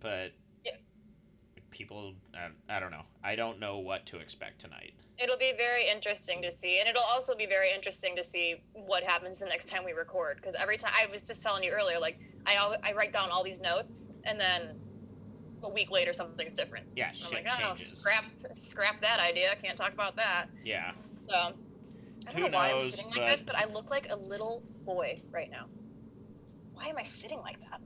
But. 0.00 0.32
People, 1.74 2.14
I, 2.34 2.76
I 2.76 2.80
don't 2.80 2.90
know. 2.90 3.02
I 3.22 3.34
don't 3.36 3.58
know 3.60 3.78
what 3.78 4.06
to 4.06 4.18
expect 4.18 4.60
tonight. 4.60 4.94
It'll 5.22 5.36
be 5.38 5.52
very 5.56 5.88
interesting 5.88 6.40
to 6.42 6.50
see, 6.50 6.78
and 6.80 6.88
it'll 6.88 7.02
also 7.12 7.34
be 7.36 7.46
very 7.46 7.70
interesting 7.72 8.16
to 8.16 8.22
see 8.24 8.62
what 8.72 9.02
happens 9.04 9.38
the 9.38 9.46
next 9.46 9.68
time 9.68 9.84
we 9.84 9.92
record. 9.92 10.36
Because 10.36 10.54
every 10.54 10.76
time 10.76 10.92
I 11.00 11.06
was 11.10 11.26
just 11.26 11.42
telling 11.42 11.62
you 11.62 11.70
earlier, 11.72 11.98
like 11.98 12.18
I 12.46 12.76
I 12.82 12.92
write 12.94 13.12
down 13.12 13.30
all 13.30 13.44
these 13.44 13.60
notes, 13.60 14.10
and 14.24 14.40
then 14.40 14.74
a 15.62 15.68
week 15.68 15.90
later 15.90 16.12
something's 16.12 16.54
different. 16.54 16.86
Yeah, 16.96 17.08
I'm 17.08 17.14
shit 17.14 17.32
like, 17.32 17.46
oh, 17.50 17.58
changes. 17.74 17.98
scrap 17.98 18.24
scrap 18.52 19.00
that 19.02 19.20
idea. 19.20 19.54
Can't 19.62 19.76
talk 19.76 19.92
about 19.92 20.16
that. 20.16 20.46
Yeah. 20.64 20.92
So 21.28 21.36
I 21.36 21.52
don't 22.32 22.34
Who 22.34 22.48
know 22.48 22.56
why 22.58 22.66
I'm 22.70 22.72
knows, 22.78 22.90
sitting 22.90 23.10
but- 23.10 23.18
like 23.20 23.30
this, 23.30 23.42
but 23.42 23.56
I 23.56 23.66
look 23.66 23.90
like 23.90 24.08
a 24.10 24.16
little 24.16 24.62
boy 24.84 25.20
right 25.30 25.50
now. 25.50 25.66
Why 26.74 26.86
am 26.86 26.96
I 26.98 27.02
sitting 27.04 27.38
like 27.38 27.60
that? 27.70 27.80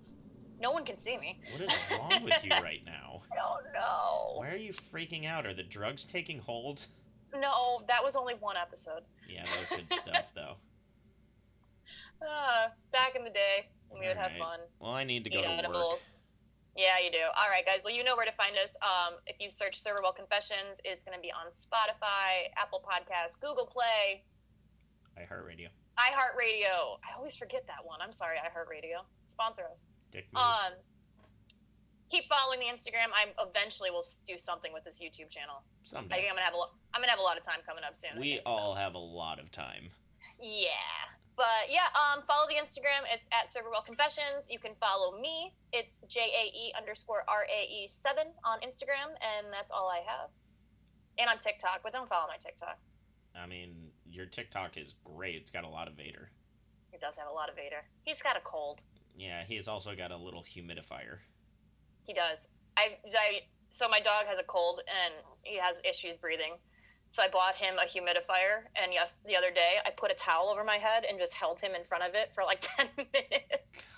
No 0.60 0.70
one 0.72 0.84
can 0.84 0.96
see 0.98 1.16
me. 1.18 1.38
What 1.52 1.62
is 1.62 1.72
wrong 1.92 2.24
with 2.24 2.42
you 2.44 2.50
right 2.62 2.82
now? 2.84 3.22
I 3.32 3.36
don't 3.36 3.72
know. 3.72 4.34
Why 4.38 4.50
are 4.52 4.58
you 4.58 4.72
freaking 4.72 5.26
out? 5.26 5.46
Are 5.46 5.54
the 5.54 5.62
drugs 5.62 6.04
taking 6.04 6.38
hold? 6.40 6.86
No, 7.34 7.80
that 7.88 8.02
was 8.02 8.16
only 8.16 8.34
one 8.34 8.56
episode. 8.56 9.02
Yeah, 9.28 9.44
that 9.44 9.60
was 9.60 9.68
good 9.78 9.90
stuff, 9.98 10.24
though. 10.34 10.54
Ah, 12.28 12.72
back 12.92 13.14
in 13.14 13.22
the 13.22 13.30
day 13.30 13.68
when 13.88 14.00
we 14.00 14.08
would 14.08 14.16
have 14.16 14.32
Alright. 14.32 14.40
fun. 14.40 14.58
Well, 14.80 14.90
I 14.90 15.04
need 15.04 15.22
to 15.24 15.30
Eat 15.30 15.34
go 15.34 15.42
to 15.42 15.48
work. 15.48 15.58
edibles. 15.60 16.16
Yeah, 16.76 16.98
you 17.04 17.12
do. 17.12 17.22
All 17.38 17.48
right, 17.48 17.64
guys. 17.64 17.78
Well, 17.84 17.94
you 17.94 18.02
know 18.02 18.16
where 18.16 18.26
to 18.26 18.32
find 18.32 18.56
us. 18.58 18.74
Um, 18.82 19.14
if 19.26 19.36
you 19.40 19.50
search 19.50 19.78
Server 19.78 19.98
Serverwell 20.02 20.16
Confessions, 20.16 20.80
it's 20.84 21.04
going 21.04 21.16
to 21.16 21.22
be 21.22 21.30
on 21.30 21.52
Spotify, 21.52 22.50
Apple 22.56 22.82
Podcasts, 22.82 23.40
Google 23.40 23.66
Play, 23.66 24.24
iHeartRadio. 25.16 25.68
iHeartRadio. 25.98 26.98
I 27.06 27.16
always 27.16 27.36
forget 27.36 27.64
that 27.68 27.84
one. 27.84 28.00
I'm 28.02 28.12
sorry, 28.12 28.36
iHeartRadio. 28.38 29.02
Sponsor 29.26 29.62
us. 29.70 29.86
Dick 30.10 30.26
move. 30.32 30.42
Um, 30.42 30.72
keep 32.10 32.24
following 32.28 32.60
the 32.60 32.66
Instagram. 32.66 33.12
I 33.14 33.26
eventually 33.40 33.90
will 33.90 34.04
do 34.26 34.38
something 34.38 34.72
with 34.72 34.84
this 34.84 35.00
YouTube 35.00 35.30
channel. 35.30 35.62
Someday. 35.84 36.14
I 36.14 36.18
think 36.18 36.30
I'm 36.30 36.36
gonna 36.36 36.44
have 36.44 36.54
a 36.54 36.58
lo- 36.58 36.74
I'm 36.94 37.00
gonna 37.00 37.10
have 37.10 37.20
a 37.20 37.22
lot 37.22 37.36
of 37.36 37.42
time 37.44 37.60
coming 37.66 37.84
up 37.84 37.96
soon. 37.96 38.18
We 38.18 38.36
think, 38.36 38.42
so. 38.46 38.52
all 38.52 38.74
have 38.74 38.94
a 38.94 38.98
lot 38.98 39.38
of 39.38 39.50
time. 39.50 39.90
Yeah. 40.40 40.68
But 41.36 41.70
yeah, 41.70 41.86
um, 41.94 42.24
follow 42.26 42.48
the 42.48 42.54
Instagram. 42.54 43.06
It's 43.12 43.28
at 43.30 43.46
Serverwell 43.46 43.86
Confessions. 43.86 44.48
You 44.50 44.58
can 44.58 44.72
follow 44.72 45.18
me. 45.20 45.54
It's 45.72 46.00
J 46.08 46.20
A 46.20 46.44
E 46.56 46.72
underscore 46.76 47.22
R 47.28 47.46
A 47.46 47.62
E 47.70 47.86
seven 47.86 48.26
on 48.44 48.58
Instagram, 48.60 49.14
and 49.22 49.46
that's 49.52 49.70
all 49.70 49.88
I 49.88 49.98
have. 49.98 50.30
And 51.18 51.30
on 51.30 51.38
TikTok, 51.38 51.80
but 51.82 51.92
don't 51.92 52.08
follow 52.08 52.26
my 52.28 52.36
TikTok. 52.38 52.78
I 53.36 53.46
mean, 53.46 53.90
your 54.10 54.26
TikTok 54.26 54.76
is 54.76 54.94
great. 55.04 55.36
It's 55.36 55.50
got 55.50 55.64
a 55.64 55.68
lot 55.68 55.86
of 55.86 55.94
Vader. 55.94 56.30
It 56.92 57.00
does 57.00 57.16
have 57.18 57.28
a 57.28 57.32
lot 57.32 57.48
of 57.48 57.54
Vader. 57.54 57.84
He's 58.02 58.20
got 58.22 58.36
a 58.36 58.40
cold. 58.40 58.80
Yeah, 59.18 59.42
he's 59.46 59.66
also 59.66 59.96
got 59.96 60.12
a 60.12 60.16
little 60.16 60.42
humidifier. 60.42 61.18
He 62.06 62.14
does. 62.14 62.50
I, 62.76 62.98
I 63.12 63.40
so 63.70 63.88
my 63.88 63.98
dog 63.98 64.26
has 64.26 64.38
a 64.38 64.44
cold 64.44 64.80
and 64.86 65.14
he 65.42 65.58
has 65.58 65.82
issues 65.84 66.16
breathing. 66.16 66.52
So 67.10 67.22
I 67.22 67.28
bought 67.28 67.56
him 67.56 67.76
a 67.78 67.86
humidifier, 67.86 68.68
and 68.76 68.92
yes, 68.92 69.22
the 69.26 69.34
other 69.34 69.50
day 69.50 69.76
I 69.84 69.90
put 69.90 70.10
a 70.10 70.14
towel 70.14 70.48
over 70.50 70.62
my 70.62 70.76
head 70.76 71.06
and 71.08 71.18
just 71.18 71.34
held 71.34 71.58
him 71.58 71.74
in 71.74 71.82
front 71.82 72.04
of 72.04 72.14
it 72.14 72.32
for 72.34 72.44
like 72.44 72.60
ten 72.76 72.88
minutes. 72.96 73.90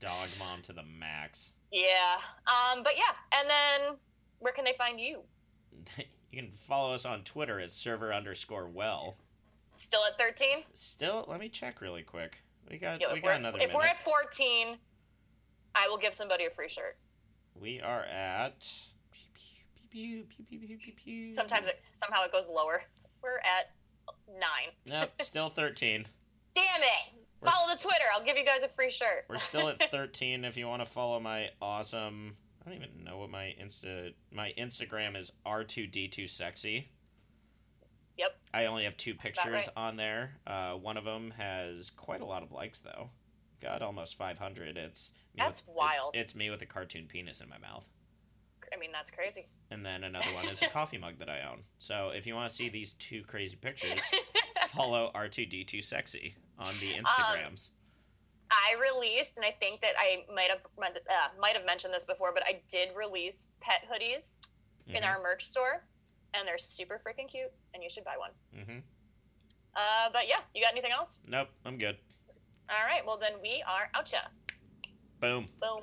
Dog 0.00 0.28
mom 0.38 0.62
to 0.62 0.72
the 0.72 0.82
max. 0.98 1.52
Yeah. 1.70 2.16
Um. 2.46 2.82
But 2.82 2.94
yeah, 2.96 3.38
and 3.38 3.48
then 3.48 3.96
where 4.38 4.54
can 4.54 4.64
they 4.64 4.74
find 4.78 4.98
you? 4.98 5.20
you 6.32 6.42
can 6.42 6.50
follow 6.52 6.94
us 6.94 7.04
on 7.04 7.22
Twitter 7.24 7.60
at 7.60 7.70
server 7.70 8.12
underscore 8.12 8.68
well. 8.68 9.18
Still 9.74 10.00
at 10.06 10.18
thirteen? 10.18 10.64
Still, 10.72 11.26
let 11.28 11.40
me 11.40 11.50
check 11.50 11.82
really 11.82 12.02
quick. 12.02 12.42
We 12.70 12.78
got 12.78 13.00
we 13.00 13.06
if 13.06 13.22
we're, 13.22 13.30
got 13.30 13.40
another 13.40 13.58
if 13.58 13.66
minute. 13.68 13.76
we're 13.76 13.84
at 13.84 14.02
fourteen, 14.04 14.78
I 15.74 15.88
will 15.88 15.98
give 15.98 16.14
somebody 16.14 16.46
a 16.46 16.50
free 16.50 16.68
shirt. 16.68 16.96
We 17.60 17.80
are 17.80 18.04
at. 18.04 18.68
Sometimes 21.30 21.66
it 21.66 21.82
somehow 21.96 22.22
it 22.24 22.30
goes 22.30 22.48
lower. 22.48 22.84
We're 23.22 23.38
at 23.38 23.72
nine. 24.28 24.72
Nope, 24.86 25.10
still 25.20 25.50
thirteen. 25.50 26.06
Damn 26.54 26.82
it! 26.82 27.20
We're 27.40 27.50
Follow 27.50 27.72
the 27.72 27.80
Twitter. 27.80 28.04
I'll 28.14 28.24
give 28.24 28.36
you 28.36 28.44
guys 28.44 28.62
a 28.62 28.68
free 28.68 28.90
shirt. 28.90 29.24
We're 29.28 29.38
still 29.38 29.68
at 29.68 29.82
13. 29.90 30.44
If 30.44 30.56
you 30.56 30.68
want 30.68 30.84
to 30.84 30.88
follow 30.88 31.18
my 31.18 31.50
awesome, 31.60 32.36
I 32.64 32.68
don't 32.68 32.78
even 32.78 33.04
know 33.04 33.18
what 33.18 33.30
my 33.30 33.54
insta 33.60 34.12
my 34.32 34.52
Instagram 34.58 35.16
is 35.16 35.32
R2D2sexy. 35.44 36.84
Yep. 38.20 38.38
I 38.52 38.66
only 38.66 38.84
have 38.84 38.96
two 38.98 39.14
pictures 39.14 39.46
right? 39.46 39.68
on 39.76 39.96
there. 39.96 40.32
Uh, 40.46 40.72
one 40.72 40.98
of 40.98 41.04
them 41.04 41.32
has 41.38 41.88
quite 41.88 42.20
a 42.20 42.24
lot 42.26 42.42
of 42.42 42.52
likes 42.52 42.80
though. 42.80 43.08
Got 43.62 43.80
almost 43.80 44.16
500. 44.16 44.76
It's 44.76 45.12
me 45.34 45.42
That's 45.42 45.66
with, 45.66 45.74
wild. 45.74 46.14
It's 46.14 46.34
me 46.34 46.50
with 46.50 46.60
a 46.60 46.66
cartoon 46.66 47.06
penis 47.08 47.40
in 47.40 47.48
my 47.48 47.56
mouth. 47.58 47.88
I 48.72 48.78
mean, 48.78 48.92
that's 48.92 49.10
crazy. 49.10 49.48
And 49.70 49.84
then 49.84 50.04
another 50.04 50.28
one 50.34 50.48
is 50.48 50.60
a 50.60 50.68
coffee 50.70 50.98
mug 50.98 51.18
that 51.18 51.30
I 51.30 51.40
own. 51.50 51.62
So 51.78 52.10
if 52.14 52.26
you 52.26 52.34
want 52.34 52.50
to 52.50 52.54
see 52.54 52.68
these 52.68 52.92
two 52.94 53.22
crazy 53.24 53.56
pictures, 53.56 54.00
follow 54.68 55.10
R2D2sexy 55.14 56.34
on 56.58 56.74
the 56.80 56.98
Um, 56.98 57.04
Instagrams. 57.04 57.70
I 58.52 58.74
released, 58.80 59.36
and 59.38 59.46
I 59.46 59.52
think 59.60 59.80
that 59.80 59.94
I 59.98 60.24
might 60.34 60.50
have 60.50 60.60
uh, 60.78 61.28
might 61.40 61.54
have 61.56 61.64
mentioned 61.64 61.94
this 61.94 62.04
before, 62.04 62.32
but 62.34 62.42
I 62.44 62.60
did 62.68 62.90
release 62.96 63.48
pet 63.60 63.82
hoodies 63.90 64.40
in 64.88 65.02
Mhm, 65.02 65.08
our 65.08 65.22
merch 65.22 65.46
store, 65.46 65.84
and 66.34 66.46
they're 66.46 66.58
super 66.58 67.00
freaking 67.04 67.28
cute, 67.28 67.52
and 67.74 67.82
you 67.82 67.90
should 67.90 68.04
buy 68.04 68.16
one. 68.16 68.30
Mm-hmm. 68.56 68.78
Uh, 69.74 70.10
but 70.12 70.28
yeah, 70.28 70.40
you 70.54 70.62
got 70.62 70.72
anything 70.72 70.92
else? 70.92 71.20
Nope, 71.28 71.48
I'm 71.64 71.78
good. 71.78 71.96
All 72.68 72.86
right, 72.86 73.04
well 73.04 73.18
then 73.18 73.32
we 73.42 73.62
are 73.66 73.88
out 73.94 74.12
ya. 74.12 74.20
Boom. 75.20 75.46
Boom. 75.60 75.82